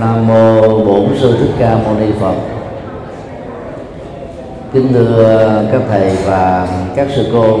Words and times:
Nam 0.00 0.26
mô 0.26 0.60
Bổn 0.84 1.08
sư 1.20 1.36
Thích 1.38 1.54
Ca 1.58 1.78
Mâu 1.84 1.94
Ni 1.94 2.06
Phật. 2.20 2.34
Kính 4.72 4.92
thưa 4.92 5.62
các 5.72 5.80
thầy 5.88 6.16
và 6.24 6.68
các 6.96 7.08
sư 7.16 7.26
cô. 7.32 7.58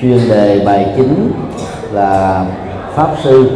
Chuyên 0.00 0.28
đề 0.28 0.62
bài 0.66 0.94
chính 0.96 1.32
là 1.92 2.44
pháp 2.94 3.10
sư, 3.22 3.50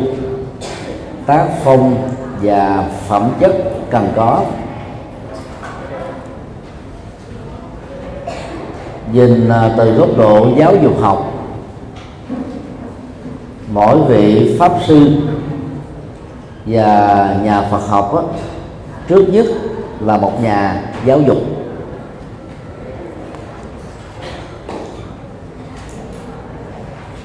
tác 1.26 1.48
phong 1.64 2.08
và 2.42 2.84
phẩm 3.08 3.30
chất 3.40 3.52
cần 3.90 4.08
có 4.16 4.42
nhìn 9.12 9.48
à, 9.48 9.74
từ 9.76 9.92
góc 9.92 10.08
độ 10.16 10.48
giáo 10.56 10.76
dục 10.82 11.00
học, 11.00 11.32
mỗi 13.72 13.98
vị 14.08 14.56
pháp 14.58 14.72
sư 14.86 15.10
và 16.66 17.36
nhà 17.42 17.62
Phật 17.70 17.88
học 17.88 18.14
đó, 18.14 18.22
trước 19.08 19.24
nhất 19.28 19.46
là 20.00 20.16
một 20.16 20.42
nhà 20.42 20.82
giáo 21.04 21.20
dục. 21.20 21.38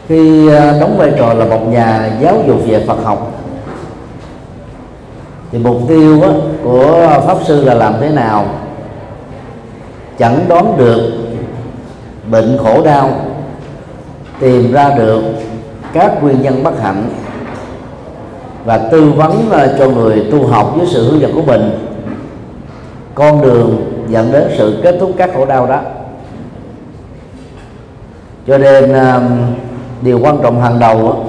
Khi 0.07 0.49
à, 0.49 0.77
đóng 0.79 0.97
vai 0.97 1.11
trò 1.17 1.33
là 1.33 1.45
một 1.45 1.67
nhà 1.69 2.11
giáo 2.21 2.43
dục 2.47 2.57
về 2.67 2.85
Phật 2.87 3.03
học 3.03 3.31
thì 5.51 5.59
mục 5.59 5.77
tiêu 5.87 6.21
á, 6.21 6.29
của 6.63 7.21
pháp 7.25 7.37
sư 7.47 7.65
là 7.65 7.73
làm 7.73 7.93
thế 7.99 8.09
nào? 8.09 8.45
Chẳng 10.17 10.45
đoán 10.47 10.77
được 10.77 11.11
bệnh 12.31 12.57
khổ 12.63 12.81
đau 12.85 13.11
tìm 14.39 14.71
ra 14.71 14.89
được 14.89 15.23
các 15.93 16.23
nguyên 16.23 16.41
nhân 16.41 16.63
bất 16.63 16.81
hạnh 16.81 17.09
và 18.65 18.77
tư 18.77 19.11
vấn 19.11 19.49
ờ, 19.51 19.75
cho 19.79 19.89
người 19.89 20.27
tu 20.31 20.47
học 20.47 20.73
với 20.77 20.87
sự 20.87 21.11
hướng 21.11 21.21
dẫn 21.21 21.33
của 21.35 21.41
mình. 21.41 21.71
Con 23.15 23.41
đường 23.41 23.91
dẫn 24.09 24.31
đến 24.31 24.43
sự 24.57 24.79
kết 24.83 24.95
thúc 24.99 25.11
các 25.17 25.29
khổ 25.33 25.45
đau 25.45 25.67
đó. 25.67 25.81
Cho 28.47 28.57
nên 28.57 28.93
điều 30.01 30.19
quan 30.19 30.37
trọng 30.43 30.61
hàng 30.61 30.79
đầu 30.79 31.25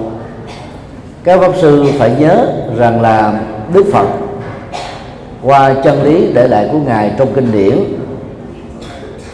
các 1.25 1.41
pháp 1.41 1.53
sư 1.57 1.87
phải 1.99 2.17
nhớ 2.19 2.47
rằng 2.77 3.01
là 3.01 3.41
đức 3.73 3.85
phật 3.93 4.07
qua 5.43 5.75
chân 5.85 6.03
lý 6.03 6.33
để 6.35 6.49
lại 6.49 6.69
của 6.73 6.79
ngài 6.79 7.13
trong 7.19 7.29
kinh 7.35 7.53
điển, 7.53 7.79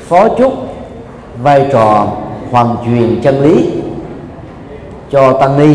phó 0.09 0.29
chúc 0.29 0.53
vai 1.43 1.69
trò 1.73 2.07
hoàn 2.51 2.77
truyền 2.87 3.21
chân 3.23 3.43
lý 3.43 3.71
cho 5.11 5.33
tăng 5.33 5.59
ni 5.59 5.75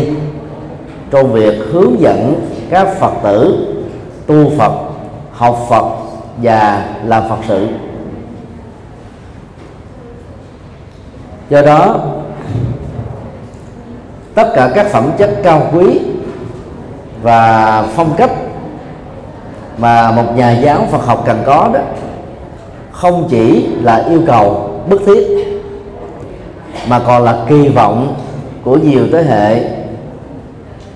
trong 1.12 1.32
việc 1.32 1.54
hướng 1.72 2.00
dẫn 2.00 2.34
các 2.70 2.88
phật 2.98 3.12
tử 3.22 3.66
tu 4.26 4.50
phật, 4.58 4.72
học 5.32 5.66
phật 5.68 5.84
và 6.36 6.84
làm 7.04 7.22
phật 7.28 7.38
sự. 7.48 7.68
Do 11.50 11.62
đó, 11.62 12.00
tất 14.34 14.52
cả 14.54 14.70
các 14.74 14.86
phẩm 14.86 15.10
chất 15.18 15.30
cao 15.42 15.62
quý 15.72 16.00
và 17.22 17.82
phong 17.94 18.14
cách 18.16 18.30
mà 19.78 20.10
một 20.10 20.36
nhà 20.36 20.52
giáo 20.52 20.86
Phật 20.90 21.06
học 21.06 21.22
cần 21.26 21.42
có 21.46 21.70
đó, 21.74 21.80
không 22.92 23.28
chỉ 23.30 23.66
là 23.82 24.04
yêu 24.08 24.22
cầu 24.26 24.70
bức 24.88 25.02
thiết, 25.06 25.26
mà 26.88 27.00
còn 27.06 27.22
là 27.22 27.44
kỳ 27.48 27.68
vọng 27.68 28.14
của 28.64 28.76
nhiều 28.76 29.06
thế 29.12 29.22
hệ 29.22 29.81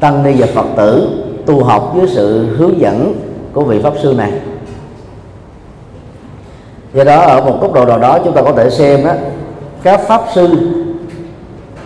tăng 0.00 0.22
ni 0.22 0.32
và 0.38 0.46
phật 0.54 0.66
tử 0.76 1.08
tu 1.46 1.64
học 1.64 1.92
với 1.94 2.08
sự 2.08 2.56
hướng 2.56 2.80
dẫn 2.80 3.14
của 3.52 3.64
vị 3.64 3.80
pháp 3.82 3.92
sư 4.02 4.14
này. 4.18 4.32
Do 6.94 7.04
đó, 7.04 7.20
ở 7.20 7.40
một 7.40 7.58
góc 7.60 7.72
độ 7.72 7.84
nào 7.84 7.98
đó, 7.98 8.18
chúng 8.24 8.32
ta 8.34 8.42
có 8.42 8.52
thể 8.52 8.70
xem 8.70 9.04
đó 9.04 9.12
các 9.82 10.00
pháp 10.00 10.22
sư 10.34 10.48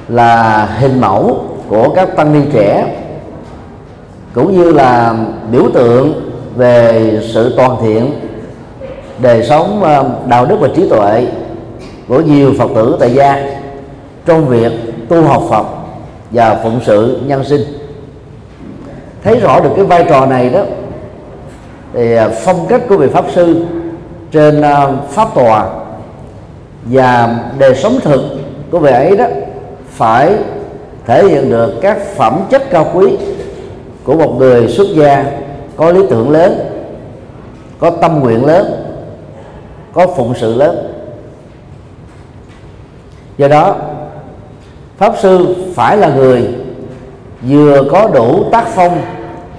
là 0.09 0.65
hình 0.67 1.01
mẫu 1.01 1.45
của 1.69 1.89
các 1.95 2.17
tăng 2.17 2.33
ni 2.33 2.41
trẻ, 2.53 2.97
cũng 4.35 4.57
như 4.57 4.73
là 4.73 5.15
biểu 5.53 5.65
tượng 5.75 6.31
về 6.57 7.21
sự 7.35 7.55
toàn 7.57 7.77
thiện, 7.83 8.13
đời 9.19 9.43
sống 9.43 9.83
ờ, 9.83 10.11
đạo 10.27 10.47
đức 10.47 10.57
và 10.61 10.69
trí 10.77 10.89
tuệ 10.89 11.27
của 12.09 12.21
nhiều 12.21 12.53
phật 12.59 12.71
tử 12.75 12.97
tại 13.01 13.15
gia 13.15 13.61
trong 14.27 14.49
việc 14.49 14.73
tu 15.09 15.23
học 15.23 15.43
phật 15.51 15.67
và 16.31 16.61
phụng 16.63 16.81
sự 16.87 17.21
nhân 17.27 17.45
sinh 17.45 17.80
thấy 19.25 19.41
rõ 19.41 19.61
được 19.61 19.71
cái 19.77 19.85
vai 19.85 20.05
trò 20.09 20.27
này 20.27 20.51
đó, 20.51 20.63
thì 21.93 22.15
à, 22.17 22.29
phong 22.45 22.67
cách 22.69 22.83
của 22.89 22.97
vị 22.97 23.09
pháp 23.09 23.25
sư 23.35 23.67
trên 24.31 24.63
à, 24.63 24.87
pháp 25.11 25.35
tòa 25.35 25.69
và 26.85 27.39
đời 27.59 27.75
sống 27.75 28.01
thực 28.03 28.21
của 28.71 28.79
vị 28.79 28.91
ấy 28.91 29.17
đó 29.17 29.25
phải 29.89 30.35
thể 31.07 31.25
hiện 31.25 31.51
được 31.51 31.75
các 31.83 31.99
phẩm 32.17 32.41
chất 32.51 32.71
cao 32.71 32.91
quý 32.95 33.17
của 34.05 34.15
một 34.15 34.35
người 34.39 34.69
xuất 34.69 34.87
gia 34.95 35.25
có 35.77 35.91
lý 35.91 36.01
tưởng 36.11 36.31
lớn, 36.31 36.59
có 37.79 37.91
tâm 37.91 38.21
nguyện 38.21 38.45
lớn, 38.45 38.95
có 39.93 40.07
phụng 40.07 40.35
sự 40.41 40.55
lớn. 40.55 40.93
Do 43.39 43.49
đó, 43.49 43.77
pháp 44.99 45.15
sư 45.21 45.57
phải 45.75 45.97
là 45.97 46.09
người 46.15 46.49
vừa 47.43 47.85
có 47.93 48.09
đủ 48.15 48.45
tác 48.53 48.67
phong 48.69 49.03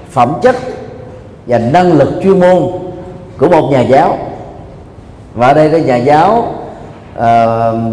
phẩm 0.09 0.33
chất 0.41 0.55
và 1.47 1.57
năng 1.57 1.93
lực 1.93 2.09
chuyên 2.23 2.39
môn 2.39 2.63
của 3.37 3.49
một 3.49 3.69
nhà 3.71 3.81
giáo. 3.81 4.17
Và 5.35 5.47
ở 5.47 5.53
đây 5.53 5.69
cái 5.69 5.81
nhà 5.81 5.95
giáo 5.95 6.47
uh, 7.13 7.23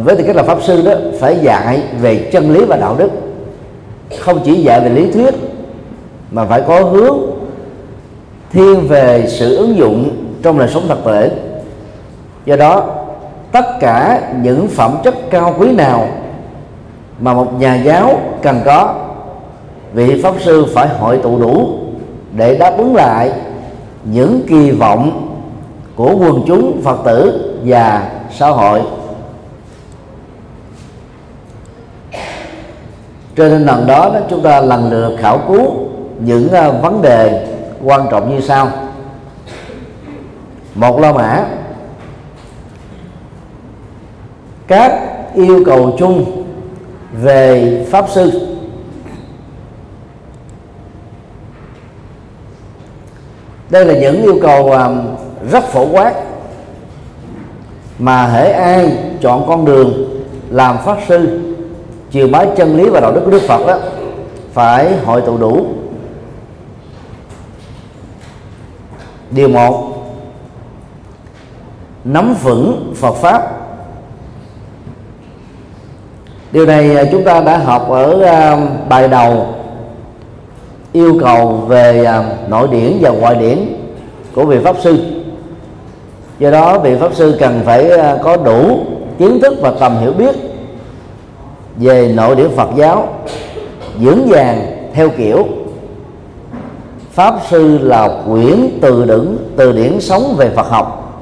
với 0.04 0.16
tư 0.16 0.24
cách 0.26 0.36
là 0.36 0.42
pháp 0.42 0.62
sư 0.62 0.82
đó 0.82 0.92
phải 1.20 1.38
dạy 1.42 1.82
về 2.00 2.28
chân 2.32 2.52
lý 2.52 2.64
và 2.64 2.76
đạo 2.76 2.94
đức. 2.98 3.10
Không 4.18 4.40
chỉ 4.44 4.54
dạy 4.54 4.80
về 4.80 4.88
lý 4.88 5.10
thuyết 5.10 5.34
mà 6.30 6.44
phải 6.44 6.60
có 6.60 6.80
hướng 6.82 7.18
thiên 8.52 8.88
về 8.88 9.24
sự 9.28 9.56
ứng 9.56 9.76
dụng 9.76 10.10
trong 10.42 10.58
đời 10.58 10.68
sống 10.68 10.82
thực 10.88 11.04
tế. 11.04 11.30
Do 12.46 12.56
đó 12.56 12.86
tất 13.52 13.64
cả 13.80 14.20
những 14.42 14.68
phẩm 14.68 14.96
chất 15.04 15.14
cao 15.30 15.54
quý 15.58 15.72
nào 15.72 16.08
mà 17.20 17.34
một 17.34 17.60
nhà 17.60 17.74
giáo 17.74 18.20
cần 18.42 18.60
có 18.64 18.94
vị 19.92 20.22
pháp 20.22 20.34
sư 20.40 20.66
phải 20.74 20.88
hội 20.88 21.18
tụ 21.22 21.38
đủ 21.38 21.78
để 22.36 22.56
đáp 22.56 22.74
ứng 22.78 22.94
lại 22.94 23.32
những 24.04 24.40
kỳ 24.48 24.70
vọng 24.70 25.34
của 25.96 26.16
quần 26.16 26.44
chúng 26.46 26.80
phật 26.82 26.98
tử 27.04 27.54
và 27.64 28.10
xã 28.30 28.48
hội. 28.48 28.82
Trên 33.36 33.50
tinh 33.50 33.66
thần 33.66 33.86
đó, 33.86 34.14
chúng 34.30 34.42
ta 34.42 34.60
lần 34.60 34.90
lượt 34.90 35.16
khảo 35.20 35.40
cứu 35.48 35.74
những 36.20 36.48
à, 36.52 36.70
vấn 36.70 37.02
đề 37.02 37.46
quan 37.84 38.06
trọng 38.10 38.34
như 38.34 38.40
sau. 38.40 38.70
Một 40.74 41.00
la 41.00 41.12
mã. 41.12 41.44
Các 44.66 45.00
yêu 45.34 45.62
cầu 45.66 45.96
chung 45.98 46.44
về 47.22 47.86
pháp 47.90 48.06
sư 48.10 48.47
đây 53.70 53.84
là 53.84 53.94
những 53.94 54.22
yêu 54.22 54.38
cầu 54.42 54.72
um, 54.72 55.06
rất 55.50 55.64
phổ 55.64 55.86
quát 55.92 56.14
mà 57.98 58.26
hễ 58.26 58.50
ai 58.50 58.98
chọn 59.20 59.44
con 59.48 59.64
đường 59.64 60.20
làm 60.50 60.78
pháp 60.84 60.98
sư, 61.08 61.40
chiều 62.10 62.28
bái 62.28 62.48
chân 62.56 62.76
lý 62.76 62.88
và 62.88 63.00
đạo 63.00 63.12
đức 63.12 63.20
của 63.24 63.30
Đức 63.30 63.42
Phật 63.48 63.66
đó 63.66 63.78
phải 64.52 64.96
hội 65.04 65.20
tụ 65.20 65.36
đủ. 65.36 65.66
Điều 69.30 69.48
một, 69.48 69.88
nắm 72.04 72.34
vững 72.42 72.94
Phật 72.96 73.12
pháp. 73.12 73.58
Điều 76.52 76.66
này 76.66 76.96
à, 76.96 77.04
chúng 77.12 77.24
ta 77.24 77.40
đã 77.40 77.58
học 77.58 77.88
ở 77.90 78.22
à, 78.22 78.56
bài 78.88 79.08
đầu 79.08 79.57
yêu 80.92 81.18
cầu 81.20 81.64
về 81.68 82.04
à, 82.04 82.24
nội 82.48 82.68
điển 82.70 82.98
và 83.00 83.10
ngoại 83.10 83.34
điển 83.34 83.58
của 84.34 84.44
vị 84.44 84.58
pháp 84.64 84.76
sư. 84.80 84.98
Do 86.38 86.50
đó 86.50 86.78
vị 86.78 86.96
pháp 87.00 87.14
sư 87.14 87.36
cần 87.40 87.60
phải 87.64 87.90
à, 87.90 88.16
có 88.22 88.36
đủ 88.36 88.78
kiến 89.18 89.40
thức 89.40 89.54
và 89.60 89.72
tầm 89.80 89.98
hiểu 90.00 90.12
biết 90.12 90.36
về 91.76 92.12
nội 92.16 92.36
điển 92.36 92.48
Phật 92.56 92.68
giáo 92.76 93.08
dưỡng 94.00 94.28
vàng 94.28 94.66
theo 94.94 95.08
kiểu. 95.08 95.44
Pháp 97.12 97.34
sư 97.50 97.78
là 97.78 98.22
quyển 98.30 98.78
từ 98.80 99.04
điển 99.04 99.36
từ 99.56 99.72
điển 99.72 100.00
sống 100.00 100.34
về 100.36 100.48
Phật 100.48 100.66
học, 100.68 101.20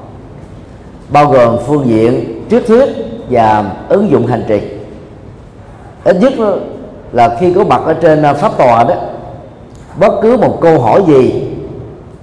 bao 1.09 1.25
gồm 1.25 1.57
phương 1.67 1.87
diện 1.87 2.41
triết 2.49 2.67
thuyết 2.67 2.89
và 3.29 3.71
ứng 3.89 4.11
dụng 4.11 4.27
hành 4.27 4.43
trì. 4.47 4.61
Ít 6.03 6.15
nhất 6.21 6.33
là 7.11 7.37
khi 7.39 7.53
có 7.53 7.63
mặt 7.63 7.81
ở 7.85 7.93
trên 7.93 8.21
à, 8.21 8.33
pháp 8.33 8.57
tòa 8.57 8.83
đó 8.83 8.95
bất 9.99 10.13
cứ 10.21 10.37
một 10.37 10.57
câu 10.61 10.79
hỏi 10.79 11.03
gì 11.07 11.47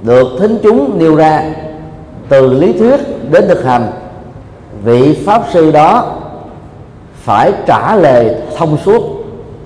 được 0.03 0.29
thính 0.41 0.59
chúng 0.63 0.99
nêu 0.99 1.17
ra 1.17 1.45
từ 2.29 2.53
lý 2.53 2.73
thuyết 2.73 3.01
đến 3.31 3.45
thực 3.49 3.65
hành, 3.65 3.93
vị 4.85 5.23
pháp 5.27 5.43
sư 5.53 5.71
đó 5.71 6.13
phải 7.15 7.53
trả 7.67 7.97
lời 7.97 8.35
thông 8.57 8.79
suốt 8.85 9.03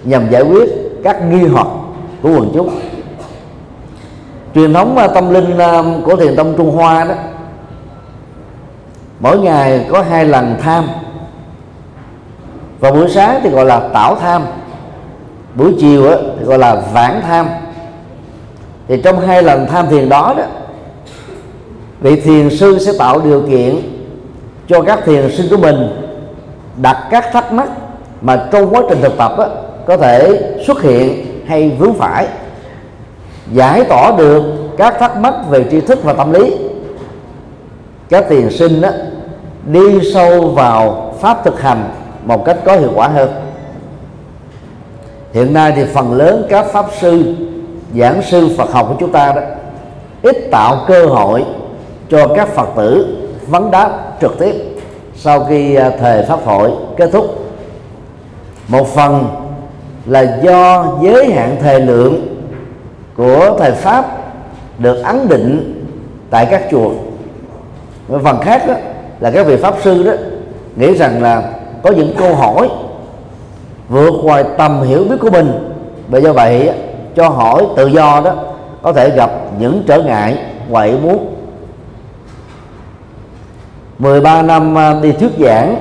nhằm 0.05 0.31
giải 0.31 0.43
quyết 0.43 0.69
các 1.05 1.23
nghi 1.31 1.47
hoặc 1.47 1.67
của 2.23 2.31
quần 2.31 2.51
chúng. 2.55 2.71
Truyền 4.55 4.75
thống 4.75 4.97
à, 4.97 5.07
tâm 5.07 5.31
linh 5.35 5.59
à, 5.59 5.83
của 6.05 6.17
thiền 6.17 6.37
tông 6.37 6.55
trung 6.57 6.71
hoa 6.71 7.05
đó, 7.05 7.15
mỗi 9.21 9.39
ngày 9.39 9.87
có 9.93 10.03
hai 10.03 10.25
lần 10.25 10.57
tham. 10.63 10.85
Vào 12.81 12.93
buổi 12.93 13.09
sáng 13.09 13.41
thì 13.43 13.51
gọi 13.51 13.65
là 13.65 13.89
tảo 13.93 14.15
tham, 14.15 14.43
buổi 15.55 15.75
chiều 15.81 16.11
thì 16.39 16.45
gọi 16.45 16.59
là 16.59 16.83
vãng 16.93 17.21
tham 17.27 17.47
thì 18.89 19.03
trong 19.03 19.21
hai 19.21 19.43
lần 19.43 19.67
tham 19.67 19.89
thiền 19.91 20.09
đó 20.09 20.35
đó 20.37 20.45
vị 22.01 22.21
thiền 22.21 22.51
sư 22.51 22.79
sẽ 22.79 22.93
tạo 22.99 23.21
điều 23.21 23.43
kiện 23.49 23.77
cho 24.69 24.83
các 24.83 24.99
thiền 25.05 25.31
sinh 25.37 25.47
của 25.51 25.57
mình 25.57 25.89
đặt 26.77 27.09
các 27.11 27.29
thắc 27.33 27.53
mắc 27.53 27.69
mà 28.21 28.49
trong 28.53 28.75
quá 28.75 28.83
trình 28.89 28.99
thực 29.03 29.17
tập 29.19 29.33
đó, 29.39 29.49
có 29.87 29.97
thể 29.97 30.41
xuất 30.67 30.83
hiện 30.83 31.27
hay 31.47 31.71
vướng 31.79 31.95
phải. 31.95 32.27
Giải 33.53 33.85
tỏa 33.85 34.13
được 34.19 34.43
các 34.77 34.99
thắc 34.99 35.17
mắc 35.17 35.35
về 35.49 35.65
tri 35.71 35.81
thức 35.81 35.99
và 36.03 36.13
tâm 36.13 36.33
lý. 36.33 36.57
Các 38.09 38.25
thiền 38.29 38.51
sinh 38.51 38.81
đó, 38.81 38.89
đi 39.67 40.13
sâu 40.15 40.49
vào 40.49 41.15
pháp 41.21 41.45
thực 41.45 41.61
hành 41.61 41.85
một 42.25 42.45
cách 42.45 42.57
có 42.65 42.77
hiệu 42.77 42.91
quả 42.95 43.09
hơn. 43.09 43.31
Hiện 45.33 45.53
nay 45.53 45.73
thì 45.77 45.85
phần 45.95 46.13
lớn 46.13 46.47
các 46.51 46.67
pháp 46.73 46.87
sư 47.01 47.35
giảng 47.95 48.23
sư 48.23 48.49
Phật 48.59 48.73
học 48.73 48.87
của 48.89 48.97
chúng 49.01 49.13
ta 49.13 49.33
đó 49.33 49.43
ít 50.23 50.37
tạo 50.51 50.85
cơ 50.89 51.07
hội 51.07 51.45
cho 52.11 52.29
các 52.37 52.49
Phật 52.49 52.69
tử 52.77 53.17
vấn 53.47 53.71
đáp 53.71 53.91
trực 54.21 54.39
tiếp 54.39 54.55
sau 55.17 55.45
khi 55.45 55.75
à, 55.75 55.91
thề 55.91 55.99
thời 55.99 56.23
pháp 56.23 56.45
hội 56.45 56.71
kết 56.97 57.11
thúc. 57.13 57.25
Một 58.69 58.87
phần 58.87 59.27
là 60.07 60.39
do 60.43 60.87
giới 61.03 61.33
hạn 61.33 61.57
thời 61.63 61.81
lượng 61.81 62.37
của 63.17 63.57
thời 63.59 63.73
pháp 63.73 64.05
được 64.79 65.03
ấn 65.03 65.29
định 65.29 65.75
tại 66.31 66.47
các 66.51 66.63
chùa. 66.71 66.91
Một 68.09 68.19
phần 68.25 68.39
khác 68.41 68.63
đó, 68.69 68.75
là 69.21 69.31
các 69.31 69.47
vị 69.47 69.57
pháp 69.57 69.75
sư 69.83 70.03
đó 70.03 70.13
nghĩ 70.77 70.95
rằng 70.95 71.23
là 71.23 71.53
có 71.83 71.91
những 71.91 72.15
câu 72.19 72.35
hỏi 72.35 72.69
vượt 73.89 74.15
ngoài 74.23 74.45
tầm 74.59 74.83
hiểu 74.83 75.05
biết 75.05 75.17
của 75.21 75.31
mình. 75.31 75.75
Và 76.09 76.19
do 76.19 76.33
vậy 76.33 76.71
cho 77.19 77.29
hỏi 77.29 77.67
tự 77.77 77.87
do 77.87 78.23
đó 78.25 78.35
có 78.83 78.93
thể 78.93 79.11
gặp 79.11 79.31
những 79.59 79.83
trở 79.87 80.03
ngại 80.03 80.39
ngoài 80.69 80.91
ý 80.91 80.97
muốn 81.03 81.35
13 83.99 84.43
năm 84.43 84.79
à, 84.79 84.95
đi 85.03 85.13
thuyết 85.13 85.33
giảng 85.39 85.77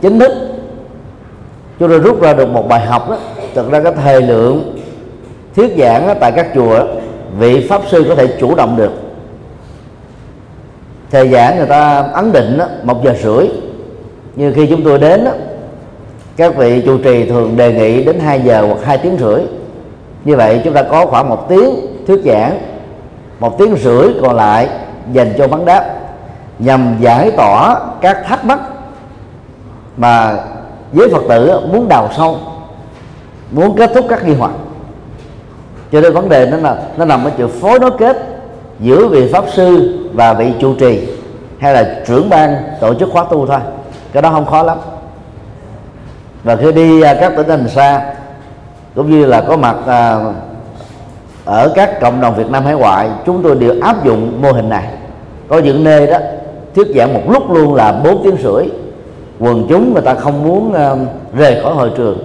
chính 0.00 0.18
thức 0.18 0.32
chúng 1.78 1.88
tôi 1.88 1.98
rút 1.98 2.22
ra 2.22 2.32
được 2.32 2.48
một 2.48 2.68
bài 2.68 2.86
học 2.86 3.10
đó. 3.10 3.18
Thực 3.54 3.70
ra 3.70 3.80
cái 3.80 3.92
thời 3.92 4.22
lượng 4.22 4.80
thuyết 5.56 5.74
giảng 5.78 6.16
tại 6.20 6.32
các 6.32 6.48
chùa 6.54 6.86
vị 7.38 7.66
pháp 7.68 7.82
sư 7.90 8.04
có 8.08 8.14
thể 8.14 8.26
chủ 8.40 8.54
động 8.54 8.76
được. 8.76 8.92
Thời 11.10 11.28
giảng 11.28 11.56
người 11.56 11.66
ta 11.66 12.08
ấn 12.12 12.32
định 12.32 12.58
đó, 12.58 12.66
một 12.82 13.04
giờ 13.04 13.14
rưỡi. 13.22 13.48
Như 14.36 14.52
khi 14.52 14.66
chúng 14.66 14.84
tôi 14.84 14.98
đến 14.98 15.24
đó, 15.24 15.30
các 16.36 16.56
vị 16.56 16.82
chủ 16.86 16.98
trì 16.98 17.28
thường 17.28 17.56
đề 17.56 17.72
nghị 17.72 18.04
đến 18.04 18.20
2 18.20 18.40
giờ 18.40 18.66
hoặc 18.66 18.78
hai 18.84 18.98
tiếng 18.98 19.16
rưỡi 19.18 19.42
như 20.24 20.36
vậy 20.36 20.60
chúng 20.64 20.74
ta 20.74 20.82
có 20.82 21.06
khoảng 21.06 21.28
một 21.28 21.48
tiếng 21.48 21.70
thuyết 22.06 22.20
giảng, 22.24 22.58
một 23.40 23.58
tiếng 23.58 23.76
rưỡi 23.76 24.08
còn 24.22 24.36
lại 24.36 24.68
dành 25.12 25.32
cho 25.38 25.46
vấn 25.46 25.64
đáp, 25.64 25.94
nhằm 26.58 26.96
giải 27.00 27.30
tỏa 27.30 27.76
các 28.00 28.18
thắc 28.26 28.44
mắc 28.44 28.58
mà 29.96 30.36
giới 30.92 31.08
phật 31.08 31.22
tử 31.28 31.60
muốn 31.72 31.88
đào 31.88 32.08
sâu, 32.16 32.38
muốn 33.50 33.76
kết 33.76 33.90
thúc 33.94 34.04
các 34.08 34.24
nghi 34.24 34.34
hoặc. 34.34 34.52
Cho 35.92 36.00
nên 36.00 36.12
vấn 36.14 36.28
đề 36.28 36.46
nó 36.46 36.56
là, 36.56 36.76
nó 36.96 37.04
nằm 37.04 37.24
ở 37.24 37.30
chữ 37.38 37.46
phối 37.46 37.78
nối 37.78 37.90
kết 37.98 38.16
giữa 38.80 39.08
vị 39.08 39.32
pháp 39.32 39.44
sư 39.52 39.98
và 40.12 40.34
vị 40.34 40.52
chủ 40.60 40.74
trì, 40.74 41.08
hay 41.58 41.74
là 41.74 41.94
trưởng 42.06 42.30
ban 42.30 42.56
tổ 42.80 42.94
chức 42.94 43.08
khóa 43.12 43.24
tu 43.30 43.46
thôi. 43.46 43.58
Cái 44.12 44.22
đó 44.22 44.30
không 44.30 44.46
khó 44.46 44.62
lắm. 44.62 44.78
Và 46.44 46.56
khi 46.56 46.72
đi 46.72 47.02
à, 47.02 47.14
các 47.20 47.32
tỉnh 47.36 47.48
thành 47.48 47.68
xa 47.68 48.14
cũng 48.94 49.10
như 49.10 49.26
là 49.26 49.40
có 49.40 49.56
mặt 49.56 49.76
à, 49.86 50.18
ở 51.44 51.72
các 51.74 52.00
cộng 52.00 52.20
đồng 52.20 52.34
Việt 52.34 52.50
Nam 52.50 52.64
hải 52.64 52.74
ngoại 52.74 53.08
chúng 53.26 53.42
tôi 53.42 53.54
đều 53.54 53.74
áp 53.82 54.04
dụng 54.04 54.42
mô 54.42 54.52
hình 54.52 54.68
này. 54.68 54.84
Có 55.48 55.58
những 55.58 55.84
nơi 55.84 56.06
đó 56.06 56.18
thuyết 56.74 56.86
giảng 56.96 57.14
một 57.14 57.20
lúc 57.28 57.50
luôn 57.50 57.74
là 57.74 57.92
bốn 57.92 58.22
tiếng 58.24 58.36
rưỡi. 58.42 58.64
Quần 59.38 59.66
chúng 59.68 59.92
người 59.92 60.02
ta 60.02 60.14
không 60.14 60.44
muốn 60.44 60.72
à, 60.72 60.94
rời 61.36 61.62
khỏi 61.62 61.74
hội 61.74 61.90
trường. 61.96 62.18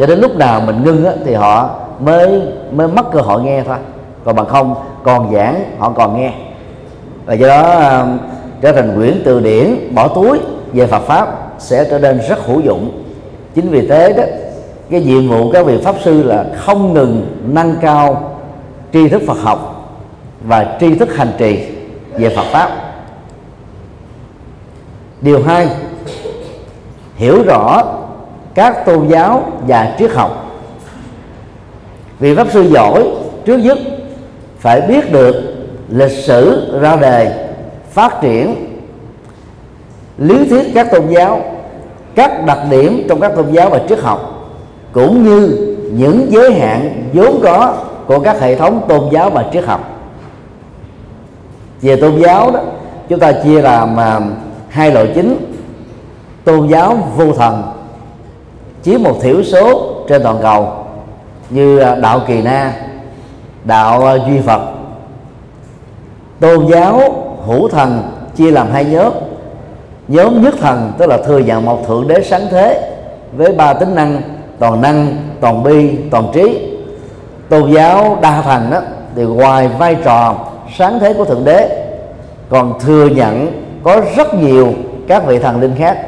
Cho 0.00 0.06
đến 0.06 0.20
lúc 0.20 0.36
nào 0.36 0.60
mình 0.60 0.84
ngưng 0.84 1.04
á, 1.04 1.12
thì 1.24 1.34
họ 1.34 1.70
mới 2.00 2.42
mới 2.72 2.88
mất 2.88 3.12
cơ 3.12 3.20
hội 3.20 3.42
nghe 3.42 3.62
thôi. 3.62 3.76
Còn 4.24 4.36
bằng 4.36 4.46
không 4.46 4.74
còn 5.04 5.34
giảng 5.34 5.64
họ 5.78 5.90
còn 5.90 6.20
nghe. 6.20 6.32
Và 7.26 7.34
do 7.34 7.48
đó 7.48 7.62
à, 7.62 8.06
trở 8.60 8.72
thành 8.72 8.96
quyển 8.96 9.22
từ 9.24 9.40
điển 9.40 9.94
bỏ 9.94 10.08
túi 10.08 10.38
về 10.72 10.86
Phật 10.86 11.02
pháp 11.02 11.28
sẽ 11.58 11.84
trở 11.90 11.98
nên 11.98 12.20
rất 12.28 12.46
hữu 12.46 12.60
dụng. 12.60 13.02
Chính 13.54 13.70
vì 13.70 13.86
thế 13.86 14.12
đó 14.12 14.22
cái 14.92 15.00
nhiệm 15.00 15.28
vụ 15.28 15.50
các 15.50 15.66
vị 15.66 15.78
pháp 15.84 15.94
sư 16.04 16.22
là 16.22 16.46
không 16.56 16.94
ngừng 16.94 17.36
nâng 17.44 17.76
cao 17.80 18.38
tri 18.92 19.08
thức 19.08 19.22
Phật 19.26 19.38
học 19.38 19.90
và 20.44 20.76
tri 20.80 20.94
thức 20.94 21.16
hành 21.16 21.32
trì 21.38 21.58
về 22.18 22.28
Phật 22.36 22.44
pháp. 22.44 22.70
Điều 25.20 25.42
hai, 25.42 25.68
hiểu 27.16 27.42
rõ 27.42 27.82
các 28.54 28.86
tôn 28.86 29.08
giáo 29.08 29.52
và 29.66 29.94
triết 29.98 30.10
học. 30.10 30.60
Vị 32.18 32.34
pháp 32.34 32.46
sư 32.50 32.62
giỏi 32.62 33.08
trước 33.44 33.56
nhất 33.56 33.78
phải 34.58 34.80
biết 34.80 35.12
được 35.12 35.34
lịch 35.88 36.24
sử 36.24 36.70
ra 36.80 36.96
đề, 36.96 37.48
phát 37.90 38.18
triển, 38.22 38.54
lý 40.18 40.48
thuyết 40.48 40.72
các 40.74 40.90
tôn 40.90 41.08
giáo, 41.08 41.40
các 42.14 42.46
đặc 42.46 42.58
điểm 42.70 43.06
trong 43.08 43.20
các 43.20 43.32
tôn 43.36 43.52
giáo 43.52 43.70
và 43.70 43.80
triết 43.88 43.98
học 43.98 44.31
cũng 44.92 45.24
như 45.24 45.68
những 45.92 46.26
giới 46.30 46.52
hạn 46.52 47.04
vốn 47.12 47.40
có 47.42 47.74
của 48.06 48.18
các 48.18 48.40
hệ 48.40 48.54
thống 48.54 48.80
tôn 48.88 49.00
giáo 49.12 49.30
và 49.30 49.44
triết 49.52 49.64
học. 49.64 49.80
Về 51.82 51.96
tôn 51.96 52.20
giáo 52.22 52.50
đó, 52.50 52.60
chúng 53.08 53.18
ta 53.18 53.32
chia 53.32 53.62
làm 53.62 53.96
hai 54.68 54.90
loại 54.90 55.12
chính. 55.14 55.54
Tôn 56.44 56.68
giáo 56.68 56.98
vô 57.16 57.32
thần, 57.32 57.62
chiếm 58.82 59.02
một 59.02 59.16
thiểu 59.22 59.42
số 59.42 59.94
trên 60.08 60.22
toàn 60.22 60.38
cầu, 60.42 60.72
như 61.50 61.78
à, 61.78 61.94
đạo 61.94 62.20
kỳ 62.26 62.42
na, 62.42 62.72
đạo 63.64 64.06
à, 64.06 64.14
duy 64.28 64.40
phật. 64.40 64.62
Tôn 66.40 66.66
giáo 66.66 67.00
hữu 67.46 67.68
thần 67.68 68.02
chia 68.36 68.50
làm 68.50 68.70
hai 68.72 68.84
nhóm. 68.84 69.12
Nhóm 70.08 70.42
nhất 70.42 70.54
thần, 70.60 70.92
tức 70.98 71.06
là 71.06 71.18
thừa 71.26 71.38
nhận 71.38 71.64
một 71.64 71.86
thượng 71.88 72.08
đế 72.08 72.22
sáng 72.22 72.42
thế, 72.50 72.94
với 73.36 73.52
ba 73.52 73.74
tính 73.74 73.94
năng 73.94 74.22
toàn 74.62 74.80
năng, 74.80 75.16
toàn 75.40 75.62
bi, 75.62 75.90
toàn 76.10 76.24
trí. 76.34 76.68
Tôn 77.48 77.72
giáo 77.72 78.18
đa 78.22 78.42
thần 78.42 78.70
đó 78.70 78.80
thì 79.16 79.22
ngoài 79.22 79.68
vai 79.78 79.96
trò 80.04 80.34
sáng 80.78 81.00
thế 81.00 81.12
của 81.12 81.24
thượng 81.24 81.44
đế, 81.44 81.86
còn 82.48 82.80
thừa 82.80 83.06
nhận 83.06 83.62
có 83.82 84.00
rất 84.16 84.34
nhiều 84.34 84.72
các 85.08 85.26
vị 85.26 85.38
thần 85.38 85.60
linh 85.60 85.74
khác, 85.78 85.98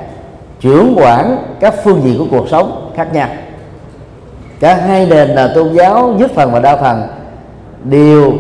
trưởng 0.61 0.95
quản 0.97 1.37
các 1.61 1.75
phương 1.85 2.01
diện 2.05 2.19
của 2.19 2.27
cuộc 2.31 2.49
sống 2.49 2.93
khác 2.97 3.09
nhau. 3.13 3.29
Cả 4.61 4.75
hai 4.75 5.07
nền 5.07 5.29
là 5.29 5.53
tôn 5.55 5.73
giáo 5.73 6.15
nhất 6.19 6.31
phần 6.35 6.53
và 6.53 6.61
đa 6.61 6.77
thần 6.77 7.03
đều 7.85 8.33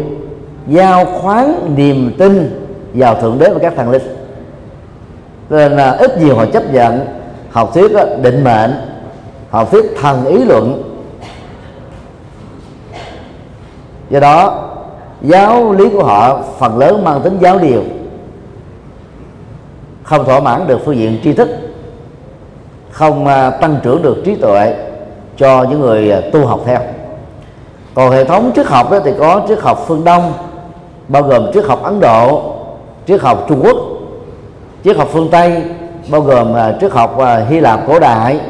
giao 0.66 1.04
khoán 1.04 1.74
niềm 1.76 2.14
tin 2.18 2.60
vào 2.94 3.14
thượng 3.14 3.38
đế 3.38 3.48
và 3.48 3.58
các 3.58 3.72
thần 3.76 3.90
linh. 3.90 4.02
Nên 5.50 5.72
là 5.72 5.90
ít 5.90 6.18
nhiều 6.18 6.36
họ 6.36 6.44
chấp 6.46 6.72
nhận, 6.72 7.06
học 7.50 7.70
thuyết 7.74 7.92
định 8.22 8.44
mệnh 8.44 8.70
học 9.54 9.70
thuyết 9.70 9.84
thần 10.00 10.26
ý 10.26 10.44
luận. 10.44 10.82
Do 14.10 14.20
đó, 14.20 14.68
giáo 15.22 15.72
lý 15.72 15.90
của 15.90 16.04
họ 16.04 16.40
phần 16.58 16.78
lớn 16.78 17.04
mang 17.04 17.20
tính 17.20 17.38
giáo 17.40 17.58
điều, 17.58 17.82
không 20.02 20.24
thỏa 20.24 20.40
mãn 20.40 20.66
được 20.66 20.80
phương 20.84 20.96
diện 20.96 21.18
tri 21.24 21.32
thức, 21.32 21.48
không 22.90 23.26
à, 23.26 23.50
tăng 23.50 23.76
trưởng 23.82 24.02
được 24.02 24.16
trí 24.24 24.34
tuệ 24.34 24.74
cho 25.36 25.62
những 25.70 25.80
người 25.80 26.10
à, 26.10 26.20
tu 26.32 26.46
học 26.46 26.60
theo. 26.64 26.80
Còn 27.94 28.10
hệ 28.10 28.24
thống 28.24 28.52
triết 28.56 28.66
học 28.66 28.90
đó 28.90 29.00
thì 29.04 29.12
có 29.18 29.42
triết 29.48 29.60
học 29.60 29.84
phương 29.86 30.04
đông, 30.04 30.32
bao 31.08 31.22
gồm 31.22 31.52
triết 31.52 31.64
học 31.64 31.82
ấn 31.82 32.00
độ, 32.00 32.42
triết 33.06 33.20
học 33.20 33.44
trung 33.48 33.60
quốc, 33.64 33.76
triết 34.84 34.96
học 34.96 35.08
phương 35.12 35.28
tây, 35.30 35.62
bao 36.10 36.20
gồm 36.20 36.54
à, 36.54 36.76
triết 36.80 36.92
học 36.92 37.18
hy 37.48 37.60
lạp 37.60 37.80
cổ 37.86 37.98
đại 37.98 38.40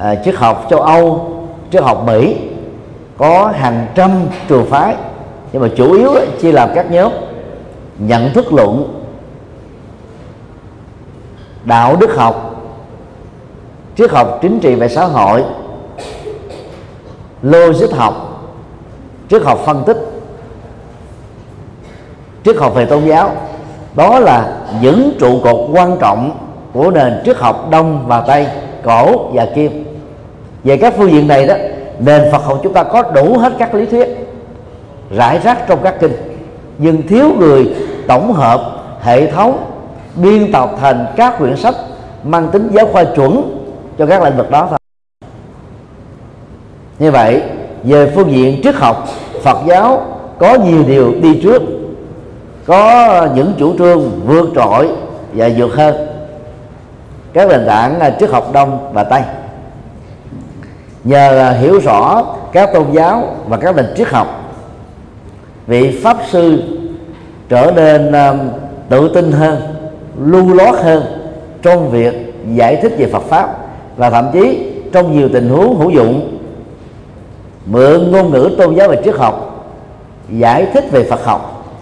uh, 0.00 0.18
triết 0.24 0.34
học 0.34 0.66
châu 0.70 0.80
âu 0.80 1.30
triết 1.70 1.82
học 1.82 2.02
mỹ 2.06 2.36
có 3.18 3.52
hàng 3.56 3.86
trăm 3.94 4.10
trường 4.48 4.66
phái. 4.66 4.96
Nhưng 5.52 5.62
mà 5.62 5.68
chủ 5.76 5.92
yếu 5.92 6.14
chia 6.40 6.52
làm 6.52 6.70
các 6.74 6.90
nhóm 6.90 7.12
nhận 7.98 8.32
thức 8.32 8.52
luận 8.52 9.02
đạo 11.64 11.96
đức 11.96 12.16
học 12.16 12.62
triết 13.96 14.10
học 14.10 14.38
chính 14.42 14.60
trị 14.60 14.74
về 14.74 14.88
xã 14.88 15.04
hội 15.04 15.44
logic 17.42 17.92
học 17.92 18.14
triết 19.28 19.42
học 19.42 19.58
phân 19.64 19.82
tích 19.86 19.96
triết 22.44 22.56
học 22.56 22.74
về 22.74 22.86
tôn 22.86 23.04
giáo. 23.04 23.32
Đó 23.94 24.18
là 24.18 24.56
những 24.80 25.12
trụ 25.20 25.40
cột 25.44 25.70
quan 25.72 25.96
trọng 26.00 26.38
của 26.72 26.90
nền 26.90 27.22
triết 27.24 27.36
học 27.36 27.70
đông 27.70 28.04
và 28.06 28.20
tây 28.20 28.46
cổ 28.84 29.28
và 29.32 29.46
kim 29.54 29.89
về 30.64 30.76
các 30.76 30.94
phương 30.96 31.12
diện 31.12 31.28
này 31.28 31.46
đó, 31.46 31.54
nền 31.98 32.22
phật 32.32 32.44
học 32.44 32.60
chúng 32.62 32.72
ta 32.72 32.82
có 32.82 33.02
đủ 33.02 33.38
hết 33.38 33.52
các 33.58 33.74
lý 33.74 33.86
thuyết, 33.86 34.08
rải 35.16 35.38
rác 35.38 35.68
trong 35.68 35.78
các 35.82 35.94
kinh. 36.00 36.12
Nhưng 36.78 37.06
thiếu 37.08 37.30
người 37.38 37.74
tổng 38.08 38.32
hợp 38.32 38.60
hệ 39.00 39.30
thống, 39.30 39.64
biên 40.14 40.52
tập 40.52 40.70
thành 40.80 41.06
các 41.16 41.38
quyển 41.38 41.56
sách, 41.56 41.74
mang 42.24 42.48
tính 42.48 42.68
giáo 42.72 42.86
khoa 42.86 43.04
chuẩn 43.04 43.58
cho 43.98 44.06
các 44.06 44.22
lĩnh 44.22 44.36
vực 44.36 44.50
đó 44.50 44.66
thôi. 44.70 44.78
Như 46.98 47.10
vậy, 47.10 47.42
về 47.82 48.12
phương 48.14 48.32
diện 48.32 48.60
triết 48.62 48.74
học, 48.74 49.08
Phật 49.42 49.58
giáo 49.66 50.02
có 50.38 50.54
nhiều 50.54 50.84
điều 50.88 51.14
đi 51.22 51.40
trước, 51.42 51.62
có 52.66 53.28
những 53.34 53.52
chủ 53.58 53.78
trương 53.78 54.10
vượt 54.26 54.50
trội 54.54 54.88
và 55.34 55.50
vượt 55.56 55.74
hơn. 55.74 56.06
Các 57.32 57.48
nền 57.48 57.66
tảng 57.66 58.00
à, 58.00 58.10
triết 58.20 58.30
học 58.30 58.52
đông 58.52 58.92
và 58.92 59.04
tây 59.04 59.22
nhờ 61.04 61.38
à, 61.38 61.50
hiểu 61.50 61.78
rõ 61.78 62.24
các 62.52 62.70
tôn 62.72 62.86
giáo 62.92 63.36
và 63.46 63.56
các 63.56 63.76
nền 63.76 63.86
triết 63.96 64.08
học, 64.08 64.54
vị 65.66 66.00
pháp 66.02 66.16
sư 66.30 66.62
trở 67.48 67.72
nên 67.76 68.12
à, 68.12 68.34
tự 68.88 69.10
tin 69.14 69.32
hơn, 69.32 69.60
lưu 70.18 70.54
lót 70.54 70.74
hơn 70.74 71.02
trong 71.62 71.90
việc 71.90 72.14
giải 72.54 72.76
thích 72.76 72.92
về 72.98 73.06
Phật 73.06 73.22
pháp 73.22 73.56
và 73.96 74.10
thậm 74.10 74.26
chí 74.32 74.72
trong 74.92 75.18
nhiều 75.18 75.28
tình 75.32 75.48
huống 75.48 75.78
hữu 75.78 75.90
dụng, 75.90 76.38
mượn 77.66 78.10
ngôn 78.12 78.30
ngữ 78.30 78.50
tôn 78.58 78.74
giáo 78.74 78.88
và 78.88 78.96
triết 79.04 79.14
học 79.14 79.46
giải 80.28 80.66
thích 80.74 80.84
về 80.90 81.04
Phật 81.04 81.24
học, 81.24 81.72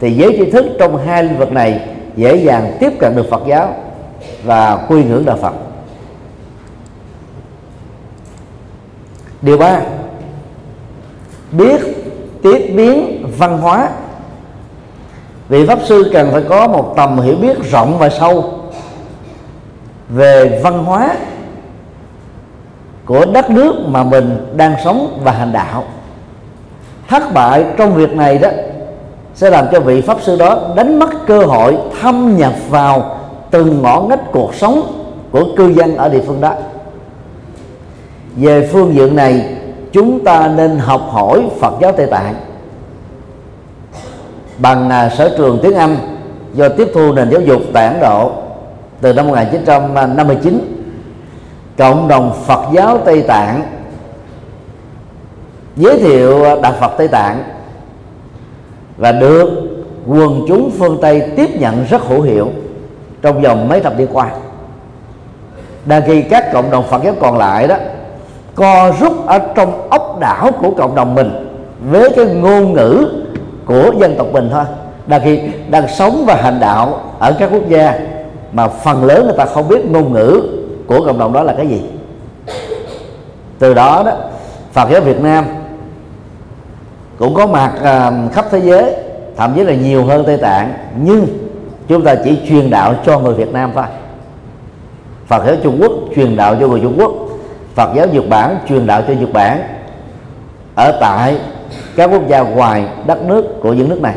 thì 0.00 0.12
giới 0.12 0.36
tri 0.38 0.50
thức 0.50 0.66
trong 0.78 1.06
hai 1.06 1.24
lĩnh 1.24 1.38
vực 1.38 1.52
này 1.52 1.80
dễ 2.16 2.36
dàng 2.36 2.76
tiếp 2.80 2.92
cận 2.98 3.16
được 3.16 3.30
Phật 3.30 3.42
giáo 3.46 3.74
và 4.44 4.76
quy 4.88 5.04
ngưỡng 5.04 5.24
đạo 5.24 5.36
Phật. 5.42 5.52
Điều 9.42 9.58
ba. 9.58 9.80
Biết 11.52 11.80
tiếp 12.42 12.72
biến 12.76 13.26
văn 13.38 13.58
hóa. 13.58 13.88
Vị 15.48 15.66
pháp 15.66 15.78
sư 15.84 16.10
cần 16.12 16.28
phải 16.32 16.42
có 16.48 16.68
một 16.68 16.94
tầm 16.96 17.20
hiểu 17.20 17.36
biết 17.36 17.70
rộng 17.70 17.98
và 17.98 18.08
sâu 18.08 18.52
về 20.08 20.60
văn 20.62 20.84
hóa 20.84 21.14
của 23.06 23.24
đất 23.32 23.50
nước 23.50 23.74
mà 23.86 24.04
mình 24.04 24.54
đang 24.56 24.74
sống 24.84 25.20
và 25.24 25.32
hành 25.32 25.52
đạo. 25.52 25.84
Thất 27.08 27.34
bại 27.34 27.64
trong 27.76 27.94
việc 27.94 28.12
này 28.12 28.38
đó 28.38 28.48
sẽ 29.34 29.50
làm 29.50 29.66
cho 29.72 29.80
vị 29.80 30.00
pháp 30.00 30.18
sư 30.22 30.36
đó 30.36 30.60
đánh 30.76 30.98
mất 30.98 31.26
cơ 31.26 31.44
hội 31.44 31.78
thâm 32.00 32.36
nhập 32.36 32.52
vào 32.68 33.18
từng 33.50 33.82
ngõ 33.82 34.00
ngách 34.00 34.32
cuộc 34.32 34.54
sống 34.54 35.04
của 35.30 35.44
cư 35.56 35.68
dân 35.68 35.96
ở 35.96 36.08
địa 36.08 36.22
phương 36.26 36.40
đó 36.40 36.54
về 38.38 38.68
phương 38.72 38.94
diện 38.94 39.16
này, 39.16 39.56
chúng 39.92 40.24
ta 40.24 40.48
nên 40.56 40.78
học 40.78 41.08
hỏi 41.10 41.48
Phật 41.60 41.74
giáo 41.80 41.92
Tây 41.92 42.06
Tạng. 42.06 42.34
Bằng 44.58 44.90
à, 44.90 45.08
sở 45.08 45.34
trường 45.38 45.58
tiếng 45.62 45.74
Anh 45.74 45.96
do 46.54 46.68
tiếp 46.68 46.88
thu 46.94 47.12
nền 47.12 47.30
giáo 47.30 47.40
dục 47.40 47.62
tại 47.72 47.86
Ấn 47.86 48.00
Độ 48.00 48.32
từ 49.00 49.12
năm 49.12 49.26
1959 49.28 50.60
cộng 51.78 52.08
đồng 52.08 52.32
Phật 52.46 52.60
giáo 52.72 52.98
Tây 52.98 53.22
Tạng 53.22 53.62
giới 55.76 55.98
thiệu 55.98 56.44
đạo 56.62 56.74
Phật 56.80 56.92
Tây 56.98 57.08
Tạng 57.08 57.42
và 58.96 59.12
được 59.12 59.48
quần 60.06 60.44
chúng 60.48 60.70
phương 60.78 60.98
Tây 61.02 61.22
tiếp 61.36 61.60
nhận 61.60 61.84
rất 61.90 62.02
hữu 62.02 62.22
hiệu 62.22 62.48
trong 63.22 63.42
vòng 63.42 63.68
mấy 63.68 63.80
thập 63.80 63.98
niên 63.98 64.08
qua. 64.12 64.30
Đang 65.84 66.02
khi 66.06 66.22
các 66.22 66.52
cộng 66.52 66.70
đồng 66.70 66.84
Phật 66.88 67.02
giáo 67.04 67.14
còn 67.20 67.38
lại 67.38 67.68
đó 67.68 67.76
co 68.58 68.92
rút 69.00 69.26
ở 69.26 69.38
trong 69.38 69.88
ốc 69.90 70.18
đảo 70.20 70.50
của 70.62 70.70
cộng 70.70 70.94
đồng 70.94 71.14
mình 71.14 71.48
với 71.90 72.10
cái 72.16 72.26
ngôn 72.26 72.72
ngữ 72.72 73.08
của 73.64 73.90
dân 73.98 74.14
tộc 74.18 74.26
mình 74.32 74.48
thôi. 74.52 74.64
Đang 75.06 75.20
khi 75.24 75.40
đang 75.70 75.88
sống 75.88 76.24
và 76.26 76.34
hành 76.34 76.60
đạo 76.60 77.00
ở 77.18 77.32
các 77.38 77.50
quốc 77.52 77.68
gia 77.68 77.98
mà 78.52 78.68
phần 78.68 79.04
lớn 79.04 79.24
người 79.24 79.36
ta 79.36 79.44
không 79.44 79.68
biết 79.68 79.90
ngôn 79.90 80.12
ngữ 80.12 80.42
của 80.86 81.04
cộng 81.06 81.18
đồng 81.18 81.32
đó 81.32 81.42
là 81.42 81.54
cái 81.56 81.66
gì. 81.66 81.82
Từ 83.58 83.74
đó 83.74 84.02
đó 84.06 84.12
Phật 84.72 84.90
giáo 84.90 85.00
Việt 85.00 85.20
Nam 85.20 85.44
cũng 87.18 87.34
có 87.34 87.46
mặt 87.46 87.72
à, 87.82 88.12
khắp 88.32 88.44
thế 88.50 88.60
giới 88.60 88.94
thậm 89.36 89.52
chí 89.56 89.64
là 89.64 89.74
nhiều 89.74 90.04
hơn 90.04 90.24
Tây 90.26 90.36
Tạng 90.36 90.72
nhưng 91.02 91.26
chúng 91.88 92.04
ta 92.04 92.14
chỉ 92.24 92.38
truyền 92.48 92.70
đạo 92.70 92.94
cho 93.06 93.18
người 93.18 93.34
Việt 93.34 93.52
Nam 93.52 93.70
thôi. 93.74 93.84
Phật 95.26 95.46
giáo 95.46 95.56
Trung 95.62 95.78
Quốc 95.80 95.92
truyền 96.16 96.36
đạo 96.36 96.56
cho 96.60 96.68
người 96.68 96.80
Trung 96.80 96.94
Quốc. 96.98 97.12
Phật 97.78 97.94
giáo 97.94 98.06
Nhật 98.06 98.28
Bản, 98.28 98.58
truyền 98.68 98.86
đạo 98.86 99.02
cho 99.08 99.14
Nhật 99.14 99.32
Bản. 99.32 99.62
Ở 100.74 100.98
tại 101.00 101.38
các 101.96 102.10
quốc 102.12 102.28
gia 102.28 102.40
ngoài 102.40 102.86
đất 103.06 103.22
nước 103.22 103.44
của 103.62 103.72
những 103.72 103.88
nước 103.88 104.02
này. 104.02 104.14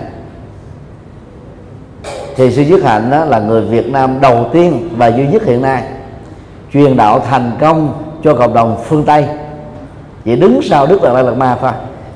Thì 2.36 2.51
sư 2.51 2.62
dứt 2.62 2.84
hạnh 2.84 3.12
đó 3.12 3.25
là 3.25 3.39
người 3.39 3.62
Việt 3.62 3.89
Nam 3.89 4.22
đầu 4.22 4.50
tiên 4.53 4.89
và 4.98 5.08
duy 5.08 5.27
nhất 5.27 5.44
hiện 5.46 5.62
nay 5.62 5.84
truyền 6.74 6.98
đạo 6.98 7.20
thành 7.30 7.51
công 7.60 8.03
cho 8.24 8.36
cộng 8.36 8.53
đồng 8.53 8.77
phương 8.86 9.03
Tây. 9.06 9.25
Chỉ 10.25 10.36
đứng 10.36 10.62
sau 10.62 10.88
Đức 10.88 11.03
Đạt 11.03 11.13
Lai 11.13 11.24
Lạt 11.24 11.34
Ma 11.38 11.58
thôi. 11.62 11.72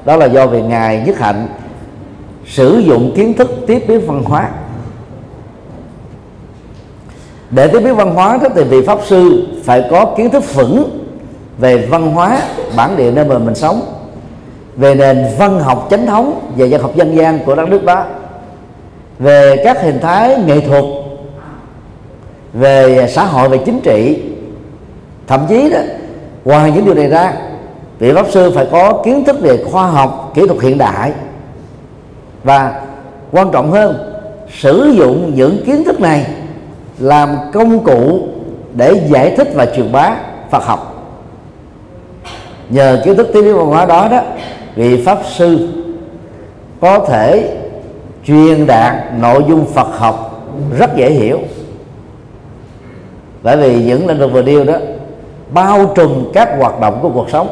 Đó 0.05 0.15
là 0.15 0.25
do 0.25 0.47
về 0.47 0.61
ngài 0.61 1.03
nhất 1.05 1.19
hạnh 1.19 1.47
sử 2.45 2.77
dụng 2.77 3.11
kiến 3.15 3.33
thức 3.33 3.51
tiếp 3.67 3.85
biến 3.87 4.07
văn 4.07 4.23
hóa. 4.23 4.49
Để 7.49 7.67
tiếp 7.67 7.79
biến 7.79 7.95
văn 7.95 8.15
hóa 8.15 8.37
đó 8.41 8.49
thì 8.55 8.63
vị 8.63 8.85
pháp 8.85 8.99
sư 9.05 9.47
phải 9.63 9.83
có 9.91 10.13
kiến 10.17 10.29
thức 10.29 10.53
vững 10.53 11.04
về 11.57 11.77
văn 11.77 12.11
hóa, 12.11 12.41
bản 12.77 12.97
địa 12.97 13.11
nơi 13.11 13.25
mà 13.25 13.37
mình 13.37 13.55
sống, 13.55 13.81
về 14.75 14.95
nền 14.95 15.25
văn 15.39 15.59
học 15.59 15.87
chánh 15.91 16.05
thống 16.05 16.51
và 16.57 16.65
văn 16.69 16.81
học 16.81 16.95
dân 16.95 17.15
gian 17.17 17.39
của 17.45 17.55
đất 17.55 17.69
nước 17.69 17.83
đó, 17.83 18.05
về 19.19 19.61
các 19.63 19.81
hình 19.81 19.99
thái 19.99 20.37
nghệ 20.45 20.59
thuật, 20.59 20.83
về 22.53 23.07
xã 23.09 23.25
hội, 23.25 23.49
về 23.49 23.57
chính 23.65 23.79
trị. 23.81 24.21
Thậm 25.27 25.45
chí 25.49 25.69
đó, 25.69 25.79
ngoài 26.45 26.71
những 26.71 26.85
điều 26.85 26.93
này 26.93 27.07
ra, 27.07 27.33
vị 27.99 28.11
pháp 28.13 28.25
sư 28.31 28.51
phải 28.55 28.67
có 28.71 29.01
kiến 29.05 29.23
thức 29.23 29.35
về 29.41 29.63
khoa 29.71 29.87
học, 29.87 30.31
kỹ 30.35 30.47
thuật 30.47 30.61
hiện 30.61 30.77
đại. 30.77 31.13
Và 32.43 32.81
quan 33.31 33.51
trọng 33.51 33.71
hơn, 33.71 34.11
sử 34.61 34.91
dụng 34.97 35.31
những 35.35 35.63
kiến 35.65 35.83
thức 35.83 36.01
này 36.01 36.25
làm 36.99 37.35
công 37.53 37.83
cụ 37.83 38.27
để 38.73 39.01
giải 39.11 39.33
thích 39.37 39.47
và 39.53 39.65
truyền 39.65 39.91
bá 39.91 40.15
Phật 40.51 40.63
học 40.63 40.94
nhờ 42.69 43.01
kiến 43.05 43.15
thức 43.15 43.27
tiếng 43.33 43.57
văn 43.57 43.67
hóa 43.67 43.85
đó 43.85 44.07
đó, 44.11 44.21
vị 44.75 45.03
pháp 45.05 45.19
sư 45.25 45.69
có 46.81 46.99
thể 46.99 47.57
truyền 48.25 48.67
đạt 48.67 48.95
nội 49.19 49.43
dung 49.49 49.65
Phật 49.65 49.87
học 49.97 50.43
rất 50.77 50.95
dễ 50.95 51.11
hiểu. 51.11 51.39
Bởi 53.43 53.57
vì 53.57 53.83
những 53.83 54.07
lĩnh 54.07 54.19
vực 54.19 54.31
vừa 54.33 54.41
điêu 54.41 54.63
đó, 54.63 54.73
bao 55.51 55.93
trùm 55.95 56.31
các 56.33 56.49
hoạt 56.59 56.79
động 56.79 56.99
của 57.01 57.09
cuộc 57.09 57.29
sống. 57.29 57.47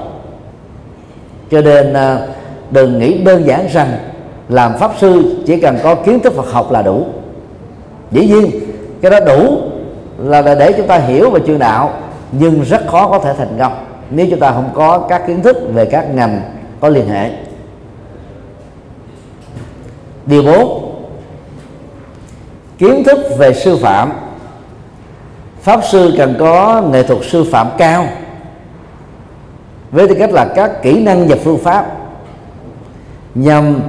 Cho 1.51 1.61
nên 1.61 1.93
à, 1.93 2.19
đừng 2.71 2.99
nghĩ 2.99 3.17
đơn 3.17 3.45
giản 3.45 3.67
rằng 3.73 3.97
làm 4.49 4.77
pháp 4.77 4.91
sư 4.99 5.43
chỉ 5.47 5.59
cần 5.61 5.77
có 5.83 5.95
kiến 5.95 6.19
thức 6.19 6.33
Phật 6.33 6.51
học 6.51 6.71
là 6.71 6.81
đủ. 6.81 7.05
Dĩ 8.11 8.27
nhiên, 8.27 8.49
cái 9.01 9.11
đó 9.11 9.19
đủ 9.19 9.57
là 10.17 10.41
để 10.41 10.73
chúng 10.77 10.87
ta 10.87 10.97
hiểu 10.97 11.29
về 11.29 11.39
chương 11.47 11.59
đạo, 11.59 11.93
nhưng 12.31 12.61
rất 12.61 12.87
khó 12.87 13.07
có 13.07 13.19
thể 13.19 13.33
thành 13.37 13.55
công 13.59 13.73
nếu 14.09 14.27
chúng 14.29 14.39
ta 14.39 14.51
không 14.51 14.69
có 14.73 15.05
các 15.09 15.27
kiến 15.27 15.41
thức 15.41 15.57
về 15.73 15.85
các 15.85 16.09
ngành 16.13 16.41
có 16.79 16.89
liên 16.89 17.07
hệ. 17.07 17.31
Điều 20.25 20.43
4 20.43 20.93
kiến 22.77 23.03
thức 23.03 23.17
về 23.37 23.53
sư 23.53 23.77
phạm. 23.81 24.11
Pháp 25.61 25.81
sư 25.91 26.13
cần 26.17 26.35
có 26.39 26.83
nghệ 26.91 27.03
thuật 27.03 27.19
sư 27.23 27.45
phạm 27.51 27.67
cao, 27.77 28.07
với 29.91 30.07
tư 30.07 30.15
cách 30.19 30.31
là 30.31 30.45
các 30.55 30.81
kỹ 30.81 31.03
năng 31.03 31.27
và 31.27 31.35
phương 31.43 31.57
pháp, 31.57 31.85
nhằm 33.35 33.81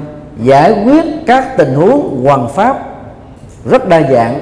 giải 0.42 0.82
quyết 0.84 1.04
các 1.26 1.56
tình 1.56 1.74
huống 1.74 2.24
hoàn 2.24 2.48
pháp 2.48 2.78
rất 3.64 3.88
đa 3.88 4.02
dạng 4.10 4.40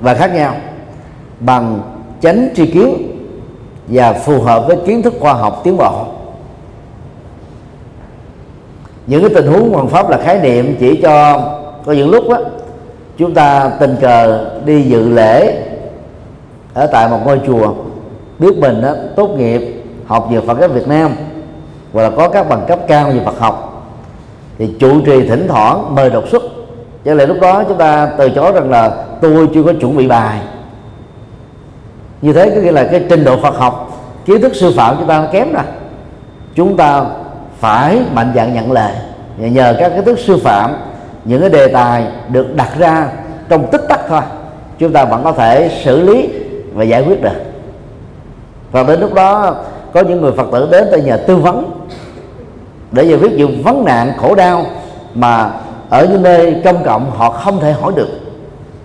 và 0.00 0.14
khác 0.14 0.34
nhau, 0.34 0.54
bằng 1.40 1.80
chánh 2.20 2.48
tri 2.56 2.66
kiến 2.66 3.15
và 3.88 4.12
phù 4.12 4.40
hợp 4.40 4.66
với 4.66 4.76
kiến 4.86 5.02
thức 5.02 5.14
khoa 5.20 5.34
học 5.34 5.60
tiến 5.64 5.76
bộ. 5.76 6.04
Những 9.06 9.20
cái 9.20 9.30
tình 9.34 9.46
huống 9.46 9.72
hoàn 9.72 9.88
pháp 9.88 10.10
là 10.10 10.18
khái 10.18 10.40
niệm 10.40 10.76
chỉ 10.80 11.00
cho 11.02 11.42
có 11.86 11.92
những 11.92 12.10
lúc 12.10 12.28
đó 12.28 12.38
chúng 13.18 13.34
ta 13.34 13.70
tình 13.80 13.96
cờ 14.00 14.50
đi 14.64 14.82
dự 14.82 15.08
lễ 15.08 15.62
ở 16.74 16.86
tại 16.86 17.08
một 17.08 17.18
ngôi 17.24 17.40
chùa 17.46 17.74
biết 18.38 18.58
mình 18.58 18.82
đó, 18.82 18.94
tốt 19.16 19.28
nghiệp 19.28 19.82
học 20.06 20.28
về 20.30 20.40
Phật 20.40 20.58
giáo 20.60 20.68
Việt 20.68 20.88
Nam 20.88 21.14
hoặc 21.92 22.02
là 22.02 22.10
có 22.10 22.28
các 22.28 22.48
bằng 22.48 22.64
cấp 22.68 22.78
cao 22.88 23.10
về 23.10 23.20
Phật 23.24 23.38
học 23.38 23.86
thì 24.58 24.74
chủ 24.78 25.00
trì 25.00 25.28
thỉnh 25.28 25.46
thoảng 25.48 25.94
mời 25.94 26.10
đột 26.10 26.28
xuất. 26.28 26.42
Cho 27.04 27.14
nên 27.14 27.28
lúc 27.28 27.36
đó 27.40 27.64
chúng 27.68 27.78
ta 27.78 28.08
từ 28.18 28.30
chối 28.30 28.52
rằng 28.52 28.70
là 28.70 29.04
tôi 29.20 29.48
chưa 29.54 29.62
có 29.62 29.72
chuẩn 29.80 29.96
bị 29.96 30.06
bài 30.06 30.40
như 32.22 32.32
thế 32.32 32.50
có 32.50 32.60
nghĩa 32.60 32.72
là 32.72 32.84
cái 32.84 33.04
trình 33.08 33.24
độ 33.24 33.36
Phật 33.36 33.56
học, 33.56 34.02
kiến 34.24 34.40
thức 34.40 34.56
sư 34.56 34.72
phạm 34.76 34.96
chúng 34.98 35.08
ta 35.08 35.18
nó 35.18 35.26
kém 35.32 35.52
rồi. 35.52 35.62
Chúng 36.54 36.76
ta 36.76 37.04
phải 37.58 37.98
mạnh 38.12 38.32
dạn 38.36 38.54
nhận 38.54 38.72
lời 38.72 38.92
và 39.38 39.48
nhờ 39.48 39.76
các 39.78 39.88
kiến 39.88 40.04
thức 40.04 40.18
sư 40.18 40.38
phạm, 40.44 40.76
những 41.24 41.40
cái 41.40 41.50
đề 41.50 41.68
tài 41.68 42.04
được 42.28 42.56
đặt 42.56 42.68
ra 42.78 43.08
trong 43.48 43.66
tích 43.70 43.82
tắc 43.88 44.00
thôi, 44.08 44.20
chúng 44.78 44.92
ta 44.92 45.04
vẫn 45.04 45.24
có 45.24 45.32
thể 45.32 45.80
xử 45.84 46.02
lý 46.02 46.28
và 46.74 46.84
giải 46.84 47.02
quyết 47.02 47.22
được. 47.22 47.36
Và 48.72 48.82
đến 48.82 49.00
lúc 49.00 49.14
đó, 49.14 49.54
có 49.92 50.00
những 50.00 50.20
người 50.20 50.32
phật 50.32 50.46
tử 50.52 50.68
đến 50.70 50.84
tới 50.90 51.02
nhà 51.02 51.16
tư 51.16 51.36
vấn 51.36 51.70
để 52.92 53.04
giải 53.04 53.18
quyết 53.18 53.32
những 53.32 53.62
vấn 53.62 53.84
nạn 53.84 54.12
khổ 54.20 54.34
đau 54.34 54.66
mà 55.14 55.50
ở 55.90 56.06
những 56.10 56.22
nơi 56.22 56.60
công 56.64 56.84
cộng 56.84 57.10
họ 57.10 57.30
không 57.30 57.60
thể 57.60 57.72
hỏi 57.72 57.92
được. 57.96 58.08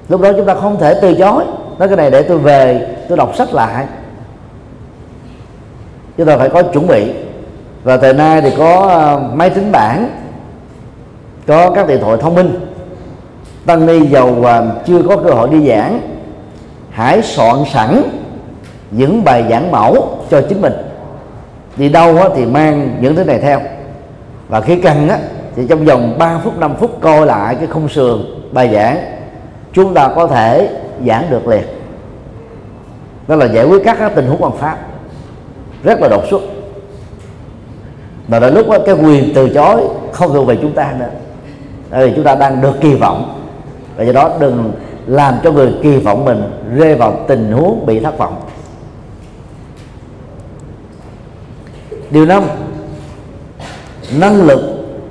Lúc 0.10 0.22
đó 0.22 0.32
chúng 0.38 0.46
ta 0.46 0.56
không 0.56 0.80
thể 0.80 0.94
từ 1.02 1.14
chối, 1.14 1.44
nói 1.80 1.88
cái 1.88 1.98
này 1.98 2.12
để 2.12 2.22
tôi 2.22 2.38
về 2.38 2.88
tôi 3.12 3.18
đọc 3.18 3.36
sách 3.36 3.54
lại. 3.54 3.86
Chúng 6.18 6.28
ta 6.28 6.38
phải 6.38 6.50
có 6.50 6.64
chuẩn 6.64 6.88
bị. 6.88 7.12
Và 7.84 7.98
thời 7.98 8.14
nay 8.14 8.42
thì 8.42 8.50
có 8.58 8.88
ờ, 8.90 9.22
máy 9.34 9.50
tính 9.50 9.72
bảng 9.72 10.10
có 11.48 11.72
các 11.72 11.88
điện 11.88 12.00
thoại 12.02 12.18
thông 12.22 12.36
minh. 12.36 12.60
Tăng 13.66 13.86
ni 13.86 14.08
giàu 14.08 14.36
chưa 14.86 15.02
có 15.10 15.18
cơ 15.18 15.30
hội 15.30 15.50
đi 15.50 15.68
giảng. 15.68 16.02
Hãy 16.92 17.22
soạn 17.22 17.56
sẵn 17.74 18.04
những 18.92 19.24
bài 19.24 19.46
giảng 19.50 19.72
mẫu 19.72 20.18
cho 20.30 20.42
chính 20.50 20.62
mình. 20.62 20.74
Đi 21.78 21.90
đâu 21.90 22.18
thì 22.36 22.46
mang 22.46 22.98
những 23.00 23.16
thứ 23.16 23.24
này 23.24 23.40
theo. 23.40 23.62
Và 24.48 24.62
khi 24.62 24.76
cần 24.76 25.10
á, 25.10 25.18
thì 25.56 25.68
trong 25.70 25.86
vòng 25.86 26.16
3 26.18 26.40
phút 26.44 26.60
5 26.60 26.76
phút 26.76 27.02
coi 27.02 27.26
lại 27.26 27.56
cái 27.56 27.68
khung 27.68 27.90
sườn 27.90 28.26
bài 28.52 28.70
giảng 28.74 28.98
chúng 29.74 29.94
ta 29.94 30.10
có 30.16 30.28
thể 30.28 30.70
giảng 31.08 31.30
được 31.30 31.48
liền 31.48 31.81
đó 33.28 33.36
là 33.36 33.46
giải 33.46 33.66
quyết 33.66 33.82
các, 33.84 34.12
tình 34.16 34.28
huống 34.28 34.42
bằng 34.42 34.58
pháp. 34.58 34.78
Rất 35.84 36.02
là 36.02 36.08
đột 36.08 36.24
xuất. 36.30 36.42
Và 38.28 38.40
đến 38.40 38.54
lúc 38.54 38.70
đó, 38.70 38.78
cái 38.86 38.96
quyền 38.96 39.34
từ 39.36 39.50
chối 39.50 39.82
không 40.12 40.34
thuộc 40.34 40.48
về 40.48 40.58
chúng 40.62 40.74
ta 40.74 40.94
nữa. 41.00 41.10
Bởi 41.92 42.10
vì 42.10 42.16
chúng 42.16 42.26
ta 42.26 42.36
đang 42.36 42.62
được 42.62 42.74
kỳ 42.82 42.96
vọng. 42.96 43.42
Và 43.98 44.04
do 44.04 44.14
đó 44.14 44.32
đừng 44.40 44.72
làm 45.08 45.36
cho 45.44 45.52
người 45.52 45.74
kỳ 45.84 45.98
vọng 45.98 46.26
mình 46.26 46.44
rơi 46.76 46.96
vào 46.96 47.20
tình 47.28 47.52
huống 47.52 47.86
bị 47.86 48.00
thất 48.00 48.18
vọng. 48.18 48.42
Điều 52.12 52.26
năm 52.26 52.44
năng 54.16 54.48
lực 54.48 54.60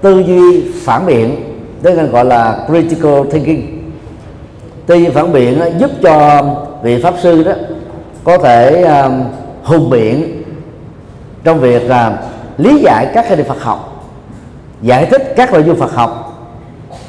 tư 0.02 0.18
duy 0.26 0.70
phản 0.84 1.06
biện. 1.06 1.36
Tức 1.82 1.94
là 1.94 2.04
gọi 2.04 2.24
là 2.24 2.66
critical 2.68 3.30
thinking. 3.30 3.90
Tư 4.86 4.94
duy 4.94 5.08
phản 5.08 5.32
biện 5.32 5.60
giúp 5.78 5.90
cho 6.02 6.42
vị 6.82 7.02
pháp 7.02 7.14
sư 7.22 7.42
đó 7.42 7.52
có 8.24 8.38
thể 8.38 8.82
um, 8.82 9.24
hùng 9.62 9.90
biện 9.90 10.42
trong 11.44 11.60
việc 11.60 11.88
là 11.88 12.18
lý 12.58 12.78
giải 12.78 13.06
các 13.14 13.24
khái 13.28 13.36
niệm 13.36 13.46
Phật 13.46 13.62
học 13.62 14.06
giải 14.82 15.06
thích 15.06 15.32
các 15.36 15.52
nội 15.52 15.62
dung 15.66 15.76
Phật 15.76 15.92
học 15.92 16.26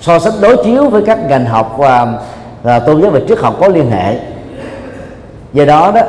so 0.02 0.20
sánh 0.20 0.34
đối 0.42 0.64
chiếu 0.64 0.90
với 0.90 1.04
các 1.06 1.20
ngành 1.30 1.46
học 1.46 1.76
và, 1.78 2.14
và 2.64 2.80
tôn 2.80 3.02
giáo 3.02 3.12
và 3.12 3.20
triết 3.28 3.40
học 3.40 3.56
có 3.60 3.68
liên 3.68 3.92
hệ. 3.92 4.20
Do 5.54 5.66
đó 5.66 5.92
đó 5.96 6.02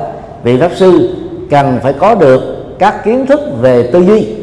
vị 0.43 0.61
pháp 0.61 0.71
sư 0.77 1.17
cần 1.51 1.79
phải 1.83 1.93
có 1.93 2.15
được 2.15 2.43
các 2.79 3.05
kiến 3.05 3.27
thức 3.27 3.41
về 3.61 3.91
tư 3.93 4.01
duy 4.01 4.37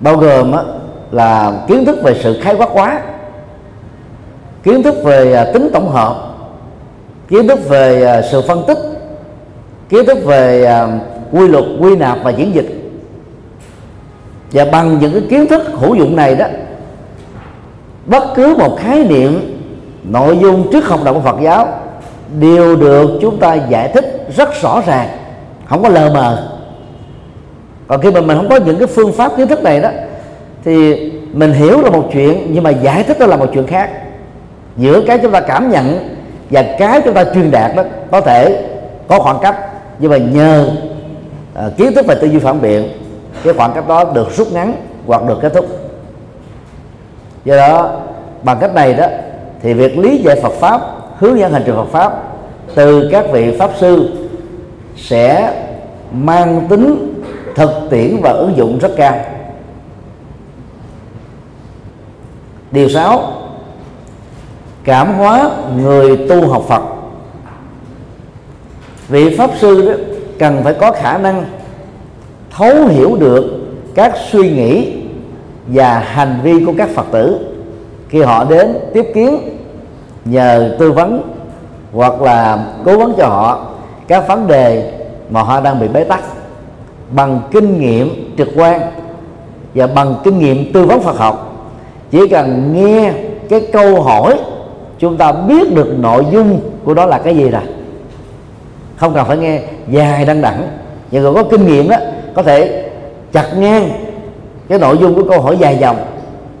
bao 0.00 0.16
gồm 0.16 0.52
á, 0.52 0.62
là 1.10 1.52
kiến 1.68 1.84
thức 1.84 2.02
về 2.02 2.20
sự 2.22 2.40
khái 2.42 2.54
quát 2.54 2.68
quá 2.72 3.00
kiến 4.62 4.82
thức 4.82 4.94
về 5.04 5.32
à, 5.32 5.44
tính 5.52 5.70
tổng 5.72 5.90
hợp 5.90 6.16
kiến 7.28 7.48
thức 7.48 7.68
về 7.68 8.04
à, 8.04 8.22
sự 8.22 8.42
phân 8.48 8.64
tích 8.66 8.78
kiến 9.88 10.06
thức 10.06 10.18
về 10.24 10.64
à, 10.64 10.88
quy 11.32 11.48
luật, 11.48 11.64
quy 11.80 11.96
nạp 11.96 12.18
và 12.24 12.30
diễn 12.30 12.54
dịch. 12.54 12.80
Và 14.52 14.64
bằng 14.64 14.98
những 14.98 15.12
cái 15.12 15.22
kiến 15.30 15.46
thức 15.46 15.62
hữu 15.72 15.94
dụng 15.94 16.16
này 16.16 16.34
đó, 16.34 16.46
bất 18.06 18.24
cứ 18.34 18.54
một 18.58 18.78
khái 18.80 19.04
niệm, 19.04 19.60
nội 20.04 20.38
dung 20.42 20.72
trước 20.72 20.84
học 20.86 21.00
đạo 21.04 21.14
của 21.14 21.20
Phật 21.20 21.36
giáo 21.42 21.68
đều 22.38 22.76
được 22.76 23.10
chúng 23.22 23.38
ta 23.38 23.54
giải 23.54 23.88
thích 23.88 24.26
rất 24.36 24.62
rõ 24.62 24.82
ràng, 24.86 25.08
không 25.66 25.82
có 25.82 25.88
lờ 25.88 26.10
mờ. 26.14 26.50
Còn 27.86 28.00
khi 28.00 28.10
mà 28.10 28.20
mình 28.20 28.36
không 28.36 28.48
có 28.48 28.56
những 28.56 28.78
cái 28.78 28.86
phương 28.86 29.12
pháp 29.12 29.36
kiến 29.36 29.48
thức 29.48 29.62
này 29.62 29.80
đó, 29.80 29.90
thì 30.64 30.94
mình 31.32 31.52
hiểu 31.52 31.80
là 31.80 31.90
một 31.90 32.08
chuyện, 32.12 32.46
nhưng 32.50 32.62
mà 32.62 32.70
giải 32.70 33.02
thích 33.02 33.18
đó 33.18 33.26
là 33.26 33.36
một 33.36 33.46
chuyện 33.54 33.66
khác. 33.66 33.90
Giữa 34.76 35.00
cái 35.06 35.18
chúng 35.18 35.32
ta 35.32 35.40
cảm 35.40 35.70
nhận 35.70 36.16
và 36.50 36.64
cái 36.78 37.00
chúng 37.04 37.14
ta 37.14 37.24
truyền 37.24 37.50
đạt 37.50 37.76
đó, 37.76 37.82
có 38.10 38.20
thể 38.20 38.62
có 39.08 39.18
khoảng 39.18 39.38
cách 39.42 39.56
nhưng 39.98 40.10
mà 40.10 40.16
nhờ 40.16 40.70
uh, 41.66 41.76
kiến 41.76 41.94
thức 41.94 42.06
về 42.06 42.14
tư 42.14 42.26
duy 42.26 42.38
phản 42.38 42.60
biện 42.60 42.88
cái 43.44 43.54
khoảng 43.54 43.72
cách 43.74 43.88
đó 43.88 44.04
được 44.04 44.36
rút 44.36 44.52
ngắn 44.52 44.74
hoặc 45.06 45.22
được 45.28 45.38
kết 45.42 45.52
thúc. 45.54 45.66
Do 47.44 47.56
đó 47.56 48.00
bằng 48.42 48.58
cách 48.60 48.74
này 48.74 48.94
đó 48.94 49.06
thì 49.62 49.74
việc 49.74 49.98
lý 49.98 50.18
giải 50.18 50.40
Phật 50.42 50.52
pháp 50.52 50.80
hướng 51.18 51.38
dẫn 51.38 51.52
hành 51.52 51.62
trình 51.66 51.76
Phật 51.76 51.88
pháp 51.90 52.22
từ 52.74 53.08
các 53.12 53.24
vị 53.32 53.56
pháp 53.58 53.70
sư 53.78 54.10
sẽ 54.96 55.54
mang 56.12 56.66
tính 56.68 57.14
thực 57.54 57.70
tiễn 57.90 58.20
và 58.22 58.30
ứng 58.30 58.56
dụng 58.56 58.78
rất 58.78 58.90
cao. 58.96 59.20
Điều 62.70 62.88
sáu 62.88 63.32
cảm 64.84 65.14
hóa 65.14 65.50
người 65.76 66.26
tu 66.28 66.48
học 66.48 66.62
Phật 66.68 66.82
vị 69.08 69.36
pháp 69.36 69.50
sư 69.60 69.88
đó, 69.88 69.94
cần 70.38 70.60
phải 70.64 70.74
có 70.74 70.92
khả 70.92 71.18
năng 71.18 71.44
thấu 72.50 72.86
hiểu 72.86 73.16
được 73.16 73.44
các 73.94 74.14
suy 74.30 74.50
nghĩ 74.50 74.92
và 75.66 75.98
hành 75.98 76.40
vi 76.42 76.64
của 76.64 76.72
các 76.78 76.88
phật 76.88 77.06
tử. 77.10 77.38
Khi 78.08 78.22
họ 78.22 78.44
đến 78.44 78.74
tiếp 78.94 79.06
kiến 79.14 79.38
nhờ 80.24 80.76
tư 80.78 80.92
vấn 80.92 81.22
hoặc 81.92 82.22
là 82.22 82.66
cố 82.84 82.98
vấn 82.98 83.14
cho 83.18 83.26
họ 83.26 83.66
các 84.08 84.28
vấn 84.28 84.46
đề 84.46 84.92
mà 85.30 85.42
họ 85.42 85.60
đang 85.60 85.80
bị 85.80 85.88
bế 85.88 86.04
tắc 86.04 86.20
bằng 87.10 87.40
kinh 87.52 87.80
nghiệm 87.80 88.34
trực 88.38 88.48
quan 88.56 88.80
và 89.74 89.86
bằng 89.86 90.14
kinh 90.24 90.38
nghiệm 90.38 90.72
tư 90.72 90.84
vấn 90.84 91.00
Phật 91.00 91.18
học. 91.18 91.66
Chỉ 92.10 92.28
cần 92.28 92.74
nghe 92.74 93.12
cái 93.48 93.60
câu 93.72 94.02
hỏi, 94.02 94.38
chúng 94.98 95.16
ta 95.16 95.32
biết 95.32 95.74
được 95.74 95.98
nội 95.98 96.26
dung 96.32 96.60
của 96.84 96.94
đó 96.94 97.06
là 97.06 97.18
cái 97.18 97.36
gì 97.36 97.48
rồi 97.50 97.62
không 98.96 99.14
cần 99.14 99.26
phải 99.26 99.36
nghe, 99.36 99.60
dài 99.88 100.24
đăng 100.24 100.42
đẳng 100.42 100.68
nhưng 101.10 101.22
người 101.22 101.34
có 101.34 101.42
kinh 101.42 101.66
nghiệm 101.66 101.88
đó 101.88 101.96
có 102.34 102.42
thể 102.42 102.84
chặt 103.32 103.58
ngang 103.58 103.90
cái 104.68 104.78
nội 104.78 104.98
dung 105.00 105.14
của 105.14 105.24
câu 105.30 105.40
hỏi 105.40 105.56
dài 105.60 105.78
dòng 105.80 105.96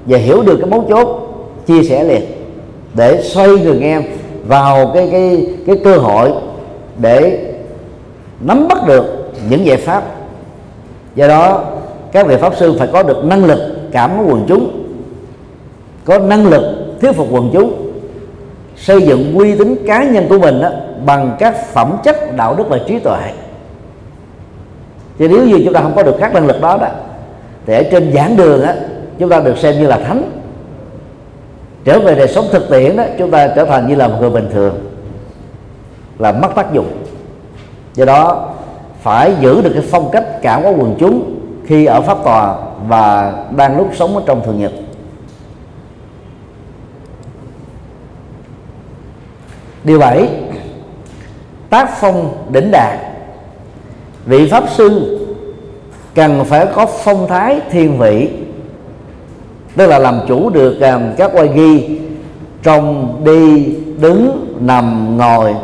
và 0.06 0.18
hiểu 0.18 0.42
được 0.42 0.56
cái 0.60 0.70
mấu 0.70 0.84
chốt, 0.88 1.08
chia 1.66 1.82
sẻ 1.82 2.04
liền 2.04 2.22
để 2.94 3.22
xoay 3.22 3.48
người 3.48 3.78
nghe 3.78 4.00
vào 4.46 4.90
cái 4.94 5.08
cái 5.12 5.46
cái 5.66 5.76
cơ 5.84 5.96
hội 5.96 6.32
để 6.98 7.38
nắm 8.40 8.68
bắt 8.68 8.78
được 8.86 9.32
những 9.50 9.66
giải 9.66 9.76
pháp. 9.76 10.04
Do 11.14 11.28
đó, 11.28 11.64
các 12.12 12.26
vị 12.26 12.36
pháp 12.40 12.56
sư 12.56 12.76
phải 12.78 12.88
có 12.92 13.02
được 13.02 13.24
năng 13.24 13.44
lực 13.44 13.60
cảm 13.92 14.10
hóa 14.10 14.24
quần 14.28 14.44
chúng, 14.48 14.84
có 16.04 16.18
năng 16.18 16.46
lực 16.46 16.62
thuyết 17.00 17.12
phục 17.12 17.26
quần 17.30 17.50
chúng 17.52 17.83
xây 18.76 19.02
dựng 19.02 19.38
uy 19.38 19.58
tín 19.58 19.76
cá 19.86 20.04
nhân 20.04 20.26
của 20.28 20.38
mình 20.38 20.60
đó, 20.60 20.70
bằng 21.04 21.36
các 21.38 21.66
phẩm 21.66 21.96
chất 22.04 22.36
đạo 22.36 22.54
đức 22.54 22.64
và 22.68 22.78
trí 22.88 22.98
tuệ. 22.98 23.20
Thì 25.18 25.28
nếu 25.28 25.46
như 25.46 25.60
chúng 25.64 25.74
ta 25.74 25.80
không 25.80 25.94
có 25.96 26.02
được 26.02 26.16
các 26.20 26.34
năng 26.34 26.46
lực 26.46 26.60
đó 26.60 26.78
đó 26.80 26.88
thì 27.66 27.74
ở 27.74 27.82
trên 27.90 28.12
giảng 28.14 28.36
đường 28.36 28.62
á 28.62 28.74
chúng 29.18 29.28
ta 29.28 29.40
được 29.40 29.58
xem 29.58 29.74
như 29.74 29.86
là 29.86 29.98
thánh. 29.98 30.30
Trở 31.84 32.00
về 32.00 32.14
đời 32.14 32.28
sống 32.28 32.46
thực 32.52 32.70
tiễn 32.70 32.96
đó 32.96 33.04
chúng 33.18 33.30
ta 33.30 33.48
trở 33.48 33.64
thành 33.64 33.88
như 33.88 33.94
là 33.94 34.08
một 34.08 34.16
người 34.20 34.30
bình 34.30 34.50
thường 34.52 34.74
là 36.18 36.32
mất 36.32 36.48
tác 36.54 36.72
dụng. 36.72 36.86
Do 37.94 38.04
đó 38.04 38.48
phải 39.02 39.32
giữ 39.40 39.62
được 39.62 39.70
cái 39.74 39.82
phong 39.90 40.10
cách 40.10 40.24
cảm 40.42 40.62
hóa 40.62 40.72
quần 40.72 40.96
chúng 40.98 41.40
khi 41.66 41.84
ở 41.84 42.00
pháp 42.00 42.18
tòa 42.24 42.56
và 42.88 43.32
đang 43.56 43.76
lúc 43.78 43.88
sống 43.94 44.16
ở 44.16 44.22
trong 44.26 44.42
thường 44.44 44.60
nhật. 44.60 44.72
Điều 49.84 49.98
bảy, 49.98 50.28
tác 51.70 51.90
phong 52.00 52.32
đỉnh 52.52 52.70
đạt 52.70 52.98
vị 54.26 54.48
pháp 54.50 54.64
sư 54.76 55.20
cần 56.14 56.44
phải 56.44 56.66
có 56.74 56.86
phong 56.86 57.28
thái 57.28 57.60
thiên 57.70 57.98
vị, 57.98 58.30
tức 59.76 59.86
là 59.86 59.98
làm 59.98 60.20
chủ 60.28 60.50
được 60.50 60.80
à, 60.80 61.00
các 61.16 61.30
quay 61.34 61.48
ghi 61.48 61.98
trong 62.62 63.16
đi, 63.24 63.74
đứng, 64.00 64.54
nằm, 64.60 65.16
ngồi, 65.16 65.54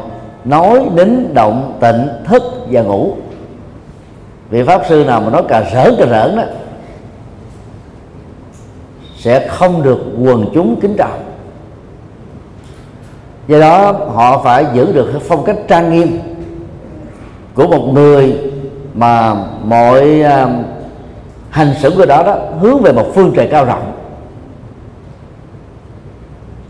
nói 0.45 0.81
đến 0.95 1.35
động, 1.35 1.79
tịnh, 1.81 2.09
thức 2.25 2.43
và 2.71 2.83
ngủ. 2.83 3.15
Vị 4.51 4.63
pháp 4.63 4.83
sư 4.89 5.05
nào 5.07 5.21
mà 5.21 5.31
nói 5.31 5.43
cà 5.49 5.65
rỡn 5.73 5.95
cà 5.99 6.07
rỡn 6.07 6.37
đó, 6.37 6.43
sẽ 9.19 9.49
không 9.49 9.83
được 9.83 9.99
quần 10.25 10.47
chúng 10.55 10.81
kính 10.81 10.95
trọng 10.99 11.30
do 13.49 13.61
đó 13.61 13.93
họ 13.93 14.43
phải 14.45 14.67
giữ 14.75 14.93
được 14.93 15.21
phong 15.29 15.45
cách 15.45 15.57
trang 15.69 15.93
nghiêm 15.93 16.19
của 17.55 17.67
một 17.67 17.91
người 17.93 18.39
mà 18.95 19.35
mọi 19.65 20.21
uh, 20.21 20.51
hành 21.51 21.75
xử 21.81 21.91
của 21.97 22.07
đó 22.07 22.23
đó 22.23 22.37
hướng 22.61 22.83
về 22.83 22.93
một 22.93 23.07
phương 23.15 23.33
trời 23.37 23.49
cao 23.51 23.65
rộng. 23.65 23.93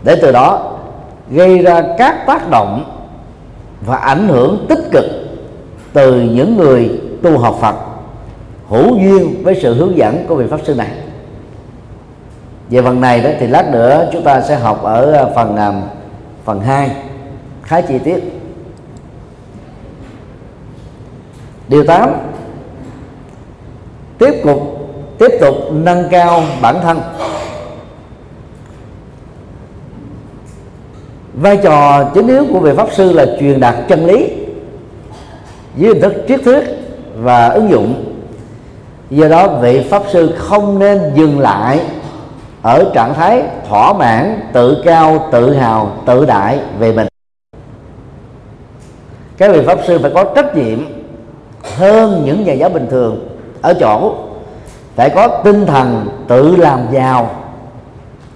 Để 0.03 0.15
từ 0.21 0.31
đó 0.31 0.71
gây 1.29 1.59
ra 1.59 1.83
các 1.97 2.25
tác 2.27 2.49
động 2.49 2.83
và 3.85 3.97
ảnh 3.97 4.27
hưởng 4.27 4.65
tích 4.69 4.91
cực 4.91 5.05
từ 5.93 6.21
những 6.21 6.57
người 6.57 7.01
tu 7.23 7.37
học 7.37 7.57
Phật 7.61 7.75
hữu 8.69 8.97
duyên 8.97 9.43
với 9.43 9.59
sự 9.61 9.73
hướng 9.73 9.97
dẫn 9.97 10.25
của 10.27 10.35
vị 10.35 10.45
pháp 10.49 10.59
sư 10.63 10.75
này. 10.75 10.91
Về 12.69 12.81
phần 12.81 13.01
này 13.01 13.21
đó 13.21 13.29
thì 13.39 13.47
lát 13.47 13.71
nữa 13.71 14.09
chúng 14.13 14.23
ta 14.23 14.41
sẽ 14.41 14.55
học 14.55 14.83
ở 14.83 15.11
à, 15.11 15.25
phần 15.35 15.57
à, 15.57 15.73
phần 16.45 16.61
2 16.61 16.91
khá 17.63 17.81
chi 17.81 17.99
tiết. 18.03 18.19
Điều 21.67 21.83
8 21.83 22.09
tiếp 24.17 24.41
tục 24.43 24.81
tiếp 25.17 25.31
tục 25.39 25.55
nâng 25.71 26.07
cao 26.11 26.43
bản 26.61 26.75
thân. 26.81 27.01
Vai 31.33 31.57
trò 31.57 32.09
chính 32.13 32.27
yếu 32.27 32.45
của 32.53 32.59
vị 32.59 32.71
pháp 32.77 32.87
sư 32.93 33.13
là 33.13 33.25
truyền 33.39 33.59
đạt 33.59 33.75
chân 33.87 34.05
lý 34.05 34.29
dưới 35.77 35.93
hình 35.93 36.01
thức 36.01 36.13
triết 36.27 36.41
thuyết 36.45 36.63
và 37.15 37.47
ứng 37.47 37.69
dụng. 37.69 38.15
Do 39.09 39.27
đó 39.27 39.47
vị 39.47 39.87
pháp 39.89 40.03
sư 40.11 40.35
không 40.37 40.79
nên 40.79 41.11
dừng 41.15 41.39
lại 41.39 41.81
ở 42.61 42.91
trạng 42.93 43.13
thái 43.13 43.43
thỏa 43.69 43.93
mãn, 43.93 44.39
tự 44.53 44.81
cao, 44.85 45.29
tự 45.31 45.53
hào, 45.53 45.91
tự 46.05 46.25
đại 46.25 46.59
về 46.79 46.91
mình. 46.91 47.07
Các 49.37 49.51
vị 49.51 49.61
pháp 49.65 49.79
sư 49.87 49.99
phải 50.01 50.11
có 50.13 50.23
trách 50.35 50.55
nhiệm 50.55 50.79
hơn 51.77 52.21
những 52.25 52.43
nhà 52.43 52.53
giáo 52.53 52.69
bình 52.69 52.87
thường 52.89 53.27
ở 53.61 53.73
chỗ 53.79 54.15
phải 54.95 55.09
có 55.09 55.27
tinh 55.43 55.65
thần 55.65 56.07
tự 56.27 56.55
làm 56.55 56.79
giàu, 56.91 57.35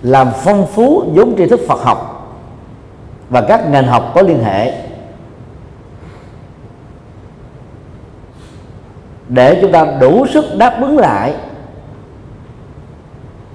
làm 0.02 0.28
phong 0.44 0.68
phú 0.68 1.04
vốn 1.16 1.36
tri 1.38 1.46
thức 1.46 1.60
Phật 1.68 1.84
học 1.84 2.12
và 3.30 3.42
các 3.42 3.70
ngành 3.70 3.88
học 3.88 4.12
có 4.16 4.22
liên 4.22 4.44
hệ. 4.44 4.74
Để 9.28 9.58
chúng 9.62 9.72
ta 9.72 9.86
đủ 10.00 10.26
sức 10.28 10.46
đáp 10.58 10.78
ứng 10.82 10.98
lại 10.98 11.34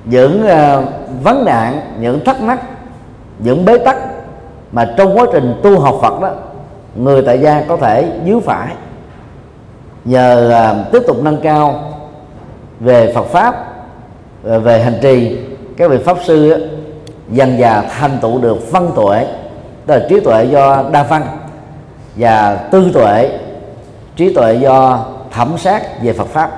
những 0.04 0.44
uh, 0.44 0.84
vấn 1.22 1.44
nạn 1.44 1.80
những 2.00 2.24
thắc 2.24 2.40
mắc 2.40 2.60
những 3.38 3.64
bế 3.64 3.78
tắc 3.78 3.96
mà 4.72 4.94
trong 4.96 5.18
quá 5.18 5.26
trình 5.32 5.60
tu 5.62 5.80
học 5.80 5.98
Phật 6.02 6.20
đó 6.20 6.30
người 6.96 7.22
tại 7.22 7.40
gia 7.40 7.62
có 7.68 7.76
thể 7.76 8.12
dứ 8.26 8.40
phải. 8.40 8.74
Nhờ 10.04 10.52
uh, 10.70 10.92
tiếp 10.92 11.02
tục 11.06 11.16
nâng 11.22 11.40
cao 11.42 11.92
về 12.80 13.12
Phật 13.14 13.26
pháp 13.26 13.66
ờ, 14.44 14.60
về 14.60 14.82
hành 14.82 14.98
trì 15.02 15.38
các 15.76 15.90
vị 15.90 15.98
pháp 16.04 16.16
sư 16.24 16.68
dần 17.30 17.58
dà 17.60 17.82
thành 17.82 18.18
tựu 18.22 18.38
được 18.38 18.72
văn 18.72 18.90
tuệ 18.96 19.26
tức 19.86 19.94
là 19.94 20.06
trí 20.08 20.20
tuệ 20.20 20.44
do 20.44 20.84
đa 20.92 21.02
văn 21.02 21.26
và 22.16 22.56
tư 22.70 22.90
tuệ 22.94 23.38
trí 24.16 24.34
tuệ 24.34 24.54
do 24.54 25.04
thẩm 25.30 25.58
sát 25.58 26.02
về 26.02 26.12
Phật 26.12 26.26
pháp. 26.26 26.50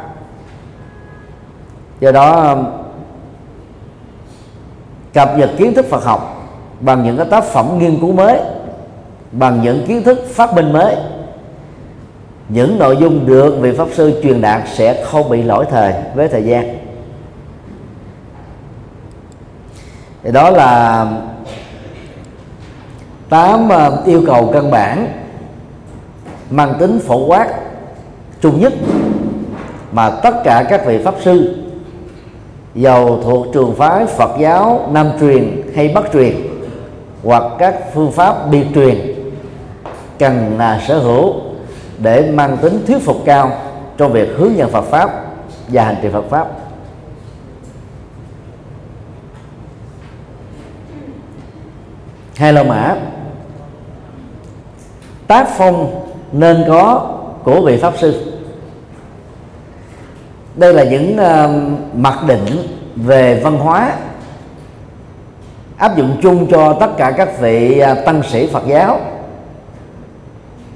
Do 2.01 2.13
đó 2.13 2.57
cập 5.15 5.39
nhật 5.39 5.51
kiến 5.59 5.75
thức 5.75 5.87
Phật 5.91 6.05
học 6.05 6.49
bằng 6.81 7.05
những 7.05 7.17
cái 7.17 7.27
tác 7.31 7.45
phẩm 7.45 7.79
nghiên 7.79 8.01
cứu 8.01 8.13
mới, 8.13 8.41
bằng 9.33 9.63
những 9.63 9.87
kiến 9.87 10.03
thức 10.03 10.19
phát 10.31 10.55
minh 10.55 10.73
mới. 10.73 10.97
Những 12.49 12.79
nội 12.79 12.97
dung 13.01 13.27
được 13.27 13.59
vị 13.61 13.73
pháp 13.73 13.89
sư 13.93 14.21
truyền 14.23 14.41
đạt 14.41 14.63
sẽ 14.75 15.05
không 15.05 15.31
bị 15.31 15.43
lỗi 15.43 15.65
thời 15.71 15.95
với 16.15 16.29
thời 16.29 16.43
gian. 16.43 16.79
Thì 20.23 20.33
đó 20.33 20.51
là 20.51 21.07
tám 23.29 23.69
ờ, 23.69 24.03
yêu 24.07 24.23
cầu 24.27 24.51
căn 24.53 24.71
bản 24.71 25.07
mang 26.51 26.75
tính 26.79 27.01
phổ 27.07 27.27
quát, 27.27 27.47
chung 28.41 28.61
nhất 28.61 28.73
mà 29.93 30.11
tất 30.11 30.35
cả 30.45 30.67
các 30.69 30.87
vị 30.87 31.05
pháp 31.05 31.15
sư 31.25 31.62
giàu 32.75 33.21
thuộc 33.23 33.47
trường 33.53 33.75
phái 33.75 34.07
Phật 34.07 34.31
giáo 34.39 34.89
Nam 34.93 35.11
truyền 35.21 35.63
hay 35.75 35.89
Bắc 35.89 36.05
truyền, 36.13 36.37
hoặc 37.25 37.43
các 37.59 37.75
phương 37.95 38.13
pháp 38.13 38.51
biệt 38.51 38.67
truyền 38.75 39.15
cần 40.19 40.59
là 40.59 40.81
sở 40.89 40.99
hữu 40.99 41.35
để 41.99 42.31
mang 42.35 42.57
tính 42.57 42.85
thuyết 42.87 42.99
phục 42.99 43.17
cao 43.25 43.51
trong 43.97 44.13
việc 44.13 44.29
hướng 44.37 44.57
dẫn 44.57 44.71
Phật 44.71 44.85
pháp 44.85 45.11
và 45.69 45.85
hành 45.85 45.97
trì 46.03 46.09
Phật 46.09 46.25
pháp. 46.31 46.49
Hai 52.37 52.53
la 52.53 52.63
mã. 52.63 52.97
Tác 55.27 55.49
phong 55.57 56.07
nên 56.33 56.65
có 56.69 57.09
của 57.45 57.61
vị 57.61 57.77
pháp 57.77 57.95
sư 57.99 58.32
đây 60.57 60.75
là 60.75 60.85
những 60.85 61.17
uh, 61.17 61.51
mặc 61.97 62.19
định 62.27 62.47
về 62.97 63.41
văn 63.45 63.59
hóa 63.59 63.93
áp 65.77 65.97
dụng 65.97 66.17
chung 66.23 66.47
cho 66.51 66.73
tất 66.73 66.97
cả 66.97 67.11
các 67.11 67.41
vị 67.41 67.79
à, 67.79 67.95
tăng 67.95 68.23
sĩ 68.23 68.47
Phật 68.47 68.63
giáo. 68.67 69.01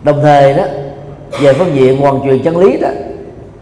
Đồng 0.02 0.18
thời 0.22 0.54
đó 0.54 0.64
về 1.40 1.52
phương 1.52 1.74
diện 1.74 2.00
hoàn 2.00 2.20
truyền 2.24 2.42
chân 2.42 2.56
lý 2.56 2.76
đó 2.76 2.88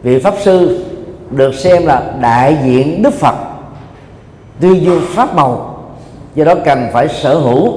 vị 0.02 0.18
pháp 0.18 0.34
sư 0.40 0.84
được 1.30 1.54
xem 1.54 1.86
là 1.86 2.12
đại 2.20 2.56
diện 2.64 3.02
Đức 3.02 3.14
Phật 3.14 3.34
tuyên 4.60 4.84
dương 4.84 5.02
pháp 5.08 5.34
màu. 5.34 5.78
Do 6.34 6.44
đó 6.44 6.54
cần 6.64 6.88
phải 6.92 7.08
sở 7.08 7.34
hữu 7.34 7.72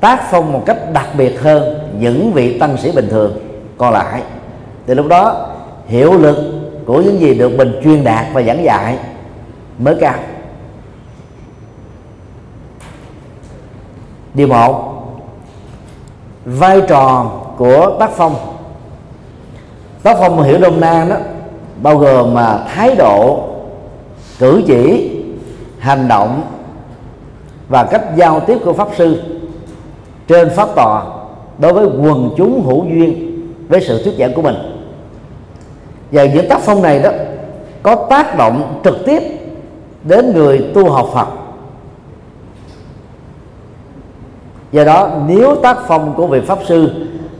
tác 0.00 0.30
phong 0.30 0.52
một 0.52 0.62
cách 0.66 0.92
đặc 0.92 1.06
biệt 1.18 1.40
hơn 1.40 1.78
những 2.00 2.32
vị 2.32 2.58
tăng 2.58 2.76
sĩ 2.76 2.92
bình 2.92 3.08
thường 3.10 3.32
còn 3.78 3.92
lại. 3.92 4.22
Thì 4.86 4.94
lúc 4.94 5.06
đó 5.06 5.48
hiệu 5.86 6.12
lực 6.12 6.51
của 6.86 7.02
những 7.02 7.20
gì 7.20 7.34
được 7.34 7.52
mình 7.56 7.80
truyền 7.84 8.04
đạt 8.04 8.26
và 8.32 8.42
giảng 8.42 8.64
dạy 8.64 8.98
mới 9.78 9.96
cao. 10.00 10.14
Điều 14.34 14.48
một, 14.48 14.92
vai 16.44 16.80
trò 16.88 17.30
của 17.56 17.96
tác 18.00 18.10
phong. 18.10 18.34
Tác 20.02 20.16
phong 20.20 20.42
hiểu 20.42 20.58
đông 20.58 20.80
na 20.80 21.06
đó, 21.08 21.16
bao 21.82 21.98
gồm 21.98 22.34
mà 22.34 22.58
thái 22.74 22.94
độ, 22.94 23.48
cử 24.38 24.62
chỉ, 24.66 25.10
hành 25.78 26.08
động 26.08 26.42
và 27.68 27.84
cách 27.84 28.02
giao 28.16 28.40
tiếp 28.40 28.58
của 28.64 28.72
pháp 28.72 28.88
sư 28.96 29.22
trên 30.28 30.50
pháp 30.50 30.68
tòa 30.74 31.04
đối 31.58 31.72
với 31.72 31.84
quần 31.84 32.30
chúng 32.36 32.64
hữu 32.66 32.84
duyên 32.84 33.40
với 33.68 33.80
sự 33.80 34.02
thuyết 34.04 34.14
giảng 34.18 34.34
của 34.34 34.42
mình 34.42 34.71
và 36.12 36.24
những 36.24 36.48
tác 36.48 36.60
phong 36.60 36.82
này 36.82 36.98
đó 36.98 37.10
có 37.82 38.06
tác 38.10 38.36
động 38.36 38.80
trực 38.84 38.96
tiếp 39.06 39.22
đến 40.04 40.32
người 40.34 40.70
tu 40.74 40.90
học 40.90 41.08
Phật. 41.14 41.28
Do 44.72 44.84
đó 44.84 45.10
nếu 45.26 45.54
tác 45.54 45.76
phong 45.88 46.14
của 46.16 46.26
vị 46.26 46.40
pháp 46.40 46.58
sư 46.68 46.90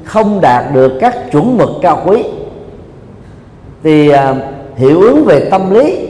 không 0.05 0.41
đạt 0.41 0.65
được 0.75 0.93
các 1.01 1.17
chuẩn 1.33 1.59
mực 1.59 1.69
cao 1.83 2.03
quý 2.07 2.25
thì 3.83 4.09
à, 4.09 4.35
hiệu 4.77 5.01
ứng 5.01 5.25
về 5.25 5.49
tâm 5.51 5.71
lý 5.71 6.09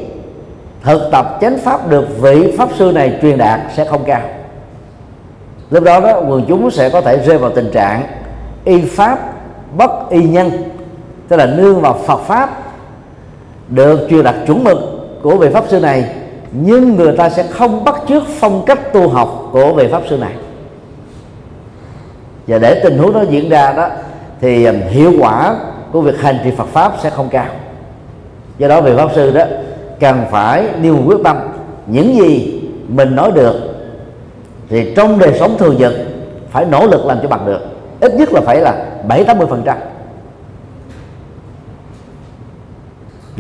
thực 0.83 1.09
tập 1.13 1.39
chánh 1.41 1.59
pháp 1.59 1.91
được 1.91 2.07
vị 2.21 2.55
pháp 2.59 2.69
sư 2.79 2.93
này 2.95 3.19
truyền 3.23 3.39
đạt 3.39 3.61
sẽ 3.75 3.85
không 3.85 4.05
cao. 4.07 4.21
Lúc 5.71 5.85
đó 5.85 6.01
đó 6.01 6.21
quần 6.29 6.45
chúng 6.49 6.71
sẽ 6.71 6.89
có 6.89 7.01
thể 7.01 7.19
rơi 7.27 7.39
vào 7.39 7.51
tình 7.51 7.71
trạng 7.73 8.07
y 8.65 8.81
pháp 8.81 9.19
bất 9.77 9.91
y 10.11 10.23
nhân 10.23 10.51
tức 11.33 11.39
là 11.39 11.47
nương 11.47 11.81
vào 11.81 11.99
Phật 12.07 12.21
pháp 12.21 12.63
được 13.69 14.07
truyền 14.11 14.25
đặt 14.25 14.35
chuẩn 14.47 14.65
mực 14.65 14.79
của 15.23 15.37
vị 15.37 15.49
pháp 15.53 15.65
sư 15.69 15.81
này, 15.81 16.05
nhưng 16.53 16.97
người 16.97 17.17
ta 17.17 17.31
sẽ 17.31 17.43
không 17.43 17.85
bắt 17.85 17.95
chước 18.09 18.23
phong 18.41 18.63
cách 18.67 18.93
tu 18.93 19.09
học 19.09 19.49
của 19.53 19.73
vị 19.73 19.89
pháp 19.93 20.03
sư 20.11 20.17
này. 20.17 20.33
Và 22.47 22.59
để 22.59 22.81
tình 22.85 22.99
huống 22.99 23.13
đó 23.13 23.23
diễn 23.31 23.49
ra 23.49 23.73
đó, 23.73 23.89
thì 24.41 24.65
um, 24.65 24.77
hiệu 24.81 25.13
quả 25.21 25.57
của 25.93 26.01
việc 26.01 26.21
hành 26.21 26.39
trì 26.45 26.51
Phật 26.51 26.67
pháp 26.67 26.93
sẽ 27.03 27.11
không 27.11 27.29
cao. 27.29 27.47
Do 28.59 28.69
đó 28.69 28.81
vị 28.81 28.93
pháp 28.97 29.09
sư 29.15 29.31
đó 29.31 29.45
cần 30.01 30.25
phải 30.31 30.65
nêu 30.81 30.97
quyết 31.07 31.19
tâm. 31.25 31.37
Những 31.87 32.15
gì 32.15 32.63
mình 32.89 33.17
nói 33.17 33.33
được 33.33 33.55
thì 34.69 34.95
trong 34.97 35.19
đời 35.19 35.33
sống 35.39 35.57
thường 35.59 35.77
nhật 35.79 35.93
phải 36.51 36.65
nỗ 36.65 36.87
lực 36.87 37.07
làm 37.07 37.19
cho 37.23 37.29
bằng 37.29 37.47
được. 37.47 37.61
Ít 38.01 38.15
nhất 38.15 38.33
là 38.33 38.41
phải 38.41 38.61
là 38.61 38.85
bảy 39.09 39.25
tám 39.25 39.39
mươi 39.39 39.47
phần 39.51 39.63
trăm. 39.65 39.77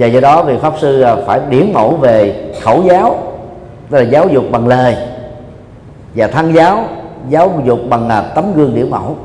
Và 0.02 0.08
do 0.08 0.20
đó 0.20 0.42
vị 0.42 0.56
pháp 0.60 0.72
sư 0.80 1.00
à, 1.00 1.16
phải 1.26 1.40
điển 1.48 1.72
mẫu 1.72 1.96
về 1.96 2.44
khẩu 2.60 2.82
giáo, 2.82 3.18
tức 3.90 3.98
là 3.98 4.02
giáo 4.02 4.28
dục 4.28 4.44
bằng 4.50 4.68
lời, 4.68 4.96
và 6.14 6.26
thân 6.26 6.54
giáo 6.54 6.84
giáo 7.28 7.60
dục 7.64 7.80
bằng 7.88 8.08
à, 8.08 8.20
tấm 8.20 8.54
gương 8.54 8.74
điển 8.74 8.90
mẫu. 8.90 9.16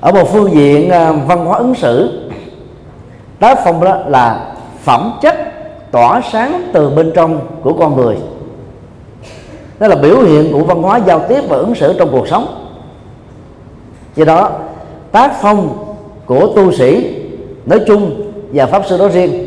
Ở 0.00 0.12
một 0.12 0.28
phương 0.32 0.50
diện 0.52 0.90
à, 0.90 1.12
văn 1.12 1.44
hóa 1.44 1.58
ứng 1.58 1.74
xử, 1.74 2.20
tác 3.40 3.58
phong 3.64 3.84
đó 3.84 3.96
là 4.06 4.54
phẩm 4.82 5.18
chất 5.22 5.36
tỏa 5.90 6.20
sáng 6.32 6.70
từ 6.72 6.90
bên 6.90 7.12
trong 7.14 7.40
của 7.62 7.72
con 7.72 7.96
người. 7.96 8.16
Đó 9.78 9.88
là 9.88 9.96
biểu 9.96 10.20
hiện 10.20 10.52
của 10.52 10.64
văn 10.64 10.82
hóa 10.82 11.00
giao 11.06 11.20
tiếp 11.28 11.40
và 11.48 11.56
ứng 11.56 11.74
xử 11.74 11.98
trong 11.98 12.08
cuộc 12.12 12.28
sống. 12.28 12.68
Do 14.16 14.24
đó, 14.24 14.50
tác 15.12 15.32
phong 15.42 15.87
của 16.28 16.52
tu 16.56 16.72
sĩ 16.72 17.16
nói 17.66 17.80
chung 17.86 18.32
và 18.52 18.66
pháp 18.66 18.82
sư 18.88 18.96
nói 18.98 19.08
riêng 19.08 19.46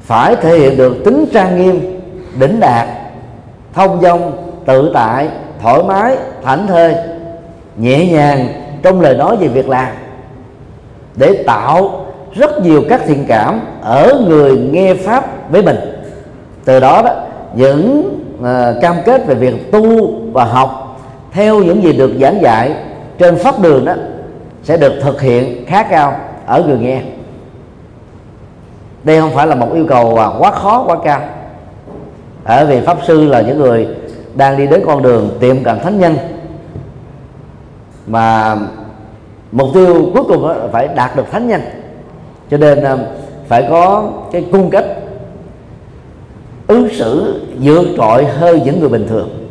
phải 0.00 0.36
thể 0.36 0.58
hiện 0.58 0.76
được 0.76 0.96
tính 1.04 1.24
trang 1.32 1.62
nghiêm 1.62 2.00
đỉnh 2.38 2.60
đạt 2.60 2.88
thông 3.74 4.00
dong 4.02 4.32
tự 4.66 4.90
tại 4.94 5.28
thoải 5.62 5.82
mái 5.82 6.16
thảnh 6.42 6.66
thơi 6.66 6.94
nhẹ 7.76 8.12
nhàng 8.12 8.48
trong 8.82 9.00
lời 9.00 9.16
nói 9.16 9.36
về 9.36 9.48
việc 9.48 9.68
làm 9.68 9.88
để 11.16 11.42
tạo 11.46 12.06
rất 12.34 12.62
nhiều 12.62 12.82
các 12.88 13.00
thiện 13.06 13.24
cảm 13.28 13.60
ở 13.82 14.24
người 14.28 14.58
nghe 14.72 14.94
pháp 14.94 15.50
với 15.52 15.62
mình. 15.62 15.76
Từ 16.64 16.80
đó 16.80 17.02
đó 17.02 17.14
những 17.54 18.14
uh, 18.40 18.82
cam 18.82 18.96
kết 19.04 19.26
về 19.26 19.34
việc 19.34 19.72
tu 19.72 20.12
và 20.32 20.44
học 20.44 20.98
theo 21.32 21.58
những 21.58 21.82
gì 21.82 21.92
được 21.92 22.12
giảng 22.20 22.42
dạy 22.42 22.74
trên 23.18 23.36
pháp 23.36 23.60
đường 23.60 23.84
đó 23.84 23.94
sẽ 24.62 24.76
được 24.76 24.92
thực 25.02 25.20
hiện 25.20 25.66
khá 25.66 25.82
cao 25.82 26.16
ở 26.46 26.62
người 26.62 26.78
nghe. 26.78 27.02
Đây 29.04 29.20
không 29.20 29.30
phải 29.30 29.46
là 29.46 29.54
một 29.54 29.72
yêu 29.74 29.86
cầu 29.88 30.18
à, 30.18 30.28
quá 30.38 30.50
khó, 30.50 30.84
quá 30.86 30.96
cao. 31.04 31.20
Ở 32.44 32.66
vì 32.66 32.80
pháp 32.80 32.98
sư 33.06 33.24
là 33.24 33.40
những 33.40 33.58
người 33.58 33.88
đang 34.34 34.58
đi 34.58 34.66
đến 34.66 34.82
con 34.86 35.02
đường 35.02 35.30
tiệm 35.40 35.62
cận 35.62 35.78
thánh 35.80 35.98
nhân. 35.98 36.16
Mà 38.06 38.56
mục 39.52 39.68
tiêu 39.74 40.10
cuối 40.14 40.24
cùng 40.28 40.48
là 40.48 40.56
phải 40.72 40.88
đạt 40.88 41.16
được 41.16 41.30
thánh 41.30 41.48
nhân. 41.48 41.60
Cho 42.50 42.56
nên 42.56 42.84
à, 42.84 42.96
phải 43.48 43.66
có 43.70 44.10
cái 44.32 44.46
cung 44.52 44.70
cách 44.70 44.84
ứng 46.66 46.88
xử 46.88 47.40
vượt 47.60 47.86
trội 47.96 48.24
hơn 48.24 48.60
những 48.64 48.80
người 48.80 48.88
bình 48.88 49.08
thường. 49.08 49.41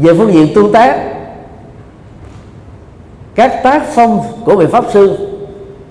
Về 0.00 0.14
phương 0.14 0.32
diện 0.32 0.54
tương 0.54 0.72
tác, 0.72 1.00
các 3.34 3.60
tác 3.62 3.82
phong 3.86 4.20
của 4.44 4.56
vị 4.56 4.66
pháp 4.66 4.84
sư 4.90 5.28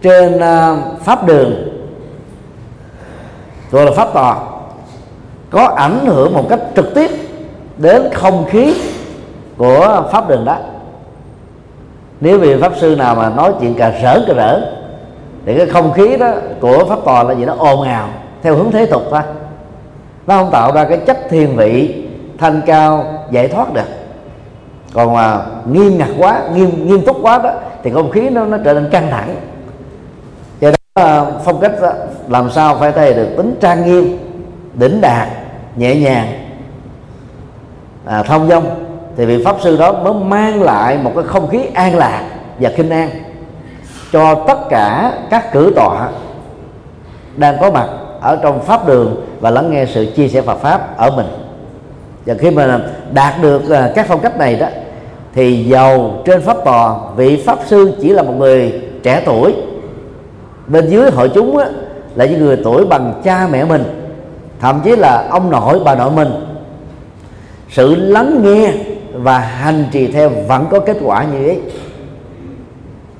trên 0.02 0.39
à, 0.39 0.78
pháp 1.04 1.28
đường, 1.28 1.54
gọi 3.72 3.86
là 3.86 3.91
pháp 3.91 4.13
tòa, 4.13 4.38
có 5.50 5.65
ảnh 5.65 6.06
hưởng 6.06 6.34
một 6.34 6.45
cách 6.50 6.60
trực 6.76 6.93
tiếp 6.95 7.12
đến 7.78 8.10
không 8.13 8.45
khí 8.50 8.76
của 9.58 10.04
pháp 10.12 10.30
đường 10.30 10.45
đó. 10.45 10.58
Nếu 12.22 12.39
vị 12.39 12.62
pháp 12.62 12.74
sư 12.80 12.95
nào 12.95 13.15
mà 13.15 13.30
nói 13.30 13.54
chuyện 13.60 13.74
cà 13.74 13.89
rỡ 13.89 14.24
cà 14.28 14.34
rỡ, 14.34 14.62
thì 15.45 15.58
cái 15.58 15.65
không 15.65 15.93
khí 15.93 16.17
đó 16.17 16.32
của 16.60 16.86
pháp 16.86 17.00
tòa 17.06 17.24
là 17.24 17.34
gì 17.34 17.45
nó 17.45 17.56
ồn 17.58 17.82
ào, 17.82 18.10
theo 18.43 18.56
hướng 18.56 18.72
thế 18.72 18.86
tục 18.86 19.04
thôi. 19.12 19.22
Nó 20.28 20.38
không 20.38 20.52
tạo 20.52 20.72
ra 20.72 20.84
cái 20.84 20.98
chất 20.98 21.17
thiên 21.30 21.56
vị 21.56 22.04
thanh 22.38 22.62
cao, 22.65 23.06
giải 23.32 23.48
thoát 23.48 23.74
được 23.74 23.98
còn 24.93 25.13
mà 25.13 25.41
nghiêm 25.65 25.97
ngặt 25.97 26.10
quá 26.17 26.41
nghiêm 26.54 26.88
nghiêm 26.88 27.06
túc 27.06 27.17
quá 27.21 27.38
đó 27.38 27.52
thì 27.84 27.91
không 27.91 28.12
khí 28.12 28.30
nó 28.30 28.45
nó 28.45 28.58
trở 28.65 28.73
nên 28.73 28.89
căng 28.89 29.12
thẳng. 29.12 29.36
Do 30.60 30.71
đó 30.71 30.75
ờ, 30.93 31.32
phong 31.45 31.60
cách 31.60 31.71
đó, 31.82 31.91
làm 32.28 32.52
sao 32.52 32.78
phải 32.80 32.91
thể 32.91 33.13
được 33.13 33.30
tính 33.38 33.56
trang 33.62 33.86
nghiêm 33.86 34.17
đỉnh 34.73 35.02
đạt 35.02 35.28
nhẹ 35.75 35.95
nhàng. 35.95 36.28
À, 38.06 38.23
thông 38.23 38.49
dong 38.49 38.86
thì 39.17 39.25
vị 39.25 39.43
pháp 39.45 39.56
sư 39.62 39.78
đó 39.78 39.91
mới 39.91 40.13
mang 40.13 40.63
lại 40.63 40.97
một 40.97 41.12
cái 41.15 41.23
không 41.23 41.49
khí 41.49 41.60
an 41.73 41.95
lạc 41.95 42.23
và 42.60 42.71
kinh 42.78 42.89
an 42.89 43.10
cho 44.12 44.36
tất 44.47 44.69
cả 44.69 45.13
các 45.30 45.52
cử 45.52 45.73
tọa 45.75 46.10
đang 47.36 47.58
có 47.62 47.71
mặt 47.71 47.88
ở 48.21 48.39
trong 48.43 48.62
pháp 48.65 48.88
đường 48.88 49.25
và 49.39 49.49
lắng 49.49 49.71
nghe 49.71 49.86
sự 49.86 50.13
chia 50.15 50.28
sẻ 50.28 50.41
Phật 50.41 50.58
pháp 50.58 50.97
ở 50.97 51.12
mình 51.12 51.28
và 52.29 52.35
khi 52.35 52.49
mà 52.51 52.79
đạt 53.13 53.33
được 53.41 53.69
à, 53.69 53.91
các 53.95 54.05
phong 54.07 54.19
cách 54.19 54.37
này 54.37 54.55
đó 54.55 54.67
thì 55.33 55.63
giàu 55.63 56.21
trên 56.25 56.41
pháp 56.41 56.57
tòa 56.65 56.95
vị 57.15 57.43
pháp 57.45 57.59
sư 57.65 57.91
chỉ 58.01 58.09
là 58.09 58.23
một 58.23 58.33
người 58.37 58.81
trẻ 59.03 59.21
tuổi. 59.25 59.53
Bên 60.67 60.89
dưới 60.89 61.11
hội 61.11 61.31
chúng 61.35 61.57
á, 61.57 61.65
là 62.15 62.25
những 62.25 62.39
người 62.39 62.57
tuổi 62.63 62.85
bằng 62.85 63.21
cha 63.23 63.47
mẹ 63.51 63.65
mình 63.65 63.83
thậm 64.59 64.81
chí 64.83 64.95
là 64.95 65.27
ông 65.29 65.51
nội 65.51 65.79
bà 65.85 65.95
nội 65.95 66.11
mình. 66.11 66.31
Sự 67.69 67.95
lắng 67.95 68.39
nghe 68.43 68.73
và 69.13 69.39
hành 69.39 69.85
trì 69.91 70.07
theo 70.07 70.29
vẫn 70.47 70.65
có 70.71 70.79
kết 70.79 70.97
quả 71.01 71.23
như 71.23 71.47
ấy 71.47 71.59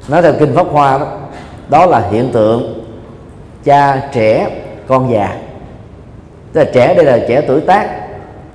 nói 0.08 0.22
theo 0.22 0.34
kinh 0.40 0.56
pháp 0.56 0.68
hoa 0.72 0.98
đó 0.98 1.08
đó 1.70 1.86
là 1.86 2.00
hiện 2.12 2.30
tượng 2.32 2.84
cha 3.64 4.10
trẻ 4.14 4.50
con 4.88 5.12
già. 5.14 5.38
Tức 6.54 6.64
là 6.64 6.70
trẻ 6.74 6.94
đây 6.94 7.06
là 7.06 7.20
trẻ 7.28 7.42
tuổi 7.48 7.62
tác 7.62 7.99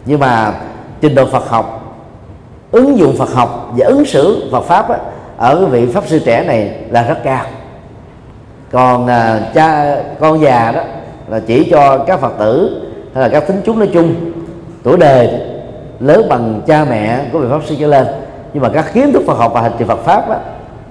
nhưng 0.07 0.21
mà 0.21 0.53
trình 1.01 1.15
độ 1.15 1.27
Phật 1.27 1.49
học 1.49 1.81
ứng 2.71 2.99
dụng 2.99 3.17
Phật 3.17 3.33
học 3.33 3.73
và 3.77 3.87
ứng 3.87 4.05
xử 4.05 4.49
Phật 4.53 4.65
pháp 4.65 4.89
á, 4.89 4.99
ở 5.37 5.57
cái 5.61 5.67
vị 5.67 5.93
pháp 5.93 6.07
sư 6.07 6.21
trẻ 6.25 6.45
này 6.47 6.75
là 6.91 7.03
rất 7.03 7.19
cao. 7.25 7.45
Còn 8.73 9.07
à, 9.07 9.41
cha 9.55 9.97
con 10.21 10.41
già 10.41 10.73
đó 10.73 10.81
là 11.29 11.41
chỉ 11.47 11.69
cho 11.71 11.99
các 11.99 12.21
Phật 12.21 12.33
tử 12.39 12.83
hay 13.15 13.23
là 13.23 13.29
các 13.29 13.49
tín 13.49 13.63
chúng 13.65 13.79
nói 13.79 13.91
chung 13.93 14.15
tuổi 14.83 14.97
đời 14.97 15.29
lớn 16.01 16.27
bằng 16.29 16.63
cha 16.67 16.85
mẹ 16.91 17.21
của 17.33 17.39
vị 17.39 17.47
pháp 17.51 17.61
sư 17.67 17.77
trở 17.81 17.87
lên. 17.87 18.07
Nhưng 18.53 18.63
mà 18.63 18.69
các 18.69 18.95
kiến 18.95 19.13
thức 19.13 19.23
Phật 19.27 19.39
học 19.39 19.53
và 19.55 19.61
hành 19.61 19.73
trì 19.79 19.85
Phật 19.85 20.05
pháp 20.05 20.29
đó, 20.29 20.37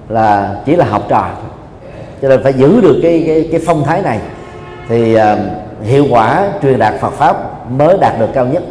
là 0.08 0.56
chỉ 0.64 0.76
là 0.76 0.84
học 0.84 1.02
trò 1.08 1.26
cho 2.22 2.28
nên 2.28 2.42
phải 2.42 2.52
giữ 2.52 2.80
được 2.80 3.00
cái 3.02 3.24
cái, 3.26 3.48
cái 3.50 3.60
phong 3.66 3.84
thái 3.84 4.02
này 4.02 4.18
thì 4.88 5.16
uh, 5.16 5.22
hiệu 5.82 6.06
quả 6.10 6.48
truyền 6.62 6.78
đạt 6.78 6.94
Phật 7.00 7.12
pháp 7.12 7.36
mới 7.70 7.98
đạt 8.00 8.18
được 8.18 8.28
cao 8.34 8.46
nhất. 8.46 8.62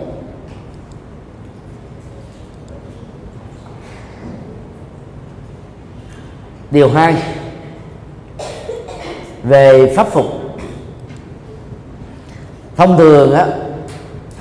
Điều 6.74 6.90
hai, 6.90 7.16
về 9.44 9.94
pháp 9.96 10.08
phục. 10.08 10.26
Thông 12.76 12.98
thường 12.98 13.34
á, 13.34 13.48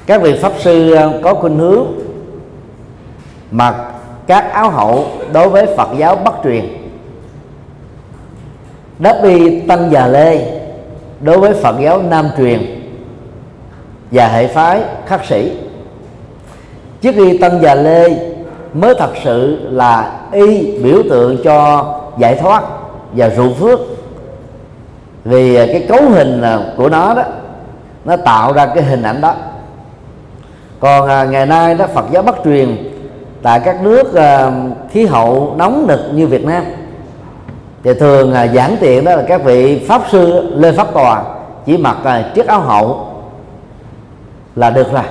các 0.07 0.23
vị 0.23 0.38
pháp 0.42 0.53
sư 0.59 0.92
ờ, 0.92 1.21
có 1.23 1.35
khuynh 1.35 1.59
hướng 1.59 1.87
mặc 3.51 3.75
các 4.27 4.53
áo 4.53 4.71
hậu 4.71 5.07
đối 5.33 5.49
với 5.49 5.66
Phật 5.77 5.88
giáo 5.99 6.16
Bắc 6.16 6.35
truyền. 6.45 6.68
Đáp 8.99 9.21
y 9.23 9.61
tăng 9.61 9.90
già 9.92 10.07
lê 10.07 10.61
đối 11.21 11.38
với 11.38 11.55
Phật 11.55 11.77
giáo 11.81 12.03
Nam 12.03 12.29
truyền 12.37 12.83
và 14.11 14.29
hệ 14.29 14.47
phái 14.47 14.83
khắc 15.07 15.25
sĩ. 15.25 15.53
Trước 17.01 17.12
khi 17.14 17.38
tăng 17.38 17.62
già 17.62 17.75
lê 17.75 18.09
mới 18.75 18.95
thật 18.99 19.11
sự 19.25 19.59
là 19.71 20.21
y 20.33 20.79
biểu 20.79 21.03
tượng 21.11 21.38
cho 21.45 21.99
giải 22.18 22.35
thoát 22.35 22.62
và 23.12 23.29
rủ 23.29 23.53
phước. 23.53 23.81
Vì 25.25 25.55
à, 25.55 25.66
cái 25.66 25.87
cấu 25.88 26.11
hình 26.11 26.42
à, 26.42 26.59
của 26.77 26.88
nó 26.88 27.14
đó 27.14 27.22
nó 28.05 28.16
tạo 28.16 28.53
ra 28.53 28.66
cái 28.66 28.85
hình 28.85 29.03
ảnh 29.03 29.20
đó. 29.20 29.35
Còn 30.81 31.09
à, 31.09 31.25
ngày 31.25 31.46
nay 31.46 31.75
đó 31.75 31.87
Phật 31.94 32.05
giáo 32.12 32.22
Bắc 32.22 32.35
truyền 32.44 32.77
tại 33.42 33.61
các 33.61 33.83
nước 33.83 34.14
à, 34.14 34.53
khí 34.90 35.07
hậu 35.07 35.55
nóng 35.57 35.87
nực 35.88 36.01
như 36.12 36.27
Việt 36.27 36.44
Nam 36.44 36.64
thì 37.85 37.94
thường 37.94 38.35
à, 38.35 38.46
giảng 38.46 38.77
tiện 38.81 39.05
đó 39.05 39.16
là 39.16 39.22
các 39.29 39.44
vị 39.44 39.85
pháp 39.88 40.03
sư 40.11 40.51
lên 40.55 40.77
pháp 40.77 40.94
tòa 40.94 41.22
chỉ 41.66 41.77
mặc 41.77 41.96
à, 42.05 42.31
chiếc 42.35 42.46
áo 42.46 42.61
hậu 42.61 43.09
là 44.57 44.70
được 44.70 44.92
rồi. 44.92 45.03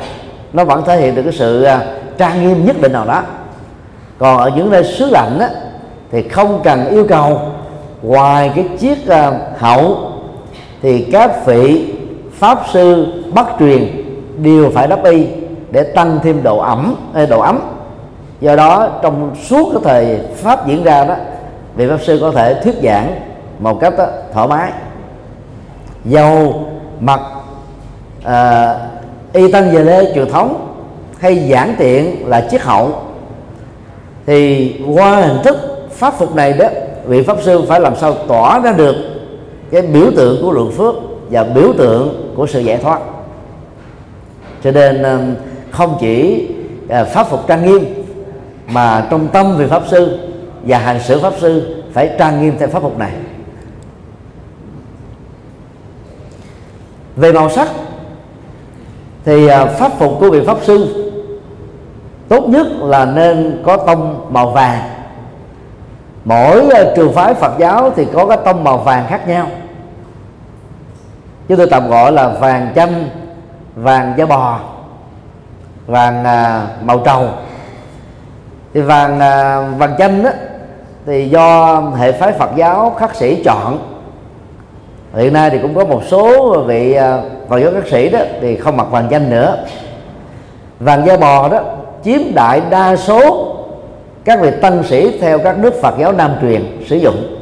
Nó 0.53 0.63
vẫn 0.63 0.83
thể 0.85 0.97
hiện 0.97 1.15
được 1.15 1.23
cái 1.23 1.33
sự 1.33 1.63
à, 1.63 1.81
trang 2.17 2.47
nghiêm 2.47 2.65
nhất 2.65 2.81
định 2.81 2.93
nào 2.93 3.05
đó. 3.05 3.23
Còn 4.17 4.37
ở 4.37 4.51
những 4.55 4.69
nơi 4.69 4.83
xứ 4.83 5.09
lạnh 5.09 5.39
á, 5.39 5.49
thì 6.11 6.27
không 6.29 6.61
cần 6.63 6.87
yêu 6.89 7.05
cầu. 7.09 7.39
Ngoài 8.01 8.51
cái 8.55 8.65
chiếc 8.79 8.97
uh, 9.05 9.33
hậu 9.59 9.97
thì 10.81 11.07
các 11.11 11.45
vị 11.45 11.93
pháp 12.31 12.63
sư 12.73 13.07
bắt 13.33 13.47
truyền 13.59 13.87
đều 14.37 14.71
phải 14.75 14.87
đắp 14.87 15.03
y 15.03 15.27
để 15.71 15.83
tăng 15.83 16.19
thêm 16.23 16.43
độ 16.43 16.57
ẩm 16.57 16.95
độ 17.29 17.39
ấm. 17.39 17.59
Do 18.41 18.55
đó 18.55 18.89
trong 19.01 19.35
suốt 19.43 19.71
cái 19.73 19.81
thời 19.83 20.19
pháp 20.35 20.67
diễn 20.67 20.83
ra 20.83 21.03
đó 21.03 21.15
vị 21.75 21.87
pháp 21.89 21.97
sư 22.01 22.17
có 22.21 22.31
thể 22.31 22.61
thuyết 22.63 22.75
giảng 22.83 23.15
một 23.59 23.79
cách 23.81 23.93
đó, 23.97 24.05
thoải 24.33 24.47
mái. 24.47 24.71
Dầu 26.05 26.65
mặc 26.99 27.19
à, 28.23 28.75
y 29.33 29.51
tân 29.51 29.71
về 29.71 29.83
lê 29.83 30.13
truyền 30.15 30.29
thống 30.29 30.67
hay 31.19 31.47
giản 31.47 31.75
tiện 31.77 32.29
là 32.29 32.41
chiếc 32.41 32.63
hậu 32.63 32.91
thì 34.25 34.75
qua 34.95 35.15
hình 35.15 35.43
thức 35.43 35.70
pháp 36.01 36.13
phục 36.17 36.35
này 36.35 36.53
đó, 36.53 36.65
vị 37.05 37.23
pháp 37.23 37.37
sư 37.41 37.61
phải 37.67 37.79
làm 37.79 37.95
sao 37.95 38.13
tỏa 38.13 38.59
ra 38.59 38.71
được 38.71 38.95
cái 39.71 39.81
biểu 39.81 40.11
tượng 40.15 40.41
của 40.41 40.51
lượng 40.51 40.71
phước 40.71 40.95
và 41.29 41.43
biểu 41.43 41.73
tượng 41.77 42.33
của 42.35 42.47
sự 42.47 42.59
giải 42.59 42.77
thoát. 42.77 42.99
Cho 44.63 44.71
nên 44.71 45.03
ờ, 45.03 45.19
không 45.71 45.97
chỉ 45.99 46.47
ờ, 46.89 47.05
pháp 47.05 47.27
phục 47.29 47.47
trang 47.47 47.65
nghiêm 47.65 47.85
mà 48.67 49.07
trong 49.09 49.27
tâm 49.27 49.57
vị 49.57 49.65
pháp 49.69 49.83
sư 49.91 50.17
và 50.63 50.77
hành 50.77 50.99
xử 51.03 51.19
pháp 51.19 51.33
sư 51.39 51.83
phải 51.93 52.15
trang 52.19 52.41
nghiêm 52.41 52.53
theo 52.59 52.67
pháp 52.67 52.81
phục 52.81 52.97
này. 52.97 53.11
Về 57.15 57.31
màu 57.31 57.49
sắc 57.49 57.67
thì 59.25 59.47
ờ, 59.47 59.67
pháp 59.79 59.91
phục 59.99 60.11
của 60.19 60.29
vị 60.29 60.41
pháp 60.45 60.57
sư 60.61 61.07
tốt 62.29 62.49
nhất 62.49 62.67
là 62.79 63.05
nên 63.05 63.61
có 63.65 63.77
tông 63.77 64.27
màu 64.29 64.49
vàng 64.49 65.00
mỗi 66.25 66.69
ờ, 66.69 66.93
trường 66.95 67.13
phái 67.13 67.33
Phật 67.33 67.51
giáo 67.59 67.91
thì 67.95 68.05
có 68.13 68.25
cái 68.25 68.37
tông 68.45 68.63
màu 68.63 68.77
vàng 68.77 69.05
khác 69.09 69.27
nhau. 69.27 69.47
Chúng 71.47 71.57
tôi 71.57 71.67
tạm 71.71 71.89
gọi 71.89 72.11
là 72.11 72.27
vàng 72.27 72.71
chanh 72.75 73.09
vàng 73.75 74.13
da 74.17 74.25
bò 74.25 74.59
vàng 75.87 76.23
à, 76.23 76.67
màu 76.81 76.99
trầu. 77.05 77.27
Thì 78.73 78.81
vàng 78.81 79.19
à, 79.19 79.61
vàng 79.77 79.95
chanh 79.97 80.23
đó, 80.23 80.29
thì 81.05 81.29
do 81.29 81.79
hệ 81.97 82.11
phái 82.11 82.31
Phật 82.31 82.49
giáo 82.55 82.95
khắc 82.97 83.15
sĩ 83.15 83.43
chọn. 83.43 83.79
Hiện 85.15 85.33
nay 85.33 85.49
thì 85.49 85.59
cũng 85.61 85.75
có 85.75 85.85
một 85.85 86.01
số 86.07 86.53
vị 86.61 86.93
à, 86.93 87.19
Phật 87.49 87.59
giáo 87.59 87.71
khắc 87.73 87.87
sĩ 87.87 88.09
đó 88.09 88.19
thì 88.41 88.55
không 88.55 88.77
mặc 88.77 88.87
vàng 88.91 89.09
chanh 89.09 89.29
nữa. 89.29 89.57
Vàng 90.79 91.05
da 91.05 91.17
bò 91.17 91.49
đó 91.49 91.59
chiếm 92.03 92.21
đại 92.35 92.61
đa 92.69 92.95
số 92.95 93.55
các 94.25 94.39
vị 94.41 94.51
tăng 94.61 94.83
sĩ 94.83 95.19
theo 95.19 95.39
các 95.39 95.59
nước 95.59 95.81
Phật 95.81 95.95
giáo 95.99 96.11
Nam 96.11 96.31
truyền 96.41 96.83
sử 96.87 96.95
dụng. 96.95 97.37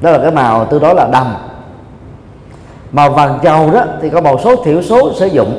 Đó 0.00 0.10
là 0.10 0.18
cái 0.18 0.30
màu 0.30 0.64
tương 0.64 0.82
đối 0.82 0.94
là 0.94 1.08
đầm. 1.12 1.34
Màu 2.92 3.10
vàng 3.10 3.38
trầu 3.42 3.70
đó 3.70 3.84
thì 4.02 4.10
có 4.10 4.20
một 4.20 4.40
số 4.44 4.56
thiểu 4.64 4.82
số 4.82 5.12
sử 5.14 5.26
dụng. 5.26 5.58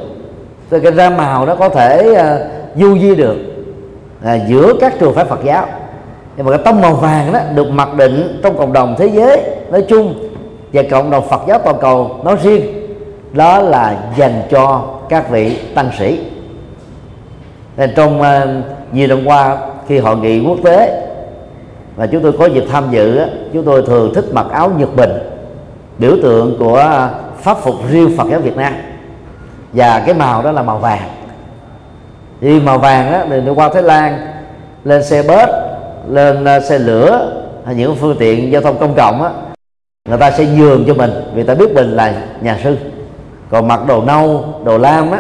Thì 0.70 0.80
cái 0.80 0.92
ra 0.92 1.10
màu 1.10 1.46
đó 1.46 1.56
có 1.56 1.70
thể 1.70 2.12
uh, 2.12 2.80
du 2.82 2.98
di 3.00 3.16
được 3.16 3.38
uh, 4.24 4.48
giữa 4.48 4.74
các 4.82 4.94
trường 5.00 5.14
phái 5.14 5.26
Phật 5.26 5.40
giáo. 5.44 5.66
Nhưng 6.38 6.46
mà 6.46 6.52
cái 6.52 6.62
tông 6.66 6.82
màu 6.82 6.94
vàng 6.94 7.34
đó 7.34 7.40
được 7.56 7.70
mặc 7.70 7.90
định 7.98 8.40
trong 8.44 8.58
cộng 8.58 8.74
đồng 8.74 8.96
thế 8.98 9.08
giới 9.08 9.42
nói 9.72 9.86
chung 9.90 10.30
và 10.74 10.84
cộng 10.92 11.10
đồng 11.10 11.30
Phật 11.30 11.42
giáo 11.48 11.60
toàn 11.60 11.78
cầu 11.82 12.20
nói 12.24 12.36
riêng. 12.44 12.66
Đó 13.32 13.60
là 13.60 13.98
dành 14.18 14.42
cho 14.52 14.82
các 15.10 15.30
vị 15.30 15.60
tăng 15.76 15.90
sĩ. 16.00 16.20
Nên 17.78 17.94
trong 17.96 18.22
uh, 18.22 18.28
nhiều 18.92 19.08
năm 19.08 19.26
qua 19.26 19.58
khi 19.88 20.00
hội 20.00 20.18
nghị 20.18 20.46
quốc 20.46 20.58
tế. 20.64 21.08
Và 21.96 22.08
chúng 22.08 22.24
tôi 22.24 22.32
có 22.40 22.46
dịp 22.46 22.64
tham 22.72 22.84
dự 22.92 23.20
chúng 23.54 23.66
tôi 23.66 23.82
thường 23.82 24.14
thích 24.16 24.26
mặc 24.32 24.46
áo 24.52 24.72
nhật 24.78 24.96
bình, 24.96 25.12
biểu 25.98 26.16
tượng 26.24 26.56
của 26.60 27.10
pháp 27.42 27.58
phục 27.58 27.76
riêng 27.90 28.18
Phật 28.18 28.28
giáo 28.32 28.40
Việt 28.40 28.58
Nam. 28.58 28.74
Và 29.74 30.04
cái 30.06 30.16
màu 30.16 30.44
đó 30.44 30.52
là 30.52 30.62
màu 30.62 30.78
vàng. 30.78 31.10
Thì 32.42 32.60
màu 32.60 32.78
vàng 32.78 33.12
đó 33.12 33.24
thì 33.30 33.52
qua 33.56 33.70
Thái 33.74 33.84
Lan, 33.84 34.28
lên 34.84 35.04
xe 35.04 35.24
bus, 35.24 35.50
lên 36.08 36.46
à, 36.46 36.60
xe 36.60 36.80
lửa, 36.80 37.34
hay 37.66 37.76
những 37.76 37.96
phương 37.96 38.16
tiện 38.20 38.52
giao 38.52 38.62
thông 38.62 38.78
công 38.80 38.94
cộng 38.96 39.24
á, 39.24 39.30
người 40.10 40.18
ta 40.18 40.32
sẽ 40.32 40.46
nhường 40.46 40.84
cho 40.88 40.94
mình 40.94 41.12
vì 41.34 41.44
ta 41.44 41.56
biết 41.56 41.74
mình 41.74 41.90
là 41.90 42.14
nhà 42.42 42.60
sư. 42.64 42.78
Còn 43.50 43.68
mặc 43.68 43.80
đồ 43.88 44.02
nâu, 44.02 44.46
đồ 44.64 44.78
lam 44.78 45.12
á, 45.12 45.20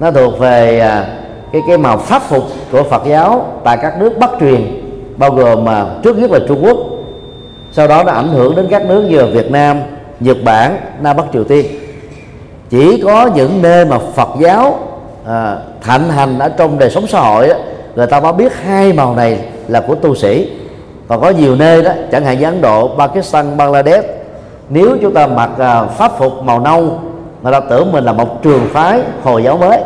nó 0.00 0.10
thuộc 0.10 0.38
về 0.38 0.80
à, 0.80 1.06
cái 1.52 1.62
cái 1.68 1.78
màu 1.78 1.98
pháp 1.98 2.22
phục 2.22 2.44
của 2.72 2.82
Phật 2.82 3.02
giáo 3.06 3.46
tại 3.64 3.78
các 3.82 4.00
nước 4.00 4.18
Bắc 4.18 4.30
truyền 4.40 4.82
bao 5.16 5.30
gồm 5.30 5.64
mà 5.64 5.86
trước 6.02 6.18
nhất 6.18 6.30
là 6.30 6.38
Trung 6.48 6.64
Quốc 6.64 6.76
sau 7.72 7.88
đó 7.88 8.04
nó 8.04 8.12
ảnh 8.12 8.28
hưởng 8.28 8.56
đến 8.56 8.66
các 8.70 8.86
nước 8.86 9.06
như 9.10 9.16
là 9.18 9.26
Việt 9.26 9.50
Nam 9.50 9.80
Nhật 10.20 10.36
Bản 10.44 10.76
Nam 11.00 11.16
Bắc 11.16 11.24
Triều 11.32 11.44
Tiên. 11.44 11.66
Chỉ 12.70 13.00
có 13.04 13.30
những 13.34 13.62
nơi 13.62 13.84
mà 13.84 13.98
Phật 13.98 14.28
giáo 14.40 14.78
à, 15.26 15.56
thạnh 15.82 16.08
hành 16.08 16.38
ở 16.38 16.48
trong 16.48 16.78
đời 16.78 16.90
sống 16.90 17.06
xã 17.06 17.20
hội 17.20 17.48
đó, 17.48 17.54
người 17.96 18.06
ta 18.06 18.20
mới 18.20 18.32
biết 18.32 18.52
hai 18.54 18.92
màu 18.92 19.14
này 19.14 19.38
là 19.68 19.80
của 19.80 19.94
tu 19.94 20.14
sĩ. 20.14 20.50
Còn 21.08 21.20
có 21.20 21.30
nhiều 21.30 21.56
nơi 21.56 21.82
đó 21.82 21.92
chẳng 22.12 22.24
hạn 22.24 22.38
như 22.38 22.44
Ấn 22.44 22.60
Độ 22.60 22.90
Pakistan 22.98 23.56
Bangladesh 23.56 24.06
nếu 24.68 24.96
chúng 25.02 25.14
ta 25.14 25.26
mặc 25.26 25.50
à, 25.58 25.84
pháp 25.84 26.18
phục 26.18 26.42
màu 26.42 26.60
nâu 26.60 26.98
người 27.42 27.52
ta 27.52 27.60
tưởng 27.60 27.92
mình 27.92 28.04
là 28.04 28.12
một 28.12 28.42
trường 28.42 28.68
phái 28.72 29.00
hồi 29.22 29.42
giáo 29.42 29.56
mới 29.56 29.78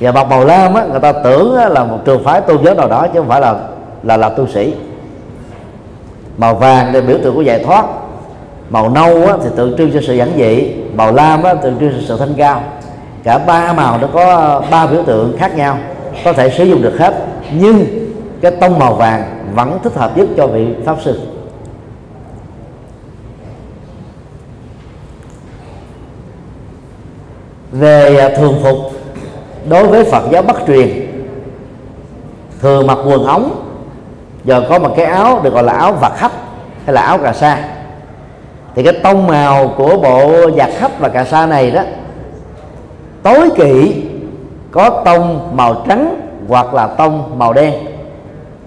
và 0.00 0.12
mặc 0.12 0.26
màu 0.30 0.44
lam 0.44 0.74
á, 0.74 0.84
người 0.90 1.00
ta 1.00 1.12
tưởng 1.12 1.54
là 1.54 1.84
một 1.84 1.98
trường 2.04 2.24
phái 2.24 2.40
tôn 2.40 2.64
giáo 2.64 2.74
nào 2.74 2.88
đó 2.88 3.06
chứ 3.06 3.18
không 3.18 3.28
phải 3.28 3.40
là 3.40 3.54
là 4.02 4.16
là 4.16 4.28
tu 4.28 4.46
sĩ. 4.46 4.74
Màu 6.36 6.54
vàng 6.54 6.90
thì 6.92 7.00
biểu 7.00 7.18
tượng 7.22 7.34
của 7.34 7.42
giải 7.42 7.64
thoát. 7.64 7.84
Màu 8.70 8.88
nâu 8.88 9.26
á, 9.26 9.34
thì 9.42 9.48
tượng 9.56 9.76
trưng 9.78 9.90
cho 9.92 10.00
sự 10.06 10.14
giản 10.14 10.32
dị. 10.36 10.74
Màu 10.94 11.12
lam 11.12 11.42
á, 11.42 11.54
tượng 11.54 11.78
trưng 11.80 11.92
cho 11.92 12.04
sự 12.08 12.16
thanh 12.18 12.34
cao. 12.34 12.62
Cả 13.22 13.38
ba 13.38 13.72
màu 13.72 13.98
nó 13.98 14.08
có 14.12 14.62
ba 14.70 14.86
biểu 14.86 15.02
tượng 15.02 15.36
khác 15.38 15.56
nhau 15.56 15.78
có 16.24 16.32
thể 16.32 16.50
sử 16.50 16.64
dụng 16.64 16.82
được 16.82 16.98
hết. 16.98 17.14
Nhưng 17.52 17.86
cái 18.40 18.50
tông 18.50 18.78
màu 18.78 18.94
vàng 18.94 19.52
vẫn 19.54 19.78
thích 19.82 19.94
hợp 19.94 20.16
nhất 20.16 20.28
cho 20.36 20.46
vị 20.46 20.66
pháp 20.84 20.96
sư. 21.04 21.20
Về 27.72 28.16
à, 28.16 28.28
thường 28.36 28.54
phục 28.62 28.76
đối 29.68 29.86
với 29.86 30.04
Phật 30.04 30.22
giáo 30.30 30.42
Bắc 30.42 30.56
truyền, 30.66 30.88
thường 32.60 32.86
mặc 32.86 32.98
quần 33.04 33.24
ống, 33.24 33.66
giờ 34.44 34.62
có 34.68 34.78
một 34.78 34.94
cái 34.96 35.06
áo 35.06 35.40
được 35.42 35.54
gọi 35.54 35.62
là 35.62 35.72
áo 35.72 35.92
vạt 35.92 36.12
khắp 36.16 36.32
hay 36.84 36.94
là 36.94 37.02
áo 37.02 37.18
cà 37.18 37.32
sa. 37.32 37.58
Thì 38.74 38.82
cái 38.82 38.92
tông 39.02 39.26
màu 39.26 39.68
của 39.76 39.96
bộ 39.96 40.50
vạt 40.56 40.70
khắp 40.78 40.90
và 40.98 41.08
cà 41.08 41.24
sa 41.24 41.46
này 41.46 41.70
đó, 41.70 41.82
tối 43.22 43.50
kỵ 43.56 43.94
có 44.70 45.02
tông 45.04 45.56
màu 45.56 45.84
trắng 45.88 46.20
hoặc 46.48 46.74
là 46.74 46.86
tông 46.86 47.38
màu 47.38 47.52
đen. 47.52 47.74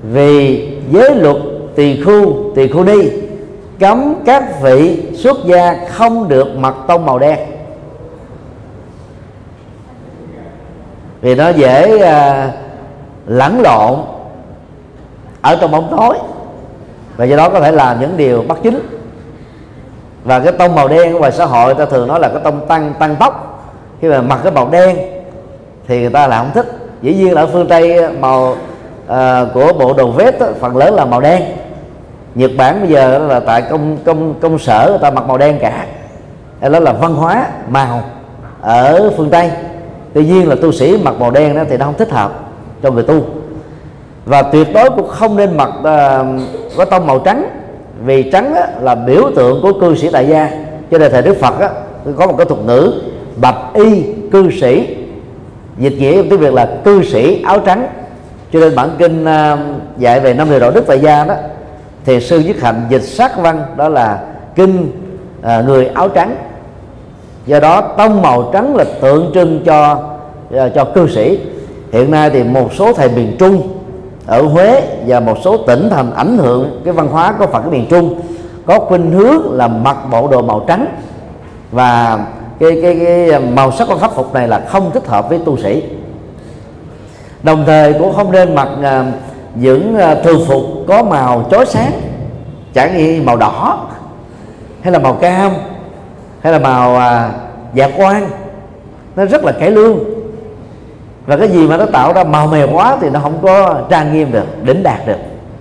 Vì 0.04 0.68
giới 0.92 1.16
luật 1.16 1.38
tỳ 1.76 2.04
khu 2.04 2.34
tỳ 2.56 2.68
khu 2.68 2.84
ni, 2.84 3.10
cấm 3.80 4.16
các 4.26 4.62
vị 4.62 5.04
xuất 5.14 5.38
gia 5.46 5.76
không 5.90 6.30
được 6.30 6.48
mặc 6.58 6.76
tông 6.88 7.06
màu 7.06 7.20
đen. 7.20 7.40
Vì 11.24 11.36
nó 11.36 11.50
dễ 11.50 12.00
à, 12.00 12.52
lẫn 13.26 13.62
lộn 13.62 14.00
ở 15.42 15.58
trong 15.62 15.72
bóng 15.72 15.96
tối. 15.98 16.18
Và 17.18 17.26
do 17.26 17.38
đó 17.38 17.50
có 17.50 17.60
thể 17.60 17.72
làm 17.72 18.00
những 18.00 18.18
điều 18.18 18.44
bất 18.48 18.64
chính. 18.64 18.80
Và 20.24 20.40
cái 20.40 20.52
tông 20.52 20.76
màu 20.76 20.88
đen 20.88 21.14
ngoài 21.14 21.32
xã 21.32 21.46
hội 21.46 21.76
ta 21.76 21.86
thường 21.86 22.08
nói 22.08 22.20
là 22.20 22.30
cái 22.30 22.42
tông 22.44 22.68
tăng 22.68 22.94
tăng 23.00 23.16
tóc 23.16 23.64
khi 24.02 24.08
mà 24.08 24.22
mặc 24.22 24.40
cái 24.44 24.52
màu 24.52 24.70
đen 24.70 24.98
thì 25.88 26.02
người 26.02 26.10
ta 26.10 26.28
là 26.28 26.38
không 26.38 26.52
thích. 26.54 26.66
Dĩ 27.02 27.14
nhiên 27.14 27.34
là 27.34 27.42
ở 27.42 27.48
phương 27.48 27.68
tây 27.68 28.04
à, 28.04 28.10
màu 28.20 28.56
à, 29.08 29.46
của 29.54 29.74
bộ 29.80 29.94
đồ 29.94 30.12
vest 30.12 30.40
đó, 30.40 30.48
phần 30.60 30.78
lớn 30.78 30.94
là 30.94 31.06
màu 31.06 31.22
đen. 31.22 31.44
Nhật 32.36 32.52
bản 32.58 32.80
bây 32.80 32.90
giờ 32.90 33.18
là 33.18 33.40
tại 33.40 33.62
công 33.62 33.98
công 34.06 34.34
công 34.42 34.60
sở 34.60 34.88
người 34.90 35.00
ta 35.00 35.12
mặc 35.12 35.28
màu 35.28 35.38
đen 35.38 35.60
cả. 35.62 35.86
Đó 36.62 36.80
là 36.80 36.94
văn 36.94 37.14
hóa 37.14 37.48
màu 37.68 38.04
ở 38.62 39.12
phương 39.18 39.30
tây 39.30 39.52
tuy 40.14 40.26
nhiên 40.26 40.50
là 40.50 40.56
tu 40.56 40.72
sĩ 40.72 40.98
mặc 41.04 41.16
màu 41.20 41.32
đen 41.32 41.56
đó 41.56 41.64
thì 41.70 41.78
nó 41.78 41.86
không 41.86 41.98
thích 41.98 42.12
hợp 42.12 42.40
cho 42.84 42.92
người 42.92 43.04
tu. 43.04 43.26
Và 44.26 44.42
tuyệt 44.42 44.68
đối 44.74 44.90
cũng 44.90 45.08
không 45.08 45.38
nên 45.38 45.58
mặc 45.58 45.70
uh, 45.80 45.86
có 46.78 46.86
tông 46.86 47.08
màu 47.08 47.20
trắng. 47.20 47.46
Vì 48.06 48.32
trắng 48.32 48.54
á, 48.56 48.68
là 48.82 48.96
biểu 48.96 49.32
tượng 49.36 49.62
của 49.62 49.74
cư 49.80 49.96
sĩ 49.96 50.10
tại 50.12 50.28
gia. 50.28 50.50
Cho 50.92 50.98
nên 50.98 51.12
thời 51.12 51.22
đức 51.22 51.38
phật 51.42 51.60
á, 51.60 51.70
có 52.18 52.28
một 52.28 52.36
cái 52.38 52.46
thuật 52.46 52.62
ngữ 52.66 52.94
bạch 53.36 53.58
y 53.74 54.04
cư 54.32 54.52
sĩ. 54.62 54.98
Dịch 55.78 55.94
nghĩa 56.00 56.22
tiếng 56.30 56.40
việt 56.40 56.54
là 56.54 56.70
cư 56.84 57.04
sĩ 57.04 57.42
áo 57.44 57.60
trắng. 57.60 57.88
Cho 58.54 58.60
nên 58.60 58.76
bản 58.76 58.90
kinh 58.98 59.24
uh, 59.24 59.60
dạy 59.98 60.20
về 60.20 60.34
năm 60.34 60.50
điều 60.50 60.60
đạo 60.60 60.72
đức 60.72 60.84
tại 60.88 61.00
gia 61.00 61.26
đó 61.26 61.36
thì 62.06 62.20
sư 62.20 62.40
nhất 62.40 62.56
hạnh 62.62 62.82
dịch 62.90 63.04
sát 63.04 63.38
văn 63.38 63.64
đó 63.78 63.90
là 63.90 64.24
kinh 64.56 64.92
uh, 65.40 65.66
người 65.66 65.86
áo 65.86 66.10
trắng 66.10 66.36
do 67.46 67.60
đó 67.60 67.82
tông 67.82 68.22
màu 68.22 68.50
trắng 68.54 68.76
là 68.76 68.86
tượng 69.02 69.32
trưng 69.34 69.62
cho 69.66 70.00
à, 70.58 70.70
cho 70.76 70.86
cư 70.86 71.08
sĩ. 71.08 71.40
Hiện 71.92 72.12
nay 72.12 72.30
thì 72.30 72.44
một 72.44 72.74
số 72.74 72.94
thầy 72.94 73.10
miền 73.10 73.36
trung 73.40 73.62
ở 74.26 74.42
Huế 74.42 74.82
và 75.08 75.20
một 75.20 75.38
số 75.44 75.58
tỉnh 75.58 75.90
thành 75.90 76.14
ảnh 76.14 76.38
hưởng 76.38 76.82
cái 76.86 76.94
văn 76.94 77.08
hóa 77.08 77.34
của 77.40 77.48
Phật 77.48 77.62
cái 77.62 77.72
miền 77.72 77.86
Trung 77.90 78.22
có 78.66 78.80
khuynh 78.80 79.12
hướng 79.12 79.52
là 79.52 79.68
mặc 79.68 79.98
bộ 80.12 80.28
đồ 80.28 80.42
màu 80.42 80.66
trắng. 80.68 80.86
Và 81.72 82.20
cái 82.60 82.80
cái, 82.82 83.00
cái 83.06 83.30
à, 83.32 83.40
màu 83.40 83.72
sắc 83.72 83.88
của 83.88 83.98
pháp 83.98 84.12
phục 84.16 84.34
này 84.34 84.48
là 84.48 84.60
không 84.68 84.92
thích 84.92 85.08
hợp 85.08 85.30
với 85.30 85.40
tu 85.46 85.58
sĩ. 85.58 85.84
Đồng 87.44 87.64
thời 87.66 87.94
cũng 87.94 88.14
không 88.14 88.32
nên 88.32 88.56
mặc 88.56 88.70
à, 88.84 89.12
những 89.56 89.98
thường 90.24 90.46
phục 90.48 90.64
có 90.88 91.04
màu 91.04 91.46
chói 91.52 91.66
sáng 91.66 91.92
chẳng 92.74 92.98
như 92.98 93.22
màu 93.26 93.38
đỏ 93.38 93.88
hay 94.82 94.94
là 94.94 95.00
màu 95.00 95.14
cam 95.14 95.52
hay 96.44 96.54
là 96.54 96.60
màu 96.60 96.96
à, 96.96 97.32
dạ 97.74 97.90
quan. 97.98 98.30
Nó 99.16 99.26
rất 99.26 99.44
là 99.44 99.52
cải 99.52 99.72
lương. 99.72 100.00
Và 101.26 101.38
cái 101.38 101.48
gì 101.48 101.68
mà 101.68 101.78
nó 101.78 101.86
tạo 101.86 102.14
ra 102.14 102.24
màu 102.24 102.48
mè 102.48 102.66
quá 102.74 102.98
thì 103.02 103.10
nó 103.10 103.20
không 103.20 103.40
có 103.42 103.82
trang 103.90 104.14
nghiêm 104.14 104.32
được 104.32 104.64
đỉnh 104.64 104.84
đạt 104.84 105.08
được. 105.08 105.18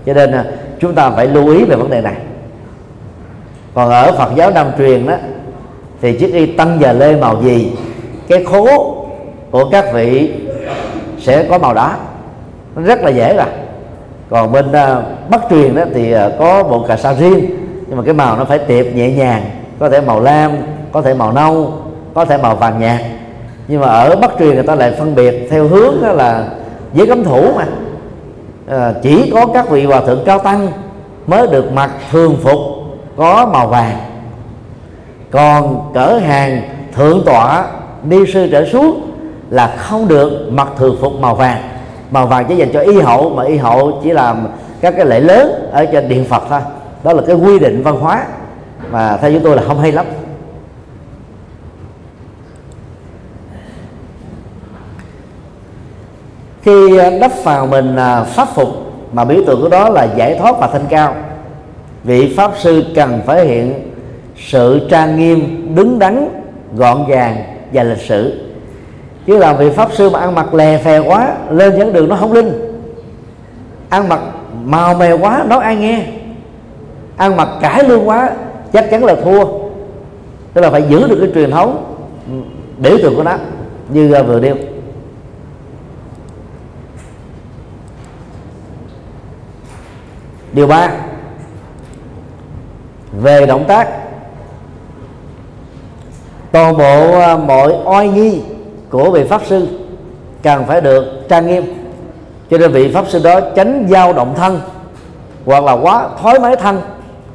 Cho 0.06 0.14
nên 0.14 0.32
à, 0.32 0.44
chúng 0.80 0.94
ta 0.94 1.10
phải 1.10 1.26
lưu 1.26 1.48
ý 1.48 1.64
về 1.64 1.76
vấn 1.76 1.90
đề 1.90 2.00
này. 2.00 2.14
Còn 3.74 3.90
ở 3.90 4.12
Phật 4.12 4.32
giáo 4.36 4.50
Nam 4.50 4.66
truyền 4.78 5.06
đó 5.06 5.14
thì 6.00 6.18
chiếc 6.18 6.32
y 6.34 6.46
tăng 6.46 6.78
và 6.80 6.92
lê 6.92 7.16
màu 7.16 7.42
gì 7.42 7.72
cái 8.28 8.44
khố 8.44 8.96
của 9.50 9.68
các 9.70 9.84
vị 9.94 10.32
sẽ 11.18 11.46
có 11.50 11.58
màu 11.58 11.74
đó 11.74 11.94
nó 12.76 12.82
rất 12.82 13.02
là 13.02 13.10
dễ 13.10 13.36
rồi. 13.36 13.46
Còn 14.30 14.52
bên 14.52 14.68
uh, 14.68 15.30
bắc 15.30 15.40
truyền 15.50 15.74
đó 15.74 15.82
thì 15.94 16.14
uh, 16.14 16.20
có 16.38 16.62
bộ 16.62 16.84
cà 16.88 16.96
sa 16.96 17.14
riêng 17.14 17.46
nhưng 17.86 17.96
mà 17.96 18.02
cái 18.04 18.14
màu 18.14 18.36
nó 18.36 18.44
phải 18.44 18.58
tiệp 18.58 18.86
nhẹ 18.94 19.10
nhàng 19.10 19.42
có 19.78 19.90
thể 19.90 20.00
màu 20.00 20.20
lam 20.20 20.52
có 20.93 21.03
thể 21.03 21.14
màu 21.14 21.32
nâu 21.32 21.72
có 22.14 22.24
thể 22.24 22.36
màu 22.36 22.57
vàng 22.57 22.80
nhạt. 22.80 23.01
Nhưng 23.68 23.80
mà 23.80 23.86
ở 23.86 24.16
bắc 24.16 24.30
truyền 24.38 24.55
người 24.55 24.62
ta 24.62 24.74
lại 24.74 24.93
phân 24.99 25.14
biệt 25.14 25.49
theo 25.51 25.68
hướng 25.68 25.95
đó 26.03 26.12
là 26.12 26.45
giới 26.95 27.07
cấm 27.07 27.24
thủ 27.24 27.53
mà. 27.57 27.64
À, 28.68 28.95
chỉ 29.03 29.30
có 29.34 29.47
các 29.47 29.70
vị 29.70 29.84
hòa 29.84 30.01
thượng 30.01 30.24
cao 30.24 30.38
tăng 30.38 30.68
mới 31.26 31.47
được 31.47 31.72
mặc 31.72 31.90
thường 32.11 32.36
phục 32.43 32.59
có 33.16 33.51
màu 33.53 33.66
vàng. 33.66 33.97
Còn 35.30 35.90
cỡ 35.95 36.18
hàng 36.18 36.62
thượng 36.95 37.22
tọa 37.26 37.66
ni 38.05 38.32
sư 38.32 38.49
trở 38.53 38.64
xuống 38.64 39.11
là 39.51 39.74
không 39.76 40.09
được 40.09 40.49
mặc 40.51 40.68
thường 40.78 40.97
phục 41.01 41.12
màu 41.20 41.34
vàng. 41.34 41.62
Màu 42.11 42.26
vàng 42.26 42.45
chỉ 42.49 42.57
dành 42.57 42.72
cho 42.72 42.80
y 42.80 43.01
hậu 43.01 43.30
mà 43.30 43.45
y 43.45 43.57
hậu 43.57 44.01
chỉ 44.03 44.11
làm 44.11 44.47
các 44.80 44.95
cái 44.97 45.07
lễ 45.07 45.20
lớn 45.20 45.68
ở 45.72 45.84
trên 45.84 46.09
điện 46.09 46.24
phật 46.24 46.43
thôi. 46.51 46.61
Đó 47.05 47.12
là 47.12 47.22
cái 47.26 47.36
quy 47.36 47.59
định 47.59 47.82
văn 47.82 48.01
hóa 48.01 48.24
mà 48.90 49.16
theo 49.16 49.32
chúng 49.32 49.43
tôi 49.43 49.57
là 49.57 49.62
không 49.66 49.78
hay 49.78 49.93
lắm. 49.93 50.07
Khi 56.62 56.96
ờ, 56.96 57.18
đắp 57.18 57.32
vào 57.44 57.66
mình 57.66 57.96
ờ, 57.96 58.24
pháp 58.24 58.48
phục, 58.54 58.68
mà 59.12 59.24
biểu 59.24 59.38
tượng 59.46 59.60
của 59.62 59.68
đó 59.68 59.88
là 59.88 60.08
giải 60.16 60.38
thoát 60.38 60.58
và 60.60 60.66
thanh 60.66 60.86
cao, 60.88 61.14
vị 62.04 62.34
pháp 62.36 62.52
sư 62.58 62.84
cần 62.94 63.20
phải 63.26 63.46
hiện 63.46 63.74
sự 64.36 64.80
trang 64.90 65.18
nghiêm, 65.18 65.68
đứng 65.74 65.98
đắn, 65.98 66.28
gọn 66.76 67.04
gàng 67.08 67.36
và 67.72 67.82
lịch 67.82 68.00
sự. 68.00 68.40
chứ 69.26 69.38
là 69.38 69.52
vị 69.52 69.70
pháp 69.70 69.92
sư 69.92 70.10
mà 70.10 70.18
ăn 70.18 70.34
mặc 70.34 70.54
lè 70.54 70.78
phè 70.78 70.98
quá, 70.98 71.34
lên 71.50 71.78
dẫn 71.78 71.92
đường 71.92 72.08
nó 72.08 72.16
không 72.16 72.32
linh. 72.32 72.52
Ăn 73.88 74.08
mặc 74.08 74.20
màu 74.64 74.94
mè 74.94 75.12
quá, 75.12 75.44
nói 75.48 75.64
ai 75.64 75.76
nghe. 75.76 76.06
Ăn 77.16 77.36
mặc 77.36 77.48
cải 77.60 77.84
lương 77.84 78.08
quá, 78.08 78.30
chắc 78.72 78.90
chắn 78.90 79.04
là 79.04 79.14
thua. 79.14 79.44
Tức 80.54 80.60
là 80.60 80.70
phải 80.70 80.82
giữ 80.88 81.08
được 81.08 81.18
cái 81.20 81.30
truyền 81.34 81.50
thống 81.50 81.84
ừ, 82.26 82.34
biểu 82.78 82.98
tượng 83.02 83.16
của 83.16 83.22
nó, 83.22 83.36
như 83.88 84.12
ờ, 84.12 84.22
vừa 84.22 84.40
nêu. 84.40 84.56
Điều 90.53 90.66
ba. 90.66 90.90
Về 93.20 93.46
động 93.46 93.64
tác. 93.68 93.88
Toàn 96.53 96.76
bộ 96.76 97.18
à, 97.20 97.36
mọi 97.36 97.74
oai 97.84 98.09
nghi 98.09 98.40
của 98.90 99.11
vị 99.11 99.24
pháp 99.24 99.42
sư 99.46 99.68
cần 100.42 100.64
phải 100.66 100.80
được 100.80 101.28
trang 101.28 101.46
nghiêm, 101.46 101.64
cho 102.50 102.59
nên 102.59 102.72
vị 102.72 102.92
pháp 102.94 103.05
sư 103.09 103.20
đó 103.24 103.40
tránh 103.57 103.86
dao 103.90 104.12
động 104.12 104.34
thân 104.36 104.61
hoặc 105.44 105.64
là 105.64 105.72
quá 105.72 106.09
thoái 106.22 106.38
mái 106.38 106.57
thân. 106.57 106.80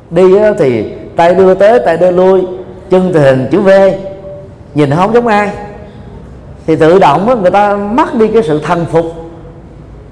Đi 0.09 0.37
à, 0.37 0.51
thì 0.59 0.91
tay 1.15 1.35
đưa 1.35 1.53
tới, 1.53 1.79
tay 1.85 1.97
đưa 1.97 2.11
lui, 2.11 2.47
chân 2.89 3.11
thì 3.13 3.19
hình 3.19 3.47
chữ 3.51 3.61
V, 3.61 3.69
nhìn 4.73 4.91
không 4.95 5.13
giống 5.13 5.27
ai. 5.27 5.49
Thì 6.67 6.75
tự 6.75 6.99
động 6.99 7.41
người 7.41 7.51
ta 7.51 7.75
mất 7.75 8.15
đi 8.15 8.27
cái 8.27 8.43
sự 8.43 8.61
thần 8.63 8.85
phục, 8.91 9.05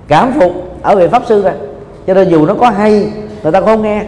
cảm 0.07 0.33
phục 0.39 0.51
ở 0.81 0.95
vị 0.95 1.07
pháp 1.07 1.23
sư 1.25 1.43
rồi 1.43 1.53
cho 2.07 2.13
nên 2.13 2.29
dù 2.29 2.45
nó 2.45 2.53
có 2.53 2.69
hay, 2.69 3.09
người 3.43 3.51
ta 3.51 3.61
không 3.61 3.81
nghe. 3.81 4.03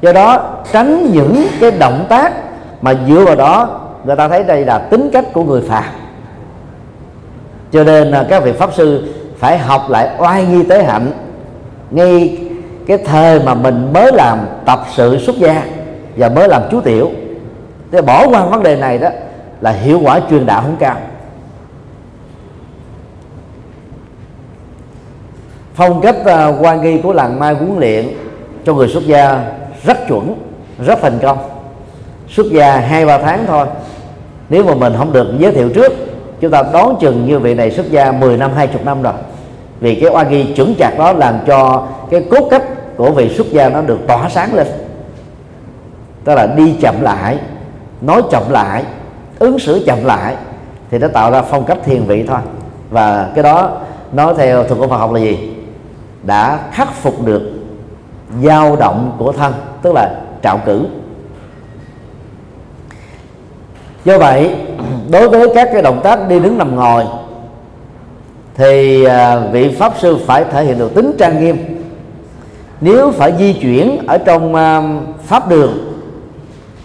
Do 0.00 0.12
đó, 0.12 0.56
tránh 0.72 1.10
những 1.12 1.46
cái 1.60 1.70
động 1.70 2.06
tác 2.08 2.32
mà 2.82 2.94
dựa 3.08 3.24
vào 3.24 3.36
đó, 3.36 3.80
người 4.04 4.16
ta 4.16 4.28
thấy 4.28 4.44
đây 4.44 4.64
là 4.64 4.78
tính 4.78 5.10
cách 5.12 5.24
của 5.32 5.44
người 5.44 5.62
phàm. 5.68 5.84
Cho 7.72 7.84
nên 7.84 8.14
các 8.28 8.42
vị 8.44 8.52
pháp 8.52 8.74
sư 8.74 9.14
phải 9.38 9.58
học 9.58 9.90
lại 9.90 10.10
oai 10.18 10.44
nghi 10.44 10.62
tế 10.62 10.84
hạnh 10.84 11.12
ngay 11.90 12.38
cái 12.86 12.98
thời 12.98 13.40
mà 13.40 13.54
mình 13.54 13.92
mới 13.92 14.12
làm 14.12 14.38
tập 14.64 14.80
sự 14.94 15.18
xuất 15.18 15.36
gia 15.36 15.62
và 16.16 16.28
mới 16.28 16.48
làm 16.48 16.62
chú 16.70 16.80
tiểu. 16.80 17.10
Để 17.90 18.02
bỏ 18.02 18.26
qua 18.28 18.44
vấn 18.44 18.62
đề 18.62 18.76
này 18.76 18.98
đó 18.98 19.08
là 19.60 19.70
hiệu 19.70 20.00
quả 20.04 20.20
truyền 20.30 20.46
đạo 20.46 20.62
không 20.62 20.76
cao. 20.76 20.96
Phong 25.74 26.00
cách 26.00 26.16
à, 26.24 26.46
uh, 26.46 26.56
quan 26.60 26.82
nghi 26.82 27.00
của 27.02 27.12
làng 27.12 27.38
mai 27.38 27.54
huấn 27.54 27.78
luyện 27.78 28.08
cho 28.64 28.74
người 28.74 28.88
xuất 28.88 29.06
gia 29.06 29.44
rất 29.84 29.98
chuẩn 30.08 30.34
rất 30.86 30.98
thành 31.02 31.18
công. 31.22 31.38
Xuất 32.28 32.46
gia 32.52 32.76
hai 32.76 33.06
ba 33.06 33.18
tháng 33.18 33.44
thôi. 33.46 33.66
Nếu 34.48 34.64
mà 34.64 34.74
mình 34.74 34.92
không 34.98 35.12
được 35.12 35.26
giới 35.38 35.52
thiệu 35.52 35.68
trước 35.74 35.92
chúng 36.40 36.50
ta 36.50 36.62
đón 36.72 36.96
chừng 37.00 37.26
như 37.26 37.38
vị 37.38 37.54
này 37.54 37.70
xuất 37.70 37.90
gia 37.90 38.12
10 38.12 38.36
năm 38.36 38.50
20 38.54 38.82
năm 38.84 39.02
rồi. 39.02 39.12
Vì 39.80 39.94
cái 39.94 40.10
oa 40.10 40.22
nghi 40.22 40.52
chuẩn 40.56 40.74
chặt 40.78 40.94
đó 40.98 41.12
làm 41.12 41.38
cho 41.46 41.86
cái 42.10 42.24
cốt 42.30 42.48
cách 42.50 42.62
của 42.96 43.10
vị 43.10 43.28
xuất 43.36 43.46
gia 43.50 43.68
nó 43.68 43.82
được 43.82 43.98
tỏa 44.06 44.28
sáng 44.28 44.54
lên. 44.54 44.66
Tức 46.24 46.34
là 46.34 46.46
đi 46.46 46.74
chậm 46.80 46.94
lại 47.00 47.38
nói 48.00 48.22
chậm 48.30 48.42
lại 48.50 48.84
ứng 49.38 49.58
xử 49.58 49.82
chậm 49.86 50.04
lại 50.04 50.36
thì 50.90 50.98
nó 50.98 51.08
tạo 51.08 51.30
ra 51.30 51.42
phong 51.42 51.64
cách 51.64 51.78
thiền 51.84 52.02
vị 52.02 52.24
thôi. 52.28 52.38
Và 52.90 53.30
cái 53.34 53.42
đó 53.42 53.78
nói 54.12 54.34
theo 54.36 54.64
thuật 54.64 54.78
của 54.78 54.88
Phật 54.88 54.96
học 54.96 55.12
là 55.12 55.20
gì? 55.20 55.50
Đã 56.22 56.58
khắc 56.72 56.94
phục 56.94 57.26
được 57.26 57.42
dao 58.42 58.76
động 58.76 59.16
của 59.18 59.32
thân 59.32 59.52
tức 59.82 59.92
là 59.94 60.20
trạo 60.42 60.58
cử. 60.66 60.86
Do 64.04 64.18
vậy 64.18 64.54
đối 65.10 65.28
với 65.28 65.48
các 65.54 65.68
cái 65.72 65.82
động 65.82 66.00
tác 66.04 66.28
đi 66.28 66.40
đứng 66.40 66.58
nằm 66.58 66.76
ngồi 66.76 67.04
thì 68.54 69.04
à, 69.04 69.38
vị 69.38 69.74
pháp 69.78 69.92
sư 69.98 70.18
phải 70.26 70.44
thể 70.44 70.64
hiện 70.64 70.78
được 70.78 70.94
tính 70.94 71.12
trang 71.18 71.44
nghiêm. 71.44 71.56
Nếu 72.80 73.10
phải 73.10 73.32
di 73.38 73.52
chuyển 73.52 74.06
ở 74.06 74.18
trong 74.18 74.54
à, 74.54 74.82
pháp 75.24 75.48
đường 75.48 75.90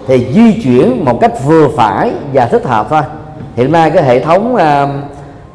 thì 0.07 0.27
di 0.33 0.61
chuyển 0.63 1.05
một 1.05 1.17
cách 1.21 1.31
vừa 1.45 1.67
phải 1.77 2.11
và 2.33 2.45
thích 2.45 2.65
hợp 2.65 2.87
thôi. 2.89 3.01
Hiện 3.55 3.71
nay 3.71 3.91
cái 3.91 4.03
hệ 4.03 4.19
thống 4.19 4.55
à, 4.55 4.87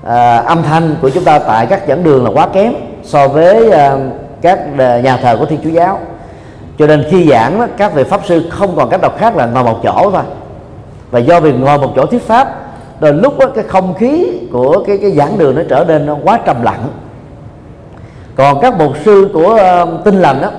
à, 0.05 0.37
âm 0.37 0.63
thanh 0.63 0.97
của 1.03 1.11
chúng 1.11 1.25
ta 1.25 1.39
tại 1.39 1.67
các 1.67 1.83
giảng 1.89 2.05
đường 2.05 2.25
là 2.25 2.31
quá 2.31 2.49
kém 2.53 2.73
so 3.11 3.29
với 3.29 3.71
ờ, 3.71 3.99
các 4.43 4.59
nhà 5.03 5.17
thờ 5.17 5.37
của 5.39 5.47
thiên 5.47 5.61
chúa 5.65 5.71
giáo. 5.71 5.99
Cho 6.79 6.87
nên 6.87 7.05
khi 7.11 7.29
giảng 7.29 7.59
đó, 7.59 7.67
các 7.77 7.95
vị 7.95 8.05
pháp 8.05 8.21
sư 8.27 8.43
không 8.51 8.77
còn 8.77 8.91
cách 8.91 9.01
đọc 9.01 9.17
khác 9.19 9.37
là 9.37 9.47
ngồi 9.47 9.65
một 9.65 9.81
chỗ 9.83 10.11
thôi. 10.13 10.23
Và 11.11 11.19
do 11.19 11.41
việc 11.41 11.55
ngồi 11.61 11.79
một 11.79 11.93
chỗ 11.97 12.07
thuyết 12.07 12.23
pháp 12.23 12.49
rồi 13.01 13.13
lúc 13.13 13.39
đó, 13.39 13.47
cái 13.55 13.65
không 13.65 13.95
khí 13.95 14.27
của 14.53 14.85
cái 14.87 14.99
cái 14.99 15.11
giảng 15.11 15.39
đường 15.39 15.55
nó 15.55 15.63
trở 15.69 15.85
nên 15.89 16.07
nó 16.07 16.17
quá 16.25 16.39
trầm 16.47 16.63
lặng. 16.63 16.89
Còn 18.35 18.61
các 18.61 18.79
mục 18.79 18.93
sư 19.05 19.31
của 19.35 19.55
ờ, 19.55 19.83
uh, 19.83 20.05
tinh 20.05 20.21
lành 20.21 20.43
đó 20.43 20.51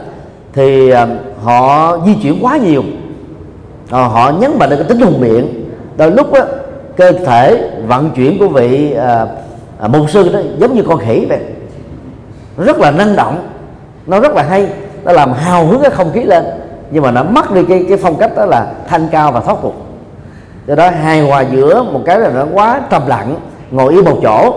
thì 0.53 0.93
uh, 0.93 0.97
họ 1.43 1.97
di 2.05 2.15
chuyển 2.23 2.39
quá 2.41 2.57
nhiều. 2.57 2.81
Uh, 2.81 3.91
họ 3.91 4.31
nhấn 4.39 4.51
mạnh 4.59 4.69
được 4.69 4.75
cái 4.75 4.87
tính 4.87 4.99
hùng 4.99 5.21
biện 5.21 5.65
đôi 5.97 6.11
lúc 6.11 6.33
đó, 6.33 6.39
cơ 6.97 7.11
thể 7.11 7.69
vận 7.87 8.09
chuyển 8.09 8.39
của 8.39 8.47
vị 8.47 8.95
uh, 9.83 9.89
mục 9.89 10.09
sư 10.09 10.29
đó 10.33 10.39
giống 10.57 10.75
như 10.75 10.83
con 10.87 10.99
khỉ 10.99 11.25
vậy 11.29 11.39
rất 12.65 12.79
là 12.79 12.91
năng 12.91 13.15
động, 13.15 13.49
nó 14.07 14.19
rất 14.19 14.35
là 14.35 14.43
hay, 14.43 14.67
nó 15.03 15.11
làm 15.11 15.33
hào 15.33 15.65
hứng 15.65 15.81
cái 15.81 15.91
không 15.91 16.11
khí 16.13 16.23
lên, 16.23 16.45
nhưng 16.91 17.03
mà 17.03 17.11
nó 17.11 17.23
mất 17.23 17.51
đi 17.51 17.63
cái 17.69 17.85
cái 17.89 17.97
phong 17.97 18.17
cách 18.17 18.31
đó 18.35 18.45
là 18.45 18.67
thanh 18.87 19.07
cao 19.11 19.31
và 19.31 19.39
thoát 19.39 19.57
tục. 19.61 19.75
Do 20.67 20.75
đó 20.75 20.89
hài 20.89 21.21
hòa 21.21 21.41
giữa 21.41 21.83
một 21.83 22.01
cái 22.05 22.19
là 22.19 22.29
nó 22.29 22.45
quá 22.53 22.81
trầm 22.89 23.07
lặng, 23.07 23.35
ngồi 23.71 23.93
yên 23.93 24.05
một 24.05 24.19
chỗ, 24.23 24.53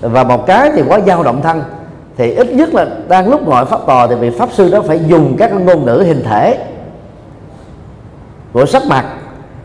và 0.00 0.24
một 0.24 0.46
cái 0.46 0.70
thì 0.74 0.82
quá 0.88 1.00
dao 1.06 1.22
động 1.22 1.42
thân, 1.42 1.62
thì 2.16 2.30
ít 2.30 2.52
nhất 2.52 2.74
là 2.74 2.86
đang 3.08 3.30
lúc 3.30 3.48
ngồi 3.48 3.64
pháp 3.64 3.80
tòa 3.86 4.06
thì 4.06 4.14
vị 4.14 4.30
pháp 4.30 4.48
sư 4.52 4.70
đó 4.70 4.80
phải 4.80 5.00
dùng 5.06 5.36
các 5.38 5.52
ngôn 5.52 5.84
ngữ 5.84 6.02
hình 6.06 6.24
thể 6.24 6.58
của 8.52 8.66
sắc 8.66 8.82
mặt 8.88 9.04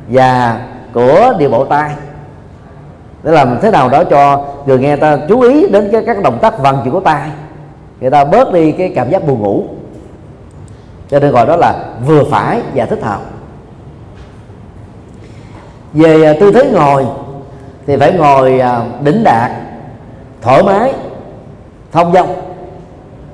và 0.07 0.59
của 0.93 1.33
điều 1.39 1.49
bộ 1.49 1.65
tay 1.65 1.91
để 3.23 3.31
làm 3.31 3.59
thế 3.61 3.71
nào 3.71 3.89
đó 3.89 4.03
cho 4.03 4.45
người 4.65 4.79
nghe 4.79 4.95
ta 4.95 5.17
chú 5.29 5.41
ý 5.41 5.67
đến 5.67 5.89
cái, 5.91 6.03
các 6.05 6.23
động 6.23 6.37
tác 6.41 6.59
vận 6.59 6.81
chuyển 6.83 6.93
của 6.93 6.99
tay 6.99 7.29
người 8.01 8.11
ta 8.11 8.23
bớt 8.23 8.53
đi 8.53 8.71
cái 8.71 8.91
cảm 8.95 9.09
giác 9.09 9.27
buồn 9.27 9.39
ngủ. 9.39 9.63
Cho 11.09 11.19
nên 11.19 11.31
gọi 11.31 11.45
đó 11.45 11.55
là 11.55 11.85
vừa 12.05 12.23
phải 12.23 12.61
và 12.75 12.85
thích 12.85 13.03
hợp. 13.03 13.21
Về 15.93 16.23
à, 16.23 16.33
tư 16.39 16.51
thế 16.51 16.69
ngồi 16.73 17.05
thì 17.87 17.97
phải 17.97 18.13
ngồi 18.13 18.59
à, 18.59 18.85
đỉnh 19.03 19.23
đạt, 19.23 19.51
thoải 20.41 20.63
mái, 20.63 20.93
thông 21.91 22.13
dong. 22.13 22.35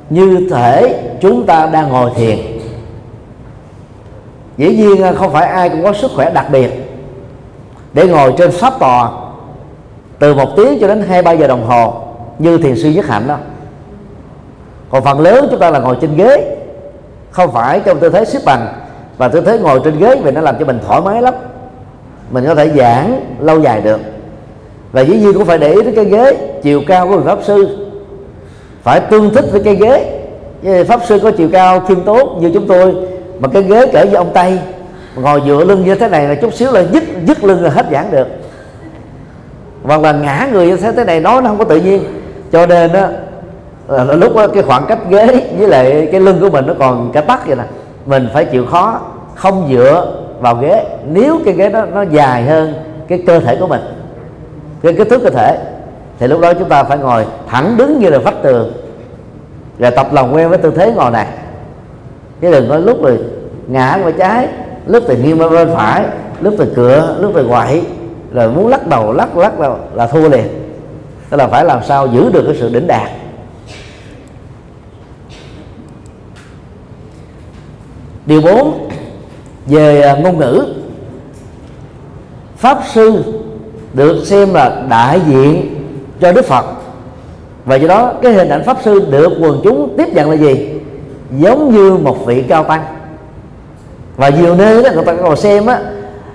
Như 0.09 0.47
thể 0.51 0.99
chúng 1.21 1.45
ta 1.45 1.65
đang 1.65 1.89
ngồi 1.89 2.11
thiền. 2.15 2.37
Dĩ 4.57 4.75
nhiên 4.75 5.03
à, 5.03 5.11
không 5.11 5.33
phải 5.33 5.47
ai 5.47 5.69
cũng 5.69 5.83
có 5.83 5.93
sức 5.93 6.11
khỏe 6.15 6.31
đặc 6.33 6.45
biệt. 6.51 6.71
Để 7.93 8.07
ngồi 8.07 8.33
trên 8.37 8.51
pháp 8.51 8.73
tòa 8.79 9.11
từ 10.19 10.35
một 10.35 10.49
tiếng 10.57 10.79
cho 10.81 10.87
đến 10.87 11.05
hai 11.07 11.21
ba 11.21 11.31
giờ 11.31 11.47
đồng 11.47 11.65
hồ 11.65 11.93
như 12.39 12.57
thiền 12.57 12.75
sư 12.75 12.89
nhất 12.89 13.05
hạnh 13.05 13.27
đó 13.27 13.37
còn 14.93 15.03
phần 15.03 15.19
lớn 15.19 15.47
chúng 15.51 15.59
ta 15.59 15.69
là 15.69 15.79
ngồi 15.79 15.97
trên 16.01 16.15
ghế. 16.15 16.55
Không 17.31 17.51
phải 17.51 17.79
trong 17.79 17.99
tư 17.99 18.09
thế 18.09 18.25
xếp 18.25 18.39
bằng. 18.45 18.67
Và 19.17 19.27
tư 19.27 19.41
thế 19.41 19.59
ngồi 19.59 19.81
trên 19.83 19.99
ghế 19.99 20.15
vì 20.23 20.31
nó 20.31 20.41
làm 20.41 20.55
cho 20.59 20.65
mình 20.65 20.79
thoải 20.87 21.01
mái 21.01 21.21
lắm. 21.21 21.33
Mình 22.31 22.45
có 22.47 22.55
thể 22.55 22.69
giảng 22.69 23.21
lâu 23.39 23.59
dài 23.59 23.81
được. 23.81 23.99
Và 24.91 25.01
dĩ 25.01 25.19
nhiên 25.19 25.33
cũng 25.33 25.45
phải 25.45 25.57
để 25.57 25.73
ý 25.73 25.81
đến 25.81 25.95
cái 25.95 26.05
ghế, 26.05 26.37
chiều 26.63 26.81
cao 26.87 27.07
của 27.07 27.17
vị 27.17 27.23
pháp 27.25 27.39
sư. 27.43 27.87
Phải 28.83 28.99
tương 28.99 29.33
thích 29.33 29.45
với 29.51 29.63
cái 29.63 29.75
ghế. 29.75 30.83
Pháp 30.83 30.99
sư 31.05 31.19
có 31.23 31.31
chiều 31.31 31.49
cao 31.51 31.79
khiêm 31.79 32.01
tốn 32.01 32.37
như 32.41 32.51
chúng 32.53 32.67
tôi, 32.67 32.95
mà 33.39 33.47
cái 33.53 33.63
ghế 33.63 33.85
cỡ 33.85 34.05
như 34.05 34.15
ông 34.15 34.31
tây, 34.33 34.59
ngồi 35.15 35.41
dựa 35.45 35.65
lưng 35.65 35.85
như 35.85 35.95
thế 35.95 36.07
này 36.07 36.27
là 36.27 36.35
chút 36.35 36.53
xíu 36.53 36.71
là 36.71 36.83
dứt 36.83 37.03
dứt 37.27 37.43
lưng 37.43 37.63
là 37.63 37.69
hết 37.69 37.85
giảng 37.91 38.11
được. 38.11 38.27
Hoặc 39.83 40.01
là 40.01 40.11
ngã 40.11 40.49
người 40.51 40.67
như 40.67 40.77
thế 40.77 40.91
thế 40.91 41.03
này 41.03 41.19
nói 41.19 41.41
nó 41.41 41.49
không 41.49 41.57
có 41.57 41.63
tự 41.63 41.81
nhiên. 41.81 42.03
Cho 42.51 42.65
nên 42.65 42.93
đó 42.93 43.07
Ờ, 43.87 44.03
là 44.03 44.13
lúc 44.13 44.35
đó, 44.35 44.47
cái 44.47 44.63
khoảng 44.63 44.85
cách 44.85 44.99
ghế 45.09 45.27
với 45.57 45.67
lại 45.67 46.09
cái 46.11 46.21
lưng 46.21 46.37
của 46.41 46.49
mình 46.49 46.67
nó 46.67 46.73
còn 46.79 47.11
cái 47.13 47.23
tắt 47.23 47.47
vậy 47.47 47.55
nè. 47.55 47.63
Mình 48.05 48.27
phải 48.33 48.45
chịu 48.45 48.65
khó 48.65 48.99
không 49.35 49.67
dựa 49.71 50.15
vào 50.39 50.55
ghế. 50.55 50.85
Nếu 51.05 51.39
cái 51.45 51.53
ghế 51.53 51.69
đó 51.69 51.85
nó 51.93 52.01
dài 52.01 52.43
hơn 52.43 52.73
cái 53.07 53.23
cơ 53.27 53.39
thể 53.39 53.55
của 53.55 53.67
mình 53.67 53.81
cái 54.83 54.93
kích 54.93 55.09
thước 55.09 55.21
cơ 55.23 55.29
thể 55.29 55.57
thì 56.19 56.27
lúc 56.27 56.41
đó 56.41 56.53
chúng 56.53 56.69
ta 56.69 56.83
phải 56.83 56.97
ngồi 56.97 57.25
thẳng 57.47 57.77
đứng 57.77 57.99
như 57.99 58.09
là 58.09 58.17
vách 58.17 58.41
tường 58.41 58.73
rồi 59.79 59.91
tập 59.91 60.07
lòng 60.11 60.35
quen 60.35 60.49
với 60.49 60.57
tư 60.57 60.71
thế 60.75 60.91
ngồi 60.91 61.11
này. 61.11 61.27
Chứ 62.41 62.51
đừng 62.51 62.69
có 62.69 62.77
lúc 62.77 63.03
rồi 63.03 63.19
ngã 63.67 63.99
qua 64.03 64.11
trái 64.11 64.47
lúc 64.87 65.03
thì 65.07 65.15
nghiêng 65.17 65.37
bên 65.37 65.69
phải 65.75 66.03
lúc 66.41 66.53
thì 66.57 66.65
cửa 66.75 67.15
lúc 67.19 67.31
thì 67.35 67.41
quậy 67.49 67.81
rồi 68.33 68.49
muốn 68.49 68.67
lắc 68.67 68.87
đầu 68.87 69.13
lắc 69.13 69.37
lắc 69.37 69.59
đầu 69.59 69.77
là 69.93 70.07
thua 70.07 70.29
liền. 70.29 70.47
Tức 71.29 71.37
là 71.37 71.47
phải 71.47 71.65
làm 71.65 71.83
sao 71.83 72.07
giữ 72.07 72.29
được 72.33 72.43
cái 72.45 72.55
sự 72.59 72.69
đỉnh 72.69 72.87
đạt. 72.87 73.09
Điều 78.25 78.41
4 78.41 78.89
về 79.65 80.01
à, 80.01 80.15
ngôn 80.15 80.37
ngữ. 80.37 80.65
Pháp 82.57 82.79
sư 82.93 83.23
được 83.93 84.25
xem 84.25 84.53
là 84.53 84.83
đại 84.89 85.21
diện 85.27 85.75
cho 86.19 86.31
đức 86.31 86.45
phật. 86.45 86.65
Và 87.65 87.75
do 87.75 87.87
đó 87.87 88.13
cái 88.21 88.33
hình 88.33 88.49
ảnh 88.49 88.63
pháp 88.63 88.77
sư 88.83 89.07
được 89.09 89.31
quần 89.41 89.61
chúng 89.63 89.93
tiếp 89.97 90.07
nhận 90.13 90.29
là 90.29 90.35
gì? 90.35 90.69
Giống 91.37 91.73
như 91.73 91.97
một 91.97 92.25
vị 92.25 92.43
cao 92.47 92.63
tăng. 92.63 92.83
Và 94.17 94.29
nhiều 94.29 94.55
nơi 94.55 94.83
đó 94.83 94.89
người 94.93 95.05
ta 95.05 95.13
còn 95.15 95.37
xem 95.37 95.65
á 95.65 95.79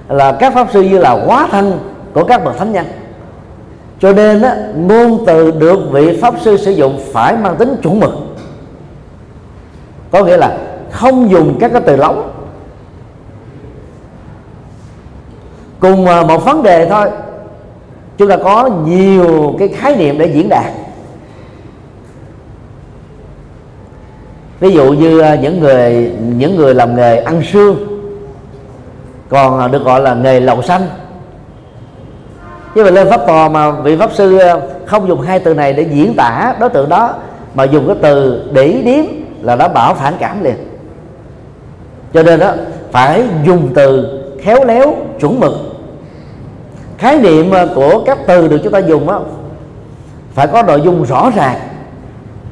là 0.08 0.32
các 0.32 0.54
pháp 0.54 0.68
sư 0.72 0.82
như 0.82 0.98
là 0.98 1.24
quá 1.26 1.48
thân 1.50 1.78
của 2.12 2.24
các 2.24 2.44
bậc 2.44 2.56
thánh 2.58 2.72
nhân. 2.72 2.86
Cho 4.00 4.12
nên 4.12 4.42
á, 4.42 4.56
ngôn 4.76 5.24
từ 5.26 5.50
được 5.50 5.78
vị 5.92 6.18
pháp 6.22 6.34
sư 6.40 6.56
sử 6.56 6.70
dụng 6.70 7.00
phải 7.12 7.36
mang 7.36 7.56
tính 7.56 7.76
chuẩn 7.82 8.00
mực. 8.00 8.10
Có 10.10 10.24
nghĩa 10.24 10.36
là 10.36 10.58
không 10.90 11.30
dùng 11.30 11.56
các 11.60 11.72
cái 11.72 11.82
từ 11.86 11.96
lóng. 11.96 12.32
Cùng 15.80 16.06
à, 16.06 16.22
một 16.22 16.44
vấn 16.44 16.62
đề 16.62 16.86
thôi. 16.88 17.10
Chúng 18.18 18.28
ta 18.28 18.36
có 18.36 18.70
nhiều 18.86 19.56
cái 19.58 19.68
khái 19.68 19.96
niệm 19.96 20.18
để 20.18 20.26
diễn 20.26 20.48
đạt. 20.48 20.72
Ví 24.60 24.70
dụ 24.70 24.92
như 24.92 25.20
à, 25.20 25.34
những 25.34 25.60
người 25.60 26.12
những 26.36 26.56
người 26.56 26.74
làm 26.74 26.96
nghề 26.96 27.16
ăn 27.16 27.42
xương, 27.52 27.76
còn 29.28 29.60
à, 29.60 29.68
được 29.68 29.84
gọi 29.84 30.00
là 30.00 30.14
nghề 30.14 30.40
lầu 30.40 30.62
xanh. 30.62 30.82
Chứ 32.74 32.84
mà 32.84 32.90
lên 32.90 33.10
pháp 33.10 33.26
tòa 33.26 33.48
mà 33.48 33.70
vị 33.70 33.96
pháp 33.96 34.12
sư 34.12 34.38
không 34.86 35.08
dùng 35.08 35.20
hai 35.20 35.38
từ 35.38 35.54
này 35.54 35.72
để 35.72 35.82
diễn 35.82 36.14
tả 36.16 36.54
đối 36.60 36.68
tượng 36.68 36.88
đó, 36.88 37.14
mà 37.54 37.64
dùng 37.64 37.86
cái 37.86 37.96
từ 38.02 38.42
để 38.52 38.82
điếm 38.84 39.04
là 39.42 39.56
đã 39.56 39.68
bảo 39.68 39.94
phản 39.94 40.14
cảm 40.20 40.44
liền 40.44 40.67
cho 42.14 42.22
nên 42.22 42.40
đó 42.40 42.54
phải 42.92 43.24
dùng 43.44 43.70
từ 43.74 44.06
khéo 44.42 44.64
léo 44.64 44.96
chuẩn 45.20 45.40
mực. 45.40 45.52
Khái 46.98 47.18
niệm 47.18 47.50
ờ, 47.50 47.68
của 47.74 48.02
các 48.06 48.18
từ 48.26 48.48
được 48.48 48.58
chúng 48.64 48.72
ta 48.72 48.78
dùng 48.78 49.06
đó, 49.06 49.22
phải 50.34 50.46
có 50.46 50.62
nội 50.62 50.80
dung 50.80 51.04
rõ 51.04 51.30
ràng 51.36 51.58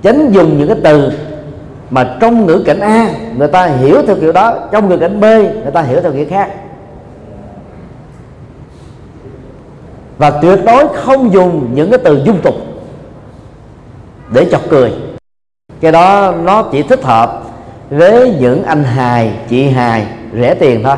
tránh 0.02 0.32
dùng 0.32 0.59
những 0.59 0.68
cái 0.68 0.76
từ 0.84 1.12
mà 1.90 2.16
trong 2.20 2.46
ngữ 2.46 2.62
cảnh 2.66 2.80
A 2.80 3.11
người 3.36 3.48
ta 3.48 3.66
hiểu 3.66 4.02
theo 4.07 4.16
kiểu 4.20 4.32
đó 4.32 4.54
trong 4.72 4.88
ngữ 4.88 4.96
cảnh 4.96 5.20
B 5.20 5.24
người 5.24 5.72
ta 5.74 5.82
hiểu 5.82 6.00
theo 6.00 6.12
kiểu 6.12 6.26
khác. 6.30 6.50
Và 10.18 10.30
tuyệt 10.30 10.59
đối 10.64 10.88
không 10.94 11.32
dùng 11.32 11.68
những 11.74 11.90
cái 11.90 11.98
từ 12.04 12.22
dung 12.24 12.40
tục 12.42 12.54
để 14.32 14.46
chọc 14.50 14.61
cười. 14.70 14.92
Cái 15.80 15.92
đó 15.92 16.34
nó 16.42 16.62
chỉ 16.62 16.82
thích 16.82 17.04
hợp 17.04 17.42
với 17.91 18.34
những 18.41 18.64
anh 18.64 18.84
hài, 18.84 19.32
chị 19.49 19.68
hài, 19.68 20.07
rẻ 20.41 20.55
tiền 20.55 20.82
thôi. 20.84 20.97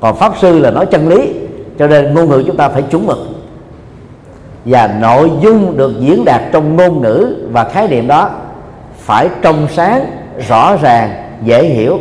Còn 0.00 0.16
pháp 0.16 0.32
sư 0.40 0.58
là 0.58 0.70
nói 0.70 0.86
chân 0.86 1.08
lý, 1.08 1.32
cho 1.78 1.86
nên 1.86 2.14
ngôn 2.14 2.28
ngữ 2.28 2.44
chúng 2.46 2.56
ta 2.56 2.68
phải 2.68 2.82
chuẩn 2.82 3.06
mực. 3.06 3.18
Và 4.64 4.94
nội 5.00 5.30
dung 5.40 5.76
được 5.76 5.92
diễn 6.00 6.24
đạt 6.24 6.42
trong 6.52 6.76
ngôn 6.76 7.02
ngữ 7.02 7.36
và 7.52 7.64
khái 7.64 7.88
niệm 7.88 8.06
đó 8.06 8.30
phải 8.98 9.28
trong 9.42 9.66
sáng, 9.72 10.06
rõ 10.48 10.76
ràng, 10.76 11.10
dễ 11.44 11.64
hiểu. 11.64 11.98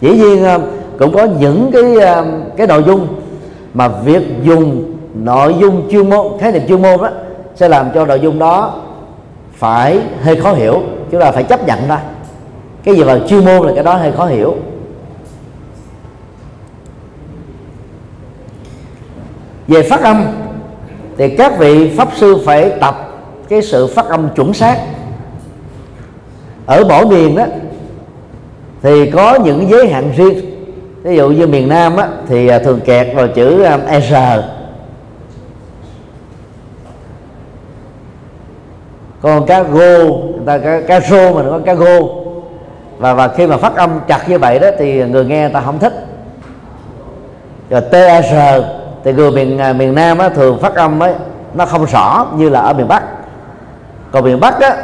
Dĩ 0.00 0.10
nhiên 0.10 0.44
ờ, 0.44 0.60
cũng 0.98 1.12
có 1.14 1.24
những 1.24 1.70
cái 1.72 1.96
ờ, 1.96 2.26
cái 2.56 2.66
nội 2.66 2.82
dung 2.86 3.06
mà 3.74 3.88
việc 3.88 4.22
dùng 4.42 4.94
nội 5.14 5.54
dung 5.60 5.88
chuyên 5.90 6.10
môn, 6.10 6.26
khái 6.40 6.52
niệm 6.52 6.62
chuyên 6.68 6.82
môn 6.82 7.00
đó 7.02 7.08
sẽ 7.54 7.68
làm 7.68 7.86
cho 7.94 8.06
nội 8.06 8.20
dung 8.20 8.38
đó 8.38 8.74
phải 9.52 10.00
hơi 10.22 10.36
khó 10.36 10.52
hiểu, 10.52 10.82
chúng 11.10 11.20
ta 11.20 11.30
phải 11.30 11.44
chấp 11.44 11.66
nhận 11.66 11.78
thôi 11.88 11.98
cái 12.84 12.96
gì 12.96 13.04
mà 13.04 13.18
chuyên 13.28 13.44
môn 13.44 13.66
là 13.66 13.72
cái 13.74 13.84
đó 13.84 13.94
hơi 13.94 14.12
khó 14.12 14.26
hiểu. 14.26 14.56
Về 19.68 19.82
phát 19.82 20.02
âm 20.02 20.26
thì 21.16 21.36
các 21.36 21.58
vị 21.58 21.96
pháp 21.96 22.08
sư 22.16 22.42
phải 22.44 22.70
tập 22.80 23.20
cái 23.48 23.62
sự 23.62 23.86
phát 23.86 24.06
âm 24.06 24.28
chuẩn 24.36 24.54
xác. 24.54 24.78
Ở 26.66 26.84
mỗi 26.88 27.06
miền 27.06 27.34
đó 27.34 27.44
thì 28.82 29.10
có 29.10 29.38
những 29.44 29.68
giới 29.70 29.88
hạn 29.88 30.12
riêng. 30.16 30.40
Ví 31.02 31.16
dụ 31.16 31.30
như 31.30 31.46
miền 31.46 31.68
Nam 31.68 31.96
á, 31.96 32.08
thì 32.28 32.48
à, 32.48 32.58
thường 32.58 32.80
kẹt 32.84 33.16
vào 33.16 33.28
chữ 33.28 33.62
à, 33.62 34.00
R. 34.00 34.14
Còn 39.20 39.46
cá 39.46 39.62
gô 39.62 40.04
người 40.08 40.46
ta 40.46 40.58
cá, 40.58 40.80
cá 40.80 41.00
rô 41.00 41.34
mà 41.34 41.42
nó 41.42 41.50
có 41.50 41.60
cá 41.66 41.74
gô 41.74 42.24
và 42.98 43.14
và 43.14 43.28
khi 43.28 43.46
mà 43.46 43.56
phát 43.56 43.76
âm 43.76 44.00
chặt 44.08 44.28
như 44.28 44.38
vậy 44.38 44.58
đó 44.58 44.68
thì 44.78 45.04
người 45.04 45.24
nghe 45.24 45.40
người 45.40 45.52
ta 45.52 45.60
không 45.60 45.78
thích. 45.78 46.06
Rồi 47.70 47.80
TR 47.80 48.34
thì 49.04 49.12
người 49.12 49.30
miền 49.30 49.58
à, 49.58 49.72
miền 49.72 49.94
Nam 49.94 50.18
á, 50.18 50.28
thường 50.28 50.58
phát 50.60 50.74
âm 50.74 51.02
ấy 51.02 51.14
nó 51.54 51.66
không 51.66 51.86
rõ 51.86 52.26
như 52.36 52.48
là 52.48 52.60
ở 52.60 52.72
miền 52.72 52.88
Bắc. 52.88 53.02
Còn 54.12 54.24
miền 54.24 54.40
Bắc 54.40 54.60
á, 54.60 54.76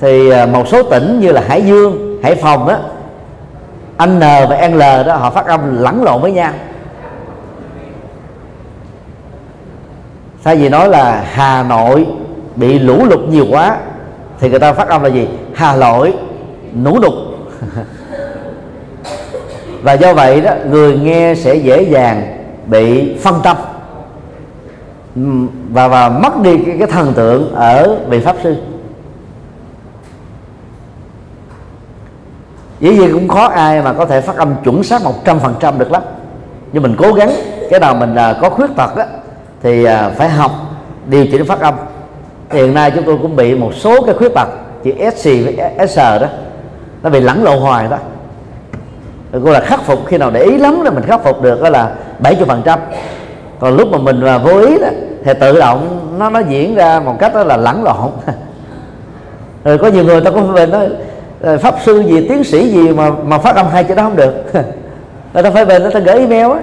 thì 0.00 0.30
à, 0.30 0.46
một 0.46 0.68
số 0.68 0.82
tỉnh 0.82 1.20
như 1.20 1.32
là 1.32 1.42
Hải 1.48 1.62
Dương 1.66 2.18
Hải 2.22 2.34
Phòng 2.34 2.68
á 2.68 2.78
N 4.06 4.20
và 4.20 4.68
L 4.68 4.80
đó 5.06 5.16
họ 5.16 5.30
phát 5.30 5.46
âm 5.46 5.82
lẫn 5.82 6.02
lộn 6.02 6.22
với 6.22 6.32
nhau. 6.32 6.52
Thay 10.44 10.56
vì 10.56 10.68
nói 10.68 10.88
là 10.88 11.24
Hà 11.32 11.62
Nội 11.62 12.06
bị 12.56 12.78
lũ 12.78 13.04
lụt 13.10 13.20
nhiều 13.28 13.46
quá 13.50 13.76
thì 14.40 14.50
người 14.50 14.58
ta 14.58 14.72
phát 14.72 14.88
âm 14.88 15.02
là 15.02 15.08
gì? 15.08 15.28
Hà 15.54 15.76
Nội 15.76 16.14
nũ 16.74 16.98
lụt 17.00 17.12
và 19.82 19.92
do 19.92 20.14
vậy 20.14 20.40
đó 20.40 20.50
người 20.70 20.98
nghe 20.98 21.34
sẽ 21.34 21.54
dễ 21.54 21.82
dàng 21.82 22.36
bị 22.66 23.16
phân 23.18 23.40
tâm. 23.44 23.56
Và 25.72 25.88
và 25.88 26.08
mất 26.08 26.42
đi 26.42 26.58
cái, 26.66 26.76
cái 26.78 26.88
thần 26.88 27.12
tượng 27.14 27.54
ở 27.54 27.98
vị 28.08 28.20
pháp 28.20 28.36
sư. 28.42 28.56
Dĩ 32.80 32.90
nhiên 32.90 33.12
cũng 33.12 33.28
khó 33.28 33.46
ai 33.46 33.82
mà 33.82 33.92
có 33.92 34.06
thể 34.06 34.20
phát 34.20 34.36
âm 34.36 34.54
chuẩn 34.64 34.82
xác 34.82 35.02
một 35.02 35.24
trăm 35.24 35.38
phần 35.38 35.54
trăm 35.60 35.78
được 35.78 35.92
lắm. 35.92 36.02
Nhưng 36.72 36.82
mình 36.82 36.94
cố 36.98 37.12
gắng 37.12 37.30
cái 37.70 37.80
nào 37.80 37.94
mình 37.94 38.14
à, 38.14 38.34
có 38.40 38.50
khuyết 38.50 38.70
tật 38.76 38.96
đó 38.96 39.04
thì 39.62 39.84
à, 39.84 40.10
phải 40.16 40.28
học 40.28 40.50
điều 41.06 41.26
chỉnh 41.26 41.46
phát 41.46 41.60
âm. 41.60 41.74
Hiện 42.50 42.74
nay 42.74 42.92
chúng 42.94 43.04
tôi 43.04 43.18
cũng 43.22 43.36
bị 43.36 43.54
một 43.54 43.74
số 43.74 44.02
cái 44.02 44.14
khuyết 44.14 44.34
tật 44.34 44.48
chữ 44.84 44.92
SC 45.16 45.24
với 45.24 45.56
SR 45.88 45.98
đó 45.98 46.26
nó 47.02 47.10
bị 47.10 47.20
lẫn 47.20 47.44
lộ 47.44 47.58
hoài 47.58 47.88
đó. 47.88 47.98
Rồi 49.32 49.54
là 49.54 49.60
khắc 49.60 49.82
phục 49.82 50.06
khi 50.06 50.18
nào 50.18 50.30
để 50.30 50.42
ý 50.42 50.58
lắm 50.58 50.82
là 50.82 50.90
mình 50.90 51.04
khắc 51.04 51.24
phục 51.24 51.42
được 51.42 51.62
đó 51.62 51.70
là 51.70 51.92
70 52.18 52.46
phần 52.48 52.62
trăm. 52.64 52.78
Còn 53.60 53.76
lúc 53.76 53.88
mà 53.92 53.98
mình 53.98 54.20
mà 54.20 54.38
vô 54.38 54.60
ý 54.60 54.78
đó 54.78 54.88
thì 55.24 55.32
tự 55.40 55.58
động 55.60 56.12
nó 56.18 56.30
nó 56.30 56.40
diễn 56.40 56.74
ra 56.74 57.00
một 57.00 57.16
cách 57.18 57.34
đó 57.34 57.44
là 57.44 57.56
lẫn 57.56 57.84
lộn. 57.84 58.10
Rồi 59.64 59.78
có 59.78 59.88
nhiều 59.88 60.04
người 60.04 60.20
ta 60.20 60.30
cũng 60.30 60.52
về 60.52 60.66
nói 60.66 60.88
ờ, 61.40 61.58
pháp 61.58 61.74
sư 61.84 62.00
gì 62.00 62.28
tiến 62.28 62.44
sĩ 62.44 62.68
gì 62.68 62.88
mà 62.88 63.10
mà 63.24 63.38
phát 63.38 63.56
âm 63.56 63.66
hai 63.66 63.84
chữ 63.84 63.94
đó 63.94 64.02
không 64.02 64.16
được. 64.16 64.34
Người 65.34 65.42
ta 65.42 65.50
phải 65.50 65.64
về 65.64 65.80
người 65.80 65.90
ta 65.90 66.00
gửi 66.00 66.18
email 66.18 66.52
á. 66.52 66.58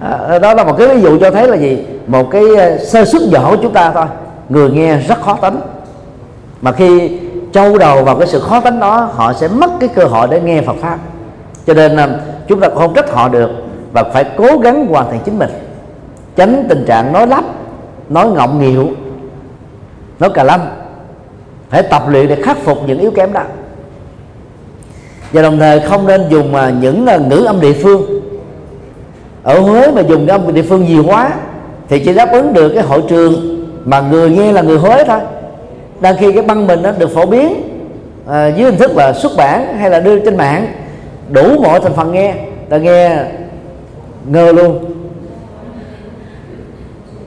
À, 0.00 0.10
ờ, 0.10 0.38
đó 0.38 0.54
là 0.54 0.64
một 0.64 0.74
cái 0.78 0.88
ví 0.88 1.00
dụ 1.00 1.18
cho 1.18 1.30
thấy 1.30 1.48
là 1.48 1.56
gì? 1.56 1.86
Một 2.06 2.30
cái 2.30 2.42
ờ, 2.56 2.78
sơ 2.78 3.04
xuất 3.04 3.22
nhỏ 3.22 3.50
của 3.50 3.56
chúng 3.62 3.72
ta 3.72 3.92
thôi. 3.92 4.06
Người 4.48 4.70
nghe 4.70 4.96
rất 4.96 5.20
khó 5.20 5.34
tính. 5.34 5.60
Mà 6.62 6.72
khi 6.72 7.18
trâu 7.52 7.78
đầu 7.78 8.04
vào 8.04 8.16
cái 8.16 8.26
sự 8.26 8.40
khó 8.40 8.60
tính 8.60 8.80
đó, 8.80 9.10
họ 9.14 9.32
sẽ 9.32 9.48
mất 9.48 9.70
cái 9.80 9.88
cơ 9.88 10.04
hội 10.04 10.28
để 10.30 10.40
nghe 10.40 10.62
Phật 10.62 10.76
pháp. 10.80 10.98
Cho 11.66 11.74
nên 11.74 11.96
à, 11.96 12.08
chúng 12.48 12.60
ta 12.60 12.68
không 12.74 12.94
trách 12.94 13.12
họ 13.12 13.28
được 13.28 13.50
và 13.92 14.04
phải 14.04 14.24
cố 14.36 14.58
gắng 14.62 14.86
hoàn 14.86 15.10
thành 15.10 15.20
chính 15.24 15.38
mình. 15.38 15.50
Tránh 16.36 16.66
tình 16.68 16.84
trạng 16.86 17.12
nói 17.12 17.26
lắp, 17.26 17.44
nói 18.08 18.28
ngọng 18.28 18.60
nghịu, 18.60 18.88
nói 20.20 20.30
cà 20.34 20.44
lâm. 20.44 20.60
Phải 21.70 21.82
tập 21.82 22.02
luyện 22.08 22.28
để 22.28 22.36
khắc 22.42 22.58
phục 22.58 22.78
những 22.86 22.98
yếu 22.98 23.10
kém 23.10 23.32
đó. 23.32 23.42
Và 25.32 25.42
đồng 25.42 25.58
thời 25.58 25.80
không 25.80 26.06
nên 26.06 26.28
dùng 26.28 26.54
à, 26.54 26.72
những 26.80 27.06
à, 27.06 27.16
ngữ 27.16 27.44
âm 27.46 27.60
địa 27.60 27.72
phương. 27.72 28.20
Ở 29.42 29.60
Huế 29.60 29.90
mà 29.90 30.00
dùng 30.00 30.26
cái 30.26 30.38
âm 30.38 30.54
địa 30.54 30.62
phương 30.62 30.84
nhiều 30.84 31.04
quá, 31.06 31.30
thì 31.88 32.04
chỉ 32.04 32.14
đáp 32.14 32.32
ứng 32.32 32.52
được 32.52 32.72
cái 32.74 32.82
hội 32.82 33.02
trường 33.08 33.60
mà 33.84 34.00
người 34.00 34.30
nghe 34.30 34.52
là 34.52 34.62
người 34.62 34.78
Huế 34.78 35.04
thôi 35.04 35.20
đang 36.00 36.16
khi 36.16 36.32
cái 36.32 36.42
băng 36.42 36.66
mình 36.66 36.82
nó 36.82 36.92
được 36.92 37.14
phổ 37.14 37.26
biến 37.26 37.62
à, 38.26 38.46
dưới 38.46 38.70
hình 38.70 38.78
thức 38.78 38.96
là 38.96 39.12
xuất 39.12 39.32
bản 39.36 39.76
hay 39.78 39.90
là 39.90 40.00
đưa 40.00 40.18
trên 40.18 40.36
mạng 40.36 40.72
đủ 41.28 41.60
mọi 41.62 41.80
thành 41.80 41.94
phần 41.94 42.12
nghe. 42.12 42.34
Ta 42.68 42.76
nghe 42.76 43.16
ngơ 44.26 44.52
luôn. 44.52 44.84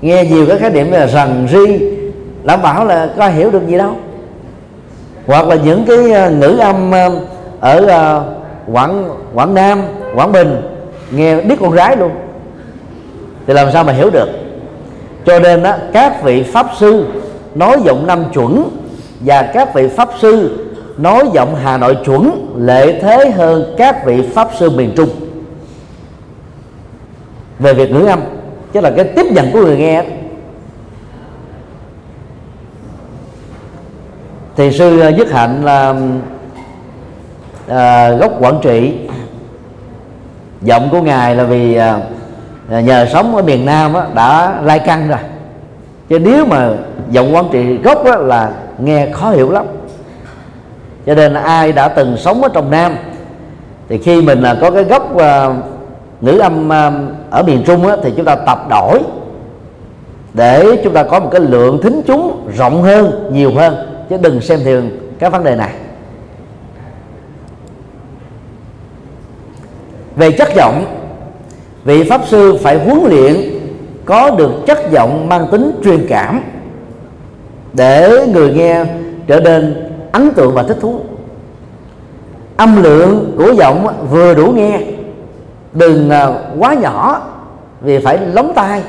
Nghe 0.01 0.25
nhiều 0.25 0.45
cái 0.47 0.59
khái 0.59 0.69
niệm 0.69 0.91
là 0.91 1.07
rằng 1.07 1.47
ri 1.51 1.89
đảm 2.43 2.61
bảo 2.61 2.85
là 2.85 3.09
có 3.17 3.27
hiểu 3.27 3.51
được 3.51 3.67
gì 3.67 3.77
đâu. 3.77 3.91
Hoặc 5.27 5.47
là 5.47 5.55
những 5.55 5.85
cái 5.87 6.11
à, 6.11 6.29
ngữ 6.29 6.57
âm 6.59 6.93
à, 6.93 7.09
ở 7.59 7.87
à, 7.87 8.21
quảng 8.71 9.09
quảng 9.33 9.53
nam 9.53 9.81
quảng 10.15 10.31
bình 10.31 10.61
nghe 11.11 11.41
biết 11.41 11.55
con 11.59 11.71
gái 11.71 11.97
luôn. 11.97 12.11
Thì 13.47 13.53
làm 13.53 13.71
sao 13.71 13.83
mà 13.83 13.93
hiểu 13.93 14.09
được? 14.09 14.29
Cho 15.25 15.39
nên 15.39 15.63
đó 15.63 15.75
các 15.93 16.23
vị 16.23 16.43
pháp 16.43 16.67
sư 16.79 17.05
nói 17.55 17.77
giọng 17.85 18.07
năm 18.07 18.23
chuẩn 18.33 18.69
và 19.19 19.51
các 19.53 19.73
vị 19.73 19.87
pháp 19.87 20.09
sư. 20.19 20.59
Nói 20.97 21.23
giọng 21.33 21.55
hà 21.55 21.77
nội 21.77 21.97
chuẩn 22.05 22.53
lệ 22.57 22.99
thế 23.01 23.31
hơn 23.31 23.75
các 23.77 24.05
vị 24.05 24.21
pháp 24.33 24.49
sư 24.59 24.69
miền 24.69 24.93
trung. 24.95 25.09
Về 27.59 27.73
việc 27.73 27.91
ngữ 27.91 28.05
âm 28.05 28.19
chứ 28.73 28.81
là 28.81 28.91
cái 28.95 29.05
tiếp 29.05 29.25
nhận 29.31 29.51
của 29.51 29.59
người 29.59 29.77
nghe. 29.77 30.03
Thì 34.55 34.71
sư 34.71 34.99
ờ, 34.99 35.09
nhất 35.09 35.17
dứt 35.17 35.31
hạnh 35.31 35.65
là 35.65 35.95
à, 37.67 38.09
gốc 38.09 38.31
quảng 38.39 38.59
trị. 38.61 38.93
Giọng 40.61 40.89
của 40.91 41.01
ngài 41.01 41.35
là 41.35 41.43
vì 41.43 41.75
à, 41.75 41.99
nhờ 42.69 43.07
sống 43.13 43.35
ở 43.35 43.41
miền 43.41 43.65
nam 43.65 43.93
á, 43.93 44.07
đã 44.15 44.61
lai 44.63 44.79
căng 44.79 45.07
rồi 45.07 45.19
chứ 46.13 46.19
nếu 46.19 46.45
mà 46.45 46.69
giọng 47.11 47.35
quan 47.35 47.45
trị 47.51 47.77
gốc 47.77 48.05
đó 48.05 48.15
là 48.15 48.51
nghe 48.77 49.09
khó 49.11 49.31
hiểu 49.31 49.51
lắm. 49.51 49.65
Cho 51.05 51.15
nên 51.15 51.33
ai 51.33 51.71
đã 51.71 51.87
từng 51.87 52.17
sống 52.17 52.43
ở 52.43 52.49
trong 52.53 52.71
nam 52.71 52.95
thì 53.89 53.97
khi 53.97 54.21
mình 54.21 54.41
là 54.41 54.57
có 54.61 54.71
cái 54.71 54.83
gốc 54.83 55.15
uh, 55.15 55.21
ngữ 56.21 56.37
âm 56.37 56.67
uh, 56.67 56.93
ở 57.29 57.43
miền 57.43 57.63
trung 57.65 57.87
á, 57.87 57.95
thì 58.03 58.13
chúng 58.15 58.25
ta 58.25 58.35
tập 58.35 58.59
đổi 58.69 58.99
để 60.33 60.81
chúng 60.83 60.93
ta 60.93 61.03
có 61.03 61.19
một 61.19 61.29
cái 61.31 61.41
lượng 61.41 61.81
thính 61.83 62.01
chúng 62.07 62.49
rộng 62.57 62.81
hơn 62.81 63.29
nhiều 63.31 63.51
hơn. 63.55 63.75
Chứ 64.09 64.17
đừng 64.17 64.41
xem 64.41 64.59
thường 64.63 64.89
các 65.19 65.31
vấn 65.31 65.43
đề 65.43 65.55
này. 65.55 65.73
Về 70.15 70.31
chất 70.31 70.49
giọng 70.55 70.85
vị 71.83 72.09
pháp 72.09 72.21
sư 72.27 72.57
phải 72.61 72.79
huấn 72.79 72.99
luyện 73.09 73.52
có 74.05 74.31
được 74.31 74.51
chất 74.65 74.91
giọng 74.91 75.29
mang 75.29 75.47
tính 75.51 75.71
truyền 75.83 76.05
cảm 76.09 76.41
để 77.73 78.27
người 78.33 78.53
nghe 78.53 78.85
trở 79.27 79.39
nên 79.39 79.89
ấn 80.11 80.31
tượng 80.31 80.53
và 80.53 80.63
thích 80.63 80.77
thú. 80.81 80.99
Âm 82.57 82.83
lượng 82.83 83.35
của 83.37 83.53
giọng 83.53 83.87
vừa 84.09 84.33
đủ 84.33 84.45
nghe 84.45 84.79
đừng 85.73 86.09
à, 86.09 86.29
quá 86.59 86.73
nhỏ 86.73 87.21
vì 87.81 87.99
phải 87.99 88.17
lóng 88.17 88.53
tai 88.55 88.81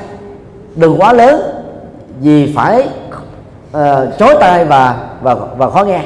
đừng 0.75 1.01
quá 1.01 1.13
lớn 1.13 1.41
vì 2.21 2.53
phải 2.55 2.87
ờ, 3.71 4.07
uh, 4.09 4.17
chối 4.19 4.35
tai 4.39 4.65
và 4.65 4.95
và 5.21 5.35
và 5.57 5.69
khó 5.69 5.83
nghe. 5.83 6.01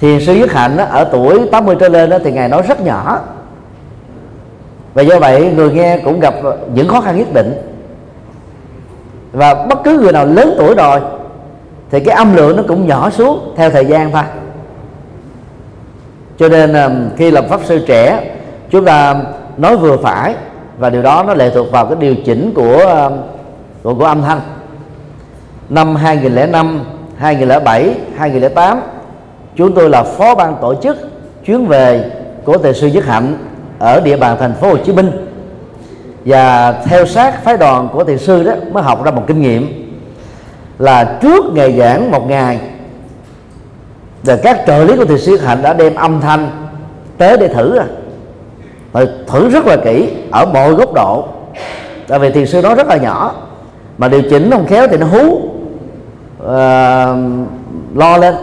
Thiền 0.00 0.20
sư 0.20 0.34
Nhất 0.34 0.52
Hạnh 0.52 0.76
đó, 0.76 0.84
ở 0.84 1.04
tuổi 1.04 1.48
80 1.52 1.76
trở 1.80 1.88
lên 1.88 2.10
đó, 2.10 2.18
thì 2.24 2.32
ngài 2.32 2.48
nói 2.48 2.62
rất 2.68 2.80
nhỏ. 2.80 3.20
Và 4.94 5.02
do 5.02 5.18
vậy 5.18 5.52
người 5.56 5.70
nghe 5.70 5.98
cũng 6.04 6.20
gặp 6.20 6.34
những 6.74 6.88
khó 6.88 7.00
khăn 7.00 7.18
nhất 7.18 7.32
định 7.32 7.73
và 9.34 9.54
bất 9.54 9.84
cứ 9.84 9.98
người 9.98 10.12
nào 10.12 10.26
lớn 10.26 10.54
tuổi 10.58 10.74
rồi 10.74 11.00
thì 11.90 12.00
cái 12.00 12.14
âm 12.14 12.36
lượng 12.36 12.56
nó 12.56 12.62
cũng 12.68 12.86
nhỏ 12.86 13.10
xuống 13.10 13.52
theo 13.56 13.70
thời 13.70 13.86
gian 13.86 14.12
thôi. 14.12 14.22
Cho 16.38 16.48
nên 16.48 16.72
um, 16.72 17.16
khi 17.16 17.30
làm 17.30 17.48
pháp 17.48 17.60
sư 17.64 17.84
trẻ 17.86 18.34
chúng 18.70 18.84
ta 18.84 19.16
nói 19.56 19.76
vừa 19.76 19.96
phải 19.96 20.34
và 20.78 20.90
điều 20.90 21.02
đó 21.02 21.24
nó 21.26 21.34
lệ 21.34 21.50
thuộc 21.50 21.70
vào 21.72 21.86
cái 21.86 21.96
điều 22.00 22.14
chỉnh 22.24 22.52
của 22.54 22.78
um, 22.78 23.12
của, 23.82 23.94
của 23.94 24.04
âm 24.04 24.22
thanh. 24.22 24.40
Năm 25.68 25.96
2005 25.96 26.80
2007 27.16 27.94
2008 28.16 28.80
chúng 29.56 29.74
tôi 29.74 29.90
là 29.90 30.02
phó 30.02 30.34
ban 30.34 30.56
tổ 30.60 30.74
chức 30.74 30.96
chuyến 31.44 31.66
về 31.66 32.10
của 32.44 32.58
thầy 32.58 32.74
sư 32.74 32.86
Nhất 32.86 33.04
Hạnh 33.04 33.36
ở 33.78 34.00
địa 34.00 34.16
bàn 34.16 34.36
thành 34.40 34.52
phố 34.52 34.68
Hồ 34.68 34.76
Chí 34.76 34.92
Minh 34.92 35.10
và 36.24 36.72
theo 36.84 37.06
sát 37.06 37.44
phái 37.44 37.56
đoàn 37.56 37.88
của 37.92 38.04
thiền 38.04 38.18
sư 38.18 38.42
đó 38.42 38.52
mới 38.72 38.82
học 38.82 39.04
ra 39.04 39.10
một 39.10 39.22
kinh 39.26 39.42
nghiệm 39.42 39.90
là 40.78 41.18
trước 41.22 41.44
ngày 41.54 41.78
giảng 41.78 42.10
một 42.10 42.28
ngày 42.28 42.60
rồi 44.22 44.38
các 44.42 44.60
trợ 44.66 44.84
lý 44.84 44.96
của 44.96 45.04
thiền 45.04 45.18
sư 45.18 45.36
hạnh 45.36 45.62
đã 45.62 45.72
đem 45.72 45.94
âm 45.94 46.20
thanh 46.20 46.50
tới 47.18 47.36
để 47.36 47.48
thử 47.48 47.76
à. 47.76 47.84
rồi 47.84 47.86
rồi 48.94 49.08
thử 49.26 49.48
rất 49.48 49.66
là 49.66 49.76
kỹ 49.76 50.08
ở 50.30 50.46
mọi 50.46 50.72
góc 50.72 50.92
độ. 50.94 51.28
Tại 52.08 52.18
vì 52.18 52.30
thiền 52.30 52.46
sư 52.46 52.62
nói 52.62 52.74
rất 52.74 52.86
là 52.86 52.96
nhỏ 52.96 53.34
mà 53.98 54.08
điều 54.08 54.22
chỉnh 54.30 54.50
không 54.50 54.66
khéo 54.66 54.88
thì 54.88 54.96
nó 54.96 55.06
hú. 55.06 55.50
Uh, 56.42 56.48
lo 57.94 58.16
lên 58.16 58.34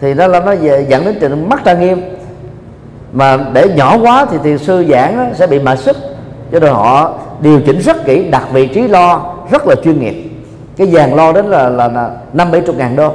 thì 0.00 0.14
nó 0.14 0.26
nó 0.26 0.52
dẫn 0.88 1.04
đến 1.04 1.18
trình 1.20 1.48
mắt 1.48 1.60
trang 1.64 1.80
nghiêm. 1.80 2.00
Mà 3.12 3.38
để 3.52 3.68
nhỏ 3.76 3.98
quá 3.98 4.26
thì 4.30 4.38
thiền 4.44 4.58
sư 4.58 4.84
giảng 4.90 5.34
sẽ 5.34 5.46
bị 5.46 5.58
mệt 5.58 5.78
sức 5.78 5.96
cho 6.52 6.60
nên 6.60 6.72
họ 6.72 7.12
điều 7.40 7.60
chỉnh 7.60 7.78
rất 7.78 8.04
kỹ 8.04 8.28
đặt 8.30 8.42
vị 8.52 8.66
trí 8.66 8.88
lo 8.88 9.34
rất 9.50 9.66
là 9.66 9.74
chuyên 9.84 10.00
nghiệp. 10.00 10.30
Cái 10.76 10.86
dàn 10.86 11.10
lo 11.10 11.32
đến 11.32 11.46
là 11.46 11.68
là 11.68 12.10
năm 12.32 12.50
bảy 12.52 12.60
chục 12.60 12.76
ngàn 12.76 12.96
đô. 12.96 13.12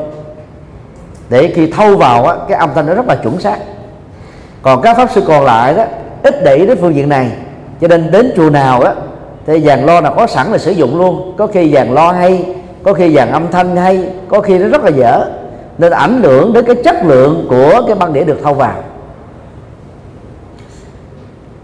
Để 1.29 1.51
khi 1.55 1.67
thâu 1.67 1.97
vào 1.97 2.25
á, 2.25 2.35
cái 2.47 2.57
âm 2.57 2.69
thanh 2.75 2.85
nó 2.85 2.93
rất 2.93 3.07
là 3.07 3.15
chuẩn 3.15 3.39
xác. 3.39 3.57
Còn 4.61 4.81
các 4.81 4.97
pháp 4.97 5.11
sư 5.11 5.23
còn 5.27 5.43
lại 5.43 5.73
đó 5.73 5.83
ít 6.23 6.43
để 6.43 6.55
ý 6.55 6.65
đến 6.65 6.77
phương 6.81 6.95
diện 6.95 7.09
này. 7.09 7.31
Cho 7.81 7.87
nên 7.87 8.11
đến 8.11 8.33
chùa 8.35 8.49
nào 8.49 8.81
á 8.81 8.93
thì 9.45 9.61
dàn 9.61 9.85
lo 9.85 10.01
là 10.01 10.09
có 10.09 10.27
sẵn 10.27 10.51
là 10.51 10.57
sử 10.57 10.71
dụng 10.71 10.97
luôn. 10.97 11.33
Có 11.37 11.47
khi 11.47 11.73
dàn 11.73 11.93
lo 11.93 12.11
hay 12.11 12.45
có 12.83 12.93
khi 12.93 13.15
dàn 13.15 13.31
âm 13.31 13.51
thanh 13.51 13.75
hay 13.75 14.09
có 14.27 14.41
khi 14.41 14.57
nó 14.57 14.67
rất 14.67 14.83
là 14.83 14.89
dở. 14.89 15.25
Nên 15.77 15.91
ảnh 15.91 16.23
hưởng 16.23 16.53
đến 16.53 16.65
cái 16.65 16.75
chất 16.83 16.95
lượng 17.05 17.47
của 17.49 17.81
cái 17.87 17.95
băng 17.95 18.13
đĩa 18.13 18.23
được 18.23 18.39
thâu 18.43 18.53
vào. 18.53 18.75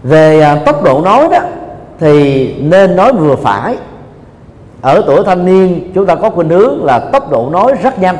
Về 0.02 0.40
à, 0.40 0.56
tốc 0.66 0.82
độ 0.82 1.00
nói 1.00 1.28
đó 1.30 1.38
thì 2.00 2.54
nên 2.60 2.96
nói 2.96 3.12
vừa 3.12 3.36
phải. 3.36 3.76
Ở 4.80 5.02
tuổi 5.06 5.22
thanh 5.26 5.46
niên, 5.46 5.90
chúng 5.94 6.06
ta 6.06 6.14
có 6.14 6.30
khuynh 6.30 6.48
hướng 6.48 6.84
là 6.84 6.98
tốc 6.98 7.30
độ 7.30 7.48
nói 7.52 7.72
rất 7.82 7.98
nhanh. 7.98 8.16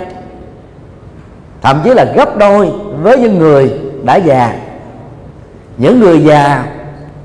Thậm 1.63 1.81
chí 1.85 1.95
là 1.95 2.13
gấp 2.17 2.39
đôi 2.39 2.71
với 3.03 3.19
những 3.19 3.39
người 3.39 3.73
đã 4.03 4.17
già. 4.17 4.55
Những 5.77 6.01
người 6.01 6.21
già 6.21 6.67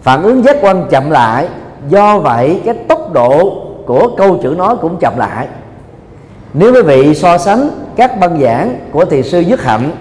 phản 0.01 0.24
ứng 0.24 0.43
giác 0.43 0.58
quan 0.62 0.86
chậm 0.89 1.12
lại, 1.12 1.47
do 1.89 2.20
vậy 2.20 2.62
cái 2.66 2.74
tốc 2.74 3.14
độ 3.14 3.62
của 3.86 4.10
câu 4.18 4.39
chữ 4.43 4.56
nói 4.58 4.76
cũng 4.82 4.97
chậm 4.99 5.14
lại. 5.18 5.47
Nếu 6.53 6.74
quý 6.74 6.82
vị 6.82 7.16
so 7.16 7.38
sánh 7.38 7.70
các 7.95 8.20
băng 8.20 8.41
giảng 8.41 8.80
của 8.91 9.06
thiền 9.06 9.24
sư 9.24 9.39
Dứt 9.39 9.64
Hạnh, 9.64 9.91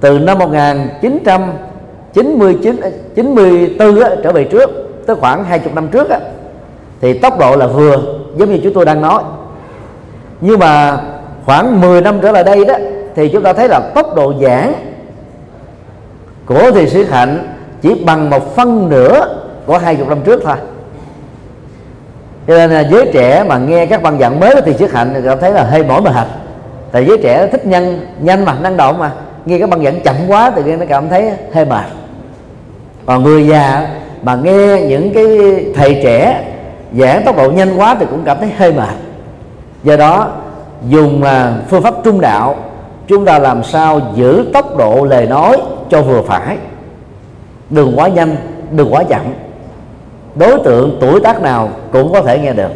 từ 0.00 0.18
năm 0.18 0.38
1999 0.38 2.80
94 3.14 3.98
trở 4.22 4.32
về 4.32 4.44
trước 4.44 4.91
tới 5.06 5.16
khoảng 5.16 5.44
20 5.44 5.72
năm 5.74 5.88
trước 5.88 6.10
á, 6.10 6.18
thì 7.00 7.18
tốc 7.18 7.38
độ 7.38 7.56
là 7.56 7.66
vừa 7.66 7.96
giống 8.36 8.50
như 8.50 8.60
chúng 8.64 8.74
tôi 8.74 8.84
đang 8.84 9.02
nói. 9.02 9.22
Nhưng 10.40 10.58
mà 10.58 11.00
khoảng 11.44 11.80
10 11.80 12.00
năm 12.00 12.18
trở 12.22 12.32
lại 12.32 12.44
đây 12.44 12.64
đó 12.64 12.74
thì 13.14 13.28
chúng 13.28 13.42
ta 13.42 13.52
thấy 13.52 13.68
là 13.68 13.80
tốc 13.94 14.14
độ 14.16 14.34
giảng 14.42 14.74
của 16.46 16.70
thiền 16.70 16.88
sĩ 16.88 17.04
hạnh 17.04 17.54
chỉ 17.82 18.02
bằng 18.06 18.30
một 18.30 18.56
phân 18.56 18.88
nửa 18.88 19.38
của 19.66 19.78
hai 19.78 19.96
chục 19.96 20.08
năm 20.08 20.20
trước 20.24 20.42
thôi. 20.44 20.56
Cho 22.46 22.56
nên 22.56 22.70
là 22.70 22.80
giới 22.80 23.10
trẻ 23.12 23.44
mà 23.48 23.58
nghe 23.58 23.86
các 23.86 24.02
băng 24.02 24.18
giảng 24.18 24.40
mới 24.40 24.54
của 24.54 24.60
thiền 24.60 24.78
sĩ 24.78 24.84
hạnh 24.92 25.22
cảm 25.24 25.38
thấy 25.40 25.52
là 25.52 25.64
hơi 25.64 25.84
mỏi 25.84 26.02
mệt 26.02 26.26
tại 26.92 27.06
giới 27.06 27.18
trẻ 27.22 27.46
thích 27.46 27.66
nhanh 27.66 28.06
nhanh 28.20 28.44
mà 28.44 28.54
năng 28.60 28.76
động 28.76 28.98
mà. 28.98 29.12
Nghe 29.44 29.58
các 29.58 29.68
băng 29.68 29.84
giảng 29.84 30.00
chậm 30.00 30.14
quá 30.28 30.52
thì 30.56 30.76
nó 30.76 30.86
cảm 30.88 31.08
thấy 31.08 31.32
hơi 31.52 31.64
mệt. 31.64 31.84
Còn 33.06 33.22
người 33.22 33.46
già 33.46 33.88
mà 34.22 34.34
nghe 34.34 34.82
những 34.88 35.14
cái 35.14 35.26
thầy 35.74 36.00
trẻ 36.02 36.48
giảng 36.98 37.24
tốc 37.24 37.36
độ 37.36 37.50
nhanh 37.50 37.76
quá 37.76 37.96
thì 38.00 38.06
cũng 38.10 38.22
cảm 38.24 38.38
thấy 38.38 38.50
hơi 38.56 38.72
mệt. 38.72 38.94
Do 39.84 39.96
đó, 39.96 40.32
dùng 40.88 41.22
à, 41.22 41.54
phương 41.68 41.82
pháp 41.82 41.94
trung 42.04 42.20
đạo, 42.20 42.56
chúng 43.08 43.24
ta 43.24 43.38
làm 43.38 43.64
sao 43.64 44.00
giữ 44.14 44.50
tốc 44.52 44.76
độ 44.76 45.04
lời 45.04 45.26
nói 45.26 45.56
cho 45.90 46.02
vừa 46.02 46.22
phải. 46.22 46.56
Đừng 47.70 47.98
quá 47.98 48.08
nhanh, 48.08 48.36
đừng 48.70 48.94
quá 48.94 49.04
chậm. 49.08 49.22
Đối 50.34 50.58
tượng, 50.64 50.98
tuổi 51.00 51.20
tác 51.20 51.42
nào 51.42 51.70
cũng 51.92 52.12
có 52.12 52.22
thể 52.22 52.38
nghe 52.38 52.52
được. 52.52 52.70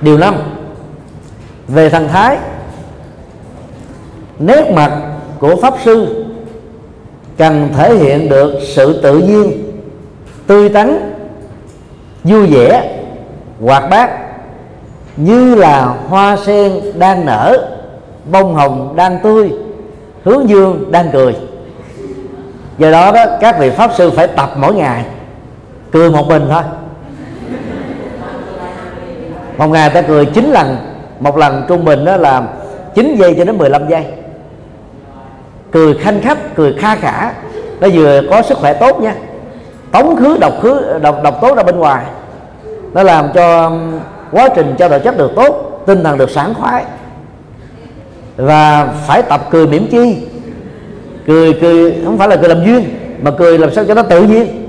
Điều 0.00 0.18
năm, 0.18 0.34
về 1.68 1.88
thần 1.88 2.08
thái. 2.08 2.38
Nét 4.38 4.72
mặt 4.74 4.92
của 5.38 5.56
pháp 5.56 5.74
sư 5.84 6.24
cần 7.40 7.68
thể 7.76 7.94
hiện 7.94 8.28
được 8.28 8.58
sự 8.62 9.00
tự 9.02 9.18
nhiên, 9.18 9.72
tươi 10.46 10.68
tắn, 10.68 11.14
vui 12.24 12.46
vẻ, 12.46 12.98
hoạt 13.60 13.90
bát, 13.90 14.10
như 15.16 15.54
là 15.54 15.94
hoa 16.08 16.36
sen 16.46 16.72
đang 16.94 17.26
nở, 17.26 17.68
bông 18.32 18.54
hồng 18.54 18.92
đang 18.96 19.18
tươi, 19.22 19.50
hướng 20.24 20.48
dương 20.48 20.92
đang 20.92 21.10
cười. 21.12 21.36
Do 22.78 22.90
đó 22.90 23.12
đó, 23.12 23.24
các 23.40 23.58
vị 23.58 23.70
pháp 23.70 23.90
sư 23.98 24.10
phải 24.10 24.26
tập 24.26 24.50
mỗi 24.56 24.74
ngày, 24.74 25.04
cười 25.90 26.10
một 26.10 26.28
mình 26.28 26.46
thôi. 26.50 26.62
Một 29.56 29.66
ngày 29.66 29.90
ta 29.90 30.02
cười 30.02 30.26
chín 30.26 30.50
lần, 30.50 30.76
một 31.20 31.36
lần 31.36 31.64
trung 31.68 31.84
bình 31.84 32.04
đó 32.04 32.16
là 32.16 32.42
9 32.94 33.16
giây 33.18 33.34
cho 33.38 33.44
đến 33.44 33.58
15 33.58 33.88
giây 33.88 34.04
cười 35.72 35.94
khanh 35.94 36.20
khách, 36.22 36.56
cười 36.56 36.72
kha 36.72 36.96
khả. 36.96 37.32
Nó 37.80 37.88
vừa 37.92 38.22
có 38.30 38.42
sức 38.42 38.58
khỏe 38.58 38.74
tốt 38.74 39.00
nha. 39.00 39.14
Tống 39.92 40.16
khứ, 40.16 40.36
độc 40.40 40.52
khứ, 40.62 40.98
độc 41.02 41.22
độc 41.24 41.38
tốt 41.40 41.56
ra 41.56 41.62
bên 41.62 41.78
ngoài. 41.78 42.04
Nó 42.92 43.02
làm 43.02 43.28
cho 43.34 43.64
um, 43.64 43.98
quá 44.32 44.48
trình 44.56 44.74
trao 44.78 44.88
đổi 44.88 45.00
chất 45.00 45.18
được 45.18 45.30
tốt, 45.36 45.82
tinh 45.86 46.04
thần 46.04 46.18
được 46.18 46.30
sảng 46.30 46.54
khoái. 46.54 46.84
Và 48.36 48.88
phải 49.06 49.22
tập 49.22 49.40
cười 49.50 49.66
mỉm 49.66 49.86
chi. 49.90 50.26
Cười 51.26 51.52
cười, 51.60 51.94
không 52.04 52.18
phải 52.18 52.28
là 52.28 52.36
cười 52.36 52.48
làm 52.48 52.64
duyên, 52.64 52.84
mà 53.22 53.30
cười 53.30 53.58
làm 53.58 53.70
sao 53.74 53.84
cho 53.84 53.94
nó 53.94 54.02
tự 54.02 54.22
nhiên. 54.22 54.68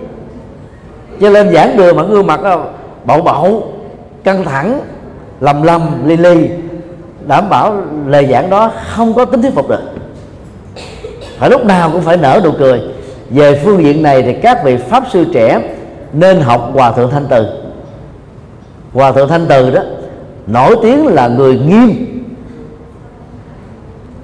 Cho 1.22 1.30
lên 1.30 1.54
giảng 1.54 1.78
đường 1.78 1.95
mà 1.95 2.04
gương 2.04 2.28
mặt 2.28 2.43
đó 2.43 2.64
bậu 3.06 3.22
bậu, 3.22 3.74
căng 4.24 4.43
thẳng, 4.43 4.82
lầm 5.39 5.64
lầm 5.64 6.08
li 6.08 6.18
li 6.18 6.49
đảm 7.28 7.49
bảo 7.49 7.76
lời 8.08 8.28
giảng 8.32 8.49
đó 8.49 8.72
không 8.88 9.14
có 9.14 9.26
tính 9.26 9.41
thuyết 9.41 9.56
phục 9.56 9.70
được 9.70 9.82
phải 11.42 11.50
lúc 11.50 11.66
nào 11.66 11.89
cũng 11.92 12.02
phải 12.02 12.18
nở 12.18 12.42
nụ 12.44 12.52
cười. 12.52 12.82
Về 13.30 13.62
phương 13.64 13.84
diện 13.84 14.04
này 14.04 14.24
thì 14.24 14.34
các 14.34 14.64
vị 14.64 14.78
pháp 14.78 15.04
sư 15.12 15.26
trẻ 15.34 15.62
nên 16.14 16.42
học 16.42 16.70
hòa 16.74 16.92
thượng 16.92 17.12
thanh 17.12 17.26
từ. 17.30 17.46
Hòa 18.94 19.12
thượng 19.12 19.30
thanh 19.30 19.46
từ 19.48 19.72
đó, 19.72 19.82
nổi 20.48 20.78
tiếng 20.82 21.08
là 21.08 21.28
người 21.28 21.60
nghiêm. 21.60 22.08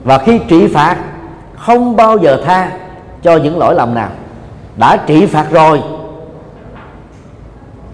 Và 0.03 0.17
khi 0.17 0.39
trị 0.47 0.67
phạt, 0.67 0.97
không 1.55 1.95
bao 1.95 2.17
giờ 2.17 2.41
tha 2.45 2.71
cho 3.23 3.37
những 3.37 3.57
lỗi 3.57 3.75
lầm 3.75 3.93
nào. 3.93 4.09
Đã 4.75 4.97
trị 4.97 5.25
phạt 5.25 5.45
rồi, 5.51 5.81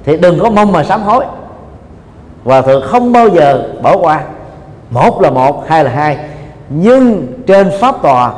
thì 0.05 0.17
đừng 0.17 0.39
có 0.39 0.49
mong 0.49 0.71
mà 0.71 0.84
sám 0.84 1.01
hối. 1.01 1.26
Hòa 2.43 2.61
thượng 2.61 2.84
không 2.88 3.13
bao 3.13 3.28
giờ 3.30 3.63
bỏ 3.82 3.97
qua. 3.97 4.21
Một 4.89 5.21
là 5.21 5.30
một, 5.30 5.65
hai 5.67 5.84
là 5.84 5.91
hai. 5.91 6.17
Nhưng 6.69 7.28
trên 7.47 7.71
pháp 7.80 8.01
tòa 8.01 8.32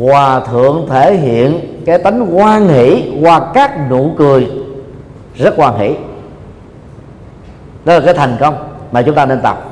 hòa 0.00 0.40
thượng 0.40 0.86
thể 0.90 1.16
hiện 1.16 1.60
cái 1.86 1.98
tánh 1.98 2.26
hoan 2.26 2.68
hỷ 2.68 3.12
qua 3.22 3.40
các 3.54 3.90
nụ 3.90 4.10
cười, 4.18 4.50
rất 5.34 5.56
hoan 5.56 5.78
hỷ. 5.78 5.94
Đó 7.84 7.94
là 7.94 8.00
cái 8.00 8.14
thành 8.14 8.36
công 8.40 8.54
mà 8.92 9.02
chúng 9.02 9.14
ta 9.14 9.26
nên 9.26 9.40
tập. 9.42 9.70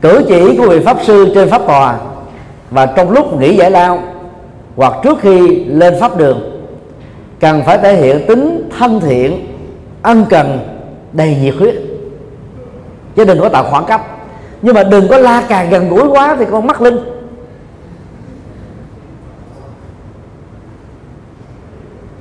Cử 0.00 0.24
chỉ 0.28 0.56
của 0.56 0.68
vị 0.68 0.80
pháp 0.80 0.96
sư 1.02 1.32
trên 1.34 1.50
pháp 1.50 1.62
tòa 1.66 1.98
và 2.70 2.86
trong 2.86 3.10
lúc 3.10 3.40
nghỉ 3.40 3.56
giải 3.56 3.70
lao 3.70 4.02
hoặc 4.76 4.94
trước 5.02 5.18
khi 5.20 5.64
lên 5.64 5.94
pháp 6.00 6.16
đường 6.16 6.62
cần 7.40 7.62
phải 7.66 7.78
thể 7.78 7.96
hiện 7.96 8.26
tính 8.26 8.70
thân 8.78 9.00
thiện, 9.00 9.46
ân 10.02 10.24
cần, 10.30 10.58
đầy 11.12 11.36
nhiệt 11.36 11.54
huyết. 11.54 11.74
Chứ 13.16 13.24
đừng 13.24 13.40
có 13.40 13.48
tạo 13.48 13.64
khoảng 13.70 13.84
cách 13.84 14.00
nhưng 14.62 14.74
mà 14.74 14.82
đừng 14.82 15.08
có 15.08 15.18
la 15.18 15.42
càng 15.48 15.70
gần 15.70 15.88
gũi 15.88 16.08
quá 16.08 16.36
thì 16.38 16.44
con 16.50 16.66
mắc 16.66 16.82
linh. 16.82 16.98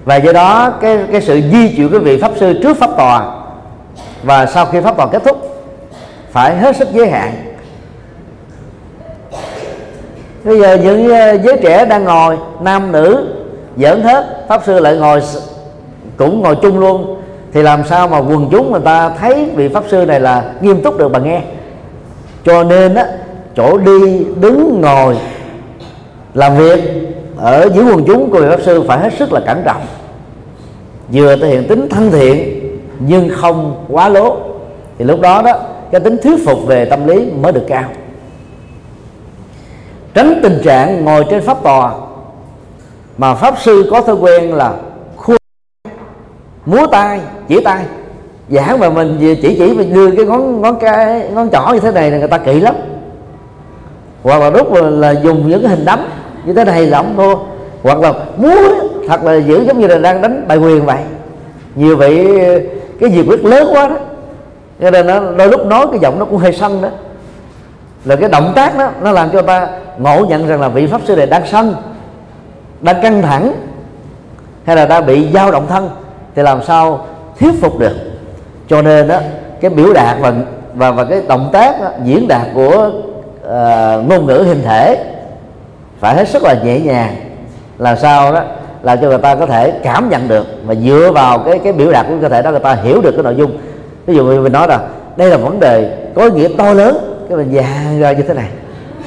Và 0.05 0.15
do 0.15 0.33
đó 0.33 0.73
cái 0.81 0.99
cái 1.11 1.21
sự 1.21 1.41
di 1.51 1.75
chuyển 1.75 1.89
cái 1.89 1.99
vị 1.99 2.21
pháp 2.21 2.31
sư 2.39 2.59
trước 2.63 2.77
pháp 2.77 2.89
tòa 2.97 3.31
và 4.23 4.45
sau 4.45 4.65
khi 4.65 4.81
pháp 4.81 4.97
tòa 4.97 5.07
kết 5.07 5.23
thúc 5.25 5.37
phải 6.31 6.57
hết 6.57 6.75
sức 6.75 6.87
giới 6.91 7.09
hạn. 7.09 7.31
Bây 10.43 10.59
giờ 10.59 10.77
những 10.83 11.09
ờ, 11.09 11.37
giới 11.37 11.57
trẻ 11.63 11.85
đang 11.85 12.03
ngồi, 12.03 12.37
nam, 12.61 12.91
nữ, 12.91 13.33
giỡn 13.77 14.01
hết, 14.01 14.45
pháp 14.47 14.61
sư 14.65 14.79
lại 14.79 14.95
ngồi 14.95 15.21
cũng 16.17 16.41
ngồi 16.41 16.55
chung 16.61 16.79
luôn. 16.79 17.21
Thì 17.53 17.61
làm 17.61 17.83
sao 17.89 18.07
mà 18.07 18.17
quần 18.17 18.49
chúng 18.51 18.71
người 18.71 18.81
ta 18.81 19.09
thấy 19.09 19.51
vị 19.55 19.67
pháp 19.67 19.83
sư 19.91 20.05
này 20.05 20.19
là 20.19 20.43
nghiêm 20.61 20.81
túc 20.81 20.97
được 20.97 21.09
bà 21.11 21.19
nghe? 21.19 21.41
Cho 22.45 22.63
nên 22.63 22.95
á, 22.95 23.07
chỗ 23.55 23.77
đi, 23.77 24.25
đứng, 24.35 24.81
ngồi, 24.81 25.17
làm 26.33 26.57
việc 26.57 26.79
ở 27.37 27.69
dưới 27.75 27.85
quần 27.85 28.03
chúng 28.07 28.31
của 28.31 28.41
vị 28.41 28.47
pháp 28.49 28.61
sư 28.61 28.83
phải 28.87 28.99
hết 28.99 29.13
sức 29.19 29.33
là 29.33 29.41
cẩn 29.45 29.61
trọng. 29.65 29.81
Vừa 31.13 31.35
thể 31.35 31.47
hiện 31.47 31.67
tính 31.67 31.89
thân 31.89 32.11
thiện, 32.11 32.61
nhưng 32.99 33.29
không 33.29 33.85
quá 33.89 34.09
lố. 34.09 34.37
Thì 34.97 35.05
lúc 35.05 35.21
đó 35.21 35.41
đó, 35.41 35.53
cái 35.91 36.01
tính 36.01 36.17
thuyết 36.23 36.45
phục 36.45 36.59
về 36.67 36.85
tâm 36.85 37.07
lý 37.07 37.31
mới 37.31 37.51
được 37.51 37.65
cao. 37.67 37.83
Tránh 40.13 40.39
tình 40.43 40.61
trạng 40.63 41.05
ngồi 41.05 41.25
trên 41.29 41.41
pháp 41.41 41.63
tòa, 41.63 41.93
mà 43.17 43.35
pháp 43.35 43.55
sư 43.61 43.87
có 43.91 44.01
thói 44.01 44.15
quen 44.15 44.53
là 44.53 44.73
khua 45.15 45.37
múa 46.65 46.87
tay 46.91 47.19
chỉ 47.47 47.63
tay 47.63 47.85
giảng 48.51 48.79
mà 48.79 48.89
mình 48.89 49.17
chỉ 49.19 49.55
chỉ 49.57 49.73
mình 49.73 49.93
đưa 49.93 50.11
cái 50.11 50.25
ngón 50.25 50.61
ngón 50.61 50.79
cái, 50.79 51.29
ngón 51.33 51.49
trỏ 51.49 51.73
như 51.73 51.79
thế 51.79 51.91
này 51.91 52.11
là 52.11 52.17
người 52.17 52.27
ta 52.27 52.37
kỹ 52.37 52.59
lắm. 52.59 52.75
Hoặc 54.23 54.39
là 54.39 54.49
đúc 54.49 54.73
là 54.73 55.11
dùng 55.11 55.49
những 55.49 55.61
cái 55.61 55.69
hình 55.69 55.85
đấm 55.85 55.99
như 56.45 56.53
thế 56.53 56.63
này 56.63 56.85
là 56.85 56.97
ông 56.97 57.13
thua. 57.17 57.35
Hoặc 57.83 57.99
là 57.99 58.13
múa, 58.37 58.57
thật 59.07 59.23
là 59.23 59.35
giữ 59.35 59.63
giống 59.63 59.79
như 59.79 59.87
là 59.87 59.97
đang 59.97 60.21
đánh 60.21 60.45
bài 60.47 60.57
quyền 60.57 60.85
vậy. 60.85 60.99
Nhiều 61.75 61.95
vị, 61.95 62.27
cái 62.99 63.11
gì 63.11 63.23
quyết 63.27 63.45
lớn 63.45 63.67
quá 63.71 63.87
đó. 63.87 63.95
Cho 64.81 64.91
nên 64.91 65.07
nó, 65.07 65.19
đôi 65.37 65.47
lúc 65.47 65.65
nói 65.65 65.87
cái 65.91 65.99
giọng 65.99 66.19
nó 66.19 66.25
cũng 66.25 66.37
hơi 66.37 66.53
sân 66.53 66.81
đó. 66.81 66.89
Là 68.05 68.15
cái 68.15 68.29
động 68.29 68.51
tác 68.55 68.77
đó, 68.77 68.89
nó 69.01 69.11
làm 69.11 69.29
cho 69.29 69.41
ta 69.41 69.67
ngộ 69.97 70.25
nhận 70.29 70.47
rằng 70.47 70.61
là 70.61 70.67
vị 70.67 70.87
pháp 70.87 71.01
sư 71.05 71.15
này 71.15 71.25
đang 71.25 71.43
sân, 71.51 71.75
đang 72.81 73.01
căng 73.01 73.21
thẳng, 73.21 73.53
hay 74.65 74.75
là 74.75 74.85
đang 74.85 75.05
bị 75.05 75.27
dao 75.33 75.51
động 75.51 75.67
thân, 75.69 75.89
thì 76.35 76.41
làm 76.41 76.63
sao 76.63 77.05
thuyết 77.39 77.51
phục 77.61 77.79
được? 77.79 78.10
Cho 78.71 78.81
nên 78.81 79.07
đó 79.07 79.19
cái 79.61 79.71
biểu 79.71 79.93
đạt 79.93 80.17
và 80.19 80.33
và 80.73 80.91
và 80.91 81.03
cái 81.03 81.21
động 81.27 81.49
tác 81.53 81.81
đó, 81.81 81.87
diễn 82.03 82.27
đạt 82.27 82.47
của 82.53 82.91
uh, 83.41 84.09
ngôn 84.09 84.25
ngữ 84.25 84.43
hình 84.47 84.63
thể 84.63 85.03
phải 85.99 86.15
hết 86.15 86.27
sức 86.27 86.43
là 86.43 86.55
nhẹ 86.63 86.79
nhàng. 86.79 87.15
Làm 87.77 87.97
sao 87.97 88.33
đó? 88.33 88.41
Làm 88.83 88.97
cho 89.01 89.07
người 89.07 89.17
ta 89.17 89.35
có 89.35 89.45
thể 89.45 89.73
cảm 89.83 90.09
nhận 90.09 90.27
được 90.27 90.47
và 90.65 90.75
dựa 90.75 91.11
vào 91.13 91.39
cái 91.39 91.59
cái 91.59 91.73
biểu 91.73 91.91
đạt 91.91 92.05
của 92.09 92.13
cơ 92.21 92.29
thể 92.29 92.41
đó 92.41 92.51
người 92.51 92.59
ta 92.59 92.73
hiểu 92.73 93.01
được 93.01 93.11
cái 93.11 93.23
nội 93.23 93.35
dung. 93.35 93.57
Ví 94.05 94.15
dụ 94.15 94.41
mình 94.43 94.53
nói 94.53 94.67
là 94.67 94.79
đây 95.17 95.29
là 95.29 95.37
vấn 95.37 95.59
đề 95.59 95.97
có 96.15 96.23
ý 96.23 96.31
nghĩa 96.31 96.47
to 96.57 96.73
lớn. 96.73 97.25
Cái 97.29 97.37
mình 97.37 97.51
dài 97.51 97.99
ra 97.99 98.11
như 98.11 98.23
thế 98.23 98.33
này. 98.33 98.49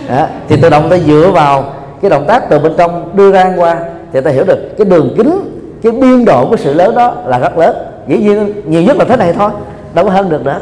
Đó. 0.08 0.26
thì 0.48 0.56
tự 0.56 0.70
động 0.70 0.90
ta 0.90 0.98
dựa 0.98 1.30
vào 1.34 1.64
cái 2.02 2.10
động 2.10 2.24
tác 2.28 2.48
từ 2.48 2.58
bên 2.58 2.72
trong 2.78 3.10
đưa 3.16 3.32
ra 3.32 3.52
qua 3.56 3.76
thì 4.12 4.20
ta 4.20 4.30
hiểu 4.30 4.44
được 4.44 4.58
cái 4.78 4.84
đường 4.84 5.14
kính 5.16 5.60
cái 5.82 5.92
biên 5.92 6.24
độ 6.24 6.46
của 6.50 6.56
sự 6.56 6.74
lớn 6.74 6.94
đó 6.94 7.14
là 7.26 7.38
rất 7.38 7.58
lớn 7.58 7.93
dĩ 8.08 8.18
nhiên 8.18 8.52
nhiều 8.66 8.82
nhất 8.82 8.96
là 8.96 9.04
thế 9.04 9.16
này 9.16 9.32
thôi 9.32 9.50
đâu 9.94 10.04
có 10.04 10.10
hơn 10.10 10.28
được 10.28 10.44
nữa. 10.44 10.60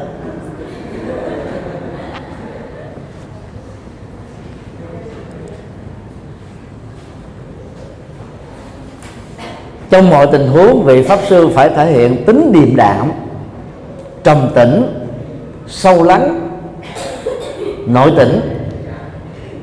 Trong 9.91 10.11
mọi 10.11 10.27
tình 10.27 10.49
huống 10.49 10.83
vị 10.85 11.03
pháp 11.03 11.19
sư 11.29 11.49
phải 11.55 11.69
thể 11.69 11.93
hiện 11.93 12.25
tính 12.25 12.53
điềm 12.53 12.77
đạm 12.77 13.13
trầm 14.25 14.49
tĩnh 14.55 15.05
sâu 15.67 16.03
lắng 16.03 16.51
nội 17.87 18.13
tỉnh 18.17 18.41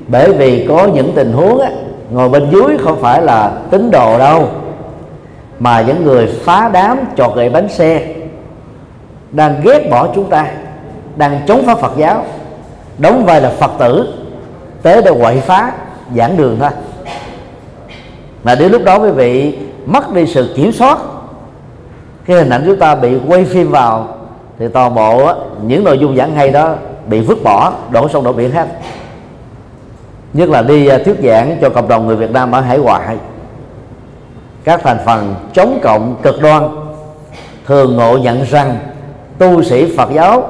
bởi 0.07 0.33
vì 0.33 0.65
có 0.67 0.87
những 0.93 1.11
tình 1.15 1.33
huống 1.33 1.59
á, 1.59 1.69
ngồi 2.11 2.29
bên 2.29 2.49
dưới 2.51 2.77
không 2.77 3.01
phải 3.01 3.21
là 3.21 3.51
tín 3.71 3.91
đồ 3.91 4.19
đâu 4.19 4.49
mà 5.59 5.81
những 5.81 6.03
người 6.03 6.27
phá 6.43 6.69
đám 6.73 6.99
chọt 7.17 7.35
gậy 7.35 7.49
bánh 7.49 7.69
xe 7.69 8.07
đang 9.31 9.61
ghét 9.63 9.87
bỏ 9.91 10.07
chúng 10.15 10.29
ta, 10.29 10.47
đang 11.15 11.39
chống 11.47 11.65
phá 11.65 11.75
Phật 11.75 11.91
giáo. 11.97 12.25
Đóng 12.97 13.25
vai 13.25 13.41
là 13.41 13.49
Phật 13.49 13.71
tử, 13.79 14.13
tới 14.81 15.01
để 15.01 15.11
quậy 15.21 15.39
phá, 15.39 15.71
giảng 16.15 16.37
đường 16.37 16.57
thôi. 16.59 16.69
Mà 18.43 18.55
đến 18.55 18.71
lúc 18.71 18.83
đó 18.83 18.99
quý 18.99 19.09
vị 19.11 19.57
mất 19.85 20.13
đi 20.13 20.25
sự 20.27 20.53
kiểm 20.55 20.71
soát, 20.71 20.97
cái 22.25 22.37
hình 22.37 22.49
ảnh 22.49 22.63
chúng 22.65 22.79
ta 22.79 22.95
bị 22.95 23.17
quay 23.27 23.45
phim 23.45 23.71
vào, 23.71 24.17
thì 24.59 24.67
toàn 24.67 24.95
bộ 24.95 25.33
những 25.61 25.83
nội 25.83 25.99
dung 25.99 26.17
giảng 26.17 26.35
hay 26.35 26.51
đó 26.51 26.75
bị 27.07 27.19
vứt 27.19 27.43
bỏ, 27.43 27.73
đổ 27.91 28.09
sông 28.09 28.23
đổ 28.23 28.33
biển 28.33 28.51
hết. 28.51 28.67
Nhất 30.33 30.49
là 30.49 30.61
đi 30.61 30.87
à, 30.87 30.97
thuyết 31.05 31.15
giảng 31.23 31.57
cho 31.61 31.69
cộng 31.69 31.87
đồng 31.87 32.07
người 32.07 32.15
Việt 32.15 32.31
Nam 32.31 32.51
ở 32.51 32.61
hải 32.61 32.77
ngoại 32.77 33.17
các 34.69 34.81
thành 34.83 34.97
phần 35.05 35.35
chống 35.53 35.79
cộng 35.83 36.15
cực 36.21 36.41
đoan, 36.41 36.63
thường 37.65 37.95
ngộ 37.95 38.17
nhận 38.17 38.43
rằng 38.43 38.77
tu 39.37 39.63
sĩ 39.63 39.97
Phật 39.97 40.09
giáo 40.13 40.49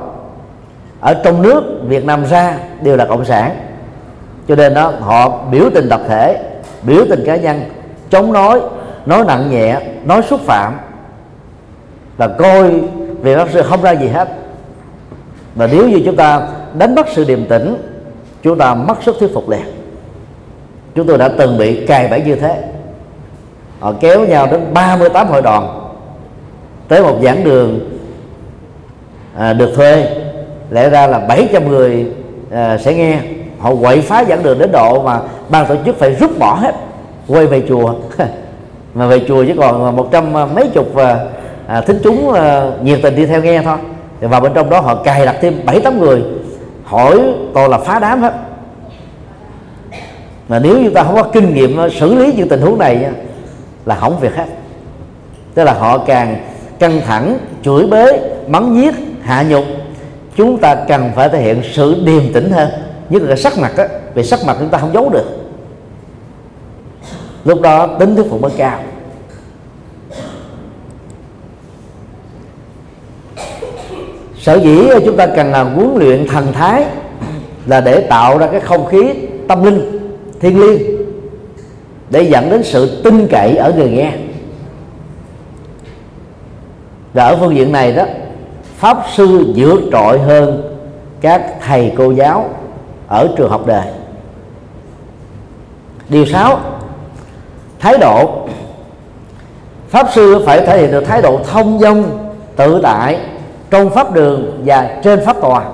ở 1.00 1.14
trong 1.24 1.42
nước 1.42 1.64
Việt 1.88 2.06
Nam 2.06 2.26
ra 2.26 2.58
đều 2.82 2.98
là 2.98 3.06
cộng 3.06 3.26
sản. 3.26 3.56
Cho 4.48 4.56
nên 4.56 4.74
đó, 4.74 4.94
họ 5.00 5.40
biểu 5.52 5.70
tình 5.74 5.90
tập 5.90 6.02
thể, 6.08 6.40
biểu 6.84 7.06
tình 7.10 7.24
cá 7.26 7.36
nhân, 7.36 7.64
chống 8.10 8.34
nói 8.34 8.62
nói 9.06 9.26
nặng 9.28 9.52
nhẹ, 9.52 9.80
nói 10.06 10.22
xúc 10.30 10.42
phạm 10.42 10.78
và 12.18 12.28
coi 12.28 12.82
việc 13.22 13.38
pháp 13.38 13.48
sư 13.54 13.62
không 13.62 13.82
ra 13.82 13.92
gì 13.92 14.08
hết. 14.08 14.28
Và 15.56 15.68
nếu 15.72 15.90
như 15.90 16.02
chúng 16.06 16.16
ta 16.16 16.48
đánh 16.74 16.96
mất 16.96 17.08
sự 17.16 17.24
điềm 17.24 17.46
tĩnh, 17.46 17.76
chúng 18.44 18.58
ta 18.58 18.76
mất 18.76 19.04
sức 19.04 19.16
thuyết 19.20 19.32
phục 19.34 19.50
liền. 19.50 19.66
Chúng 20.96 21.08
tôi 21.08 21.18
đã 21.18 21.30
từng 21.38 21.58
bị 21.58 21.86
cài 21.86 22.08
bẫy 22.08 22.22
như 22.22 22.36
thế 22.36 22.64
họ 23.80 23.94
kéo 24.00 24.26
nhau 24.26 24.48
đến 24.52 24.74
38 24.74 25.28
hội 25.28 25.42
đoàn 25.42 25.90
tới 26.88 27.02
một 27.04 27.16
giảng 27.24 27.44
đường 27.44 27.80
à, 29.38 29.54
được 29.54 29.74
thuê. 29.76 30.08
Lẽ 30.70 30.90
ra 30.90 31.08
là 31.08 31.20
700 31.20 31.68
người 31.70 32.06
à, 32.52 32.78
sẽ 32.78 32.94
nghe. 32.94 33.20
Họ 33.60 33.76
quậy 33.82 34.02
phá 34.02 34.24
giảng 34.24 34.44
đường 34.44 34.60
đến 34.60 34.72
độ 34.72 35.04
mà 35.04 35.20
ban 35.50 35.66
tổ 35.66 35.76
chức 35.86 36.00
phải 36.00 36.16
rút 36.16 36.40
bỏ 36.40 36.54
hết 36.54 36.76
quay 37.28 37.46
về 37.46 37.64
chùa. 37.68 37.94
Mà 38.94 39.08
về 39.08 39.22
chùa 39.28 39.44
chỉ 39.48 39.54
còn 39.58 39.96
một 39.96 40.10
trăm 40.12 40.34
mấy 40.34 40.70
chục 40.74 40.96
à, 40.96 41.20
à, 41.68 41.82
thính 41.82 42.00
chúng 42.04 42.34
à, 42.34 42.72
nhiệt 42.84 43.00
tình 43.04 43.16
đi 43.16 43.26
theo 43.26 43.42
nghe 43.42 43.62
thôi. 43.62 43.78
Và 44.22 44.40
bên 44.40 44.52
trong 44.56 44.70
đó 44.70 44.80
họ 44.80 44.96
cài 44.96 45.26
đặt 45.26 45.36
thêm 45.42 45.60
bảy 45.66 45.80
tám 45.80 46.00
người 46.00 46.24
hỏi 46.84 47.22
toàn 47.54 47.70
là 47.70 47.78
phá 47.78 48.00
đám 48.00 48.22
hết. 48.22 48.34
Mà 50.48 50.60
nếu 50.60 50.76
chúng 50.84 50.94
ta 50.94 51.04
không 51.04 51.16
có 51.16 51.24
kinh 51.24 51.54
nghiệm 51.54 51.90
xử 52.00 52.16
lý 52.16 52.34
những 52.34 52.50
tình 52.50 52.62
huống 52.62 52.80
này 52.80 53.06
là 53.90 53.96
hỏng 53.96 54.20
việc 54.20 54.36
hết. 54.36 54.46
Tức 55.54 55.64
là 55.64 55.74
họ 55.74 55.98
càng 55.98 56.46
căng 56.80 57.02
thẳng, 57.02 57.38
chửi 57.64 57.88
bới 57.88 58.20
mắng 58.48 58.82
nhiếc, 58.82 58.94
hạ 59.22 59.44
nhục, 59.50 59.64
chúng 60.36 60.58
ta 60.58 60.76
cần 60.76 61.12
phải 61.16 61.30
thể 61.30 61.42
hiện 61.42 61.62
sự 61.74 62.04
điềm 62.06 62.34
tĩnh 62.34 62.52
hơn. 62.52 62.70
Nhất 63.10 63.22
là 63.22 63.36
sắc 63.36 63.58
mặt 63.58 63.78
á, 63.78 63.88
vì 64.14 64.24
sắc 64.24 64.40
mặt 64.46 64.58
chúng 64.60 64.70
ta 64.70 64.78
không 64.78 64.94
giấu 64.94 65.10
được. 65.10 65.26
Lúc 67.46 67.62
đó 67.62 67.88
tính 67.88 68.16
thuyết 68.16 68.26
phục 68.30 68.42
mới 68.42 68.52
cao. 68.58 68.80
Sở 74.40 74.56
dĩ 74.56 74.90
chúng 75.06 75.18
ta 75.18 75.26
cần 75.26 75.52
là 75.52 75.64
huấn 75.64 75.96
luyện 75.96 76.28
thần 76.28 76.54
thái 76.54 76.86
là 77.66 77.82
để 77.82 78.02
tạo 78.02 78.38
ra 78.38 78.48
cái 78.52 78.60
không 78.60 78.86
khí 78.86 79.14
tâm 79.48 79.64
linh, 79.64 80.00
thiên 80.40 80.62
liêng 80.62 80.99
để 82.10 82.22
dẫn 82.22 82.50
đến 82.50 82.64
sự 82.64 83.02
tin 83.04 83.28
cậy 83.28 83.56
ở 83.56 83.74
người 83.74 83.90
nghe. 83.90 84.12
Và 87.14 87.24
ở 87.24 87.38
phương 87.40 87.56
diện 87.56 87.72
này 87.72 87.92
đó, 87.92 88.06
pháp 88.78 88.98
sư 89.16 89.54
vượt 89.56 89.80
trội 89.92 90.20
hơn 90.20 90.76
các 91.22 91.42
thầy 91.66 91.94
cô 91.98 92.12
giáo 92.12 92.50
ở 93.08 93.30
trường 93.38 93.50
học 93.50 93.68
đời 93.68 93.86
điều 96.10 96.26
sáu, 96.26 96.60
thái 97.80 97.98
độ. 97.98 98.48
Pháp 99.90 100.08
sư 100.14 100.44
phải 100.46 100.66
thể 100.66 100.82
hiện 100.82 100.92
được 100.92 101.04
thái 101.08 101.22
độ 101.22 101.40
thông 101.48 101.80
dong, 101.80 102.30
tự 102.56 102.80
tại 102.84 103.20
trong 103.70 103.90
pháp 103.90 104.14
đường 104.14 104.62
và 104.66 105.00
trên 105.04 105.26
pháp 105.26 105.42
tòa. 105.42 105.66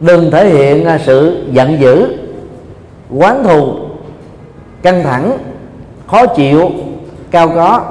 Đừng 0.00 0.30
thể 0.30 0.48
hiện 0.48 0.88
sự 1.04 1.44
giận 1.52 1.80
dữ 1.80 2.17
quán 3.10 3.44
thù, 3.44 3.74
căng 4.82 5.02
thẳng, 5.02 5.38
khó 6.06 6.26
chịu, 6.26 6.70
cao 7.30 7.48
có. 7.48 7.82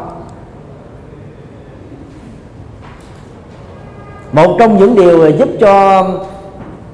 Một 4.32 4.56
trong 4.60 4.78
những 4.78 4.96
điều 4.96 5.32
giúp 5.38 5.50
cho 5.60 6.04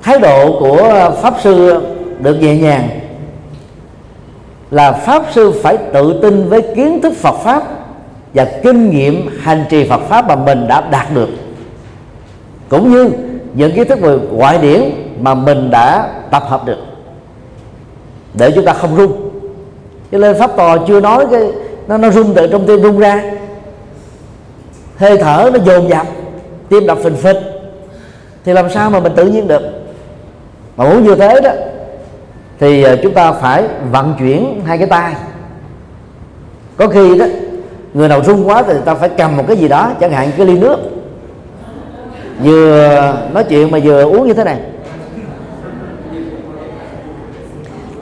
thái 0.01 0.19
độ 0.19 0.59
của 0.59 1.11
pháp 1.21 1.33
sư 1.41 1.81
được 2.19 2.35
nhẹ 2.35 2.57
nhàng 2.57 2.89
là 4.71 4.91
pháp 4.91 5.23
sư 5.31 5.53
phải 5.63 5.77
tự 5.77 6.19
tin 6.21 6.49
với 6.49 6.61
kiến 6.75 7.01
thức 7.01 7.13
Phật 7.17 7.35
pháp 7.43 7.63
và 8.33 8.45
kinh 8.63 8.89
nghiệm 8.89 9.29
hành 9.41 9.65
trì 9.69 9.89
Phật 9.89 10.01
pháp 10.09 10.27
mà 10.27 10.35
mình 10.35 10.67
đã 10.67 10.81
đạt 10.91 11.13
được. 11.13 11.29
Cũng 12.69 12.91
như 12.91 13.09
những 13.53 13.75
kiến 13.75 13.87
thức 13.87 13.99
về 14.01 14.17
ngoại 14.31 14.57
điển 14.57 14.81
mà 15.19 15.33
mình 15.33 15.71
đã 15.71 16.09
tập 16.31 16.43
hợp 16.47 16.65
được 16.65 16.77
để 18.33 18.51
chúng 18.55 18.65
ta 18.65 18.73
không 18.73 18.95
run. 18.95 19.11
Cho 20.11 20.17
nên 20.17 20.39
pháp 20.39 20.55
tòa 20.55 20.77
chưa 20.87 20.99
nói 20.99 21.25
cái 21.31 21.51
nó 21.87 21.97
nó 21.97 22.09
run 22.09 22.33
từ 22.35 22.47
trong 22.47 22.65
tim 22.67 22.81
run 22.81 22.99
ra. 22.99 23.23
Hơi 24.97 25.17
thở 25.17 25.49
nó 25.53 25.59
dồn 25.65 25.89
dập, 25.89 26.07
tim 26.69 26.87
đập 26.87 26.97
phình 27.03 27.15
phịch 27.15 27.37
thì 28.45 28.53
làm 28.53 28.69
sao 28.69 28.89
mà 28.89 28.99
mình 28.99 29.13
tự 29.15 29.25
nhiên 29.25 29.47
được? 29.47 29.61
Mà 30.77 30.89
muốn 30.89 31.03
như 31.03 31.15
thế 31.15 31.41
đó, 31.41 31.51
thì 32.59 32.83
ờ, 32.83 32.97
chúng 33.03 33.13
ta 33.13 33.31
phải 33.31 33.63
vận 33.91 34.15
chuyển 34.19 34.61
hai 34.65 34.77
cái 34.77 34.87
tay. 34.87 35.13
Có 36.77 36.87
khi 36.87 37.17
đó, 37.17 37.25
người 37.93 38.09
nào 38.09 38.23
run 38.23 38.43
quá 38.43 38.63
thì 38.63 38.73
ta 38.85 38.95
phải 38.95 39.09
cầm 39.09 39.37
một 39.37 39.43
cái 39.47 39.57
gì 39.57 39.67
đó, 39.67 39.91
chẳng 39.99 40.11
hạn 40.11 40.31
cái 40.37 40.45
ly 40.45 40.59
nước. 40.59 40.77
Vừa 42.43 43.13
nói 43.33 43.43
chuyện 43.43 43.71
mà 43.71 43.79
vừa 43.83 44.03
uống 44.03 44.27
như 44.27 44.33
thế 44.33 44.43
này. 44.43 44.57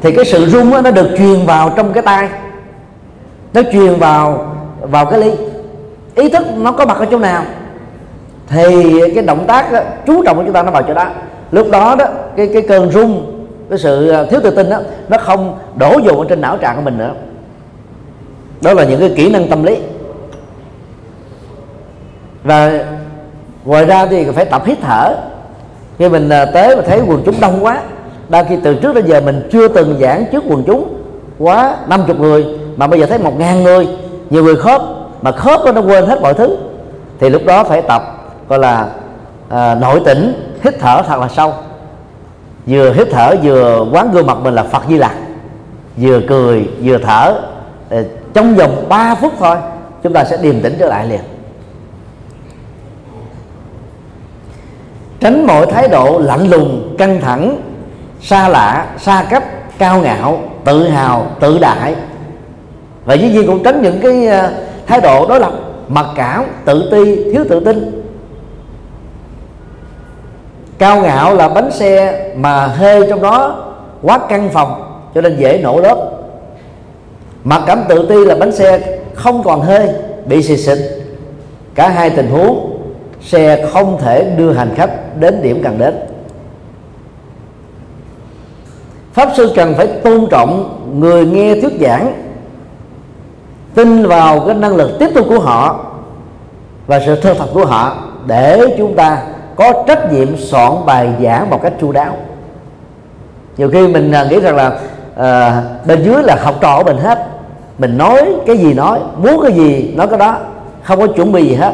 Thì 0.02 0.16
cái 0.16 0.26
sự 0.26 0.46
rung 0.46 0.72
đó, 0.72 0.82
nó 0.82 0.92
được 0.92 1.10
truyền 1.18 1.46
vào 1.46 1.74
trong 1.76 1.94
cái 1.94 2.04
tay 2.04 2.30
nó 3.54 3.62
truyền 3.72 3.96
vào 3.96 4.56
vào 4.82 5.06
cái 5.06 5.20
ly 5.20 5.32
ý 6.16 6.30
thức 6.30 6.44
nó 6.58 6.72
có 6.72 6.86
mặt 6.86 6.98
ở 6.98 7.06
chỗ 7.12 7.18
nào? 7.18 7.44
Thì 8.48 9.00
cái 9.16 9.24
động 9.24 9.44
tác 9.48 9.72
đó, 9.72 9.80
chú 10.06 10.24
trọng 10.24 10.38
của 10.38 10.44
chúng 10.44 10.54
ta 10.54 10.64
nó 10.64 10.72
vào 10.72 10.84
chỗ 10.84 10.94
đó. 10.94 11.10
Lúc 11.52 11.72
đó 11.72 11.96
đó 11.96 12.06
cái 12.36 12.50
cái 12.54 12.62
cơn 12.62 12.92
rung 12.92 13.42
cái 13.70 13.80
sự 13.80 14.10
à, 14.10 14.24
thiếu 14.24 14.40
tự 14.44 14.56
tin 14.56 14.70
đó 14.70 14.78
nó 15.10 15.18
không 15.18 15.60
đổ 15.76 16.00
dồn 16.06 16.20
ở 16.20 16.26
trên 16.30 16.42
não 16.42 16.58
trạng 16.58 16.76
của 16.76 16.82
mình 16.82 16.98
nữa. 16.98 17.14
Đó 18.62 18.74
là 18.74 18.84
những 18.84 19.00
cái 19.00 19.14
kỹ 19.16 19.30
năng 19.30 19.50
tâm 19.50 19.64
lý. 19.64 19.78
Và 22.44 22.86
ngoài 23.66 23.86
ra 23.86 24.06
thì 24.06 24.26
phải 24.32 24.46
tập 24.46 24.62
hít 24.66 24.78
thở. 24.82 25.16
Khi 25.98 26.10
mình 26.10 26.30
tới 26.54 26.76
mà 26.76 26.82
thấy 26.82 27.02
quần 27.08 27.22
chúng 27.26 27.36
đông 27.42 27.66
quá 27.66 27.82
đa 28.32 28.44
khi 28.44 28.56
từ 28.64 28.76
trước 28.76 28.96
đến 28.96 29.06
giờ 29.06 29.22
mình 29.22 29.50
chưa 29.52 29.68
từng 29.68 29.98
giảng 30.02 30.26
trước 30.32 30.44
quần 30.48 30.64
chúng 30.68 30.94
quá 31.40 31.78
50 31.88 32.16
người 32.20 32.46
mà 32.78 32.88
bây 32.88 33.00
giờ 33.00 33.06
thấy 33.06 33.18
một 33.18 33.40
ngàn 33.40 33.64
người 33.64 33.88
nhiều 34.30 34.44
người 34.44 34.56
khớp 34.56 34.82
mà 35.22 35.32
khớp 35.32 35.60
nó 35.76 35.82
quên 35.82 36.06
hết 36.06 36.22
mọi 36.22 36.34
thứ. 36.34 36.58
Thì 37.20 37.30
lúc 37.30 37.42
đó 37.46 37.64
phải 37.64 37.82
tập 37.82 38.04
gọi 38.50 38.60
là 38.60 38.90
à, 39.50 39.76
nội 39.76 40.02
tỉnh 40.06 40.52
hít 40.64 40.76
thở 40.80 41.02
thật 41.08 41.20
là 41.20 41.28
sâu. 41.28 41.54
Vừa 42.66 42.94
hít 42.94 43.08
thở 43.12 43.36
vừa 43.44 43.86
quán 43.92 44.12
gương 44.12 44.28
mặt 44.28 44.38
mình 44.44 44.54
là 44.54 44.64
Phật 44.64 44.84
Di 44.90 44.98
Lặc. 44.98 45.14
Vừa 45.98 46.22
cười 46.28 46.70
vừa 46.84 46.98
thở 46.98 47.42
à, 47.90 48.02
trong 48.34 48.56
vòng 48.56 48.86
3 48.90 49.16
phút 49.16 49.34
thôi 49.40 49.58
chúng 50.04 50.14
ta 50.14 50.24
sẽ 50.24 50.38
điềm 50.38 50.62
tĩnh 50.62 50.76
trở 50.80 50.86
lại 50.86 51.08
liền. 51.08 51.22
Tránh 55.20 55.48
mọi 55.48 55.66
thái 55.66 55.88
độ 55.88 56.20
lạnh 56.20 56.50
lùng 56.50 56.96
căng 56.98 57.22
thẳng 57.22 57.58
xa 58.22 58.50
lạ 58.50 58.88
xa 58.98 59.26
cách 59.30 59.44
cao 59.78 60.00
ngạo, 60.00 60.40
tự 60.64 60.88
hào, 60.88 61.28
tự 61.40 61.60
đại. 61.60 61.96
Và 63.06 63.14
dĩ 63.14 63.30
nhiên 63.30 63.48
cũng 63.48 63.64
tránh 63.64 63.82
những 63.82 64.00
cái 64.02 64.28
ờ, 64.28 64.52
thái 64.88 65.02
độ 65.02 65.28
đối 65.28 65.40
lập, 65.40 65.54
mặc 65.88 66.06
cảm, 66.16 66.46
tự 66.66 66.90
ti, 66.92 67.24
thiếu 67.24 67.46
tự 67.50 67.60
tin. 67.60 68.04
Cao 70.78 71.02
ngạo 71.02 71.36
là 71.36 71.50
bánh 71.50 71.72
xe 71.72 72.26
mà 72.36 72.68
hơi 72.68 73.06
trong 73.10 73.22
đó 73.22 73.66
quá 74.02 74.20
căng 74.30 74.50
phòng, 74.50 75.02
cho 75.16 75.22
nên 75.22 75.38
dễ 75.38 75.60
nổ 75.64 75.80
lớp. 75.80 76.12
Mặc 77.44 77.62
cảm 77.68 77.84
tự 77.90 78.06
ti 78.10 78.26
là 78.26 78.36
bánh 78.36 78.52
xe 78.52 78.80
không 79.14 79.44
còn 79.44 79.62
hơi 79.62 79.90
bị 80.26 80.44
xì 80.44 80.58
xịt. 80.58 80.78
Cả 81.76 81.90
hai 81.90 82.10
tình 82.10 82.30
huống, 82.30 82.82
xe 83.22 83.66
không 83.74 83.98
thể 84.02 84.24
đưa 84.38 84.54
hành 84.54 84.76
khách 84.76 85.20
đến 85.20 85.42
điểm 85.42 85.62
cần 85.64 85.78
đến 85.78 86.11
pháp 89.14 89.30
sư 89.38 89.52
cần 89.56 89.74
phải 89.78 89.88
tôn 89.88 90.28
trọng 90.30 90.80
người 91.00 91.26
nghe 91.26 91.62
thuyết 91.62 91.74
giảng 91.82 92.14
tin 93.76 94.08
vào 94.08 94.40
cái 94.40 94.56
năng 94.56 94.76
lực 94.76 95.00
tiếp 95.00 95.10
thu 95.16 95.24
của 95.24 95.40
họ 95.40 95.86
và 96.88 97.00
sự 97.06 97.16
thơ 97.16 97.34
thật 97.34 97.48
của 97.54 97.66
họ 97.66 97.96
để 98.26 98.76
chúng 98.78 98.96
ta 98.96 99.24
có 99.56 99.84
trách 99.88 100.14
nhiệm 100.14 100.38
soạn 100.38 100.72
bài 100.86 101.10
giảng 101.24 101.50
một 101.50 101.60
cách 101.64 101.74
chu 101.82 101.92
đáo. 101.92 102.18
Nhiều 103.58 103.70
khi 103.70 103.88
mình 103.88 104.12
à, 104.12 104.24
nghĩ 104.24 104.40
rằng 104.40 104.56
là 104.56 104.80
à, 105.16 105.64
bên 105.86 106.04
dưới 106.04 106.24
là 106.24 106.36
học 106.42 106.56
trò 106.62 106.78
của 106.78 106.84
mình 106.84 106.98
hết. 106.98 107.28
Mình 107.78 107.98
nói 107.98 108.34
cái 108.48 108.58
gì 108.58 108.74
nói 108.74 109.00
muốn 109.18 109.42
cái 109.44 109.54
gì 109.54 109.94
nói 109.96 110.08
cái 110.08 110.20
đó 110.20 110.38
không 110.84 111.00
có 111.00 111.08
chuẩn 111.08 111.32
bị 111.32 111.48
gì 111.48 111.56
hết. 111.56 111.74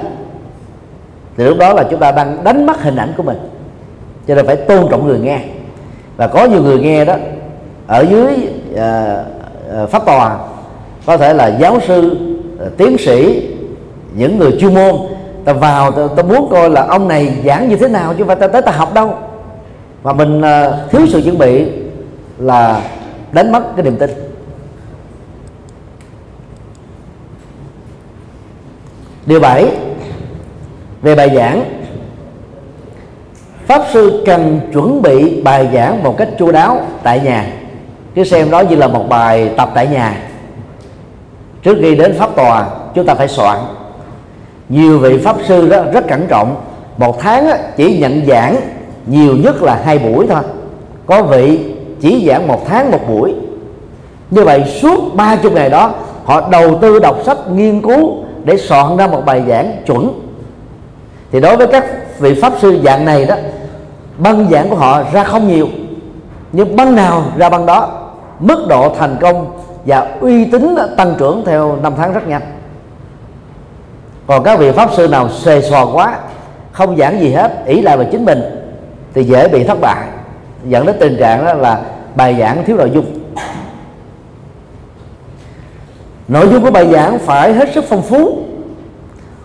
Thì 1.37 1.43
lúc 1.43 1.57
đó 1.57 1.73
là 1.73 1.83
chúng 1.89 1.99
ta 1.99 2.11
đang 2.11 2.43
đánh 2.43 2.65
mất 2.65 2.81
hình 2.81 2.95
ảnh 2.95 3.13
của 3.17 3.23
mình. 3.23 3.37
Cho 4.27 4.35
nên 4.35 4.45
phải 4.45 4.55
tôn 4.55 4.87
trọng 4.89 5.07
người 5.07 5.19
nghe 5.19 5.39
và 6.17 6.27
có 6.27 6.45
nhiều 6.45 6.63
người 6.63 6.79
nghe 6.79 7.05
đó 7.05 7.15
ở 7.87 8.05
dưới 8.09 8.27
à, 8.75 9.23
à 9.73 9.85
pháp 9.85 10.05
tòa 10.05 10.37
có 11.05 11.17
thể 11.17 11.33
là 11.33 11.47
giáo 11.47 11.79
sư 11.87 12.17
à, 12.59 12.65
tiến 12.77 12.97
sĩ 12.97 13.49
những 14.15 14.37
người 14.37 14.57
chuyên 14.59 14.73
môn 14.73 14.95
ta 15.47 15.53
vào 15.53 15.91
ta, 15.91 16.07
ta 16.15 16.23
muốn 16.23 16.49
coi 16.51 16.69
là 16.69 16.85
ông 16.87 17.07
này 17.07 17.41
giảng 17.45 17.69
như 17.69 17.75
thế 17.75 17.87
nào 17.87 18.13
chứ 18.13 18.17
không 18.17 18.27
phải 18.27 18.35
ta 18.35 18.47
tới 18.47 18.61
ta 18.61 18.71
học 18.71 18.93
đâu. 18.93 19.13
Mà 20.03 20.13
mình 20.13 20.41
à, 20.41 20.71
thiếu 20.91 21.01
sự 21.07 21.21
chuẩn 21.21 21.37
bị 21.37 21.65
là 22.37 22.81
đánh 23.31 23.51
mất 23.51 23.63
cái 23.75 23.83
niềm 23.83 23.97
tin. 23.97 24.09
Điều 29.25 29.39
7 29.39 29.65
về 31.01 31.15
bài 31.15 31.35
giảng 31.35 31.63
pháp 33.67 33.81
sư 33.93 34.23
cần 34.25 34.59
chuẩn 34.73 35.01
bị 35.01 35.41
bài 35.41 35.69
giảng 35.73 36.03
một 36.03 36.17
cách 36.17 36.29
chu 36.39 36.51
đáo 36.51 36.81
tại 37.03 37.19
nhà. 37.19 37.47
Cứ 38.15 38.23
xem 38.23 38.51
đó 38.51 38.59
như 38.59 38.75
là 38.75 38.87
một 38.87 39.05
bài 39.09 39.51
tập 39.57 39.71
tại 39.75 39.87
nhà. 39.87 40.17
Trước 41.63 41.77
khi 41.81 41.95
đến 41.95 42.15
pháp 42.17 42.35
tòa, 42.35 42.67
chúng 42.95 43.05
ta 43.05 43.13
phải 43.13 43.27
soạn. 43.27 43.57
Nhiều 44.69 44.99
vị 44.99 45.17
pháp 45.17 45.35
sư 45.47 45.69
đó 45.69 45.83
rất 45.93 46.07
cẩn 46.07 46.27
trọng. 46.27 46.55
Một 46.97 47.21
tháng 47.21 47.47
chỉ 47.77 47.97
nhận 47.99 48.25
giảng 48.27 48.55
nhiều 49.05 49.35
nhất 49.35 49.63
là 49.63 49.81
hai 49.85 49.99
buổi 49.99 50.27
thôi. 50.29 50.43
Có 51.05 51.23
vị 51.23 51.59
chỉ 52.01 52.27
giảng 52.27 52.47
một 52.47 52.67
tháng 52.67 52.91
một 52.91 53.01
buổi. 53.07 53.33
Như 54.31 54.43
vậy 54.43 54.63
suốt 54.81 55.15
ba 55.15 55.35
chục 55.35 55.53
ngày 55.53 55.69
đó, 55.69 55.91
họ 56.25 56.49
đầu 56.49 56.77
tư 56.81 56.99
đọc 56.99 57.17
sách 57.25 57.37
nghiên 57.51 57.81
cứu 57.81 58.15
để 58.43 58.57
soạn 58.57 58.97
ra 58.97 59.07
một 59.07 59.25
bài 59.25 59.43
giảng 59.47 59.71
chuẩn. 59.85 60.21
Thì 61.31 61.39
đối 61.39 61.57
với 61.57 61.67
các 61.67 61.85
vị 62.19 62.33
pháp 62.41 62.53
sư 62.61 62.79
dạng 62.83 63.05
này 63.05 63.25
đó 63.25 63.35
băng 64.17 64.49
giảng 64.51 64.69
của 64.69 64.75
họ 64.75 65.03
ra 65.13 65.23
không 65.23 65.47
nhiều, 65.47 65.67
nhưng 66.51 66.75
băng 66.75 66.95
nào 66.95 67.23
ra 67.37 67.49
băng 67.49 67.65
đó, 67.65 68.09
mức 68.39 68.65
độ 68.69 68.95
thành 68.99 69.17
công 69.21 69.61
và 69.85 70.17
uy 70.19 70.45
tín 70.45 70.75
tăng 70.97 71.15
trưởng 71.17 71.43
theo 71.45 71.77
năm 71.81 71.93
tháng 71.97 72.13
rất 72.13 72.27
nhanh. 72.27 72.41
Còn 74.27 74.43
các 74.43 74.59
vị 74.59 74.71
pháp 74.71 74.89
sư 74.93 75.07
nào 75.07 75.29
xề 75.29 75.61
xò 75.61 75.85
quá, 75.85 76.19
không 76.71 76.97
giảng 76.97 77.19
gì 77.19 77.31
hết 77.31 77.65
ý 77.65 77.81
lại 77.81 77.97
vào 77.97 78.05
chính 78.11 78.25
mình, 78.25 78.41
thì 79.13 79.23
dễ 79.23 79.47
bị 79.47 79.63
thất 79.63 79.81
bại. 79.81 80.07
Dẫn 80.67 80.85
đến 80.85 80.95
tình 80.99 81.17
trạng 81.19 81.45
đó 81.45 81.53
là 81.53 81.81
bài 82.15 82.35
giảng 82.39 82.65
thiếu 82.65 82.77
nội 82.77 82.91
dung. 82.93 83.05
Nội 86.27 86.49
dung 86.51 86.63
của 86.63 86.71
bài 86.71 86.87
giảng 86.91 87.19
phải 87.19 87.53
hết 87.53 87.69
sức 87.73 87.85
phong 87.89 88.01
phú, 88.01 88.37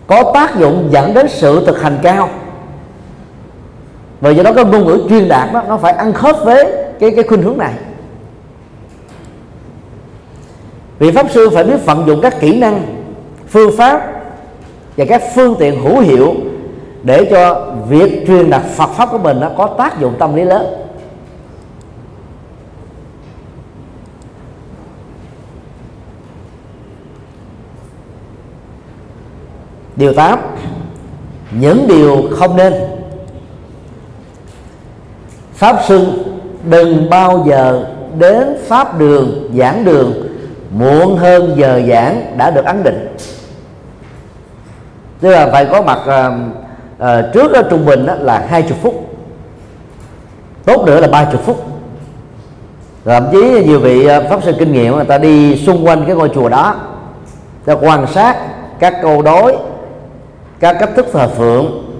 có 0.06 0.32
tác 0.34 0.56
dụng 0.56 0.88
dẫn 0.90 1.14
đến 1.14 1.26
sự 1.28 1.66
thực 1.66 1.82
hành 1.82 1.98
cao 2.02 2.28
và 4.22 4.30
do 4.30 4.42
đó 4.42 4.52
cái 4.52 4.64
ngôn 4.64 4.86
ngữ 4.86 5.06
truyền 5.08 5.28
đạt 5.28 5.52
đó, 5.52 5.62
nó 5.68 5.76
phải 5.76 5.92
ăn 5.92 6.12
khớp 6.12 6.36
với 6.44 6.72
cái 7.00 7.10
cái 7.10 7.24
khuynh 7.24 7.42
hướng 7.42 7.58
này. 7.58 7.74
Vị 10.98 11.10
pháp 11.10 11.30
sư 11.30 11.50
phải 11.54 11.64
biết 11.64 11.86
vận 11.86 12.06
dụng 12.06 12.20
các 12.20 12.40
kỹ 12.40 12.60
năng, 12.60 12.82
phương 13.48 13.76
pháp 13.76 14.22
và 14.96 15.04
các 15.08 15.22
phương 15.34 15.54
tiện 15.58 15.82
hữu 15.82 16.00
hiệu 16.00 16.34
để 17.02 17.28
cho 17.30 17.72
việc 17.88 18.24
truyền 18.26 18.50
đạt 18.50 18.62
Phật 18.62 18.86
pháp 18.86 19.08
của 19.12 19.18
mình 19.18 19.40
nó 19.40 19.50
có 19.56 19.66
tác 19.78 20.00
dụng 20.00 20.14
tâm 20.18 20.34
lý 20.34 20.44
lớn. 20.44 20.66
Điều 29.96 30.12
8 30.12 30.38
những 31.50 31.86
điều 31.88 32.22
không 32.30 32.56
nên 32.56 32.72
pháp 35.62 35.76
sư 35.88 36.06
đừng 36.64 37.10
bao 37.10 37.44
giờ 37.48 37.86
đến 38.18 38.56
pháp 38.68 38.98
đường 38.98 39.50
giảng 39.58 39.84
đường. 39.84 40.12
Muộn 40.70 41.16
hơn 41.16 41.54
giờ 41.56 41.82
giảng 41.88 42.34
đã 42.36 42.50
được 42.50 42.64
ấn 42.64 42.82
định. 42.82 43.16
Tức 45.20 45.30
là 45.30 45.48
phải 45.52 45.66
có 45.66 45.82
mặt 45.82 45.98
uh, 45.98 46.34
uh, 47.02 47.32
trước 47.34 47.52
đó, 47.52 47.62
trung 47.70 47.86
bình 47.86 48.06
đó 48.06 48.14
là 48.14 48.46
20 48.48 48.78
phút. 48.82 49.14
Tốt 50.64 50.86
nữa 50.86 51.00
là 51.00 51.08
30 51.08 51.40
phút. 51.44 51.64
Rồi 53.04 53.20
thậm 53.20 53.28
chí 53.32 53.64
nhiều 53.66 53.80
vị 53.80 54.06
à, 54.06 54.20
pháp 54.30 54.42
sư 54.42 54.52
kinh 54.58 54.72
nghiệm 54.72 54.94
người 54.94 55.04
ta 55.04 55.18
đi 55.18 55.56
xung 55.66 55.86
quanh 55.86 56.04
cái 56.06 56.16
ngôi 56.16 56.28
chùa 56.28 56.48
đó 56.48 56.74
ta 57.64 57.72
quan 57.72 58.06
sát 58.06 58.36
các 58.78 58.94
câu 59.02 59.22
đối 59.22 59.56
các 60.60 60.76
cách 60.80 60.90
thức 60.96 61.06
thờ 61.12 61.28
phượng 61.28 61.91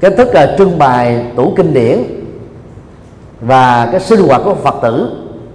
cái 0.00 0.10
thức 0.10 0.28
là 0.34 0.54
trưng 0.58 0.78
bày 0.78 1.26
tủ 1.36 1.52
kinh 1.56 1.74
điển 1.74 1.98
và 3.40 3.88
cái 3.92 4.00
sinh 4.00 4.20
hoạt 4.20 4.40
của 4.44 4.54
phật 4.54 4.74
tử 4.82 5.10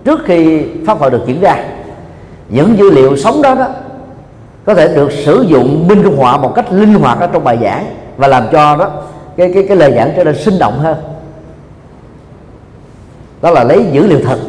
trước 0.05 0.19
khi 0.25 0.65
pháp 0.87 0.99
hội 0.99 1.11
được 1.11 1.21
diễn 1.25 1.41
ra. 1.41 1.57
Những 2.49 2.77
dữ 2.77 2.91
liệu 2.91 3.17
sống 3.17 3.41
đó 3.41 3.55
đó 3.55 3.67
có 4.65 4.73
thể 4.73 4.95
được 4.95 5.11
sử 5.11 5.45
dụng 5.47 5.87
minh 5.87 6.03
họa 6.17 6.37
một 6.37 6.55
cách 6.55 6.65
linh 6.71 6.93
hoạt 6.93 7.19
ở 7.19 7.27
trong 7.27 7.43
bài 7.43 7.57
giảng 7.61 7.85
và 8.17 8.27
làm 8.27 8.43
cho 8.51 8.75
đó 8.77 8.91
cái 9.37 9.51
cái 9.53 9.65
cái 9.67 9.77
lời 9.77 9.93
giảng 9.95 10.13
trở 10.15 10.23
nên 10.23 10.35
sinh 10.37 10.59
động 10.59 10.79
hơn. 10.79 10.97
Đó 13.41 13.51
là 13.51 13.63
lấy 13.63 13.85
dữ 13.91 14.07
liệu 14.07 14.19
thật. 14.25 14.39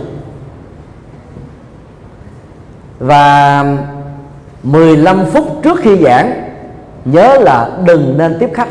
Và 2.98 3.64
15 4.62 5.24
phút 5.24 5.60
trước 5.62 5.80
khi 5.80 5.96
giảng, 6.02 6.50
nhớ 7.04 7.38
là 7.40 7.70
đừng 7.84 8.18
nên 8.18 8.36
tiếp 8.40 8.50
khách 8.54 8.68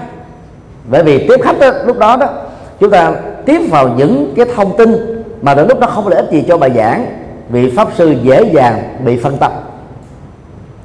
bởi 0.88 1.04
vì 1.04 1.28
tiếp 1.28 1.42
khách 1.44 1.60
đó, 1.60 1.72
lúc 1.86 1.98
đó 2.00 2.18
đó 2.18 2.28
chúng 2.80 2.90
ta 2.90 3.14
tiếp 3.46 3.62
vào 3.70 3.90
những 3.90 4.34
cái 4.36 4.46
thông 4.56 4.78
tin 4.78 5.24
mà 5.42 5.56
đến 5.56 5.68
lúc 5.68 5.80
đó 5.80 5.88
không 5.88 6.08
lợi 6.08 6.22
ích 6.22 6.32
gì 6.32 6.44
cho 6.48 6.58
bài 6.58 6.72
giảng 6.76 7.06
vị 7.50 7.74
pháp 7.76 7.88
sư 7.96 8.16
dễ 8.24 8.52
dàng 8.54 8.96
bị 9.06 9.18
phân 9.18 9.38
tâm. 9.38 9.52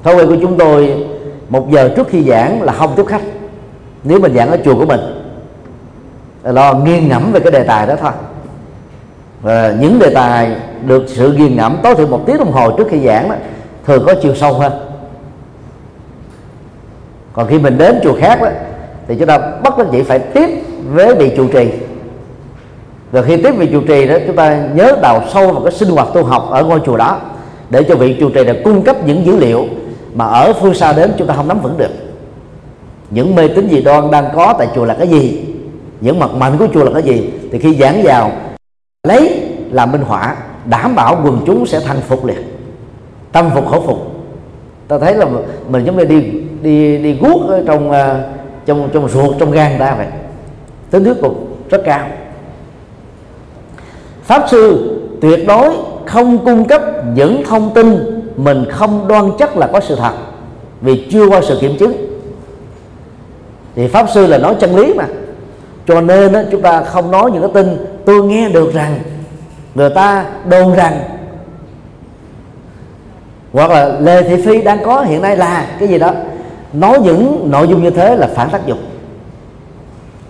Thói 0.03 0.15
quen 0.15 0.29
của 0.29 0.37
chúng 0.43 0.59
tôi 0.59 1.07
một 1.49 1.71
giờ 1.71 1.91
trước 1.97 2.09
khi 2.09 2.25
giảng 2.25 2.63
là 2.63 2.73
không 2.73 2.93
tiếp 2.97 3.05
khách 3.07 3.23
nếu 4.05 4.21
mình 4.21 4.35
giảng 4.35 4.51
ở 4.51 4.59
chùa 4.65 4.75
của 4.75 4.87
mình. 4.87 5.01
Lo 6.43 6.75
nghiêng 6.75 7.09
ngẫm 7.09 7.33
về 7.33 7.41
cái 7.41 7.53
đề 7.53 7.63
tài 7.63 7.87
đó 7.87 7.95
thôi. 8.01 8.13
Và 9.43 9.75
những 9.81 9.99
đề 9.99 10.11
tài 10.15 10.57
được 10.87 11.05
sự 11.07 11.33
nghiêng 11.33 11.57
ngẫm 11.57 11.77
tối 11.83 11.95
thiểu 11.95 12.07
một 12.07 12.23
tiếng 12.27 12.39
đồng 12.39 12.53
hồ 12.53 12.71
trước 12.71 12.87
khi 12.91 13.07
giảng 13.07 13.29
đó, 13.29 13.35
thường 13.87 14.05
có 14.07 14.15
chiều 14.23 14.35
sâu 14.35 14.53
hơn. 14.53 14.73
Còn 17.33 17.47
khi 17.49 17.59
mình 17.59 17.79
đến 17.79 18.01
chùa 18.05 18.15
khác 18.21 18.43
đó, 18.43 18.49
thì 19.09 19.15
chúng 19.19 19.29
ta 19.29 19.39
bắt 19.39 19.79
đắc 19.79 19.87
dĩ 19.93 20.03
phải 20.03 20.19
tiếp 20.19 20.49
với 20.93 21.15
vị 21.15 21.33
trụ 21.37 21.49
trì. 21.49 21.69
Rồi 23.13 23.25
khi 23.27 23.37
tiếp 23.37 23.51
vị 23.57 23.69
trụ 23.73 23.81
trì 23.81 24.07
đó 24.07 24.15
chúng 24.27 24.37
ta 24.37 24.69
nhớ 24.75 24.97
đào 25.03 25.23
sâu 25.33 25.53
vào 25.53 25.63
cái 25.63 25.73
sinh 25.73 25.89
hoạt 25.89 26.09
tu 26.15 26.25
học 26.25 26.49
ở 26.51 26.65
ngôi 26.65 26.81
chùa 26.87 26.97
đó 26.97 27.19
để 27.71 27.83
cho 27.83 27.95
vị 27.95 28.17
trụ 28.21 28.31
trì 28.31 28.45
là 28.45 28.55
cung 28.65 28.83
cấp 28.83 28.97
những 29.07 29.27
dữ 29.27 29.37
liệu 29.37 29.65
mà 30.15 30.25
ở 30.25 30.53
phương 30.53 30.75
xa 30.75 30.93
đến 30.93 31.13
chúng 31.19 31.27
ta 31.27 31.35
không 31.35 31.49
nắm 31.49 31.61
vững 31.61 31.79
được. 31.79 31.91
Những 33.11 33.35
mê 33.35 33.49
tín 33.49 33.69
dị 33.71 33.83
đoan 33.83 34.11
đang 34.11 34.29
có 34.35 34.55
tại 34.59 34.69
chùa 34.75 34.85
là 34.85 34.95
cái 34.95 35.09
gì? 35.09 35.45
Những 36.01 36.19
mặt 36.19 36.35
mạnh 36.35 36.53
của 36.59 36.67
chùa 36.75 36.85
là 36.85 36.91
cái 36.93 37.03
gì? 37.03 37.31
Thì 37.53 37.59
khi 37.59 37.75
giảng 37.75 38.03
vào 38.03 38.33
lấy 39.09 39.43
làm 39.71 39.93
minh 39.93 40.03
họa 40.03 40.37
đảm 40.65 40.95
bảo 40.95 41.21
quần 41.25 41.43
chúng 41.47 41.67
sẽ 41.67 41.81
thành 41.81 42.01
phục 42.01 42.25
liền. 42.25 42.43
Tâm 43.33 43.51
phục 43.55 43.69
khẩu 43.69 43.81
phục. 43.81 43.99
Ta 44.89 44.99
thấy 44.99 45.15
là 45.15 45.27
mình 45.69 45.85
giống 45.85 45.97
như 45.97 46.05
đi 46.05 46.25
đi 46.63 46.99
đi 46.99 47.13
guốc 47.13 47.49
ở 47.49 47.63
trong 47.67 47.91
uh, 47.91 47.97
trong 48.67 48.89
trong 48.93 49.09
ruột 49.09 49.37
trong 49.39 49.51
gan 49.51 49.79
ta 49.79 49.95
vậy. 49.95 50.07
Tính 50.91 51.05
thuyết 51.05 51.17
phục 51.21 51.35
rất 51.71 51.83
cao. 51.85 52.09
Pháp 54.23 54.47
sư 54.51 54.97
tuyệt 55.21 55.47
đối 55.47 55.71
không 56.07 56.45
cung 56.45 56.65
cấp 56.65 56.83
những 57.15 57.43
thông 57.45 57.75
tin 57.75 58.21
mình 58.37 58.65
không 58.71 59.09
đoan 59.09 59.31
chắc 59.39 59.57
là 59.57 59.67
có 59.67 59.81
sự 59.81 59.97
thật 59.97 60.13
vì 60.81 61.09
chưa 61.11 61.27
qua 61.29 61.41
sự 61.49 61.59
kiểm 61.61 61.77
chứng. 61.79 61.93
Thì 63.75 63.89
pháp 63.89 64.07
sư 64.15 64.27
là 64.27 64.39
nói 64.39 64.55
chân 64.61 64.77
lý 64.77 64.95
mà. 64.95 65.05
Cho 65.87 66.01
nên 66.01 66.33
đó, 66.33 66.41
chúng 66.51 66.63
ta 66.63 66.85
không 66.85 67.11
nói 67.11 67.31
những 67.31 67.43
cái 67.43 67.51
tin 67.55 67.87
tôi 68.05 68.25
nghe 68.25 68.49
được 68.49 68.75
rằng 68.75 68.99
người 69.75 69.91
ta 69.91 70.25
đồn 70.45 70.75
rằng. 70.75 71.01
Hoặc 73.53 73.71
là 73.71 73.99
lê 74.01 74.23
thị 74.23 74.43
phi 74.45 74.63
đang 74.63 74.85
có 74.85 75.01
hiện 75.01 75.23
nay 75.23 75.37
là 75.37 75.67
cái 75.79 75.89
gì 75.89 75.99
đó 75.99 76.13
nói 76.73 76.99
những 77.03 77.51
nội 77.51 77.69
dung 77.69 77.83
như 77.83 77.91
thế 77.91 78.17
là 78.17 78.27
phản 78.27 78.51
tác 78.51 78.67
dụng. 78.67 78.79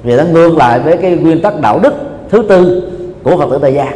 Vì 0.02 0.16
nó 0.16 0.24
ngược 0.24 0.56
lại 0.56 0.80
với 0.80 0.96
cái 0.96 1.16
nguyên 1.16 1.42
tắc 1.42 1.60
đạo 1.60 1.78
đức 1.82 1.94
thứ 2.28 2.46
tư 2.48 2.90
của 3.22 3.36
phật 3.36 3.50
tử 3.50 3.58
tại 3.62 3.74
gia. 3.74 3.92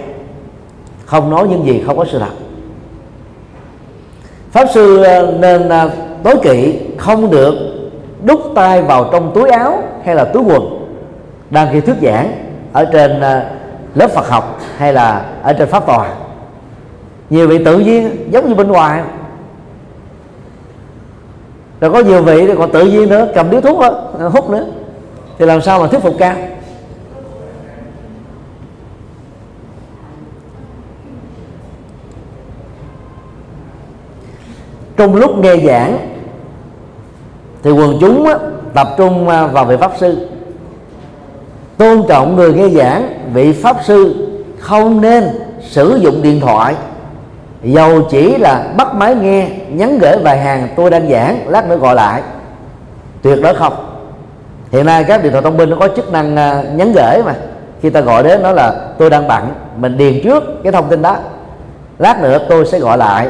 Không 1.07 1.31
nói 1.31 1.49
những 1.49 1.67
gì 1.67 1.83
không 1.87 1.99
có 1.99 2.05
sự 2.05 2.19
thật. 2.19 2.33
Pháp 4.51 4.67
sư 4.75 5.03
ờ, 5.03 5.37
nên 5.41 5.69
à, 5.69 5.89
tối 6.23 6.35
kỵ 6.43 6.79
không 6.99 7.31
được 7.31 7.55
đút 8.25 8.41
tay 8.55 8.83
vào 8.83 9.09
trong 9.13 9.31
túi 9.35 9.51
áo 9.51 9.83
hay 10.05 10.15
là 10.15 10.25
túi 10.25 10.43
quần 10.43 10.87
đang 11.51 11.69
khi 11.73 11.81
thuyết 11.81 11.97
giảng 12.03 12.33
ở 12.73 12.85
trên 12.85 13.21
à, 13.21 13.51
lớp 13.95 14.11
Phật 14.11 14.29
học 14.29 14.61
hay 14.77 14.93
là 14.93 15.25
ở 15.43 15.53
trên 15.53 15.69
pháp 15.69 15.87
tòa. 15.87 16.09
Nhiều 17.31 17.49
vị 17.49 17.65
tự 17.65 17.79
nhiên 17.79 18.31
giống 18.31 18.49
như 18.49 18.55
bên 18.55 18.69
ngoài 18.69 19.03
rồi 21.85 21.93
có 21.93 22.09
nhiều 22.09 22.23
vị 22.23 22.47
thì 22.47 22.53
còn 22.59 22.73
tự 22.73 22.85
nhiên 22.85 23.09
nữa 23.09 23.29
cầm 23.35 23.51
điếu 23.51 23.61
thuốc 23.61 23.81
đó, 23.81 23.91
hút 24.29 24.51
nữa. 24.51 24.67
Thì 25.39 25.47
làm 25.47 25.61
sao 25.61 25.81
mà 25.81 25.87
thuyết 25.87 26.03
phục 26.03 26.15
cao 26.19 26.37
trong 34.97 35.15
lúc 35.15 35.39
nghe 35.39 35.57
giảng 35.57 35.99
thì 37.63 37.71
quần 37.71 37.97
chúng 38.01 38.27
á, 38.27 38.39
tập 38.75 38.89
trung 38.97 39.29
à, 39.29 39.47
vào 39.47 39.65
vị 39.65 39.77
pháp 39.81 39.93
sư. 40.01 40.29
Tôn 41.77 42.03
trọng 42.09 42.37
người 42.37 42.53
nghe 42.53 42.69
giảng 42.69 43.09
vị 43.35 43.53
pháp 43.53 43.77
sư 43.85 44.15
không 44.59 45.01
nên 45.01 45.25
sử 45.61 45.99
dụng 46.03 46.23
điện 46.23 46.41
thoại 46.41 46.75
dầu 47.65 48.03
chỉ 48.11 48.37
là 48.39 48.73
bắt 48.77 48.95
máy 48.95 49.15
nghe, 49.15 49.49
nhắn 49.69 49.99
gửi 49.99 50.19
vài 50.19 50.39
hàng, 50.39 50.69
tôi 50.77 50.91
đang 50.91 51.11
giảng, 51.11 51.39
lát 51.49 51.69
nữa 51.69 51.77
gọi 51.77 51.95
lại. 51.95 52.23
Tuyệt 53.23 53.39
đối 53.43 53.55
không. 53.55 53.73
Hiện 54.73 54.87
nay 54.87 55.05
các 55.05 55.23
điện 55.23 55.33
thoại 55.33 55.43
thông 55.43 55.57
minh 55.57 55.71
nó 55.71 55.77
có 55.81 55.89
chức 55.97 56.13
năng 56.13 56.37
à, 56.37 56.63
nhắn 56.75 56.93
gửi 56.93 57.23
mà. 57.25 57.35
Khi 57.83 57.91
ta 57.91 58.01
gọi 58.01 58.23
đến 58.23 58.43
nó 58.43 58.53
là, 58.53 58.75
tôi 58.99 59.11
đang 59.11 59.29
bận, 59.29 59.55
mình 59.77 59.97
điền 59.97 60.21
trước 60.25 60.45
cái 60.63 60.73
thông 60.73 60.89
tin 60.89 61.03
đó. 61.03 61.17
Lát 61.99 62.23
nữa 62.23 62.39
tôi 62.49 62.67
sẽ 62.67 62.79
gọi 62.79 62.99
lại. 62.99 63.29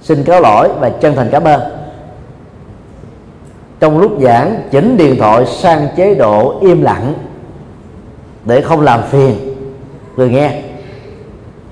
Xin 0.00 0.24
cáo 0.24 0.40
lỗi 0.40 0.68
và 0.80 0.88
chân 0.88 1.14
thành 1.16 1.28
cảm 1.30 1.44
ơn. 1.44 1.60
Trong 3.80 3.98
lúc 3.98 4.12
giảng, 4.20 4.62
chỉnh 4.70 4.96
điện 4.96 5.16
thoại 5.18 5.46
sang 5.46 5.88
chế 5.96 6.14
độ 6.14 6.58
im 6.60 6.82
lặng 6.82 7.14
để 8.44 8.60
không 8.60 8.80
làm 8.80 9.02
phiền 9.02 9.34
người 10.16 10.30
nghe 10.30 10.62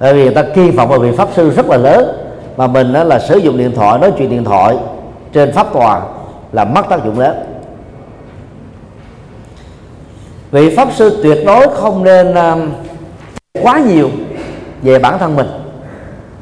bởi 0.01 0.15
vì 0.15 0.25
người 0.25 0.35
ta 0.35 0.43
kỳ 0.43 0.71
vọng 0.71 0.89
vào 0.89 0.99
vị 0.99 1.13
pháp 1.17 1.29
sư 1.37 1.51
rất 1.51 1.67
là 1.67 1.77
lớn. 1.77 2.17
Mà 2.57 2.67
mình 2.67 2.93
đó 2.93 3.05
là 3.05 3.19
sử 3.19 3.37
dụng 3.37 3.59
điện 3.59 3.73
thoại 3.75 3.99
nói 3.99 4.13
chuyện 4.19 4.31
điện 4.31 4.45
thoại 4.45 4.77
trên 5.33 5.53
pháp 5.53 5.73
tòa 5.73 6.01
là 6.53 6.65
mất 6.65 6.89
tác 6.89 7.05
dụng 7.05 7.19
lớn. 7.19 7.37
Vị 10.51 10.77
pháp 10.77 10.89
sư 10.93 11.21
tuyệt 11.23 11.39
đối 11.47 11.69
không 11.75 12.05
nên 12.05 12.35
um, 12.35 12.71
quá 13.63 13.79
nhiều 13.79 14.11
về 14.83 14.99
bản 14.99 15.19
thân 15.19 15.37
mình. 15.37 15.47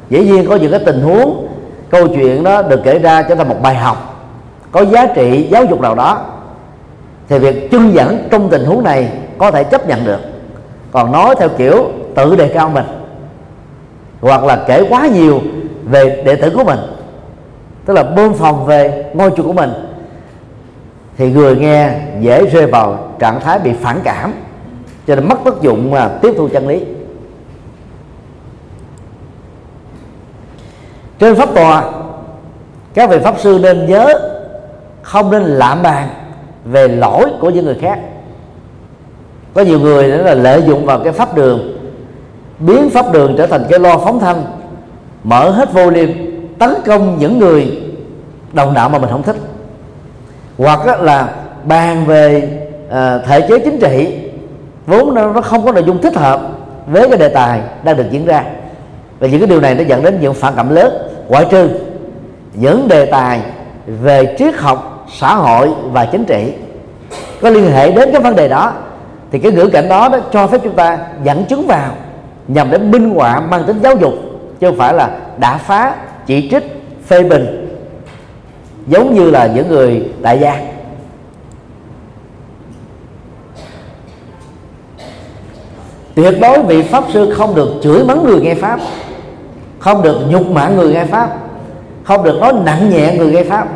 Dĩ 0.09 0.19
nhiên 0.19 0.45
có 0.49 0.55
những 0.55 0.71
cái 0.71 0.81
tình 0.85 1.01
huống 1.01 1.47
câu 1.89 2.07
chuyện 2.07 2.43
đó 2.43 2.61
được 2.61 2.79
kể 2.83 2.99
ra 2.99 3.21
cho 3.21 3.35
ta 3.35 3.43
một 3.43 3.61
bài 3.61 3.75
học 3.75 4.25
có 4.71 4.85
giá 4.85 5.07
trị 5.15 5.47
giáo 5.51 5.65
dục 5.65 5.81
nào 5.81 5.95
đó 5.95 6.25
thì 7.29 7.39
việc 7.39 7.71
chân 7.71 7.93
dẫn 7.93 8.27
trong 8.31 8.49
tình 8.49 8.65
huống 8.65 8.83
này 8.83 9.11
có 9.37 9.51
thể 9.51 9.63
chấp 9.63 9.87
nhận 9.87 10.05
được. 10.05 10.19
Còn 10.91 11.11
nói 11.11 11.35
theo 11.39 11.49
kiểu 11.49 11.91
tự 12.15 12.35
đề 12.35 12.47
cao 12.47 12.69
mình 12.69 12.85
hoặc 14.21 14.43
là 14.43 14.63
kể 14.67 14.85
quá 14.89 15.07
nhiều 15.07 15.41
về 15.83 16.23
đệ 16.25 16.35
tử 16.35 16.51
của 16.55 16.63
mình, 16.63 16.79
tức 17.85 17.93
là 17.93 18.03
bơm 18.03 18.33
phòng 18.33 18.65
về 18.65 19.05
ngôi 19.13 19.31
chùa 19.37 19.43
của 19.43 19.53
mình, 19.53 19.71
thì 21.17 21.31
người 21.31 21.55
nghe 21.55 21.91
dễ 22.19 22.45
rơi 22.45 22.65
vào 22.65 23.15
trạng 23.19 23.39
thái 23.39 23.59
bị 23.59 23.73
phản 23.73 23.99
cảm, 24.03 24.33
cho 25.07 25.15
nên 25.15 25.29
mất 25.29 25.37
tác 25.45 25.61
dụng 25.61 25.91
mà 25.91 26.07
tiếp 26.21 26.33
thu 26.37 26.47
chân 26.47 26.67
lý. 26.67 26.85
Trên 31.19 31.35
pháp 31.35 31.49
tòa, 31.55 31.91
các 32.93 33.09
vị 33.09 33.17
pháp 33.23 33.39
sư 33.39 33.59
nên 33.61 33.85
nhớ 33.85 34.13
không 35.01 35.31
nên 35.31 35.43
lạm 35.43 35.83
bàn 35.83 36.07
về 36.65 36.87
lỗi 36.87 37.25
của 37.41 37.49
những 37.49 37.65
người 37.65 37.77
khác. 37.81 37.99
Có 39.53 39.61
nhiều 39.61 39.79
người 39.79 40.07
nữa 40.07 40.23
là 40.23 40.33
lợi 40.33 40.63
dụng 40.67 40.85
vào 40.85 40.99
cái 41.03 41.13
pháp 41.13 41.35
đường 41.35 41.78
biến 42.59 42.89
pháp 42.89 43.11
đường 43.11 43.35
trở 43.37 43.47
thành 43.47 43.65
cái 43.69 43.79
lo 43.79 43.97
phóng 43.97 44.19
thanh 44.19 44.43
mở 45.23 45.49
hết 45.49 45.73
vô 45.73 45.89
liêm 45.89 46.09
tấn 46.59 46.73
công 46.85 47.17
những 47.19 47.39
người 47.39 47.81
đồng 48.53 48.73
đạo 48.73 48.89
mà 48.89 48.99
mình 48.99 49.09
không 49.11 49.23
thích. 49.23 49.35
Hoặc 50.57 51.01
là 51.01 51.29
bàn 51.63 52.05
về 52.05 52.49
à, 52.91 53.17
thể 53.17 53.41
chế 53.41 53.59
chính 53.59 53.79
trị 53.79 54.17
vốn 54.87 55.13
nó, 55.13 55.33
nó 55.33 55.41
không 55.41 55.65
có 55.65 55.71
nội 55.71 55.83
dung 55.83 56.01
thích 56.01 56.15
hợp 56.15 56.41
với 56.87 57.09
cái 57.09 57.17
đề 57.17 57.29
tài 57.29 57.61
đang 57.83 57.97
được 57.97 58.11
diễn 58.11 58.25
ra. 58.25 58.43
Và 59.19 59.27
những 59.27 59.39
cái 59.39 59.47
điều 59.47 59.61
này 59.61 59.75
nó 59.75 59.83
dẫn 59.83 60.03
đến 60.03 60.17
những 60.21 60.33
phản 60.33 60.53
cảm 60.55 60.69
lớn. 60.69 60.93
Ngoại 61.27 61.45
trừ 61.49 61.69
những 62.53 62.87
đề 62.87 63.05
tài 63.05 63.39
về 64.01 64.35
triết 64.39 64.55
học 64.55 65.07
xã 65.19 65.35
hội 65.35 65.69
và 65.91 66.05
chính 66.05 66.25
trị 66.25 66.53
có 67.41 67.49
liên 67.49 67.71
hệ 67.71 67.91
đến 67.91 68.09
cái 68.11 68.21
vấn 68.21 68.35
đề 68.35 68.47
đó 68.47 68.73
thì 69.31 69.39
cái 69.39 69.51
ngữ 69.51 69.69
cảnh 69.73 69.89
đó, 69.89 70.09
đó 70.09 70.19
cho 70.31 70.47
phép 70.47 70.61
chúng 70.63 70.75
ta 70.75 70.97
dẫn 71.23 71.45
chứng 71.45 71.67
vào 71.67 71.91
nhằm 72.49 72.71
để 72.71 72.77
minh 72.77 73.09
họa 73.09 73.39
mang 73.39 73.63
tính 73.63 73.79
giáo 73.83 73.95
dục, 73.95 74.13
chứ 74.59 74.67
không 74.67 74.77
phải 74.77 74.93
là 74.93 75.19
đã 75.37 75.57
phá, 75.57 75.95
chỉ 76.25 76.49
trích, 76.51 76.63
phê 77.07 77.23
bình, 77.23 77.69
giống 78.87 79.15
như 79.15 79.29
là 79.29 79.47
những 79.55 79.67
người 79.67 80.03
đại 80.21 80.39
gia. 80.39 80.61
Tuyệt 86.15 86.33
đối 86.41 86.63
vị 86.63 86.83
pháp 86.83 87.03
sư 87.13 87.33
không 87.37 87.55
được 87.55 87.69
chửi 87.83 88.03
mắng 88.03 88.25
người 88.25 88.41
nghe 88.41 88.55
pháp, 88.55 88.79
không 89.79 90.01
được 90.01 90.17
nhục 90.29 90.47
mạ 90.47 90.69
người 90.69 90.93
nghe 90.93 91.05
pháp, 91.05 91.37
không 92.03 92.23
được 92.23 92.39
nói 92.39 92.53
nặng 92.65 92.89
nhẹ 92.89 93.17
người 93.17 93.31
nghe 93.31 93.43
pháp. 93.43 93.67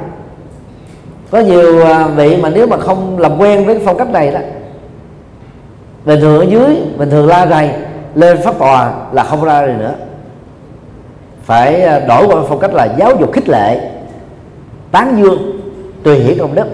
Có 1.31 1.39
nhiều 1.39 1.85
à, 1.85 2.07
vị 2.07 2.37
mà 2.41 2.49
nếu 2.49 2.67
mà 2.67 2.77
không 2.77 3.19
làm 3.19 3.37
quen 3.37 3.65
với 3.65 3.79
phong 3.85 3.97
cách 3.97 4.09
này 4.09 4.31
đó, 4.31 4.39
bình 6.05 6.19
thường 6.21 6.39
ở 6.39 6.45
dưới, 6.49 6.77
bình 6.97 7.09
thường 7.09 7.27
la 7.27 7.47
rầy 7.47 7.69
lên 8.15 8.37
pháp 8.43 8.59
tòa 8.59 8.93
là 9.11 9.23
không 9.23 9.43
ra 9.43 9.67
gì 9.67 9.73
nữa. 9.73 9.93
Phải 11.43 11.81
à, 11.81 11.99
đổi 11.99 12.27
qua 12.27 12.35
phong 12.49 12.59
cách 12.59 12.73
là 12.73 12.95
giáo 12.99 13.15
dục 13.19 13.33
khích 13.33 13.49
lệ, 13.49 13.91
tán 14.91 15.17
dương, 15.17 15.61
tùy 16.03 16.19
hiển 16.19 16.37
công 16.39 16.55
đức, 16.55 16.67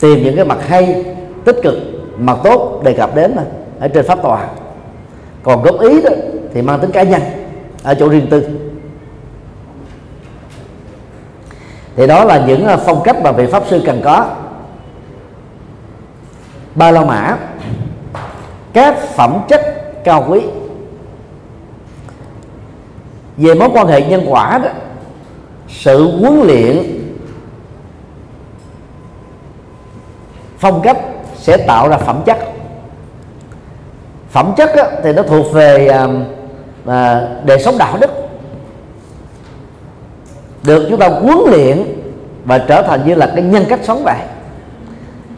tìm 0.00 0.22
những 0.22 0.36
cái 0.36 0.44
mặt 0.44 0.58
hay, 0.68 1.04
tích 1.44 1.56
cực, 1.62 1.74
mặt 2.18 2.38
tốt 2.44 2.80
đề 2.84 2.92
cập 2.92 3.14
đến 3.14 3.32
mà, 3.36 3.42
ở 3.80 3.88
trên 3.88 4.06
pháp 4.06 4.22
tòa. 4.22 4.48
Còn 5.42 5.62
góp 5.62 5.80
ý 5.80 6.02
đó 6.02 6.10
thì 6.54 6.62
mang 6.62 6.80
tính 6.80 6.90
cá 6.90 7.02
nhân, 7.02 7.22
ở 7.82 7.94
chỗ 7.94 8.08
riêng 8.08 8.26
tư. 8.30 8.48
Thì 11.96 12.06
đó 12.06 12.24
là 12.24 12.44
những 12.46 12.66
à, 12.66 12.76
phong 12.76 13.02
cách 13.02 13.16
mà 13.22 13.32
vị 13.32 13.46
pháp 13.46 13.62
sư 13.66 13.82
cần 13.86 14.00
có. 14.04 14.26
Ba 16.74 16.90
la 16.90 17.04
mã, 17.04 17.36
các 18.72 18.98
phẩm 18.98 19.38
chất 19.48 19.85
cao 20.06 20.24
quý. 20.28 20.40
Về 23.36 23.54
mối 23.54 23.68
quan 23.72 23.86
hệ 23.86 24.02
nhân 24.02 24.24
quả 24.28 24.58
đó 24.58 24.70
sự 25.68 26.18
huấn 26.18 26.40
luyện 26.40 26.76
phong 30.58 30.82
cách 30.82 30.98
sẽ 31.34 31.56
tạo 31.56 31.88
ra 31.88 31.98
phẩm 31.98 32.22
chất. 32.26 32.38
Phẩm 34.30 34.52
chất 34.56 34.70
á, 34.76 34.84
thì 35.02 35.12
nó 35.12 35.22
thuộc 35.22 35.52
về 35.52 35.86
à, 35.86 36.06
à 36.86 37.28
đời 37.44 37.62
sống 37.62 37.78
đạo 37.78 37.96
đức. 38.00 38.10
Được 40.62 40.86
chúng 40.90 41.00
ta 41.00 41.08
huấn 41.08 41.38
luyện 41.50 41.84
và 42.44 42.58
trở 42.58 42.82
thành 42.82 43.06
như 43.06 43.14
là 43.14 43.32
cái 43.34 43.42
nhân 43.42 43.64
cách 43.68 43.80
sống 43.82 44.04
vậy. 44.04 44.18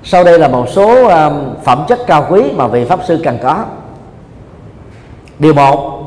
Sau 0.04 0.24
đây 0.24 0.38
là 0.38 0.48
một 0.48 0.68
số 0.68 1.06
uh, 1.06 1.12
phẩm 1.64 1.84
chất 1.88 1.98
cao 2.06 2.26
quý 2.30 2.42
mà 2.54 2.66
vị 2.66 2.84
pháp 2.84 3.00
sư 3.06 3.20
cần 3.24 3.38
có 3.42 3.64
điều 5.38 5.54
một 5.54 5.98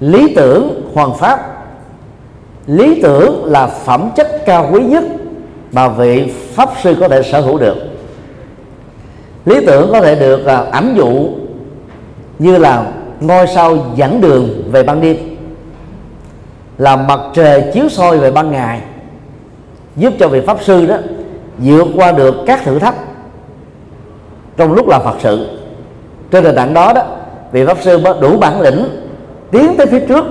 lý 0.00 0.34
tưởng 0.36 0.90
hoàn 0.94 1.14
pháp. 1.14 1.50
Lý 2.66 3.02
tưởng 3.02 3.44
là 3.44 3.66
phẩm 3.66 4.10
chất 4.16 4.42
cao 4.46 4.68
quý 4.72 4.80
nhất 4.80 5.04
mà 5.72 5.88
vị 5.88 6.32
pháp 6.54 6.68
sư 6.82 6.96
có 7.00 7.08
thể 7.08 7.22
sở 7.22 7.40
hữu 7.40 7.58
được. 7.58 7.76
Lý 9.44 9.66
tưởng 9.66 9.88
có 9.92 10.00
thể 10.00 10.14
được 10.14 10.46
à, 10.46 10.60
uh, 10.60 10.72
ẩn 10.72 10.94
dụ 10.96 11.28
như 12.38 12.58
là 12.58 12.92
ngôi 13.20 13.46
sao 13.46 13.76
dẫn 13.94 14.20
đường 14.20 14.48
về 14.72 14.82
ban 14.82 15.00
đêm 15.00 15.16
là 16.78 16.96
mặt 16.96 17.20
trời 17.34 17.64
chiếu 17.74 17.88
soi 17.88 18.18
về 18.18 18.30
ban 18.30 18.50
ngày 18.50 18.80
giúp 19.96 20.12
cho 20.18 20.28
vị 20.28 20.40
pháp 20.46 20.62
sư 20.62 20.86
đó 20.86 20.96
vượt 21.58 21.86
qua 21.96 22.12
được 22.12 22.34
các 22.46 22.64
thử 22.64 22.78
thách 22.78 22.94
trong 24.56 24.72
lúc 24.72 24.88
làm 24.88 25.02
phật 25.04 25.16
sự. 25.20 25.58
Trên 26.30 26.44
nền 26.44 26.56
tảng 26.56 26.74
đó 26.74 26.92
đó 26.92 27.02
vị 27.54 27.64
pháp 27.64 27.78
sư 27.82 27.98
mới 27.98 28.14
đủ 28.20 28.36
bản 28.38 28.60
lĩnh 28.60 28.84
tiến 29.50 29.74
tới 29.76 29.86
phía 29.86 30.00
trước. 30.00 30.24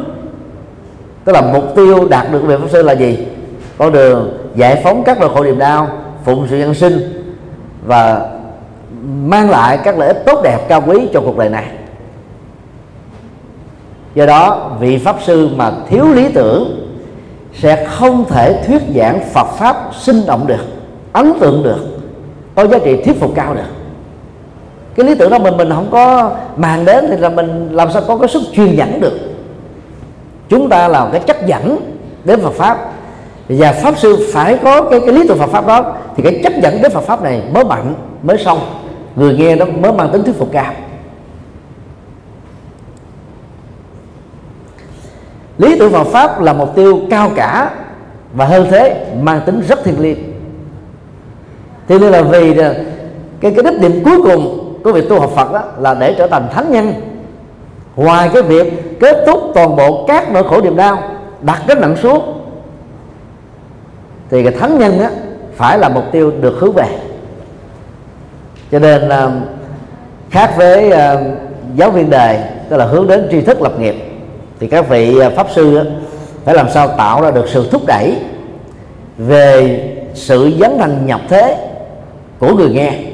Tức 1.26 1.32
là 1.32 1.42
mục 1.42 1.64
tiêu 1.76 2.08
đạt 2.08 2.32
được 2.32 2.40
của 2.40 2.48
vị 2.48 2.56
pháp 2.62 2.70
sư 2.70 2.84
là 2.84 2.94
gì? 2.94 3.28
Con 3.78 3.92
đường 3.92 4.38
giải 4.56 4.82
phóng 4.84 5.04
các 5.04 5.20
loại 5.20 5.32
khổ 5.36 5.44
niềm 5.44 5.60
đau, 5.60 5.88
phụng 6.26 6.48
sự 6.50 6.58
nhân 6.58 6.74
sinh 6.74 7.24
và 7.86 8.30
mang 9.04 9.50
lại 9.50 9.80
các 9.84 9.98
lợi 9.98 10.08
ích 10.08 10.24
tốt 10.26 10.42
đẹp, 10.44 10.60
cao 10.68 10.84
quý 10.88 11.10
cho 11.14 11.22
cuộc 11.22 11.38
đời 11.38 11.50
này. 11.50 11.66
Do 14.16 14.26
đó, 14.26 14.72
vị 14.80 14.98
pháp 14.98 15.16
sư 15.24 15.50
mà 15.56 15.72
thiếu 15.90 16.06
lý 16.14 16.30
tưởng 16.30 16.90
sẽ 17.54 17.88
không 17.90 18.26
thể 18.30 18.64
thuyết 18.68 18.82
giảng 18.96 19.20
Phật 19.34 19.48
pháp 19.58 19.90
sinh 20.00 20.22
động 20.28 20.48
được, 20.48 20.66
ấn 21.14 21.34
tượng 21.40 21.64
được, 21.64 21.80
có 22.56 22.68
giá 22.68 22.80
trị 22.80 23.04
thuyết 23.04 23.20
phục 23.20 23.32
cao 23.36 23.54
được 23.54 23.83
cái 24.96 25.06
lý 25.06 25.16
tưởng 25.16 25.30
đó 25.30 25.40
mình 25.40 25.58
mình 25.58 25.70
không 25.70 25.88
có 25.92 26.32
màng 26.58 26.86
đến 26.86 27.06
thì 27.10 27.18
là 27.18 27.30
mình 27.30 27.70
làm 27.72 27.92
sao 27.92 28.02
có 28.08 28.18
cái 28.18 28.30
sức 28.30 28.42
truyền 28.54 28.76
dẫn 28.76 29.00
được. 29.02 29.20
Chúng 30.50 30.70
ta 30.70 30.88
là 30.88 31.10
cái 31.12 31.22
chất 31.28 31.46
dẫn 31.46 31.94
đến 32.24 32.40
Phật 32.42 32.54
pháp. 32.54 32.90
Và 33.50 33.74
pháp 33.74 33.98
sư 33.98 34.28
phải 34.34 34.58
có 34.64 34.82
cái, 34.82 35.00
cái 35.00 35.16
lý 35.16 35.28
tưởng 35.28 35.38
Phật 35.38 35.50
pháp 35.50 35.68
đó 35.68 35.96
thì 36.16 36.24
cái 36.24 36.40
chấp 36.44 36.54
dẫn 36.64 36.82
đến 36.82 36.92
Phật 36.92 37.04
pháp 37.04 37.22
này 37.24 37.42
mới 37.54 37.64
mạnh 37.64 37.94
mới 38.24 38.38
xong 38.38 38.60
người 39.16 39.38
nghe 39.38 39.56
nó 39.56 39.66
mới 39.66 39.94
mang 39.94 40.10
tính 40.12 40.24
thuyết 40.24 40.36
phục 40.38 40.50
cao. 40.52 40.74
Lý 45.58 45.80
tưởng 45.80 45.92
Phật 45.92 46.04
pháp 46.04 46.42
là 46.42 46.54
mục 46.54 46.76
tiêu 46.76 47.02
cao 47.10 47.32
cả 47.36 47.72
và 48.34 48.46
hơn 48.46 48.68
thế 48.72 49.06
mang 49.22 49.42
tính 49.46 49.62
rất 49.68 49.84
thiêng 49.84 50.00
liêng. 50.00 50.18
Thì 51.88 52.00
đây 52.00 52.12
là 52.12 52.22
vì 52.22 52.54
cái 53.40 53.54
cái 53.54 53.64
đích 53.64 53.82
điểm 53.82 54.04
cuối 54.06 54.22
cùng 54.24 54.63
của 54.84 54.92
việc 54.92 55.10
tu 55.10 55.20
học 55.20 55.32
Phật 55.36 55.54
đó 55.54 55.62
là 55.80 55.94
để 55.94 56.16
trở 56.18 56.28
thành 56.28 56.48
thánh 56.54 56.72
nhân. 56.72 56.94
Ngoài 57.96 58.30
cái 58.34 58.42
việc 58.42 59.00
kết 59.00 59.24
thúc 59.28 59.40
toàn 59.54 59.76
bộ 59.76 60.06
các 60.08 60.32
nỗi 60.32 60.44
khổ 60.44 60.62
niềm 60.62 60.76
đau 60.76 61.04
đặt 61.42 61.62
cái 61.68 61.76
nặng 61.76 61.96
xuống 62.02 62.40
thì 64.30 64.44
cái 64.44 64.52
thánh 64.52 64.80
nhân 64.80 65.00
á 65.00 65.10
phải 65.56 65.78
là 65.78 65.90
mục 65.90 66.04
tiêu 66.12 66.32
được 66.42 66.56
hướng 66.60 66.74
về. 66.74 66.88
Cho 68.72 68.80
nên 68.80 69.10
à, 69.10 69.32
khác 70.30 70.54
với 70.58 70.92
à, 70.92 71.18
giáo 71.76 71.92
viên 71.92 72.10
đề 72.10 72.50
tức 72.70 72.78
là 72.78 72.86
hướng 72.86 73.08
đến 73.08 73.28
tri 73.32 73.42
thức 73.42 73.62
lập 73.62 73.80
nghiệp 73.80 73.96
thì 74.60 74.68
các 74.68 74.90
vị 74.90 75.20
à, 75.20 75.30
pháp 75.30 75.48
sư 75.56 75.78
á, 75.78 75.84
phải 76.44 76.56
làm 76.56 76.70
sao 76.70 76.88
tạo 76.88 77.22
ra 77.22 77.32
được 77.32 77.46
sự 77.48 77.68
thúc 77.72 77.82
đẩy 77.88 78.16
về 79.18 79.80
sự 80.14 80.52
dấn 80.60 80.78
thành 80.78 81.06
nhập 81.06 81.22
thế 81.30 81.70
của 82.40 82.54
người 82.54 82.70
nghe 82.70 83.13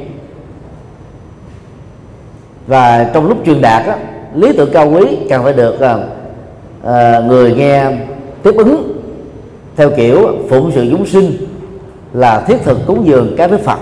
và 2.70 3.10
trong 3.14 3.28
lúc 3.28 3.38
truyền 3.46 3.62
đạt 3.62 3.88
đó, 3.88 3.94
lý 4.36 4.54
tưởng 4.58 4.70
cao 4.74 4.90
quý 4.90 5.18
càng 5.30 5.44
phải 5.44 5.54
được 5.54 5.76
uh, 5.76 7.26
người 7.26 7.56
nghe 7.56 7.92
tiếp 8.44 8.54
ứng 8.58 9.02
theo 9.76 9.90
kiểu 9.98 10.28
phụng 10.50 10.72
sự 10.76 10.88
chúng 10.92 11.06
sinh 11.06 11.32
là 12.14 12.42
thiết 12.42 12.58
thực 12.64 12.78
cúng 12.88 13.06
dường 13.06 13.36
các 13.38 13.52
đức 13.52 13.60
phật. 13.62 13.80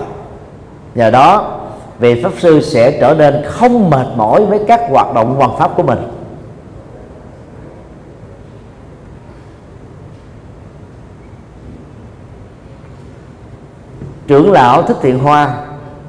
Nhờ 0.94 1.10
đó 1.10 1.58
vị 1.98 2.22
pháp 2.22 2.32
sư 2.38 2.60
sẽ 2.60 2.90
trở 3.00 3.14
nên 3.14 3.42
không 3.46 3.90
mệt 3.90 4.06
mỏi 4.16 4.46
với 4.46 4.60
các 4.68 4.80
hoạt 4.90 5.14
động 5.14 5.34
hoàn 5.34 5.58
pháp 5.58 5.76
của 5.76 5.82
mình. 5.82 5.98
Trưởng 14.26 14.52
lão 14.52 14.82
thích 14.82 14.96
thiện 15.02 15.18
hoa 15.18 15.67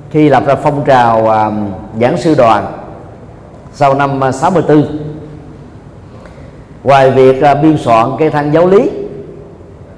khi 0.09 0.29
lập 0.29 0.43
ra 0.45 0.55
phong 0.55 0.83
trào 0.85 1.21
uh, 1.21 1.53
giảng 2.01 2.17
sư 2.17 2.35
đoàn 2.37 2.65
sau 3.73 3.93
năm 3.93 4.23
à, 4.23 4.31
64 4.31 4.83
ngoài 6.83 7.11
việc 7.11 7.43
uh, 7.51 7.61
biên 7.63 7.77
soạn 7.77 8.09
cây 8.19 8.29
thang 8.29 8.53
giáo 8.53 8.67
lý 8.67 8.89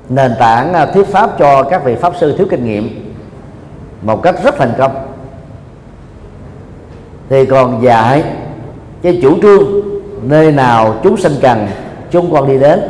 nền 0.09 0.31
tảng 0.39 0.73
uh, 0.83 0.93
thuyết 0.93 1.07
pháp 1.07 1.39
cho 1.39 1.63
các 1.63 1.83
vị 1.85 1.95
pháp 1.95 2.13
sư 2.19 2.37
thiếu 2.37 2.47
kinh 2.49 2.65
nghiệm 2.65 3.13
một 4.01 4.23
cách 4.23 4.35
rất 4.43 4.55
thành 4.57 4.73
công. 4.77 4.91
Thì 7.29 7.45
còn 7.45 7.83
dạy 7.83 8.23
cái 9.01 9.19
chủ 9.21 9.41
trương 9.41 9.63
nơi 10.21 10.51
nào 10.51 10.95
chúng 11.03 11.17
sinh 11.17 11.33
cần 11.41 11.67
chúng 12.11 12.31
con 12.33 12.47
đi 12.47 12.59
đến 12.59 12.81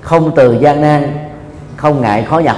không 0.00 0.32
từ 0.36 0.58
gian 0.60 0.80
nan 0.80 1.12
không 1.76 2.00
ngại 2.00 2.22
khó 2.22 2.38
nhọc 2.38 2.56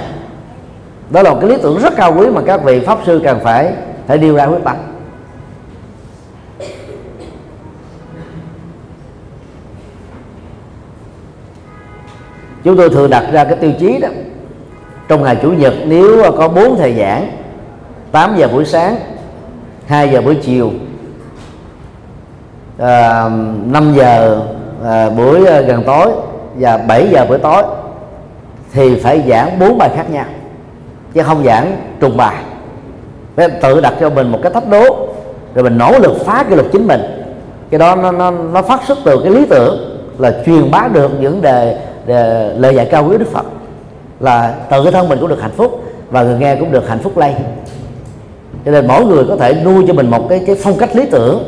đó 1.09 1.21
là 1.21 1.31
một 1.31 1.37
cái 1.41 1.49
lý 1.49 1.55
tưởng 1.63 1.79
rất 1.79 1.93
cao 1.95 2.15
quý 2.17 2.27
mà 2.27 2.41
các 2.45 2.63
vị 2.63 2.79
pháp 2.79 2.99
sư 3.05 3.21
càng 3.23 3.39
phải 3.43 3.73
phải 4.07 4.17
điều 4.17 4.35
ra 4.35 4.45
quyết 4.45 4.63
tâm. 4.63 4.75
Chúng 12.63 12.77
tôi 12.77 12.89
thường 12.89 13.09
đặt 13.09 13.25
ra 13.31 13.43
cái 13.43 13.55
tiêu 13.55 13.71
chí 13.79 13.97
đó. 14.01 14.07
Trong 15.07 15.23
ngày 15.23 15.37
chủ 15.41 15.51
nhật 15.51 15.73
nếu 15.85 16.31
có 16.37 16.47
4 16.47 16.77
thời 16.77 16.93
giảng 16.93 17.31
8 18.11 18.35
giờ 18.37 18.47
buổi 18.47 18.65
sáng 18.65 18.95
2 19.87 20.09
giờ 20.09 20.21
buổi 20.21 20.35
chiều 20.35 20.71
à, 22.77 23.29
5 23.65 23.93
giờ 23.95 24.41
à, 24.85 25.09
buổi 25.09 25.47
à, 25.47 25.61
gần 25.61 25.83
tối 25.83 26.11
và 26.55 26.77
7 26.77 27.07
giờ 27.11 27.25
buổi 27.29 27.37
tối 27.37 27.63
thì 28.73 28.99
phải 28.99 29.23
giảng 29.29 29.59
bốn 29.59 29.77
bài 29.77 29.89
khác 29.95 30.09
nhau 30.09 30.25
chứ 31.15 31.23
không 31.23 31.43
giảng 31.43 31.77
trùng 31.99 32.17
bài. 32.17 32.35
Phải 33.35 33.49
tự 33.49 33.81
đặt 33.81 33.93
cho 33.99 34.09
mình 34.09 34.31
một 34.31 34.39
cái 34.43 34.51
thách 34.51 34.69
đố 34.69 35.07
rồi 35.55 35.63
mình 35.63 35.77
nỗ 35.77 35.99
lực 35.99 36.25
phá 36.25 36.43
cái 36.43 36.55
luật 36.55 36.67
chính 36.71 36.87
mình. 36.87 37.01
Cái 37.69 37.79
đó 37.79 37.95
nó 37.95 38.11
nó 38.11 38.31
nó 38.31 38.61
phát 38.61 38.81
xuất 38.87 38.97
từ 39.05 39.21
cái 39.23 39.31
lý 39.31 39.45
tưởng 39.49 39.99
là 40.17 40.41
truyền 40.45 40.71
bá 40.71 40.87
được 40.93 41.11
những 41.19 41.41
đề, 41.41 41.77
đề 42.05 42.53
lời 42.57 42.75
dạy 42.75 42.87
cao 42.91 43.07
quý 43.09 43.17
đức 43.17 43.31
phật. 43.31 43.45
Là 44.19 44.55
tự 44.69 44.83
cái 44.83 44.91
thân 44.91 45.09
mình 45.09 45.19
cũng 45.19 45.29
được 45.29 45.41
hạnh 45.41 45.51
phúc 45.55 45.83
và 46.09 46.23
người 46.23 46.39
nghe 46.39 46.55
cũng 46.55 46.71
được 46.71 46.89
hạnh 46.89 46.99
phúc 46.99 47.17
lây. 47.17 47.33
Cho 48.65 48.71
nên 48.71 48.87
mỗi 48.87 49.05
người 49.05 49.25
có 49.29 49.37
thể 49.37 49.53
nuôi 49.53 49.83
cho 49.87 49.93
mình 49.93 50.09
một 50.09 50.29
cái 50.29 50.43
cái 50.47 50.55
phong 50.63 50.77
cách 50.77 50.95
lý 50.95 51.05
tưởng 51.11 51.43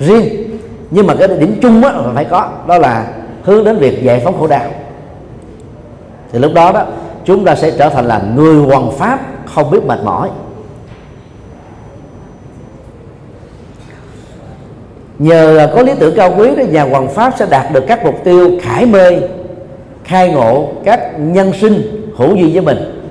riêng. 0.00 0.58
Nhưng 0.90 1.06
mà 1.06 1.14
cái 1.14 1.28
điểm 1.28 1.58
chung 1.62 1.84
á 1.84 1.92
phải 2.14 2.24
có 2.24 2.48
đó 2.66 2.78
là 2.78 3.06
hướng 3.42 3.64
đến 3.64 3.76
việc 3.76 4.02
giải 4.02 4.20
phóng 4.24 4.38
khổ 4.38 4.46
đau 4.46 4.64
thì 6.32 6.38
lúc 6.38 6.52
đó 6.54 6.72
đó 6.72 6.84
chúng 7.28 7.44
ta 7.44 7.54
sẽ 7.54 7.70
trở 7.70 7.88
thành 7.88 8.08
là 8.08 8.22
người 8.36 8.56
hoàn 8.66 8.90
pháp 8.92 9.20
không 9.46 9.70
biết 9.70 9.84
mệt 9.86 9.98
mỏi. 10.04 10.28
Nhờ 15.18 15.70
có 15.74 15.82
lý 15.82 15.92
tưởng 15.98 16.14
cao 16.16 16.34
quý 16.38 16.56
đó 16.56 16.62
nhà 16.62 16.82
hoàng 16.82 17.08
pháp 17.08 17.34
sẽ 17.38 17.46
đạt 17.50 17.72
được 17.72 17.84
các 17.88 18.04
mục 18.04 18.14
tiêu 18.24 18.50
khải 18.62 18.86
mê 18.86 19.20
khai 20.04 20.30
ngộ 20.30 20.68
các 20.84 21.18
nhân 21.18 21.52
sinh 21.60 21.82
hữu 22.16 22.36
duy 22.36 22.52
với 22.52 22.62
mình. 22.62 23.10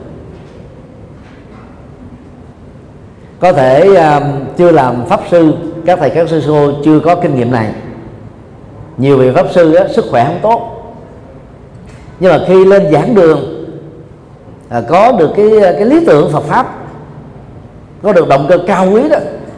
Có 3.40 3.54
thể 3.54 3.96
um, 3.96 4.24
chưa 4.58 4.72
làm 4.72 5.06
pháp 5.06 5.22
sư 5.32 5.54
các 5.86 6.00
thầy 6.00 6.10
các 6.10 6.30
sư 6.30 6.44
cô 6.48 6.72
chưa 6.86 7.00
có 7.00 7.16
kinh 7.16 7.36
nghiệm 7.36 7.52
này. 7.52 7.74
Nhiều 8.98 9.18
vị 9.18 9.32
pháp 9.36 9.46
sư 9.52 9.74
á, 9.74 9.88
sức 9.88 10.06
khỏe 10.12 10.26
không 10.26 10.40
tốt. 10.42 10.72
Nhưng 12.20 12.32
mà 12.32 12.40
khi 12.48 12.66
lên 12.66 12.92
giảng 12.92 13.16
đường 13.16 13.57
à, 14.70 14.82
có 14.90 15.12
được 15.12 15.30
cái 15.36 15.50
cái 15.62 15.86
lý 15.86 16.06
tưởng 16.06 16.32
Phật 16.32 16.44
pháp 16.44 16.76
có 18.04 18.14
được 18.14 18.28
động 18.28 18.46
cơ 18.50 18.58
cao 18.68 18.88
quý 18.92 19.10
đó 19.10 19.18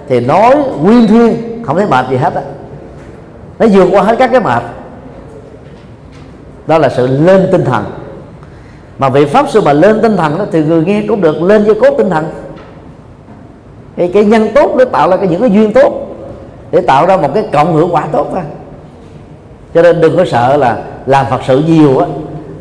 thì 0.10 0.20
nói 0.20 0.56
nguyên 0.82 1.08
thuyên 1.08 1.64
không 1.66 1.78
thấy 1.78 1.86
mệt 1.88 2.06
gì 2.10 2.18
hết 2.18 2.34
á. 2.34 2.42
Nó 3.60 3.68
vượt 3.72 3.88
qua 3.92 4.04
hết 4.04 4.16
các 4.20 4.30
cái 4.32 4.42
mệt. 4.42 4.64
Đó 6.68 6.78
là 6.78 6.90
sự 6.90 7.08
lên 7.08 7.48
tinh 7.52 7.66
thần. 7.66 7.84
Mà 9.00 9.10
vị 9.10 9.26
pháp 9.26 9.50
sư 9.50 9.62
mà 9.62 9.74
lên 9.74 10.02
tinh 10.02 10.18
thần 10.18 10.38
đó 10.38 10.46
thì 10.52 10.64
người 10.64 10.86
nghe 10.86 11.04
cũng 11.08 11.22
được 11.22 11.42
lên 11.42 11.64
với 11.64 11.76
cốt 11.76 11.96
tinh 11.98 12.10
thần. 12.10 12.26
Cái, 13.98 14.12
cái 14.14 14.26
nhân 14.26 14.48
tốt 14.56 14.76
nó 14.78 14.86
tạo 14.86 15.10
ra 15.10 15.18
cái 15.18 15.28
những 15.28 15.42
cái 15.42 15.52
duyên 15.52 15.74
tốt 15.74 16.08
để 16.72 16.82
tạo 16.82 17.06
ra 17.06 17.18
một 17.18 17.30
cái 17.34 17.48
cộng 17.54 17.74
hưởng 17.74 17.94
quả 17.94 18.08
tốt 18.12 18.34
ra. 18.34 18.42
Cho 19.74 19.82
nên 19.82 20.02
đừng 20.02 20.18
có 20.18 20.26
sợ 20.26 20.58
là 20.58 20.78
làm 21.06 21.26
phật 21.30 21.42
sự 21.48 21.64
nhiều 21.68 22.00
á 22.00 22.06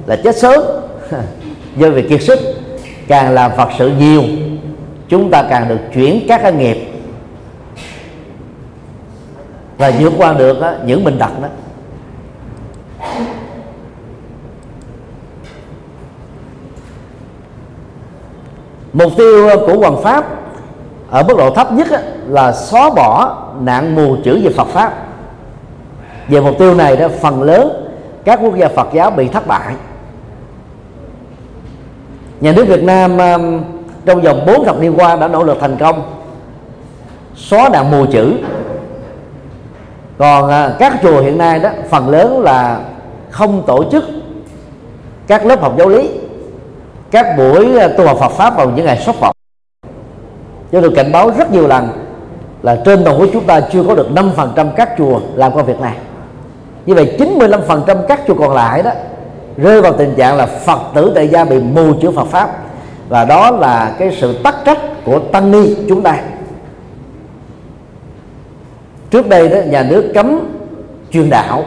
là 0.07 0.17
chết 0.25 0.37
sớm. 0.37 0.63
do 1.79 1.91
việc 1.91 2.09
kiệt 2.09 2.23
sức 2.23 2.39
càng 3.09 3.35
làm 3.35 3.51
phật 3.57 3.69
sự 3.79 3.93
nhiều 3.99 4.23
chúng 5.09 5.31
ta 5.31 5.43
càng 5.51 5.69
được 5.69 5.79
chuyển 5.95 6.25
các 6.29 6.43
cái 6.43 6.53
nghiệp. 6.53 6.79
Và 9.79 9.93
vượt 10.01 10.13
qua 10.19 10.33
được 10.33 10.61
đó, 10.61 10.73
những 10.85 11.05
bình 11.05 11.19
đặc 11.19 11.33
đó. 11.43 11.49
Mục 18.93 19.13
tiêu 19.17 19.49
của 19.67 19.79
hoàng 19.79 20.03
pháp 20.03 20.25
ở 21.11 21.23
mức 21.23 21.35
độ 21.39 21.55
thấp 21.55 21.73
nhất 21.73 21.89
là 22.27 22.53
xóa 22.53 22.91
bỏ 22.91 23.37
nạn 23.61 23.95
mù 23.95 24.17
chữ 24.25 24.41
về 24.45 24.51
Phật 24.57 24.69
pháp. 24.69 24.93
Về 26.29 26.41
mục 26.41 26.59
tiêu 26.59 26.75
này 26.75 26.97
đó 26.97 27.09
phần 27.21 27.43
lớn 27.43 27.91
các 28.25 28.41
quốc 28.43 28.57
gia 28.57 28.69
Phật 28.69 28.89
giáo 28.93 29.11
bị 29.11 29.29
thất 29.29 29.47
bại 29.47 29.75
nhà 32.41 32.53
nước 32.53 32.65
Việt 32.69 32.83
Nam 32.83 33.19
um, 33.19 33.61
trong 34.07 34.23
vòng 34.23 34.47
4 34.47 34.65
thập 34.65 34.81
niên 34.81 34.95
qua 34.97 35.17
đã 35.17 35.29
nỗ 35.29 35.45
lực 35.45 35.59
thành 35.61 35.77
công. 35.77 36.03
Xóa 37.37 37.69
nạn 37.69 37.91
mù 37.91 38.07
chữ. 38.13 38.33
Còn 40.19 40.51
à, 40.51 40.75
các 40.79 40.93
chùa 41.03 41.21
hiện 41.21 41.39
nay 41.39 41.59
đó, 41.59 41.71
phần 41.91 42.09
lớn 42.09 42.41
là 42.41 42.81
không 43.31 43.63
tổ 43.67 43.85
chức 43.93 44.05
các 45.27 45.47
lớp 45.47 45.61
học 45.61 45.75
giáo 45.79 45.89
lý, 45.89 46.11
các 47.11 47.27
buổi 47.37 47.79
à, 47.79 47.89
tu 47.89 48.07
học 48.07 48.19
Phật 48.21 48.29
pháp 48.29 48.57
vào 48.57 48.71
những 48.71 48.87
ngày 48.87 48.97
sốt 48.97 49.21
vọng 49.21 49.35
Chúng 50.73 50.83
tôi 50.83 50.93
cảnh 50.97 51.13
báo 51.13 51.31
rất 51.39 51.53
nhiều 51.53 51.67
lần 51.69 51.89
là 52.63 52.83
trên 52.85 53.05
toàn 53.05 53.21
quốc 53.21 53.29
chúng 53.33 53.45
ta 53.45 53.61
chưa 53.61 53.83
có 53.83 53.95
được 53.95 54.09
5% 54.15 54.71
các 54.77 54.91
chùa 54.99 55.21
làm 55.35 55.55
công 55.55 55.67
việc 55.67 55.81
này. 55.81 55.97
Như 56.87 56.95
vậy 56.95 57.17
95% 57.19 58.03
các 58.09 58.21
chùa 58.27 58.35
còn 58.35 58.55
lại 58.55 58.83
đó 58.83 58.91
rơi 59.59 59.81
vào 59.81 59.93
tình 59.93 60.15
trạng 60.17 60.37
là 60.37 60.47
Phật 60.47 60.81
tử 60.95 61.13
tại 61.15 61.29
gia 61.29 61.45
bị 61.45 61.59
mù 61.59 61.93
chữ 62.03 62.11
Phật 62.11 62.27
pháp. 62.27 62.51
Và 63.09 63.25
đó 63.25 63.51
là 63.51 63.95
cái 63.99 64.17
sự 64.21 64.39
tắc 64.45 64.55
trách 64.65 64.79
của 65.05 65.19
tăng 65.19 65.51
ni 65.51 65.75
chúng 65.89 66.03
ta. 66.03 66.21
Trước 69.11 69.29
đây 69.29 69.49
đó, 69.49 69.57
nhà 69.67 69.83
nước 69.83 70.11
cấm 70.15 70.41
truyền 71.11 71.31
đạo, 71.31 71.65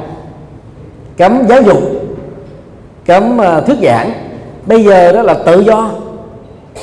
cấm 1.17 1.47
giáo 1.47 1.61
dục, 1.61 1.77
cấm 3.05 3.37
ờ, 3.37 3.61
thuyết 3.61 3.77
giảng. 3.81 4.13
Bây 4.65 4.83
giờ 4.83 5.11
đó 5.11 5.21
là 5.21 5.33
tự 5.33 5.59
do, 5.59 5.91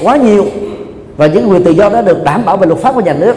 quá 0.03 0.17
nhiều. 0.17 0.47
Và 1.17 1.27
những 1.27 1.51
quyền 1.51 1.65
tự 1.65 1.71
do 1.71 1.89
đó 1.89 2.03
được 2.03 2.25
đảm 2.25 2.45
bảo 2.45 2.57
về 2.57 2.67
luật 2.67 2.79
pháp 2.79 2.95
của 2.95 3.01
nhà 3.01 3.15
nước. 3.15 3.35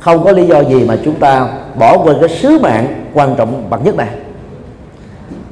Không 0.00 0.24
có 0.24 0.32
lý 0.32 0.46
do 0.46 0.60
gì 0.60 0.84
mà 0.84 0.98
chúng 1.04 1.14
ta 1.14 1.48
bỏ 1.78 1.98
quên 1.98 2.16
cái 2.20 2.28
sứ 2.28 2.58
mạng 2.58 3.04
quan 3.14 3.34
trọng 3.36 3.70
bậc 3.70 3.84
nhất 3.84 3.96
này 3.96 4.08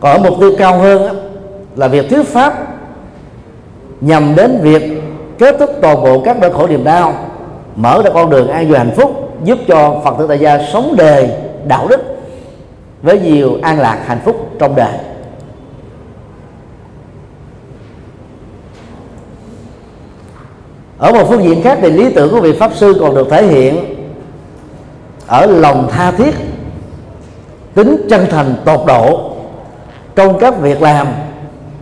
còn 0.02 0.22
ở 0.22 0.30
mục 0.30 0.40
tiêu 0.40 0.52
cao 0.58 0.78
hơn 0.78 1.30
là 1.76 1.88
việc 1.88 2.10
thuyết 2.10 2.26
pháp 2.26 2.54
nhằm 4.00 4.34
đến 4.36 4.58
việc 4.62 5.02
kết 5.38 5.56
thúc 5.58 5.70
toàn 5.82 6.02
bộ 6.02 6.22
các 6.24 6.38
nỗi 6.40 6.52
khổ 6.52 6.66
niềm 6.66 6.84
đau, 6.84 7.14
mở 7.76 8.02
ra 8.04 8.10
con 8.14 8.30
đường 8.30 8.48
an 8.48 8.68
vui 8.68 8.78
hạnh 8.78 8.90
phúc, 8.96 9.30
giúp 9.44 9.58
cho 9.68 10.00
phật 10.04 10.14
tử 10.18 10.26
tại 10.28 10.38
gia 10.38 10.58
sống 10.72 10.94
đời 10.98 11.30
đạo 11.66 11.88
đức 11.88 12.00
với 13.02 13.20
nhiều 13.20 13.58
an 13.62 13.78
lạc 13.80 13.98
hạnh 14.06 14.20
phúc 14.24 14.50
trong 14.58 14.74
đời. 14.74 14.98
Ở 20.98 21.12
một 21.12 21.24
phương 21.28 21.44
diện 21.44 21.62
khác 21.62 21.78
thì 21.82 21.90
lý 21.90 22.12
tưởng 22.12 22.30
của 22.30 22.40
vị 22.40 22.52
pháp 22.52 22.74
sư 22.74 22.96
còn 23.00 23.14
được 23.14 23.26
thể 23.30 23.46
hiện 23.46 23.94
ở 25.26 25.46
lòng 25.46 25.88
tha 25.90 26.10
thiết, 26.10 26.34
tính 27.74 28.06
chân 28.10 28.26
thành, 28.30 28.54
tột 28.64 28.80
độ 28.86 29.31
trong 30.14 30.38
các 30.38 30.60
việc 30.60 30.82
làm, 30.82 31.06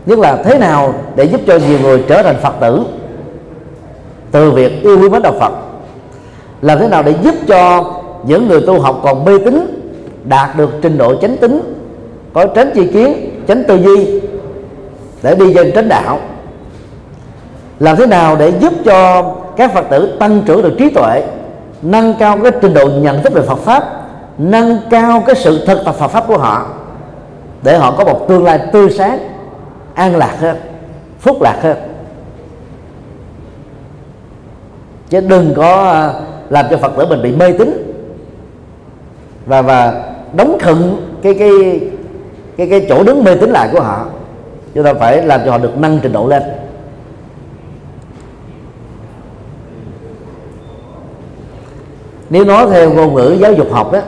nhất 0.07 0.19
là 0.19 0.37
thế 0.45 0.59
nào 0.59 0.95
để 1.17 1.25
giúp 1.25 1.41
cho 1.47 1.59
nhiều 1.69 1.79
người 1.83 2.05
trở 2.09 2.23
thành 2.23 2.37
phật 2.43 2.55
tử? 2.61 2.83
Từ 4.31 4.51
việc 4.51 4.83
yêu 4.83 4.99
quý 5.01 5.09
mến 5.09 5.23
đạo 5.23 5.35
phật, 5.41 5.53
làm 6.63 6.79
thế 6.79 6.89
nào 6.89 7.03
để 7.03 7.15
giúp 7.23 7.35
cho 7.49 7.93
những 8.27 8.49
người 8.49 8.61
tu 8.67 8.81
học 8.81 9.01
còn 9.03 9.25
mê 9.25 9.39
tín, 9.39 9.81
đạt 10.25 10.57
được 10.57 10.71
trình 10.83 10.99
độ 10.99 11.15
chánh 11.15 11.37
tính 11.37 11.75
có 12.33 12.47
tránh 12.47 12.71
chi 12.75 12.87
kiến 12.87 13.31
tránh 13.47 13.65
tư 13.69 13.77
duy 13.77 14.21
để 15.23 15.35
đi 15.35 15.55
trên 15.55 15.73
tránh 15.75 15.89
đạo? 15.89 16.19
Làm 17.81 17.97
thế 17.97 18.07
nào 18.07 18.37
để 18.37 18.53
giúp 18.61 18.73
cho 18.85 19.23
các 19.57 19.75
phật 19.75 19.85
tử 19.91 20.17
tăng 20.19 20.43
trưởng 20.47 20.63
được 20.63 20.75
trí 20.79 20.91
tuệ, 20.91 21.23
nâng 21.83 22.15
cao 22.19 22.39
cái 22.43 22.53
trình 22.63 22.75
độ 22.75 22.87
nhận 22.87 23.23
thức 23.23 23.33
về 23.33 23.43
Phật 23.43 23.59
pháp, 23.59 23.85
nâng 24.39 24.79
cao 24.91 25.23
cái 25.27 25.37
sự 25.37 25.67
thực 25.67 25.79
tập 25.85 25.95
Phật 25.99 26.09
pháp 26.09 26.25
của 26.27 26.39
họ? 26.39 26.67
Để 27.63 27.79
họ 27.79 27.95
có 27.99 28.05
một 28.05 28.27
tương 28.29 28.45
lai 28.45 28.61
tươi 28.73 28.91
sáng, 28.91 29.19
an 29.95 30.17
lạc 30.17 30.37
hơn, 30.39 30.57
phúc 31.21 31.43
lạc 31.43 31.59
hơn. 31.63 31.77
Chứ 35.09 35.21
đừng 35.21 35.55
có 35.57 35.91
à, 35.91 36.13
làm 36.51 36.67
cho 36.71 36.77
phật 36.77 36.93
tử 36.97 37.07
mình 37.07 37.23
bị 37.23 37.37
mê 37.37 37.53
tín. 37.53 37.95
Và 39.47 39.63
và 39.63 40.05
đóng 40.33 40.59
khựng 40.61 41.07
cái 41.23 41.35
cái 41.35 41.81
cái 42.57 42.67
cái 42.71 42.87
chỗ 42.89 43.03
đứng 43.03 43.25
mê 43.25 43.37
tín 43.37 43.51
lại 43.51 43.69
của 43.73 43.81
họ, 43.81 44.07
chúng 44.75 44.85
ta 44.85 44.95
phải 44.95 45.23
làm 45.23 45.41
cho 45.45 45.51
họ 45.51 45.59
được 45.59 45.79
nâng 45.79 45.99
trình 46.03 46.13
độ 46.13 46.29
lên. 46.29 46.43
Nếu 52.31 52.45
nói 52.45 52.67
theo 52.71 52.91
ngôn 52.91 53.15
ngữ 53.15 53.37
giáo 53.41 53.53
dục 53.53 53.67
học 53.73 53.93
đó 53.93 54.01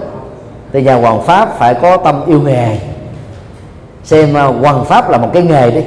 thì 0.73 0.83
nhà 0.83 0.95
hoàng 0.95 1.23
pháp 1.23 1.59
phải 1.59 1.75
có 1.75 1.97
tâm 1.97 2.23
yêu 2.27 2.41
nghề 2.41 2.92
xem 4.05 4.31
uh, 4.31 4.61
hoàng 4.61 4.85
pháp 4.85 5.11
là 5.11 5.19
một 5.19 5.29
cái 5.33 5.43
nghề 5.43 5.71
đi. 5.71 5.81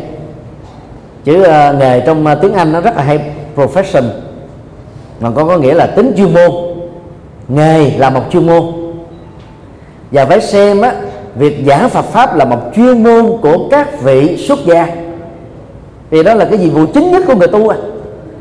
Chữ 1.23 1.41
uh, 1.41 1.47
à, 1.47 1.71
nghề 1.71 1.99
trong 1.99 2.25
uh, 2.25 2.37
tiếng 2.41 2.53
anh 2.53 2.71
nó 2.71 2.81
rất 2.81 2.95
là 2.95 3.03
hay 3.03 3.19
profession. 3.55 4.03
Mà 5.19 5.29
có 5.35 5.45
có 5.45 5.57
nghĩa 5.57 5.73
là 5.73 5.87
tính 5.87 6.13
chuyên 6.17 6.33
môn. 6.33 6.51
Nghề 7.47 7.91
là 7.97 8.09
một 8.09 8.21
chuyên 8.31 8.47
môn. 8.47 8.63
Và 10.11 10.25
phải 10.25 10.41
xem 10.41 10.81
á 10.81 10.93
việc 11.35 11.63
giảng 11.67 11.89
Phật 11.89 12.05
pháp 12.05 12.35
là 12.35 12.45
một 12.45 12.59
chuyên 12.75 13.03
môn 13.03 13.37
của 13.41 13.67
các 13.71 14.01
vị 14.01 14.37
xuất 14.47 14.59
gia. 14.65 14.87
Vì 16.09 16.23
đó 16.23 16.33
là 16.33 16.45
cái 16.45 16.57
nhiệm 16.57 16.69
vụ 16.69 16.85
chính 16.93 17.11
nhất 17.11 17.23
của 17.27 17.35
người 17.35 17.47
tu 17.47 17.67
à. 17.67 17.77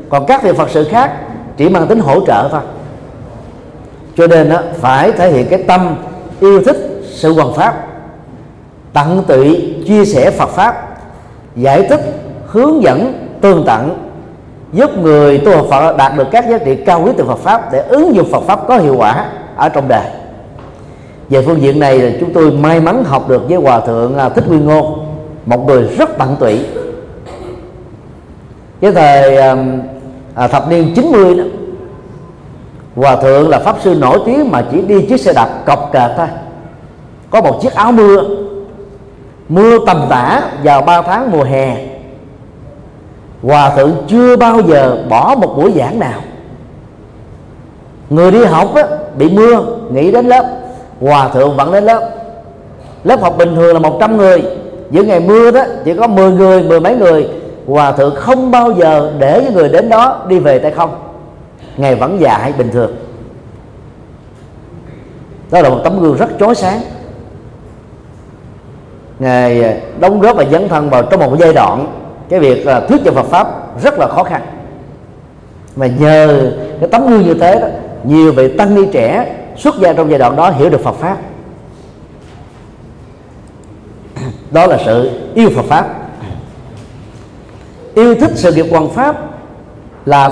còn 0.09 0.25
các 0.25 0.43
vị 0.43 0.51
Phật 0.57 0.69
sự 0.69 0.87
khác 0.91 1.11
chỉ 1.57 1.69
mang 1.69 1.87
tính 1.87 1.99
hỗ 1.99 2.25
trợ 2.25 2.49
thôi. 2.51 2.61
Cho 4.17 4.27
nên 4.27 4.49
đó, 4.49 4.59
phải 4.81 5.11
thể 5.11 5.31
hiện 5.31 5.47
cái 5.49 5.63
tâm 5.63 5.95
yêu 6.39 6.63
thích 6.63 6.77
sự 7.11 7.33
hoàn 7.33 7.53
pháp 7.53 7.84
tận 8.95 9.23
tụy 9.27 9.73
chia 9.87 10.05
sẻ 10.05 10.31
Phật 10.31 10.49
pháp 10.49 10.97
giải 11.55 11.87
thích 11.89 12.01
hướng 12.47 12.83
dẫn 12.83 13.27
tương 13.41 13.63
tận 13.65 14.05
giúp 14.73 14.97
người 14.97 15.37
tu 15.37 15.51
học 15.51 15.65
Phật 15.69 15.97
đạt 15.97 16.17
được 16.17 16.27
các 16.31 16.45
giá 16.49 16.57
trị 16.57 16.75
cao 16.75 17.01
quý 17.05 17.11
từ 17.17 17.25
Phật 17.25 17.39
pháp 17.39 17.71
để 17.71 17.79
ứng 17.79 18.15
dụng 18.15 18.31
Phật 18.31 18.43
pháp 18.43 18.67
có 18.67 18.77
hiệu 18.77 18.95
quả 18.97 19.29
ở 19.55 19.69
trong 19.69 19.87
đời. 19.87 20.05
Về 21.29 21.41
phương 21.41 21.61
diện 21.61 21.79
này 21.79 21.99
là 21.99 22.11
chúng 22.19 22.33
tôi 22.33 22.51
may 22.51 22.79
mắn 22.79 23.03
học 23.03 23.29
được 23.29 23.49
với 23.49 23.57
hòa 23.57 23.79
thượng 23.79 24.17
à, 24.17 24.29
thích 24.29 24.47
nguyên 24.47 24.65
ngôn 24.65 25.05
một 25.45 25.65
người 25.67 25.83
rất 25.83 26.17
tận 26.17 26.35
tụy. 26.39 26.59
Cái 28.81 28.91
thời 28.91 29.37
à, 30.35 30.47
thập 30.47 30.69
niên 30.69 30.93
90 30.95 31.35
đó 31.35 31.43
hòa 32.95 33.15
thượng 33.15 33.49
là 33.49 33.59
pháp 33.59 33.75
sư 33.83 33.95
nổi 34.01 34.19
tiếng 34.25 34.51
mà 34.51 34.65
chỉ 34.71 34.81
đi 34.81 35.05
chiếc 35.09 35.21
xe 35.21 35.33
đạp 35.33 35.49
cọc 35.65 35.89
cạp 35.93 36.11
thôi. 36.17 36.27
Có 37.29 37.41
một 37.41 37.59
chiếc 37.61 37.73
áo 37.73 37.91
mưa 37.91 38.44
mưa 39.49 39.77
tầm 39.85 40.05
tã 40.09 40.41
vào 40.63 40.81
ba 40.81 41.01
tháng 41.01 41.31
mùa 41.31 41.43
hè. 41.43 41.77
Hòa 43.43 43.69
thượng 43.75 43.91
chưa 44.07 44.35
bao 44.35 44.61
giờ 44.61 44.97
bỏ 45.09 45.35
một 45.35 45.53
buổi 45.57 45.73
giảng 45.75 45.99
nào. 45.99 46.21
Người 48.09 48.31
đi 48.31 48.45
học 48.45 48.75
á, 48.75 48.83
bị 49.17 49.29
mưa 49.29 49.65
nghỉ 49.91 50.11
đến 50.11 50.27
lớp. 50.27 50.45
Hòa 51.01 51.29
thượng 51.29 51.57
vẫn 51.57 51.71
đến 51.71 51.83
lớp. 51.83 52.09
Lớp 53.03 53.21
học 53.21 53.37
bình 53.37 53.55
thường 53.55 53.73
là 53.73 53.79
100 53.79 54.17
người. 54.17 54.43
Những 54.89 55.07
ngày 55.07 55.19
mưa 55.19 55.51
đó 55.51 55.63
chỉ 55.85 55.93
có 55.93 56.07
10 56.07 56.31
người 56.31 56.63
mười 56.63 56.79
mấy 56.79 56.95
người. 56.95 57.29
Hòa 57.67 57.91
thượng 57.91 58.15
không 58.15 58.51
bao 58.51 58.71
giờ 58.71 59.11
để 59.19 59.41
những 59.43 59.53
người 59.53 59.69
đến 59.69 59.89
đó 59.89 60.25
đi 60.27 60.39
về 60.39 60.59
tay 60.59 60.71
không. 60.71 60.95
Ngày 61.77 61.95
vẫn 61.95 62.19
dạy 62.19 62.53
bình 62.57 62.69
thường. 62.71 62.95
Đó 65.51 65.61
là 65.61 65.69
một 65.69 65.79
tấm 65.83 66.01
gương 66.01 66.17
rất 66.17 66.29
chói 66.39 66.55
sáng 66.55 66.81
ngài 69.19 69.63
à, 69.63 69.73
đóng 69.99 70.19
góp 70.19 70.37
và 70.37 70.45
dấn 70.51 70.69
thân 70.69 70.89
vào 70.89 71.03
trong 71.03 71.19
một 71.19 71.35
giai 71.39 71.53
đoạn 71.53 71.87
cái 72.29 72.39
việc 72.39 72.67
là 72.67 72.79
thuyết 72.79 73.01
giảng 73.05 73.15
Phật 73.15 73.25
pháp 73.25 73.47
rất 73.83 73.99
là 73.99 74.07
khó 74.07 74.23
khăn. 74.23 74.41
Mà 75.75 75.87
nhờ 75.87 76.51
cái 76.79 76.89
tấm 76.89 77.07
gương 77.07 77.21
như 77.23 77.33
thế 77.33 77.59
đó, 77.59 77.67
nhiều 78.03 78.31
vị 78.31 78.57
tăng 78.57 78.75
ni 78.75 78.81
trẻ 78.91 79.35
xuất 79.57 79.75
gia 79.79 79.93
trong 79.93 80.09
giai 80.09 80.19
đoạn 80.19 80.35
đó 80.35 80.49
hiểu 80.49 80.69
được 80.69 80.83
Phật 80.83 80.95
pháp. 80.95 81.17
Đó 84.51 84.67
là 84.67 84.77
sự 84.85 85.11
yêu 85.33 85.49
Phật 85.55 85.65
pháp. 85.65 85.87
Yêu 87.95 88.15
thích 88.15 88.31
sự 88.35 88.53
nghiệp 88.53 88.65
hoàng 88.71 88.89
pháp 88.89 89.15
là 90.05 90.31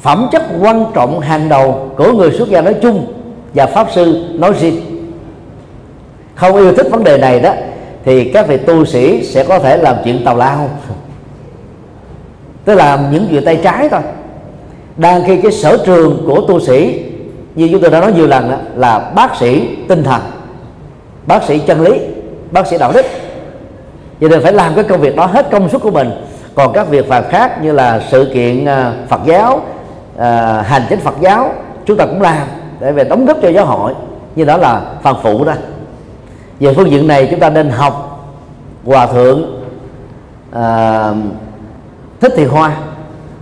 phẩm 0.00 0.28
chất 0.32 0.42
quan 0.60 0.86
trọng 0.94 1.20
hàng 1.20 1.48
đầu 1.48 1.90
của 1.96 2.12
người 2.12 2.30
xuất 2.32 2.48
gia 2.48 2.60
nói 2.60 2.74
chung 2.82 3.14
và 3.54 3.66
pháp 3.66 3.86
sư 3.94 4.24
nói 4.34 4.52
riêng. 4.60 4.80
Không 6.34 6.56
yêu 6.56 6.72
thích 6.74 6.86
vấn 6.90 7.04
đề 7.04 7.18
này 7.18 7.40
đó 7.40 7.52
thì 8.04 8.24
các 8.24 8.48
vị 8.48 8.56
tu 8.56 8.84
sĩ 8.84 9.24
sẽ 9.24 9.44
có 9.44 9.58
thể 9.58 9.76
làm 9.76 9.96
chuyện 10.04 10.24
tào 10.24 10.36
lao. 10.36 10.70
Tức 12.64 12.74
là 12.74 13.08
những 13.12 13.26
chuyện 13.30 13.44
tay 13.44 13.60
trái 13.64 13.88
thôi. 13.88 14.00
Đang 14.96 15.24
khi 15.26 15.36
cái 15.36 15.52
sở 15.52 15.78
trường 15.86 16.24
của 16.26 16.40
tu 16.48 16.60
sĩ 16.60 17.04
như 17.54 17.68
chúng 17.72 17.80
tôi 17.80 17.90
đã 17.90 18.00
nói 18.00 18.12
nhiều 18.12 18.26
lần 18.26 18.50
đó, 18.50 18.56
là 18.76 18.98
bác 18.98 19.36
sĩ 19.36 19.68
tinh 19.88 20.04
thần 20.04 20.20
bác 21.26 21.42
sĩ 21.42 21.58
chân 21.58 21.80
lý 21.80 22.00
bác 22.50 22.66
sĩ 22.66 22.78
đạo 22.78 22.92
đức. 22.92 23.06
Cho 24.20 24.28
nên 24.28 24.42
phải 24.42 24.52
làm 24.52 24.74
cái 24.74 24.84
công 24.84 25.00
việc 25.00 25.16
đó 25.16 25.26
hết 25.26 25.50
công 25.50 25.68
suất 25.68 25.82
của 25.82 25.90
mình. 25.90 26.10
Còn 26.54 26.72
các 26.72 26.88
việc 26.88 27.08
phạt 27.08 27.24
khác 27.30 27.62
như 27.62 27.72
là 27.72 28.00
sự 28.10 28.30
kiện 28.34 28.64
à, 28.64 28.92
Phật 29.08 29.20
giáo 29.26 29.60
à, 30.18 30.62
hành 30.62 30.82
chính 30.88 31.00
Phật 31.00 31.14
giáo 31.20 31.52
chúng 31.86 31.96
ta 31.96 32.06
cũng 32.06 32.22
làm 32.22 32.46
để 32.80 32.92
về 32.92 33.04
đóng 33.04 33.26
góp 33.26 33.36
cho 33.42 33.48
giáo 33.48 33.66
hội. 33.66 33.92
Như 34.36 34.44
đó 34.44 34.56
là 34.56 34.80
phần 35.02 35.16
phụ 35.22 35.44
đó 35.44 35.52
về 36.60 36.74
phương 36.74 36.90
diện 36.90 37.06
này 37.06 37.28
chúng 37.30 37.40
ta 37.40 37.50
nên 37.50 37.70
học 37.70 38.24
hòa 38.84 39.06
thượng 39.06 39.62
à, 40.50 41.14
thích 42.20 42.32
thiện 42.36 42.48
hoa 42.48 42.76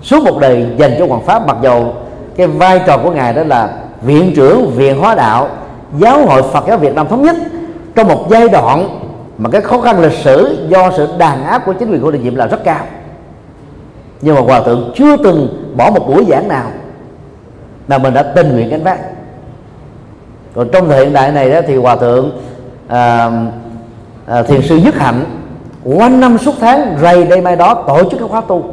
suốt 0.02 0.22
một 0.24 0.38
đời 0.40 0.66
dành 0.76 0.94
cho 0.98 1.06
hoàng 1.06 1.22
pháp. 1.22 1.46
Mặc 1.46 1.56
dầu 1.62 1.94
cái 2.36 2.46
vai 2.46 2.80
trò 2.86 2.98
của 2.98 3.10
ngài 3.10 3.32
đó 3.32 3.42
là 3.42 3.70
viện 4.02 4.32
trưởng 4.36 4.70
viện 4.70 5.00
hóa 5.00 5.14
đạo 5.14 5.48
giáo 5.98 6.26
hội 6.26 6.42
phật 6.42 6.64
giáo 6.68 6.78
việt 6.78 6.94
nam 6.94 7.08
thống 7.08 7.22
nhất 7.22 7.36
trong 7.94 8.08
một 8.08 8.26
giai 8.30 8.48
đoạn 8.48 9.00
mà 9.38 9.50
cái 9.50 9.60
khó 9.60 9.80
khăn 9.80 10.02
lịch 10.02 10.12
sử 10.12 10.66
do 10.68 10.90
sự 10.96 11.08
đàn 11.18 11.44
áp 11.44 11.62
của 11.66 11.72
chính 11.72 11.90
quyền 11.90 12.02
của 12.02 12.10
địa 12.10 12.18
nhiệm 12.18 12.34
là 12.34 12.46
rất 12.46 12.64
cao. 12.64 12.84
Nhưng 14.20 14.34
mà 14.34 14.40
hòa 14.40 14.60
thượng 14.60 14.92
chưa 14.96 15.16
từng 15.16 15.72
bỏ 15.76 15.90
một 15.90 16.08
buổi 16.08 16.26
giảng 16.28 16.48
nào 16.48 16.70
mà 17.88 17.98
mình 17.98 18.14
đã 18.14 18.22
tình 18.22 18.52
nguyện 18.52 18.68
gánh 18.68 18.84
vác. 18.84 18.98
Còn 20.54 20.68
trong 20.72 20.88
thời 20.88 21.04
hiện 21.04 21.12
đại 21.14 21.32
này 21.32 21.50
đó 21.50 21.60
thì 21.66 21.76
hòa 21.76 21.96
thượng 21.96 22.30
à, 22.90 23.30
à, 24.26 24.42
thiền 24.42 24.62
sư 24.62 24.76
nhất 24.76 24.94
hạnh 24.94 25.24
quanh 25.84 26.20
năm 26.20 26.38
suốt 26.38 26.54
tháng 26.60 26.96
rầy 27.00 27.24
đây 27.24 27.40
mai 27.40 27.56
đó 27.56 27.74
tổ 27.74 28.10
chức 28.10 28.20
các 28.20 28.30
khóa 28.30 28.40
tu. 28.40 28.64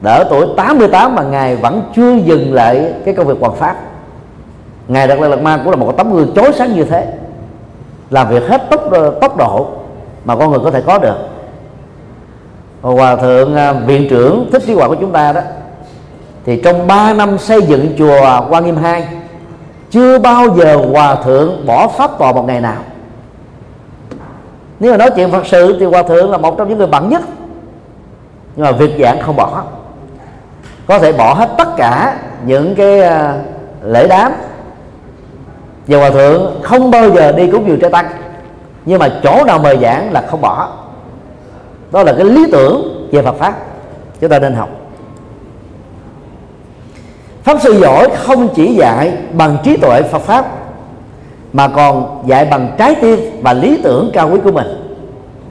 Đỡ 0.00 0.24
tuổi 0.30 0.46
88 0.56 1.14
mà 1.14 1.22
ngài 1.22 1.56
vẫn 1.56 1.82
chưa 1.96 2.14
dừng 2.14 2.54
lại 2.54 2.94
cái 3.04 3.14
công 3.14 3.26
việc 3.26 3.36
hoàn 3.40 3.54
pháp. 3.54 3.76
Ngài 4.88 5.08
đặt 5.08 5.20
lại 5.20 5.30
lạt 5.30 5.42
ma 5.42 5.56
cũng 5.56 5.70
là 5.70 5.76
một 5.76 5.94
tấm 5.96 6.12
gương 6.12 6.32
chói 6.34 6.52
sáng 6.52 6.74
như 6.74 6.84
thế. 6.84 7.06
Làm 8.10 8.28
việc 8.28 8.48
hết 8.48 8.70
tốc 8.70 8.80
tốc 9.20 9.36
độ 9.36 9.68
mà 10.24 10.36
con 10.36 10.50
người 10.50 10.60
có 10.64 10.70
thể 10.70 10.80
có 10.80 10.98
được. 10.98 11.16
Hòa 12.82 13.16
thượng 13.16 13.54
ờ, 13.54 13.74
viện 13.86 14.06
trưởng 14.10 14.48
thích 14.52 14.62
trí 14.66 14.74
hòa 14.74 14.88
của 14.88 14.94
chúng 14.94 15.12
ta 15.12 15.32
đó 15.32 15.40
thì 16.46 16.60
trong 16.64 16.86
3 16.86 17.14
năm 17.14 17.38
xây 17.38 17.62
dựng 17.62 17.94
chùa 17.98 18.46
Quan 18.50 18.64
Nghiêm 18.64 18.76
hai 18.76 19.06
chưa 19.90 20.18
bao 20.18 20.56
giờ 20.56 20.76
hòa 20.92 21.14
thượng 21.14 21.66
bỏ 21.66 21.88
pháp 21.88 22.18
tòa 22.18 22.32
một 22.32 22.44
ngày 22.46 22.60
nào. 22.60 22.82
Nếu 24.80 24.90
mà 24.90 24.96
nói 24.96 25.10
chuyện 25.16 25.32
phật 25.32 25.46
sự 25.46 25.76
thì 25.80 25.86
hòa 25.86 26.02
thượng 26.02 26.30
là 26.30 26.38
một 26.38 26.58
trong 26.58 26.68
những 26.68 26.78
người 26.78 26.86
bận 26.86 27.08
nhất. 27.08 27.22
Nhưng 28.56 28.66
mà 28.66 28.72
việc 28.72 28.96
giảng 29.02 29.20
không 29.20 29.36
bỏ. 29.36 29.62
Có 30.86 30.98
thể 30.98 31.12
bỏ 31.12 31.34
hết 31.34 31.50
tất 31.58 31.68
cả 31.76 32.16
những 32.44 32.74
cái 32.74 33.00
à, 33.00 33.38
lễ 33.82 34.06
đám. 34.08 34.32
Và 35.86 35.98
hòa 35.98 36.10
thượng 36.10 36.60
không 36.62 36.90
bao 36.90 37.10
giờ 37.10 37.32
đi 37.32 37.50
cúng 37.50 37.68
dường 37.68 37.80
trai 37.80 37.90
tăng. 37.90 38.06
Nhưng 38.84 38.98
mà 38.98 39.08
chỗ 39.22 39.44
nào 39.44 39.58
mời 39.58 39.78
giảng 39.82 40.12
là 40.12 40.22
không 40.30 40.40
bỏ. 40.40 40.68
Đó 41.92 42.02
là 42.02 42.12
cái 42.12 42.24
lý 42.24 42.46
tưởng 42.52 43.08
về 43.12 43.22
Phật 43.22 43.34
pháp. 43.38 43.54
Chúng 44.20 44.30
ta 44.30 44.38
nên 44.38 44.54
học 44.54 44.68
pháp 47.46 47.60
sư 47.60 47.80
giỏi 47.80 48.08
không 48.14 48.48
chỉ 48.54 48.74
dạy 48.74 49.12
bằng 49.32 49.56
trí 49.62 49.76
tuệ 49.76 50.02
Phật 50.02 50.18
pháp, 50.18 50.46
mà 51.52 51.68
còn 51.68 52.22
dạy 52.26 52.44
bằng 52.44 52.74
trái 52.78 52.94
tim 52.94 53.18
và 53.42 53.52
lý 53.52 53.80
tưởng 53.82 54.10
cao 54.12 54.30
quý 54.32 54.40
của 54.44 54.52
mình. 54.52 54.66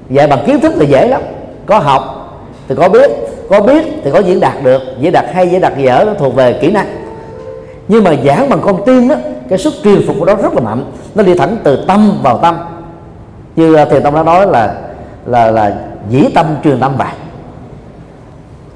Dạy 0.10 0.28
bằng 0.28 0.44
kiến 0.46 0.60
thức 0.60 0.74
thì 0.80 0.86
dễ 0.86 1.08
lắm. 1.08 1.22
Có 1.66 1.80
học 1.80 2.04
thì 2.68 2.76
có 2.76 2.90
biết 2.90 3.12
có 3.50 3.62
biết 3.62 3.86
thì 4.04 4.12
có 4.12 4.20
diễn 4.20 4.40
đạt 4.40 4.64
được. 4.64 4.82
Diễn 5.00 5.12
đạt 5.12 5.26
hay, 5.34 5.50
diễn 5.50 5.62
đạt 5.62 5.78
dở 5.78 6.04
nó 6.08 6.14
thuộc 6.14 6.36
về 6.36 6.54
kỹ 6.54 6.72
năng. 6.72 6.88
Nhưng 7.88 8.04
mà 8.04 8.12
giảng 8.26 8.50
bằng 8.50 8.60
con 8.62 8.86
tim 8.86 9.08
đó 9.08 9.16
cái 9.50 9.58
sức 9.58 9.74
truyền 9.84 10.08
phục 10.08 10.16
của 10.20 10.26
nó 10.26 10.36
rất 10.36 10.54
là 10.54 10.62
mạnh. 10.62 10.84
Nó 11.16 11.24
đi 11.24 11.34
thẳng 11.34 11.58
từ 11.64 11.86
tâm 11.88 12.20
vào 12.24 12.38
tâm. 12.38 12.56
Như 13.56 13.76
à, 13.76 13.86
Thầy 13.86 14.02
tông 14.02 14.16
đã 14.16 14.24
nói 14.24 14.48
là 14.48 14.76
là 15.26 15.52
là 15.52 15.76
dĩ 16.10 16.26
tâm 16.36 16.46
truyền 16.64 16.80
tâm 16.80 16.98
vậy 16.98 17.08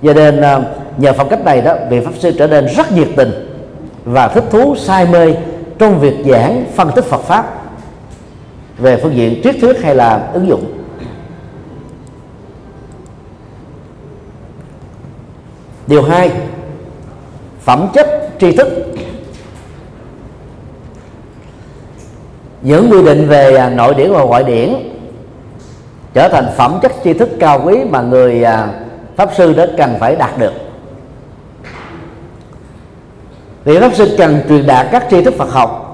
cho 0.03 0.13
nên 0.13 0.41
à, 0.41 0.59
nhờ 0.99 1.13
phong 1.13 1.29
cách 1.29 1.45
này 1.45 1.61
đó, 1.61 1.75
vị 1.89 1.99
pháp 1.99 2.11
sư 2.19 2.31
trở 2.37 2.47
nên 2.47 2.65
rất 2.65 2.91
nhiệt 2.91 3.07
tình 3.15 3.31
và 4.05 4.27
thích 4.27 4.43
thú, 4.49 4.75
say 4.75 5.05
mê 5.05 5.33
trong 5.79 5.99
việc 5.99 6.15
giảng 6.25 6.65
phân 6.75 6.91
tích 6.95 7.05
Phật 7.05 7.21
pháp 7.21 7.59
về 8.77 8.97
phương 8.97 9.15
diện 9.15 9.41
triết 9.43 9.55
thuyết 9.61 9.83
hay 9.83 9.95
là 9.95 10.29
ứng 10.33 10.47
dụng. 10.47 10.79
Điều 15.87 16.03
hai, 16.03 16.31
phẩm 17.61 17.87
chất 17.93 18.29
tri 18.39 18.55
thức. 18.55 18.67
Những 22.61 22.89
quy 22.91 23.03
định 23.03 23.27
về 23.27 23.55
à, 23.55 23.69
nội 23.69 23.93
điển 23.93 24.11
và 24.11 24.23
ngoại 24.23 24.43
điển 24.43 24.75
trở 26.13 26.29
thành 26.29 26.45
phẩm 26.57 26.79
chất 26.81 26.91
tri 27.03 27.13
thức 27.13 27.29
cao 27.39 27.61
quý 27.65 27.77
mà 27.89 28.01
người 28.01 28.43
à, 28.43 28.67
pháp 29.15 29.29
sư 29.37 29.53
đó 29.53 29.65
cần 29.77 29.95
phải 29.99 30.15
đạt 30.15 30.37
được 30.37 30.68
thì 33.65 33.77
học 33.77 33.91
sinh 33.95 34.09
cần 34.17 34.39
truyền 34.49 34.67
đạt 34.67 34.87
các 34.91 35.05
tri 35.09 35.23
thức 35.23 35.33
Phật 35.37 35.51
học, 35.51 35.85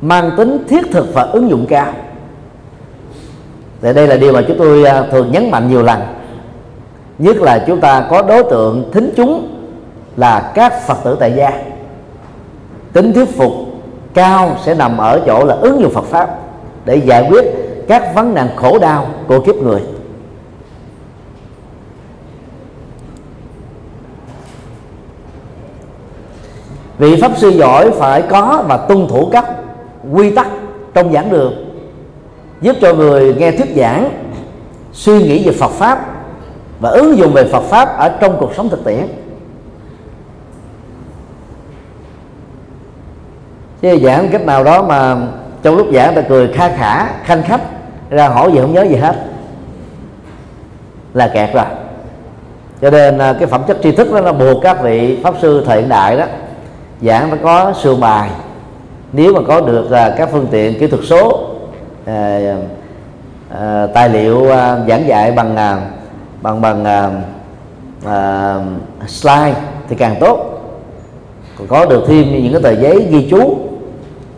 mang 0.00 0.30
tính 0.36 0.64
thiết 0.68 0.86
thực 0.92 1.14
và 1.14 1.22
ứng 1.22 1.50
dụng 1.50 1.66
cao. 1.66 1.92
Thì 3.82 3.92
đây 3.92 4.06
là 4.06 4.16
điều 4.16 4.32
mà 4.32 4.42
chúng 4.48 4.58
tôi 4.58 4.84
à, 4.84 5.06
thường 5.10 5.32
nhấn 5.32 5.50
mạnh 5.50 5.68
nhiều 5.68 5.82
lần. 5.82 6.00
Nhất 7.18 7.36
là 7.36 7.64
chúng 7.66 7.80
ta 7.80 8.06
có 8.10 8.22
đối 8.22 8.42
tượng 8.42 8.90
thính 8.92 9.10
chúng 9.16 9.48
là 10.16 10.52
các 10.54 10.86
phật 10.86 10.98
tử 11.04 11.16
tại 11.20 11.32
gia. 11.32 11.50
Tính 12.92 13.12
thuyết 13.12 13.36
phục 13.36 13.52
cao 14.14 14.56
sẽ 14.64 14.74
nằm 14.74 14.98
ở 14.98 15.20
chỗ 15.26 15.44
là 15.44 15.54
ứng 15.54 15.80
dụng 15.80 15.92
Phật 15.92 16.04
pháp 16.04 16.38
để 16.84 16.96
giải 16.96 17.26
quyết 17.30 17.44
các 17.88 18.14
vấn 18.14 18.34
nạn 18.34 18.48
khổ 18.56 18.78
đau 18.78 19.06
của 19.28 19.40
kiếp 19.40 19.56
người. 19.56 19.80
Vị 26.98 27.20
pháp 27.20 27.32
sư 27.36 27.48
giỏi 27.48 27.90
phải 27.90 28.22
có 28.22 28.64
và 28.68 28.76
tuân 28.76 29.06
thủ 29.08 29.28
các 29.32 29.44
quy 30.12 30.30
tắc 30.30 30.46
trong 30.94 31.12
giảng 31.12 31.30
đường, 31.30 31.54
giúp 32.60 32.76
cho 32.80 32.94
người 32.94 33.34
nghe 33.34 33.50
thuyết 33.50 33.76
giảng 33.76 34.10
suy 34.92 35.22
nghĩ 35.22 35.46
về 35.46 35.52
Phật 35.52 35.70
pháp 35.70 36.06
và 36.80 36.90
ứng 36.90 37.18
dụng 37.18 37.32
về 37.32 37.44
Phật 37.44 37.62
pháp 37.62 37.98
ở 37.98 38.08
trong 38.08 38.36
cuộc 38.40 38.54
sống 38.56 38.68
thực 38.68 38.84
tiễn. 38.84 39.06
Chứ 43.82 43.98
giảng 44.02 44.28
cách 44.32 44.46
nào 44.46 44.64
đó 44.64 44.82
mà 44.82 45.16
trong 45.62 45.76
lúc 45.76 45.86
giảng 45.94 46.14
ta 46.14 46.20
cười 46.20 46.48
kha 46.48 46.68
khả, 46.68 47.06
khanh 47.24 47.42
khách, 47.42 47.62
ra 48.10 48.28
hỏi 48.28 48.52
gì 48.52 48.58
không 48.60 48.72
nhớ 48.72 48.82
gì 48.82 48.96
hết. 48.96 49.16
Là 51.14 51.30
kẹt 51.34 51.54
rồi. 51.54 51.64
Cho 52.80 52.90
nên 52.90 53.18
à, 53.18 53.32
cái 53.38 53.46
phẩm 53.46 53.62
chất 53.66 53.78
tri 53.82 53.92
thức 53.92 54.12
đó 54.12 54.20
là 54.20 54.32
buộc 54.32 54.62
các 54.62 54.82
vị 54.82 55.18
pháp 55.22 55.34
sư 55.42 55.62
thời 55.66 55.80
hiện 55.80 55.88
đại 55.88 56.16
đó 56.16 56.24
giảng 57.02 57.30
nó 57.30 57.36
có 57.42 57.72
sườn 57.82 58.00
bài. 58.00 58.30
Nếu 59.12 59.34
mà 59.34 59.40
có 59.48 59.60
được 59.60 59.84
uh, 59.84 60.18
các 60.18 60.28
phương 60.32 60.46
tiện 60.50 60.78
kỹ 60.78 60.86
thuật 60.86 61.02
số 61.04 61.26
uh, 61.28 62.10
uh, 63.52 63.94
tài 63.94 64.08
liệu 64.08 64.38
uh, 64.38 64.88
giảng 64.88 65.08
dạy 65.08 65.32
bằng 65.32 65.52
uh, 65.52 65.82
bằng 66.42 66.60
bằng 66.60 66.82
uh, 66.82 67.12
uh, 68.04 69.10
slide 69.10 69.54
thì 69.88 69.96
càng 69.96 70.16
tốt. 70.20 70.60
Còn 71.58 71.68
có 71.68 71.86
được 71.86 72.04
thêm 72.08 72.42
những 72.42 72.52
cái 72.52 72.62
tờ 72.62 72.80
giấy 72.82 73.06
ghi 73.10 73.28
chú 73.30 73.58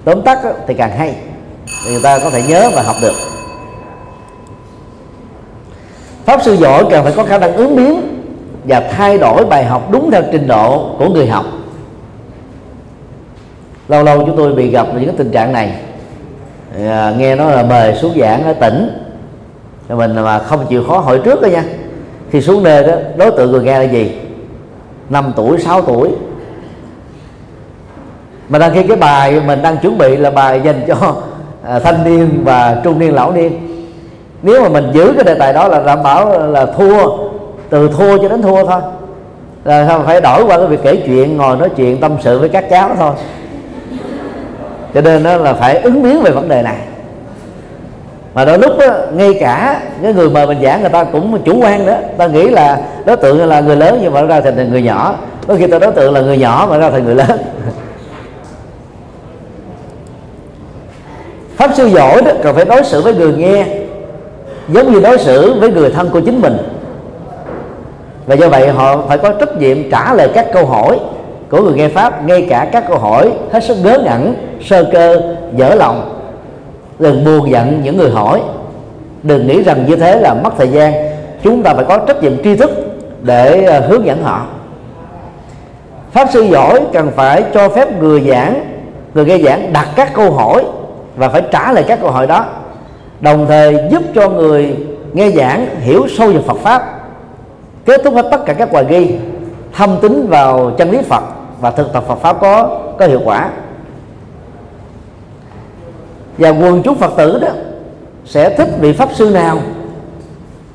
tóm 0.05 0.23
tắt 0.23 0.45
đó, 0.45 0.51
thì 0.67 0.75
càng 0.75 0.91
hay. 0.91 1.15
Thì 1.85 1.93
người 1.93 2.03
ta 2.03 2.19
có 2.19 2.31
thể 2.31 2.43
nhớ 2.49 2.71
và 2.75 2.83
học 2.83 2.97
được. 3.03 3.15
Pháp 6.25 6.43
sư 6.43 6.57
giỏi 6.57 6.85
cần 6.91 7.05
phải 7.05 7.13
có 7.17 7.25
khả 7.25 7.39
năng 7.39 7.57
ứng 7.57 7.77
biến 7.77 8.23
và 8.65 8.81
thay 8.81 9.19
đổi 9.19 9.45
bài 9.45 9.65
học 9.65 9.91
đúng 9.91 10.11
theo 10.11 10.23
trình 10.33 10.47
độ 10.47 10.91
của 10.99 11.09
người 11.09 11.27
học 11.27 11.45
lâu 13.89 14.03
lâu 14.03 14.21
chúng 14.27 14.37
tôi 14.37 14.53
bị 14.53 14.71
gặp 14.71 14.87
những 14.95 15.05
cái 15.05 15.15
tình 15.19 15.31
trạng 15.31 15.53
này. 15.53 15.75
À, 16.87 17.15
nghe 17.19 17.37
nói 17.37 17.53
là 17.53 17.63
mời 17.63 17.95
xuống 17.95 18.13
giảng 18.21 18.45
ở 18.45 18.53
tỉnh. 18.53 18.91
Mình 19.89 20.15
mà 20.15 20.39
không 20.39 20.67
chịu 20.69 20.85
khó 20.85 20.99
hỏi 20.99 21.21
trước 21.25 21.43
đó 21.43 21.49
nha. 21.49 21.65
Khi 22.31 22.41
xuống 22.41 22.63
nơi 22.63 22.87
đó 22.87 22.93
đối 23.17 23.31
tượng 23.31 23.53
người 23.53 23.63
nghe 23.63 23.79
là 23.79 23.85
gì? 23.85 24.13
5 25.11 25.33
tuổi 25.37 25.59
6 25.59 25.83
tuổi. 25.83 26.11
Mà 28.49 28.59
đang 28.59 28.75
khi 28.75 28.83
cái 28.83 28.97
bài 28.97 29.41
mình 29.47 29.63
đang 29.63 29.77
chuẩn 29.77 29.99
bị 29.99 30.17
là 30.17 30.31
bài 30.31 30.61
dành 30.65 30.81
cho 30.89 31.15
à, 31.63 31.79
thanh 31.79 32.05
niên 32.05 32.41
và 32.45 32.81
trung 32.85 32.99
niên 32.99 33.15
lão 33.15 33.33
niên. 33.33 33.53
Nếu 34.43 34.63
mà 34.63 34.69
mình 34.69 34.91
giữ 34.93 35.13
cái 35.15 35.25
đề 35.25 35.35
tài 35.35 35.53
đó 35.53 35.69
là 35.69 35.83
đảm 35.83 36.03
bảo 36.03 36.49
là 36.49 36.67
thua 36.67 37.17
từ 37.71 37.89
thua 37.89 38.19
cho 38.19 38.29
đến 38.29 38.43
thua 38.43 38.67
thôi. 38.67 38.81
Là 39.65 39.99
phải 40.07 40.21
đổi 40.21 40.45
qua 40.45 40.59
cái 40.59 40.67
việc 40.67 40.81
kể 40.83 41.03
chuyện 41.07 41.37
ngồi 41.37 41.57
nói 41.57 41.69
chuyện 41.77 42.01
tâm 42.01 42.17
sự 42.21 42.39
với 42.39 42.49
các 42.49 42.65
cháu 42.71 42.91
thôi 42.99 43.13
cho 44.97 45.03
nên 45.03 45.23
đó 45.23 45.37
là 45.37 45.55
phải 45.55 45.79
ứng 45.79 46.03
biến 46.03 46.23
về 46.23 46.31
vấn 46.31 46.49
đề 46.49 46.63
này. 46.63 46.77
Mà 48.35 48.45
đôi 48.45 48.59
lúc 48.59 48.79
đó, 48.79 48.87
ngay 49.13 49.35
cả 49.41 49.81
cái 50.03 50.13
người 50.13 50.31
mời 50.31 50.47
mình 50.47 50.63
giảng 50.63 50.81
người 50.81 50.91
ta 50.91 51.05
cũng 51.05 51.43
chủ 51.45 51.61
quan 51.63 51.87
đó. 51.87 51.95
Ta 52.19 52.27
nghĩ 52.27 52.49
là 52.49 52.81
đối 53.07 53.17
tượng 53.17 53.47
là 53.47 53.61
người 53.61 53.77
lớn 53.77 53.99
nhưng 54.03 54.13
mà 54.13 54.23
ra 54.23 54.41
thành 54.41 54.71
người 54.71 54.83
nhỏ. 54.83 55.17
Có 55.47 55.55
khi 55.55 55.67
ta 55.67 55.79
đối 55.79 55.93
tượng 55.93 56.15
là 56.15 56.21
người 56.21 56.39
nhỏ 56.39 56.67
mà 56.71 56.79
ra 56.79 56.91
thành 56.91 57.05
người 57.05 57.15
lớn. 57.15 57.31
Pháp 61.57 61.71
sư 61.75 61.87
giỏi 61.87 62.23
đó 62.23 62.31
cần 62.43 62.55
phải 62.55 62.65
đối 62.65 62.85
xử 62.85 63.03
với 63.03 63.15
người 63.15 63.33
nghe 63.33 63.67
giống 64.69 64.93
như 64.93 65.01
đối 65.01 65.19
xử 65.19 65.61
với 65.61 65.73
người 65.73 65.91
thân 65.91 66.11
của 66.11 66.21
chính 66.21 66.41
mình. 66.41 66.57
Và 68.27 68.35
do 68.35 68.49
vậy 68.49 68.69
họ 68.69 69.03
phải 69.09 69.19
có 69.19 69.31
trách 69.31 69.57
nhiệm 69.57 69.91
trả 69.91 70.15
lời 70.15 70.31
các 70.35 70.47
câu 70.53 70.67
hỏi 70.67 70.99
của 71.51 71.63
người 71.63 71.75
nghe 71.75 71.89
pháp, 71.89 72.25
ngay 72.25 72.47
cả 72.51 72.69
các 72.73 72.85
câu 72.89 72.99
hỏi 72.99 73.33
hết 73.53 73.65
sức 73.65 73.77
ngớ 73.83 73.99
ngẩn, 74.05 74.35
sơ 74.65 74.85
cơ, 74.93 75.21
dở 75.57 75.75
lòng 75.75 76.17
đừng 76.99 77.25
buồn 77.25 77.51
giận 77.51 77.81
những 77.83 77.97
người 77.97 78.11
hỏi. 78.11 78.43
Đừng 79.23 79.47
nghĩ 79.47 79.63
rằng 79.63 79.87
như 79.87 79.97
thế 79.97 80.21
là 80.21 80.35
mất 80.35 80.51
thời 80.59 80.69
gian. 80.69 80.93
Chúng 81.43 81.63
ta 81.63 81.75
phải 81.75 81.85
có 81.85 81.99
trách 81.99 82.23
nhiệm 82.23 82.43
tri 82.43 82.57
thức 82.57 82.71
để 83.23 83.65
ờ, 83.65 83.81
hướng 83.81 84.07
dẫn 84.07 84.23
họ. 84.23 84.47
Pháp 86.13 86.29
sư 86.33 86.43
giỏi 86.43 86.81
cần 86.93 87.11
phải 87.17 87.45
cho 87.55 87.69
phép 87.69 88.03
người 88.03 88.21
giảng, 88.21 88.65
người 89.15 89.25
nghe 89.25 89.39
giảng 89.39 89.73
đặt 89.73 89.89
các 89.97 90.15
câu 90.15 90.31
hỏi 90.31 90.65
và 91.17 91.29
phải 91.29 91.43
trả 91.51 91.73
lời 91.73 91.85
các 91.89 92.01
câu 92.01 92.11
hỏi 92.11 92.27
đó, 92.27 92.45
đồng 93.21 93.47
thời 93.47 93.77
giúp 93.91 94.03
cho 94.15 94.29
người 94.29 94.77
nghe 95.13 95.31
giảng 95.31 95.67
hiểu 95.81 96.07
sâu 96.19 96.29
về 96.29 96.41
Phật 96.47 96.57
pháp, 96.57 97.01
kết 97.85 98.01
thúc 98.05 98.15
hết 98.15 98.29
tất 98.31 98.45
cả 98.47 98.53
các 98.53 98.73
bài 98.73 98.85
ghi 98.89 99.19
thâm 99.77 99.97
tính 100.03 100.27
vào 100.29 100.73
chân 100.79 100.91
lý 100.91 101.03
Phật 101.03 101.23
và 101.61 101.71
thực 101.71 101.93
tập 101.93 102.05
Phật 102.09 102.15
pháp 102.15 102.41
có 102.41 102.79
có 102.99 103.07
hiệu 103.07 103.21
quả. 103.25 103.51
Và 106.39 106.49
quần 106.49 106.83
chúng 106.83 106.95
Phật 106.95 107.13
tử 107.17 107.39
đó 107.39 107.49
sẽ 108.25 108.51
thích 108.51 108.69
vị 108.81 108.93
pháp 108.93 109.09
sư 109.15 109.31
nào 109.31 109.59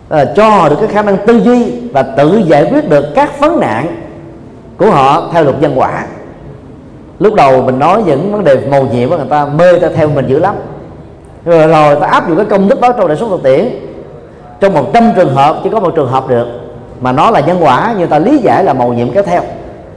à, 0.09 0.25
cho 0.35 0.49
họ 0.49 0.69
được 0.69 0.75
cái 0.79 0.87
khả 0.87 1.01
năng 1.01 1.17
tư 1.27 1.41
duy 1.43 1.89
và 1.93 2.03
tự 2.03 2.41
giải 2.45 2.67
quyết 2.71 2.89
được 2.89 3.05
các 3.15 3.39
vấn 3.39 3.59
nạn 3.59 4.01
của 4.77 4.91
họ 4.91 5.29
theo 5.31 5.43
luật 5.43 5.61
nhân 5.61 5.73
quả. 5.75 6.05
Lúc 7.19 7.33
đầu 7.33 7.61
mình 7.61 7.79
nói 7.79 8.03
những 8.05 8.31
vấn 8.31 8.43
đề 8.43 8.57
màu 8.69 8.83
nhiệm 8.83 9.09
của 9.09 9.17
người 9.17 9.25
ta 9.29 9.45
mê 9.45 9.79
ta 9.79 9.89
theo 9.95 10.09
mình 10.09 10.27
dữ 10.27 10.39
lắm. 10.39 10.55
Rồi 11.45 11.67
rồi 11.67 11.95
ta 11.95 12.07
áp 12.07 12.27
dụng 12.27 12.37
cái 12.37 12.45
công 12.45 12.69
thức 12.69 12.81
đó 12.81 12.91
trong 12.91 13.07
đời 13.07 13.17
sống 13.17 13.29
thực 13.29 13.43
tiễn 13.43 13.69
trong 14.59 14.73
một 14.73 14.93
trăm 14.93 15.11
trường 15.15 15.35
hợp 15.35 15.59
chỉ 15.63 15.69
có 15.69 15.79
một 15.79 15.93
trường 15.95 16.09
hợp 16.09 16.27
được 16.27 16.60
mà 17.01 17.11
nó 17.11 17.31
là 17.31 17.39
nhân 17.39 17.57
quả 17.61 17.93
như 17.97 18.05
ta 18.05 18.19
lý 18.19 18.37
giải 18.37 18.63
là 18.63 18.73
màu 18.73 18.93
nhiệm 18.93 19.13
kéo 19.13 19.23
theo. 19.23 19.41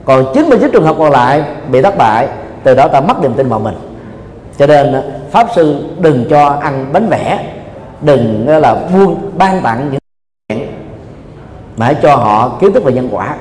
Còn 0.04 0.24
99 0.34 0.70
trường 0.72 0.84
hợp 0.84 0.96
còn 0.98 1.10
lại 1.10 1.44
bị 1.70 1.82
thất 1.82 1.98
bại, 1.98 2.28
từ 2.62 2.74
đó 2.74 2.88
ta 2.88 3.00
mất 3.00 3.22
niềm 3.22 3.34
tin 3.34 3.48
vào 3.48 3.60
mình. 3.60 3.74
Cho 4.58 4.66
nên, 4.66 5.02
pháp 5.30 5.46
sư 5.54 5.84
đừng 5.98 6.24
cho 6.30 6.46
ăn 6.46 6.86
bánh 6.92 7.08
vẽ, 7.08 7.44
đừng 8.00 8.48
là 8.48 8.74
buông 8.74 9.30
ban 9.38 9.62
tặng 9.62 9.90
những 9.90 10.00
mà 11.76 11.86
hãy 11.86 11.94
cho 12.02 12.16
họ 12.16 12.48
kiến 12.60 12.72
thức 12.72 12.84
về 12.84 12.92
nhân 12.92 13.08
quả. 13.12 13.34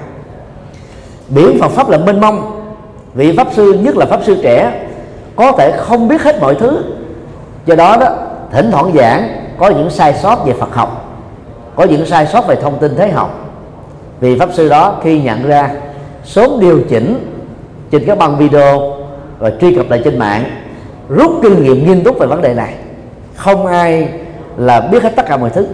Biển 1.27 1.57
Phật 1.61 1.71
pháp 1.71 1.89
là 1.89 1.97
mênh 1.97 2.21
mông 2.21 2.61
vị 3.13 3.37
pháp 3.37 3.47
sư, 3.51 3.73
nhất 3.73 3.97
là 3.97 4.05
pháp 4.05 4.19
sư 4.23 4.37
trẻ, 4.43 4.85
có 5.35 5.51
thể 5.51 5.71
không 5.77 6.07
biết 6.07 6.21
hết 6.21 6.41
mọi 6.41 6.55
thứ. 6.55 6.83
Do 7.65 7.75
đó 7.75 7.97
đó, 7.97 8.07
thỉnh 8.51 8.71
thoảng 8.71 8.91
giảng 8.95 9.29
có 9.57 9.69
những 9.69 9.89
sai 9.89 10.13
sót 10.13 10.45
về 10.45 10.53
Phật 10.53 10.75
học, 10.75 11.17
có 11.75 11.83
những 11.83 12.05
sai 12.05 12.25
sót 12.25 12.47
về 12.47 12.55
thông 12.55 12.77
tin 12.77 12.95
thế 12.95 13.09
học 13.09 13.42
vì 14.23 14.39
pháp 14.39 14.49
sư 14.53 14.69
đó 14.69 14.99
khi 15.03 15.21
nhận 15.21 15.47
ra 15.47 15.71
sớm 16.23 16.59
điều 16.59 16.81
chỉnh 16.89 17.27
trên 17.91 18.03
các 18.05 18.17
băng 18.17 18.37
video 18.37 18.95
và 19.39 19.51
truy 19.61 19.75
cập 19.75 19.89
lại 19.89 20.01
trên 20.03 20.19
mạng, 20.19 20.43
rút 21.09 21.31
kinh 21.43 21.63
nghiệm 21.63 21.87
nghiêm 21.87 22.03
túc 22.03 22.19
về 22.19 22.27
vấn 22.27 22.41
đề 22.41 22.53
này, 22.53 22.73
không 23.35 23.65
ai 23.65 24.09
là 24.57 24.81
biết 24.81 25.03
hết 25.03 25.13
tất 25.15 25.25
cả 25.27 25.37
mọi 25.37 25.49
thứ. 25.49 25.67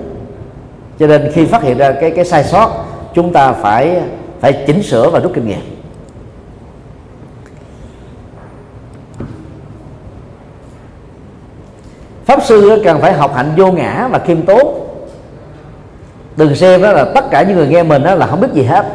Cho 1.00 1.08
nên 1.08 1.32
khi 1.34 1.46
phát 1.46 1.64
hiện 1.64 1.78
ra 1.78 1.92
cái 1.92 2.12
cái 2.12 2.26
sai 2.26 2.44
sót, 2.44 2.86
chúng 3.14 3.34
ta 3.34 3.54
phải 3.54 4.02
phải 4.40 4.64
chỉnh 4.68 4.84
sửa 4.84 5.10
và 5.10 5.20
rút 5.20 5.32
kinh 5.36 5.48
nghiệm. 5.48 5.62
Pháp 12.26 12.44
sư 12.44 12.82
cần 12.86 13.02
phải 13.02 13.14
học 13.14 13.36
hạnh 13.36 13.52
vô 13.58 13.72
ngã 13.72 14.08
và 14.12 14.20
khiêm 14.20 14.42
tốn 14.42 14.89
đừng 16.40 16.56
xem 16.56 16.82
đó 16.82 16.92
là 16.92 17.06
tất 17.16 17.26
cả 17.32 17.44
những 17.44 17.58
người 17.58 17.68
nghe 17.68 17.84
mình 17.84 18.04
đó 18.04 18.16
là 18.16 18.28
không 18.28 18.42
biết 18.42 18.48
gì 18.54 18.64
hết. 18.64 18.86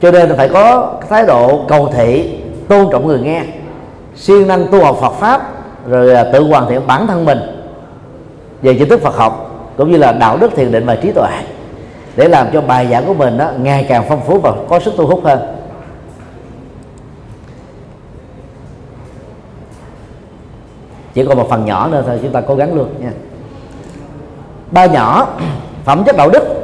Cho 0.00 0.10
nên 0.10 0.36
phải 0.36 0.48
có 0.48 0.94
thái 1.08 1.26
độ 1.26 1.64
cầu 1.68 1.90
thị, 1.94 2.38
tôn 2.68 2.88
trọng 2.92 3.06
người 3.06 3.20
nghe, 3.20 3.42
siêng 4.16 4.48
năng 4.48 4.66
tu 4.68 4.84
học 4.84 4.96
Phật 5.00 5.12
pháp, 5.12 5.42
rồi 5.88 6.14
à, 6.14 6.24
tự 6.32 6.48
hoàn 6.48 6.68
thiện 6.68 6.86
bản 6.86 7.06
thân 7.06 7.24
mình 7.24 7.38
về 8.62 8.74
kiến 8.74 8.88
thức 8.88 9.00
Phật 9.02 9.16
học, 9.16 9.50
cũng 9.76 9.90
như 9.90 9.96
là 9.96 10.12
đạo 10.12 10.36
đức 10.36 10.52
thiền 10.56 10.72
định 10.72 10.86
và 10.86 10.96
trí 10.96 11.12
tuệ, 11.12 11.30
để 12.16 12.28
làm 12.28 12.46
cho 12.52 12.60
bài 12.60 12.88
giảng 12.90 13.06
của 13.06 13.14
mình 13.14 13.38
đó 13.38 13.50
ngày 13.62 13.86
càng 13.88 14.04
phong 14.08 14.20
phú 14.26 14.38
và 14.38 14.52
có 14.68 14.80
sức 14.80 14.94
thu 14.96 15.06
hút 15.06 15.20
hơn. 15.24 15.38
Chỉ 21.14 21.24
còn 21.24 21.38
một 21.38 21.48
phần 21.50 21.64
nhỏ 21.64 21.88
nữa 21.88 22.02
thôi, 22.06 22.18
chúng 22.22 22.32
ta 22.32 22.40
cố 22.40 22.54
gắng 22.54 22.74
luôn 22.74 22.88
nha. 23.00 23.10
Ba 24.70 24.86
nhỏ, 24.86 25.28
phẩm 25.84 26.04
chất 26.04 26.16
đạo 26.16 26.30
đức 26.30 26.55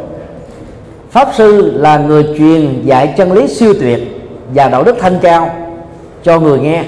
pháp 1.13 1.29
sư 1.35 1.73
là 1.77 1.99
người 1.99 2.27
truyền 2.39 2.83
dạy 2.85 3.15
chân 3.17 3.33
lý 3.33 3.49
siêu 3.49 3.75
tuyệt 3.81 4.01
và 4.55 4.69
đạo 4.69 4.85
đức 4.85 4.97
thanh 5.01 5.19
cao 5.23 5.51
cho 6.23 6.41
người 6.41 6.59
nghe. 6.59 6.85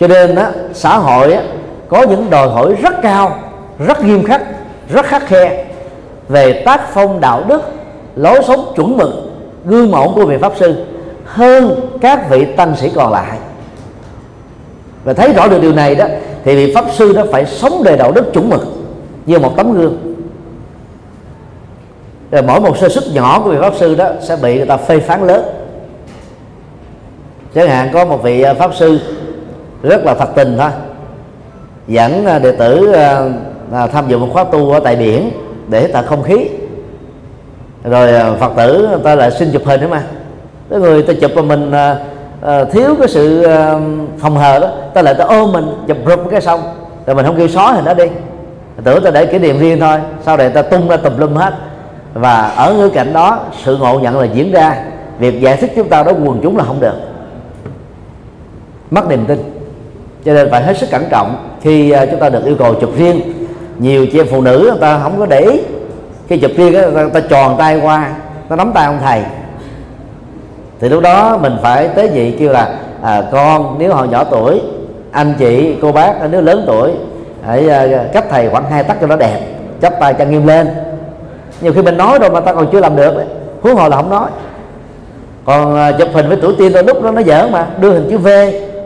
Cho 0.00 0.08
nên 0.08 0.34
đó, 0.34 0.48
xã 0.74 0.96
hội 0.96 1.30
đó, 1.30 1.40
có 1.88 2.02
những 2.02 2.30
đòi 2.30 2.48
hỏi 2.48 2.74
rất 2.82 2.94
cao 3.02 3.38
rất 3.86 4.04
nghiêm 4.04 4.24
khắc 4.24 4.42
rất 4.88 5.06
khắc 5.06 5.26
khe 5.26 5.64
về 6.28 6.62
tác 6.66 6.80
phong 6.94 7.20
đạo 7.20 7.44
đức 7.48 7.62
lối 8.16 8.42
sống 8.46 8.72
chuẩn 8.76 8.96
mực 8.96 9.10
gương 9.64 9.90
mẫu 9.90 10.12
của 10.14 10.26
vị 10.26 10.36
pháp 10.40 10.52
sư 10.58 10.84
hơn 11.24 11.80
các 12.00 12.30
vị 12.30 12.46
tăng 12.56 12.76
sĩ 12.76 12.90
còn 12.94 13.12
lại. 13.12 13.38
Và 15.04 15.12
thấy 15.12 15.32
rõ 15.32 15.46
được 15.46 15.62
điều 15.62 15.72
này 15.72 15.94
đó 15.94 16.06
thì 16.44 16.56
vị 16.56 16.74
pháp 16.74 16.84
sư 16.92 17.12
đó 17.12 17.24
phải 17.32 17.46
sống 17.46 17.82
đời 17.84 17.96
đạo 17.96 18.12
đức 18.12 18.32
chuẩn 18.32 18.50
mực 18.50 18.66
như 19.26 19.38
một 19.38 19.56
tấm 19.56 19.72
gương 19.72 20.05
rồi 22.30 22.42
mỗi 22.42 22.60
một 22.60 22.76
sơ 22.78 22.88
suất 22.88 23.04
nhỏ 23.12 23.40
của 23.44 23.50
vị 23.50 23.56
pháp 23.60 23.74
sư 23.76 23.94
đó 23.94 24.08
sẽ 24.20 24.36
bị 24.42 24.56
người 24.56 24.66
ta 24.66 24.76
phê 24.76 25.00
phán 25.00 25.26
lớn. 25.26 25.44
Chẳng 27.54 27.68
hạn 27.68 27.90
có 27.92 28.04
một 28.04 28.22
vị 28.22 28.42
à, 28.42 28.54
pháp 28.54 28.74
sư 28.74 29.00
rất 29.82 30.04
là 30.04 30.14
thật 30.14 30.28
tình 30.34 30.56
thôi, 30.58 30.70
dẫn 31.88 32.26
à, 32.26 32.38
đệ 32.38 32.52
tử 32.52 32.92
à, 33.72 33.86
tham 33.86 34.04
dự 34.08 34.18
một 34.18 34.28
khóa 34.32 34.44
tu 34.44 34.70
ở 34.70 34.80
tại 34.80 34.96
biển 34.96 35.30
để 35.68 35.86
tạo 35.86 36.02
không 36.02 36.22
khí. 36.22 36.48
Rồi 37.84 38.36
phật 38.40 38.52
tử 38.56 38.88
người 38.90 39.00
ta 39.04 39.14
lại 39.14 39.30
xin 39.30 39.52
chụp 39.52 39.62
hình 39.64 39.80
nữa 39.80 39.88
mà. 39.90 40.02
Cái 40.70 40.80
người 40.80 41.02
ta 41.02 41.12
chụp 41.20 41.30
mà 41.34 41.42
mình 41.42 41.72
thiếu 42.72 42.94
cái 42.98 43.08
sự 43.08 43.46
phòng 44.18 44.36
hờ 44.36 44.58
đó 44.58 44.68
ta 44.94 45.02
lại 45.02 45.14
ta 45.14 45.24
ôm 45.24 45.52
mình, 45.52 45.66
chụp 45.88 45.96
rụp 46.06 46.20
cái 46.30 46.40
xong. 46.40 46.60
Rồi 47.06 47.16
mình 47.16 47.26
không 47.26 47.36
kêu 47.36 47.48
xóa 47.48 47.72
hình 47.72 47.84
đó 47.84 47.94
đi. 47.94 48.04
Tưởng 48.84 49.04
ta 49.04 49.10
để 49.10 49.26
kỷ 49.26 49.38
niệm 49.38 49.58
riêng 49.58 49.80
thôi, 49.80 49.98
sau 50.24 50.36
này 50.36 50.50
ta 50.50 50.62
tung 50.62 50.88
ra 50.88 50.96
tùm 50.96 51.18
lum 51.18 51.34
hết 51.34 51.54
và 52.16 52.48
ở 52.48 52.74
ngữ 52.74 52.88
cảnh 52.88 53.12
đó 53.12 53.38
sự 53.64 53.76
ngộ 53.76 53.98
nhận 53.98 54.18
là 54.18 54.24
diễn 54.24 54.52
ra. 54.52 54.76
Việc 55.18 55.40
giải 55.40 55.56
thích 55.56 55.72
chúng 55.76 55.88
ta 55.88 56.02
đó 56.02 56.12
quần 56.24 56.40
chúng 56.42 56.56
là 56.56 56.64
không 56.64 56.80
được. 56.80 56.94
Mất 58.90 59.08
niềm 59.08 59.26
tin. 59.26 59.38
Cho 60.24 60.34
nên 60.34 60.50
phải 60.50 60.62
hết 60.62 60.78
sức 60.78 60.90
cẩn 60.90 61.04
trọng. 61.10 61.56
Khi 61.60 61.90
ờ, 61.90 62.06
chúng 62.10 62.20
ta 62.20 62.28
được 62.28 62.44
yêu 62.44 62.56
cầu 62.58 62.74
chụp 62.74 62.90
riêng 62.96 63.20
nhiều 63.78 64.06
chị 64.06 64.20
em 64.20 64.26
phụ 64.30 64.40
nữ 64.40 64.68
người 64.70 64.80
ta 64.80 64.98
không 65.02 65.18
có 65.18 65.26
để 65.26 65.40
ý. 65.40 65.60
Khi 66.28 66.38
chụp 66.38 66.50
riêng 66.56 66.72
người 66.72 66.82
ta, 66.82 67.02
người 67.02 67.10
ta 67.10 67.20
tròn 67.20 67.56
tay 67.58 67.80
qua 67.80 68.10
nó 68.48 68.56
nắm 68.56 68.72
tay 68.74 68.86
ông 68.86 68.98
thầy. 69.04 69.22
Thì 70.80 70.88
lúc 70.88 71.02
đó 71.02 71.38
mình 71.42 71.56
phải 71.62 71.88
tế 71.88 72.08
nhị 72.08 72.30
kêu 72.30 72.52
là 72.52 72.78
à, 73.02 73.22
con 73.32 73.76
nếu 73.78 73.94
họ 73.94 74.04
nhỏ 74.04 74.24
tuổi 74.24 74.60
anh 75.10 75.34
chị 75.38 75.76
cô 75.82 75.92
bác 75.92 76.14
nếu 76.30 76.40
lớn 76.40 76.64
tuổi 76.66 76.90
hãy 77.46 77.68
ờ, 77.68 77.92
à, 77.92 78.04
cách 78.12 78.24
thầy 78.30 78.50
khoảng 78.50 78.70
hai 78.70 78.84
tấc 78.84 79.00
cho 79.00 79.06
nó 79.06 79.16
đẹp 79.16 79.40
chắp 79.82 80.00
tay 80.00 80.14
chân 80.14 80.30
nghiêm 80.30 80.46
lên 80.46 80.68
nhiều 81.60 81.72
khi 81.72 81.82
mình 81.82 81.96
nói 81.96 82.18
rồi 82.18 82.30
mà 82.30 82.40
ta 82.40 82.52
còn 82.52 82.66
chưa 82.72 82.80
làm 82.80 82.96
được 82.96 83.12
huống 83.60 83.76
hồ 83.76 83.88
là 83.88 83.96
không 83.96 84.10
nói. 84.10 84.30
Còn 85.44 85.76
à, 85.76 85.92
chụp 85.92 86.08
hình 86.12 86.28
với 86.28 86.38
tuổi 86.42 86.54
tiên 86.58 86.72
đôi 86.72 86.84
lúc 86.84 87.02
đó 87.02 87.10
nó 87.10 87.20
dở 87.20 87.48
mà. 87.52 87.66
Đưa 87.80 87.92
hình 87.92 88.06
chữ 88.10 88.18
V 88.18 88.28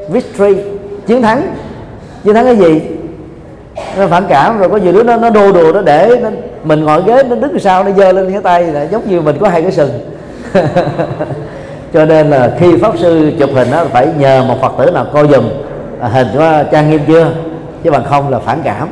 victory 0.08 0.56
chiến 1.06 1.22
thắng. 1.22 1.54
Chiến 2.24 2.34
thắng 2.34 2.44
cái 2.44 2.56
gì? 2.56 2.80
Nó 3.98 4.06
phản 4.06 4.24
cảm 4.28 4.58
rồi 4.58 4.68
có 4.68 4.76
nhiều 4.76 4.92
đứa 4.92 5.02
nó 5.02 5.16
nó 5.16 5.30
đô 5.30 5.52
đùa 5.52 5.72
nó 5.72 5.82
để 5.82 6.16
nó, 6.22 6.30
mình 6.64 6.84
ngồi 6.84 7.02
ghế 7.06 7.22
nó 7.22 7.36
đứng 7.36 7.58
sau 7.58 7.84
nó 7.84 7.90
giơ 7.90 8.12
lên 8.12 8.32
cái 8.32 8.42
tay 8.42 8.62
là 8.62 8.82
giống 8.82 9.02
như 9.10 9.20
mình 9.20 9.36
có 9.40 9.48
hai 9.48 9.62
cái 9.62 9.72
sừng. 9.72 9.90
Cho 11.92 12.04
nên 12.04 12.30
là 12.30 12.52
khi 12.58 12.76
pháp 12.76 12.98
sư 12.98 13.32
chụp 13.38 13.50
hình 13.54 13.70
đó 13.70 13.84
phải 13.92 14.08
nhờ 14.18 14.44
một 14.48 14.56
phật 14.60 14.72
tử 14.78 14.90
nào 14.90 15.06
coi 15.12 15.28
dùm 15.28 15.44
à, 16.00 16.08
hình 16.08 16.26
của 16.34 16.64
trang 16.72 16.90
nghiêm 16.90 17.00
chưa? 17.06 17.30
Chứ 17.84 17.90
bằng 17.90 18.04
không 18.04 18.28
là 18.28 18.38
phản 18.38 18.60
cảm 18.64 18.88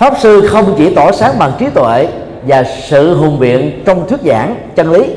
pháp 0.00 0.18
sư 0.18 0.46
không 0.48 0.74
chỉ 0.78 0.94
tỏ 0.94 1.12
sáng 1.12 1.38
bằng 1.38 1.52
trí 1.58 1.66
tuệ 1.74 2.08
và 2.46 2.64
sự 2.88 3.14
hùng 3.14 3.38
biện 3.38 3.82
trong 3.86 4.08
thuyết 4.08 4.20
giảng, 4.24 4.56
chân 4.76 4.92
lý, 4.92 5.14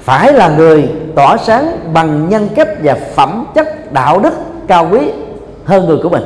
phải 0.00 0.32
là 0.32 0.48
người 0.48 0.88
tỏ 1.14 1.36
sáng 1.36 1.92
bằng 1.92 2.28
nhân 2.28 2.48
cách 2.54 2.68
và 2.82 2.96
phẩm 3.14 3.46
chất, 3.54 3.92
đạo 3.92 4.20
đức 4.20 4.34
cao 4.68 4.88
quý 4.92 5.00
hơn 5.64 5.86
người 5.86 5.98
của 6.02 6.08
mình. 6.08 6.22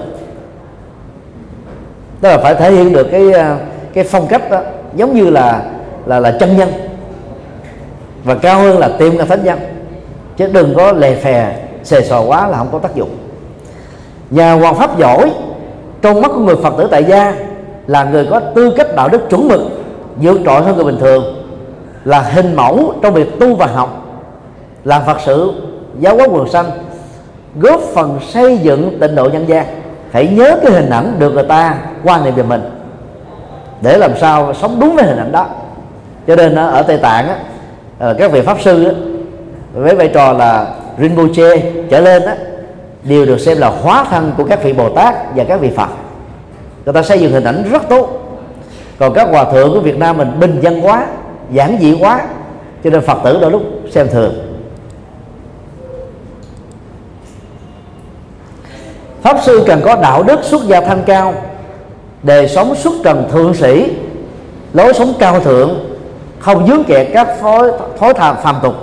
Tức 2.20 2.28
là 2.28 2.38
phải 2.38 2.54
thể 2.54 2.70
hiện 2.70 2.92
được 2.92 3.08
cái 3.10 3.32
ờ, 3.32 3.56
cái 3.94 4.04
phong 4.04 4.26
cách 4.26 4.50
đó, 4.50 4.60
giống 4.94 5.14
như 5.14 5.30
là 5.30 5.62
là 6.06 6.20
là 6.20 6.36
chân 6.40 6.56
nhân. 6.56 6.72
Và 8.24 8.34
cao 8.34 8.60
hơn 8.60 8.78
là 8.78 8.88
tiêm 8.98 9.18
cả 9.18 9.24
thánh 9.24 9.44
nhân. 9.44 9.58
Chứ 10.36 10.46
đừng 10.46 10.74
có 10.74 10.92
lè 10.92 11.14
phè, 11.14 11.56
xề 11.82 12.02
xò 12.02 12.20
quá 12.20 12.48
là 12.48 12.58
không 12.58 12.68
có 12.72 12.78
tác 12.78 12.94
dụng. 12.94 13.16
Nhà 14.30 14.52
hoàng 14.52 14.74
pháp 14.74 14.98
giỏi 14.98 15.30
trong 16.04 16.20
mắt 16.20 16.30
của 16.34 16.40
người 16.40 16.56
phật 16.56 16.74
tử 16.78 16.88
tại 16.90 17.04
gia 17.04 17.34
là 17.86 18.04
người 18.04 18.26
có 18.30 18.40
tư 18.40 18.74
cách 18.76 18.86
đạo 18.96 19.08
đức 19.08 19.30
chuẩn 19.30 19.48
mực 19.48 19.60
vượt 20.16 20.40
trội 20.44 20.62
hơn 20.62 20.76
người 20.76 20.84
bình 20.84 20.98
thường 21.00 21.24
là 22.04 22.20
hình 22.20 22.56
mẫu 22.56 22.94
trong 23.02 23.14
việc 23.14 23.40
tu 23.40 23.54
và 23.54 23.66
học 23.66 24.06
làm 24.84 25.02
phật 25.06 25.16
sự 25.24 25.52
giáo 25.98 26.16
hóa 26.16 26.26
quần 26.30 26.48
sanh 26.48 26.70
góp 27.56 27.80
phần 27.80 28.18
xây 28.28 28.58
dựng 28.58 28.98
tịnh 29.00 29.14
độ 29.14 29.28
nhân 29.32 29.48
gian. 29.48 29.66
Hãy 30.12 30.26
nhớ 30.26 30.58
cái 30.62 30.72
hình 30.72 30.90
ảnh 30.90 31.16
được 31.18 31.34
người 31.34 31.44
ta 31.44 31.74
quan 32.04 32.24
niệm 32.24 32.34
về 32.34 32.42
mình 32.42 32.60
để 33.80 33.98
làm 33.98 34.16
sao 34.16 34.54
sống 34.54 34.80
đúng 34.80 34.96
với 34.96 35.04
hình 35.04 35.18
ảnh 35.18 35.32
đó. 35.32 35.46
Cho 36.26 36.36
nên 36.36 36.54
ở 36.54 36.82
tây 36.82 36.98
tạng 36.98 37.28
á, 37.28 37.36
ờ, 37.98 38.14
các 38.18 38.32
vị 38.32 38.40
pháp 38.40 38.56
sư 38.60 38.84
á, 38.84 38.92
với 39.74 39.94
vai 39.94 40.08
trò 40.08 40.32
là 40.32 40.66
rinpoche 40.98 41.72
trở 41.90 42.00
lên 42.00 42.22
á, 42.22 42.36
đều 43.04 43.26
được 43.26 43.38
xem 43.38 43.58
là 43.58 43.68
hóa 43.68 44.04
thân 44.10 44.32
của 44.36 44.44
các 44.44 44.62
vị 44.62 44.72
bồ 44.72 44.88
tát 44.88 45.14
và 45.34 45.44
các 45.44 45.60
vị 45.60 45.70
phật. 45.76 45.88
Người 46.84 46.94
ta 46.94 47.02
xây 47.02 47.20
dựng 47.20 47.32
hình 47.32 47.44
ảnh 47.44 47.64
rất 47.72 47.82
tốt. 47.88 48.08
Còn 48.98 49.14
các 49.14 49.28
hòa 49.30 49.52
thượng 49.52 49.74
của 49.74 49.80
việt 49.80 49.98
nam 49.98 50.16
mình 50.16 50.40
bình 50.40 50.60
dân 50.60 50.80
quá, 50.86 51.06
giản 51.50 51.78
dị 51.80 51.96
quá, 52.00 52.20
cho 52.84 52.90
nên 52.90 53.00
phật 53.00 53.18
tử 53.24 53.38
đôi 53.40 53.50
lúc 53.50 53.62
xem 53.90 54.08
thường. 54.08 54.34
Pháp 59.22 59.36
sư 59.42 59.64
cần 59.66 59.80
có 59.84 59.96
đạo 59.96 60.22
đức 60.22 60.40
xuất 60.42 60.62
gia 60.62 60.80
thanh 60.80 61.02
cao 61.06 61.34
đời 62.22 62.48
sống 62.48 62.74
xuất 62.74 62.92
trần 63.04 63.28
thượng 63.32 63.54
sĩ, 63.54 63.96
lối 64.72 64.94
sống 64.94 65.12
cao 65.18 65.40
thượng, 65.40 65.96
không 66.38 66.66
dướng 66.66 66.84
kẹt 66.84 67.06
các 67.12 67.28
thói 67.40 67.70
thói 67.98 68.14
tham 68.14 68.36
phàm 68.42 68.56
tục. 68.62 68.74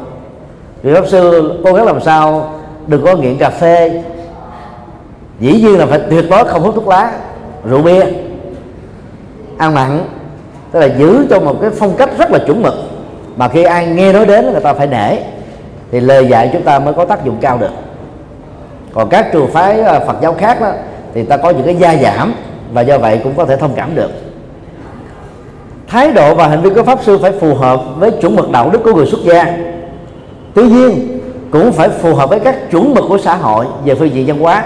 Vì 0.81 0.93
pháp 0.93 1.07
sư 1.07 1.53
cố 1.63 1.73
gắng 1.73 1.85
làm 1.85 2.01
sao 2.01 2.53
đừng 2.91 3.05
có 3.05 3.15
nghiện 3.15 3.37
cà 3.37 3.49
phê. 3.49 4.03
Dĩ 5.39 5.51
nhiên 5.51 5.77
là 5.77 5.85
phải 5.85 5.99
tuyệt 6.09 6.25
đối 6.29 6.45
không 6.45 6.61
hút 6.61 6.75
thuốc 6.75 6.87
lá, 6.87 7.11
rượu 7.65 7.81
bia. 7.81 8.03
Ăn 9.57 9.73
mặn, 9.73 9.99
tức 10.71 10.79
là 10.79 10.85
giữ 10.85 11.25
cho 11.29 11.39
một 11.39 11.55
cái 11.61 11.69
phong 11.69 11.95
cách 11.97 12.09
rất 12.17 12.31
là 12.31 12.39
chuẩn 12.47 12.61
mực. 12.61 12.73
Mà 13.35 13.47
khi 13.47 13.63
ai 13.63 13.87
nghe 13.87 14.13
nói 14.13 14.25
đến, 14.25 14.51
người 14.51 14.61
ta 14.61 14.73
phải 14.73 14.87
nể, 14.87 15.17
thì 15.91 15.99
lời 15.99 16.27
dạy 16.27 16.49
chúng 16.53 16.61
ta 16.61 16.79
mới 16.79 16.93
có 16.93 17.05
tác 17.05 17.25
dụng 17.25 17.37
cao 17.41 17.57
được. 17.57 17.71
Còn 18.93 19.09
các 19.09 19.27
trường 19.33 19.47
phái 19.47 19.81
à, 19.81 19.99
Phật 19.99 20.15
giáo 20.21 20.33
khác 20.33 20.61
đó, 20.61 20.71
thì 21.13 21.23
ta 21.23 21.37
có 21.37 21.49
những 21.49 21.65
cái 21.65 21.75
gia 21.75 21.95
giảm, 21.95 22.33
và 22.73 22.81
do 22.81 22.97
vậy 22.97 23.19
cũng 23.23 23.33
có 23.37 23.45
thể 23.45 23.55
thông 23.55 23.73
cảm 23.75 23.95
được. 23.95 24.11
Thái 25.87 26.11
độ 26.11 26.35
và 26.35 26.47
hành 26.47 26.61
vi 26.61 26.69
của 26.69 26.83
pháp 26.83 26.99
sư 27.03 27.17
phải 27.21 27.31
phù 27.31 27.55
hợp 27.55 27.81
với 27.97 28.11
chuẩn 28.11 28.35
mực 28.35 28.51
đạo 28.51 28.69
đức 28.69 28.79
của 28.83 28.93
người 28.93 29.05
xuất 29.05 29.21
gia. 29.23 29.57
Tuy 30.53 30.63
nhiên 30.63 31.10
cũng 31.51 31.71
phải 31.71 31.89
phù 31.89 32.15
hợp 32.15 32.29
với 32.29 32.39
các 32.39 32.71
chuẩn 32.71 32.93
mực 32.93 33.03
của 33.07 33.17
xã 33.17 33.35
hội 33.35 33.65
về 33.85 33.95
phương 33.95 34.13
diện 34.13 34.27
văn 34.27 34.39
hóa. 34.39 34.63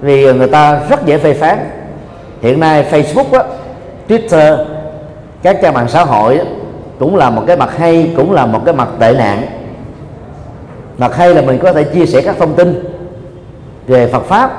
Vì 0.00 0.32
người 0.32 0.48
ta 0.48 0.80
rất 0.88 1.06
dễ 1.06 1.18
phê 1.18 1.34
phán. 1.34 1.58
Hiện 2.40 2.60
nay 2.60 2.86
Facebook 2.90 3.38
á, 3.38 3.44
Twitter 4.08 4.64
các 5.42 5.58
trang 5.62 5.74
mạng 5.74 5.88
xã 5.88 6.04
hội 6.04 6.38
á, 6.38 6.44
cũng 6.98 7.16
là 7.16 7.30
một 7.30 7.42
cái 7.46 7.56
mặt 7.56 7.76
hay 7.76 8.12
cũng 8.16 8.32
là 8.32 8.46
một 8.46 8.60
cái 8.64 8.74
mặt 8.74 8.88
tệ 8.98 9.14
nạn. 9.14 9.42
Mặt 10.98 11.16
hay 11.16 11.34
là 11.34 11.42
mình 11.42 11.58
có 11.62 11.72
thể 11.72 11.84
chia 11.84 12.06
sẻ 12.06 12.22
các 12.22 12.36
thông 12.38 12.54
tin 12.54 12.84
về 13.86 14.06
Phật 14.06 14.24
pháp. 14.24 14.50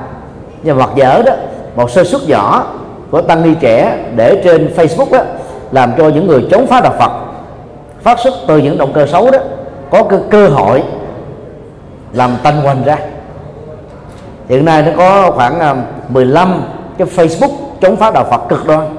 Nhưng 0.63 0.77
mặt 0.77 0.89
dở 0.95 1.21
đó 1.25 1.33
một 1.75 1.91
sơ 1.91 2.03
suất 2.03 2.21
nhỏ 2.27 2.73
của 3.11 3.21
tăng 3.21 3.43
ni 3.43 3.55
trẻ 3.59 3.97
để 4.15 4.41
trên 4.43 4.73
Facebook 4.75 5.11
đó 5.11 5.23
làm 5.71 5.91
cho 5.97 6.09
những 6.09 6.27
người 6.27 6.47
chống 6.51 6.67
phá 6.67 6.81
đạo 6.81 6.93
Phật 6.99 7.32
phát 8.03 8.19
xuất 8.19 8.33
từ 8.47 8.57
những 8.57 8.77
động 8.77 8.93
cơ 8.93 9.05
xấu 9.05 9.31
đó 9.31 9.39
có 9.91 10.03
cơ, 10.03 10.19
cơ 10.29 10.47
hội 10.47 10.83
làm 12.13 12.37
tanh 12.43 12.61
hoành 12.61 12.83
ra. 12.83 12.97
Hiện 14.49 14.65
nay 14.65 14.81
nó 14.81 14.91
có 14.97 15.31
khoảng 15.31 15.59
à, 15.59 15.75
15 16.09 16.63
cái 16.97 17.07
Facebook 17.07 17.51
chống 17.81 17.95
phá 17.95 18.11
đạo 18.11 18.25
Phật 18.31 18.41
cực 18.49 18.67
đoan. 18.67 18.95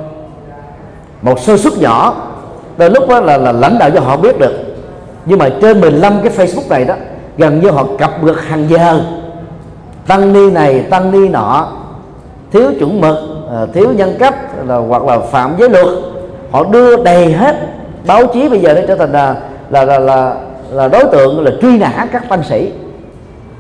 Một 1.23 1.41
sơ 1.41 1.57
suất 1.57 1.73
nhỏ 1.79 2.15
tới 2.77 2.91
lúc 2.91 3.09
đó 3.09 3.21
là, 3.21 3.37
là 3.37 3.53
lãnh 3.53 3.79
đạo 3.79 3.91
cho 3.91 4.01
họ 4.01 4.17
biết 4.17 4.39
được. 4.39 4.53
Nhưng 5.25 5.39
mà 5.39 5.49
trên 5.63 5.81
15 5.81 6.21
cái 6.23 6.33
Facebook 6.37 6.69
này 6.69 6.85
đó 6.85 6.95
gần 7.39 7.61
như 7.61 7.71
họ 7.71 7.85
cập 7.99 8.25
ngược 8.25 8.43
hàng 8.43 8.69
giờ. 8.69 9.01
Tăng 10.07 10.33
ni 10.33 10.51
này 10.51 10.81
tăng 10.91 11.11
ni 11.11 11.29
nọ 11.29 11.69
thiếu 12.53 12.73
chuẩn 12.79 13.01
mực 13.01 13.17
à, 13.51 13.67
thiếu 13.75 13.93
nhân 13.97 14.17
cách 14.19 14.35
là 14.67 14.77
hoặc 14.77 15.03
là 15.05 15.19
phạm 15.19 15.55
giới 15.59 15.71
luật 15.71 15.87
họ 16.51 16.65
đưa 16.65 16.97
đầy 16.97 17.33
hết 17.33 17.57
báo 18.07 18.27
chí 18.27 18.49
bây 18.49 18.61
giờ 18.61 18.75
nó 18.75 18.81
trở 18.89 18.97
thành 18.97 19.13
là 19.13 19.37
là 19.71 19.85
là 19.85 19.99
là, 19.99 20.35
là 20.71 20.89
đối 20.89 21.05
tượng 21.05 21.45
là 21.45 21.51
truy 21.63 21.79
nã 21.79 22.07
các 22.13 22.29
tăng 22.29 22.43
sĩ. 22.43 22.73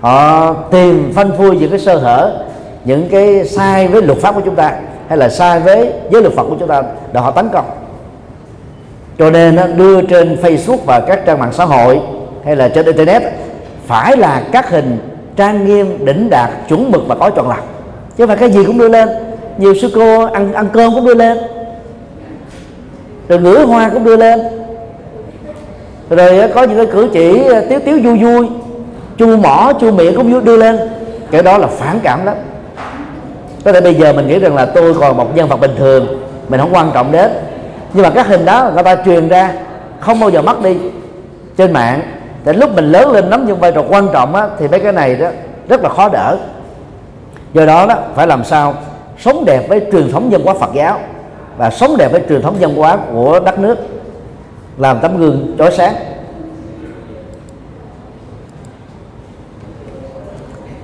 Họ 0.00 0.52
tìm 0.52 1.12
phanh 1.14 1.30
phui 1.38 1.56
những 1.56 1.70
cái 1.70 1.78
sơ 1.78 1.96
hở 1.96 2.44
những 2.84 3.08
cái 3.08 3.44
sai 3.44 3.88
với 3.88 4.02
luật 4.02 4.18
pháp 4.18 4.34
của 4.34 4.40
chúng 4.44 4.54
ta 4.54 4.72
hay 5.08 5.18
là 5.18 5.28
sai 5.28 5.60
với 5.60 5.92
giới 6.10 6.22
luật 6.22 6.34
Phật 6.34 6.42
của 6.48 6.56
chúng 6.58 6.68
ta 6.68 6.82
để 7.12 7.20
họ 7.20 7.30
tấn 7.30 7.48
công. 7.48 7.64
Cho 9.18 9.30
nên 9.30 9.76
đưa 9.76 10.02
trên 10.02 10.36
Facebook 10.42 10.78
và 10.86 11.00
các 11.00 11.26
trang 11.26 11.38
mạng 11.38 11.52
xã 11.52 11.64
hội 11.64 12.00
hay 12.44 12.56
là 12.56 12.68
trên 12.68 12.86
internet 12.86 13.22
phải 13.86 14.16
là 14.16 14.42
các 14.52 14.70
hình 14.70 14.98
trang 15.36 15.66
nghiêm 15.66 16.04
đỉnh 16.04 16.30
đạt 16.30 16.50
chuẩn 16.68 16.90
mực 16.90 17.02
và 17.08 17.14
có 17.14 17.30
chọn 17.30 17.48
lọc. 17.48 17.68
Chứ 18.16 18.26
không 18.26 18.28
phải 18.28 18.36
cái 18.36 18.50
gì 18.50 18.64
cũng 18.64 18.78
đưa 18.78 18.88
lên. 18.88 19.08
Nhiều 19.58 19.74
sư 19.74 19.90
cô 19.94 20.24
ăn 20.24 20.52
ăn 20.52 20.68
cơm 20.72 20.94
cũng 20.94 21.06
đưa 21.06 21.14
lên 21.14 21.38
rồi 23.28 23.40
ngửa 23.40 23.64
hoa 23.64 23.88
cũng 23.88 24.04
đưa 24.04 24.16
lên. 24.16 24.40
Rồi 26.10 26.38
ờ, 26.38 26.48
có 26.54 26.62
những 26.62 26.76
cái 26.76 26.86
cử 26.86 27.08
chỉ 27.12 27.44
ờ, 27.44 27.64
tiếu 27.68 27.80
tiếu 27.84 27.98
vui 28.04 28.18
vui. 28.18 28.48
Chu 29.18 29.36
mỏ 29.36 29.72
chu 29.80 29.92
miệng 29.92 30.16
cũng 30.16 30.44
đưa 30.44 30.56
lên. 30.56 30.78
Cái 31.30 31.42
đó 31.42 31.58
là 31.58 31.66
phản 31.66 32.00
cảm 32.02 32.24
lắm. 32.24 32.36
Có 33.64 33.72
thể 33.72 33.80
bây 33.80 33.94
giờ 33.94 34.12
mình 34.12 34.28
nghĩ 34.28 34.38
rằng 34.38 34.54
là 34.54 34.66
tôi 34.66 34.94
còn 34.94 35.16
một 35.16 35.36
nhân 35.36 35.48
vật 35.48 35.56
bình 35.56 35.74
thường 35.78 36.06
mình 36.48 36.60
không 36.60 36.74
quan 36.74 36.90
trọng 36.94 37.12
đến. 37.12 37.30
Nhưng 37.92 38.02
mà 38.02 38.10
các 38.10 38.26
hình 38.26 38.44
đó 38.44 38.70
người 38.74 38.82
ta 38.82 38.96
truyền 39.04 39.28
ra 39.28 39.52
không 40.00 40.20
bao 40.20 40.30
giờ 40.30 40.42
mất 40.42 40.62
đi. 40.62 40.76
Trên 41.56 41.72
mạng 41.72 42.00
để 42.44 42.52
lúc 42.52 42.74
mình 42.74 42.92
lớn 42.92 43.12
lên 43.12 43.30
nắm 43.30 43.46
những 43.46 43.58
vai 43.58 43.72
trò 43.72 43.82
quan 43.88 44.08
trọng 44.12 44.34
á, 44.34 44.48
thì 44.58 44.68
mấy 44.68 44.80
cái 44.80 44.92
này 44.92 45.16
đó 45.16 45.26
rất 45.68 45.82
là 45.82 45.88
khó 45.88 46.08
đỡ. 46.08 46.36
Do 47.54 47.66
đó 47.66 47.86
đó 47.86 47.94
phải 48.14 48.26
làm 48.26 48.44
sao 48.44 48.74
sống 49.18 49.44
đẹp 49.44 49.68
với 49.68 49.80
truyền 49.92 50.12
thống 50.12 50.32
dân 50.32 50.44
hóa 50.44 50.54
Phật 50.60 50.70
giáo 50.74 50.98
và 51.56 51.70
sống 51.70 51.96
đẹp 51.96 52.12
với 52.12 52.22
truyền 52.28 52.42
thống 52.42 52.56
văn 52.60 52.74
hóa 52.74 52.98
của 53.12 53.40
đất 53.40 53.58
nước 53.58 53.78
làm 54.78 54.98
tấm 55.00 55.18
gương 55.18 55.54
chói 55.58 55.70
sáng. 55.72 55.94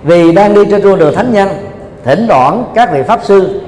Vì 0.02 0.32
đang 0.32 0.54
đi 0.54 0.60
trên 0.70 0.82
con 0.82 0.98
đường 0.98 1.14
thánh 1.14 1.32
nhân 1.32 1.48
thỉnh 2.04 2.26
thoảng 2.28 2.64
các 2.74 2.92
vị 2.92 3.02
pháp 3.02 3.20
sư 3.24 3.60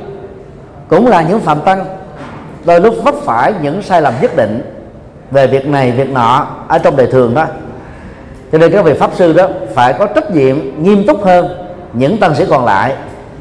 cũng 0.88 1.06
là 1.06 1.22
những 1.22 1.40
phạm 1.40 1.60
tăng 1.60 1.84
đôi 2.64 2.80
lúc 2.80 2.94
vấp 3.02 3.14
phải 3.14 3.52
những 3.62 3.82
sai 3.82 4.02
lầm 4.02 4.14
nhất 4.22 4.36
định 4.36 4.62
về 5.30 5.46
việc 5.46 5.66
này 5.66 5.90
việc 5.90 6.10
nọ 6.10 6.46
ở 6.68 6.78
trong 6.78 6.96
đời 6.96 7.06
thường 7.06 7.34
đó. 7.34 7.46
Cho 8.52 8.58
nên 8.58 8.72
các 8.72 8.84
vị 8.84 8.92
pháp 8.92 9.10
sư 9.14 9.32
đó 9.32 9.48
phải 9.74 9.92
có 9.92 10.06
trách 10.06 10.30
nhiệm 10.30 10.82
nghiêm 10.82 11.06
túc 11.06 11.24
hơn 11.24 11.48
những 11.92 12.18
tăng 12.18 12.34
sĩ 12.34 12.44
còn 12.50 12.64
lại 12.64 12.94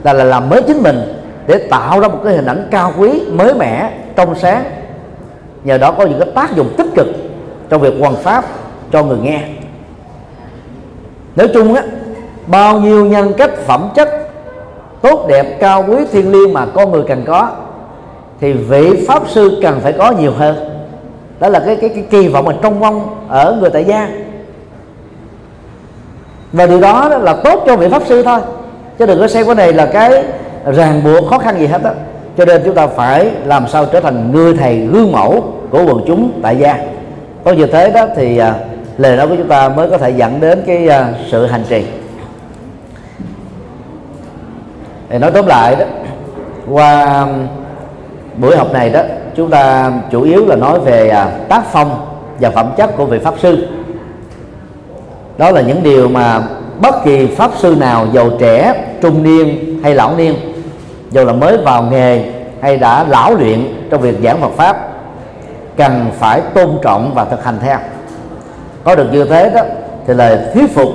là, 0.04 0.14
là 0.14 0.24
làm 0.24 0.50
mới 0.50 0.62
chính 0.62 0.84
mình 0.84 1.21
để 1.52 1.58
tạo 1.58 2.00
ra 2.00 2.08
một 2.08 2.20
cái 2.24 2.34
hình 2.34 2.46
ảnh 2.46 2.68
cao 2.72 2.94
quý 2.98 3.22
mới 3.32 3.54
mẻ 3.54 3.92
trong 4.16 4.36
sáng. 4.36 4.64
Nhờ 5.64 5.78
đó 5.78 5.92
có 5.92 6.06
những 6.06 6.20
cái 6.20 6.30
tác 6.36 6.56
dụng 6.56 6.74
tích 6.78 6.88
cực 6.96 7.08
trong 7.70 7.82
việc 7.82 7.94
hoàn 8.00 8.16
pháp 8.16 8.46
cho 8.92 9.04
người 9.04 9.18
nghe. 9.18 9.44
Nói 11.36 11.48
chung 11.54 11.76
á 11.76 11.84
bao 12.48 12.80
nhiêu 12.80 13.06
nhân 13.06 13.34
cách 13.38 13.52
phẩm 13.66 13.90
chất 13.96 14.10
tốt 15.02 15.26
đẹp 15.30 15.58
cao 15.60 15.86
quý 15.88 15.98
thiêng 16.12 16.32
liêng 16.32 16.54
mà 16.54 16.66
con 16.66 16.92
người 16.92 17.04
cần 17.08 17.24
có 17.28 17.50
thì 18.40 18.54
vị 18.54 19.06
pháp 19.08 19.24
sư 19.30 19.60
cần 19.64 19.80
phải 19.80 19.94
có 19.94 20.12
nhiều 20.12 20.32
hơn. 20.38 20.56
Đó 21.40 21.50
là 21.50 21.60
cái 21.60 21.76
cái, 21.76 21.90
cái 21.90 22.06
kỳ 22.10 22.28
vọng 22.28 22.46
mà 22.46 22.54
trong 22.62 22.80
mong 22.80 23.26
ở 23.30 23.58
người 23.62 23.70
tại 23.70 23.86
gia. 23.86 24.10
Và 26.52 26.66
điều 26.66 26.82
đó 26.82 27.10
là 27.10 27.36
tốt 27.44 27.64
cho 27.68 27.76
vị 27.76 27.88
pháp 27.90 28.04
sư 28.06 28.24
thôi 28.24 28.40
chứ 29.00 29.06
đừng 29.06 29.20
có 29.20 29.28
xem 29.28 29.46
cái 29.46 29.56
này 29.56 29.74
là 29.74 29.86
cái 29.86 30.24
ràng 30.66 31.04
buộc 31.04 31.30
khó 31.30 31.38
khăn 31.38 31.60
gì 31.60 31.68
hết 31.68 31.84
đó 31.84 31.92
cho 32.38 32.46
nên 32.46 32.62
chúng 32.66 32.76
ta 32.76 32.88
phải 32.88 33.32
làm 33.46 33.68
sao 33.68 33.86
trở 33.86 34.00
thành 34.00 34.32
người 34.32 34.54
thầy 34.54 34.80
gương 34.80 35.12
mẫu 35.12 35.44
của 35.70 35.84
quần 35.86 36.04
chúng 36.08 36.40
tại 36.44 36.58
gia. 36.58 36.78
Có 37.44 37.52
như 37.52 37.66
thế 37.66 37.92
đó 37.92 38.08
thì 38.16 38.38
à, 38.38 38.56
lời 38.98 39.18
nói 39.18 39.28
của 39.28 39.36
chúng 39.36 39.48
ta 39.48 39.70
mới 39.70 39.90
có 39.90 39.98
thể 39.98 40.10
dẫn 40.10 40.40
đến 40.40 40.64
cái 40.68 40.88
à, 40.88 41.10
sự 41.32 41.46
hành 41.46 41.64
trì. 41.70 41.84
Thì 45.10 45.18
nói 45.18 45.32
tóm 45.32 45.46
lại 45.48 45.76
đó 45.76 45.86
qua 46.70 47.28
buổi 48.38 48.58
học 48.58 48.74
này 48.74 48.90
đó 48.90 49.02
chúng 49.36 49.50
ta 49.50 49.92
chủ 50.12 50.22
yếu 50.22 50.46
là 50.46 50.56
nói 50.56 50.80
về 50.80 51.10
à, 51.10 51.32
tác 51.50 51.64
phong 51.72 52.08
và 52.40 52.50
phẩm 52.50 52.72
chất 52.78 52.98
của 52.98 53.06
vị 53.06 53.20
pháp 53.20 53.34
sư. 53.40 53.68
Đó 55.38 55.52
là 55.52 55.62
những 55.62 55.84
điều 55.84 56.10
mà 56.10 56.42
bất 56.82 57.04
kỳ 57.06 57.28
pháp 57.28 57.52
sư 57.58 57.76
nào 57.80 58.08
giàu 58.14 58.30
trẻ 58.40 58.74
trung 59.02 59.24
niên 59.24 59.80
hay 59.84 59.96
lão 59.96 60.16
niên 60.18 60.36
dù 61.12 61.26
là 61.26 61.34
mới 61.34 61.58
vào 61.58 61.84
nghề 61.84 62.24
hay 62.62 62.78
đã 62.78 63.04
lão 63.04 63.36
luyện 63.36 63.88
trong 63.90 64.02
việc 64.02 64.16
giảng 64.24 64.42
Phật 64.42 64.52
pháp 64.56 64.92
cần 65.78 66.10
phải 66.20 66.42
tôn 66.54 66.70
trọng 66.82 67.14
và 67.14 67.26
thực 67.26 67.44
hành 67.44 67.60
theo. 67.62 67.78
Có 68.84 68.96
được 68.96 69.08
như 69.12 69.24
thế 69.24 69.50
đó 69.50 69.62
thì 70.08 70.14
lời 70.14 70.40
thuyết 70.54 70.76
phục 70.76 70.90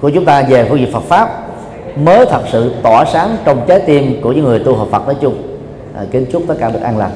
của 0.00 0.10
chúng 0.10 0.24
ta 0.24 0.42
về 0.42 0.66
phương 0.68 0.78
diện 0.78 0.92
Phật 0.92 1.02
pháp 1.02 1.28
mới 1.96 2.26
thật 2.26 2.42
sự 2.52 2.72
tỏa 2.82 3.04
sáng 3.04 3.36
trong 3.44 3.60
trái 3.66 3.80
tim 3.80 4.20
của 4.22 4.32
những 4.32 4.44
người 4.44 4.58
tu 4.58 4.76
học 4.76 4.88
Phật 4.90 5.06
nói 5.06 5.16
chung. 5.20 5.34
À, 5.96 6.02
kính 6.10 6.26
chúc 6.32 6.42
tất 6.48 6.54
cả 6.60 6.70
được 6.70 6.82
an 6.82 6.98
lành. 6.98 7.10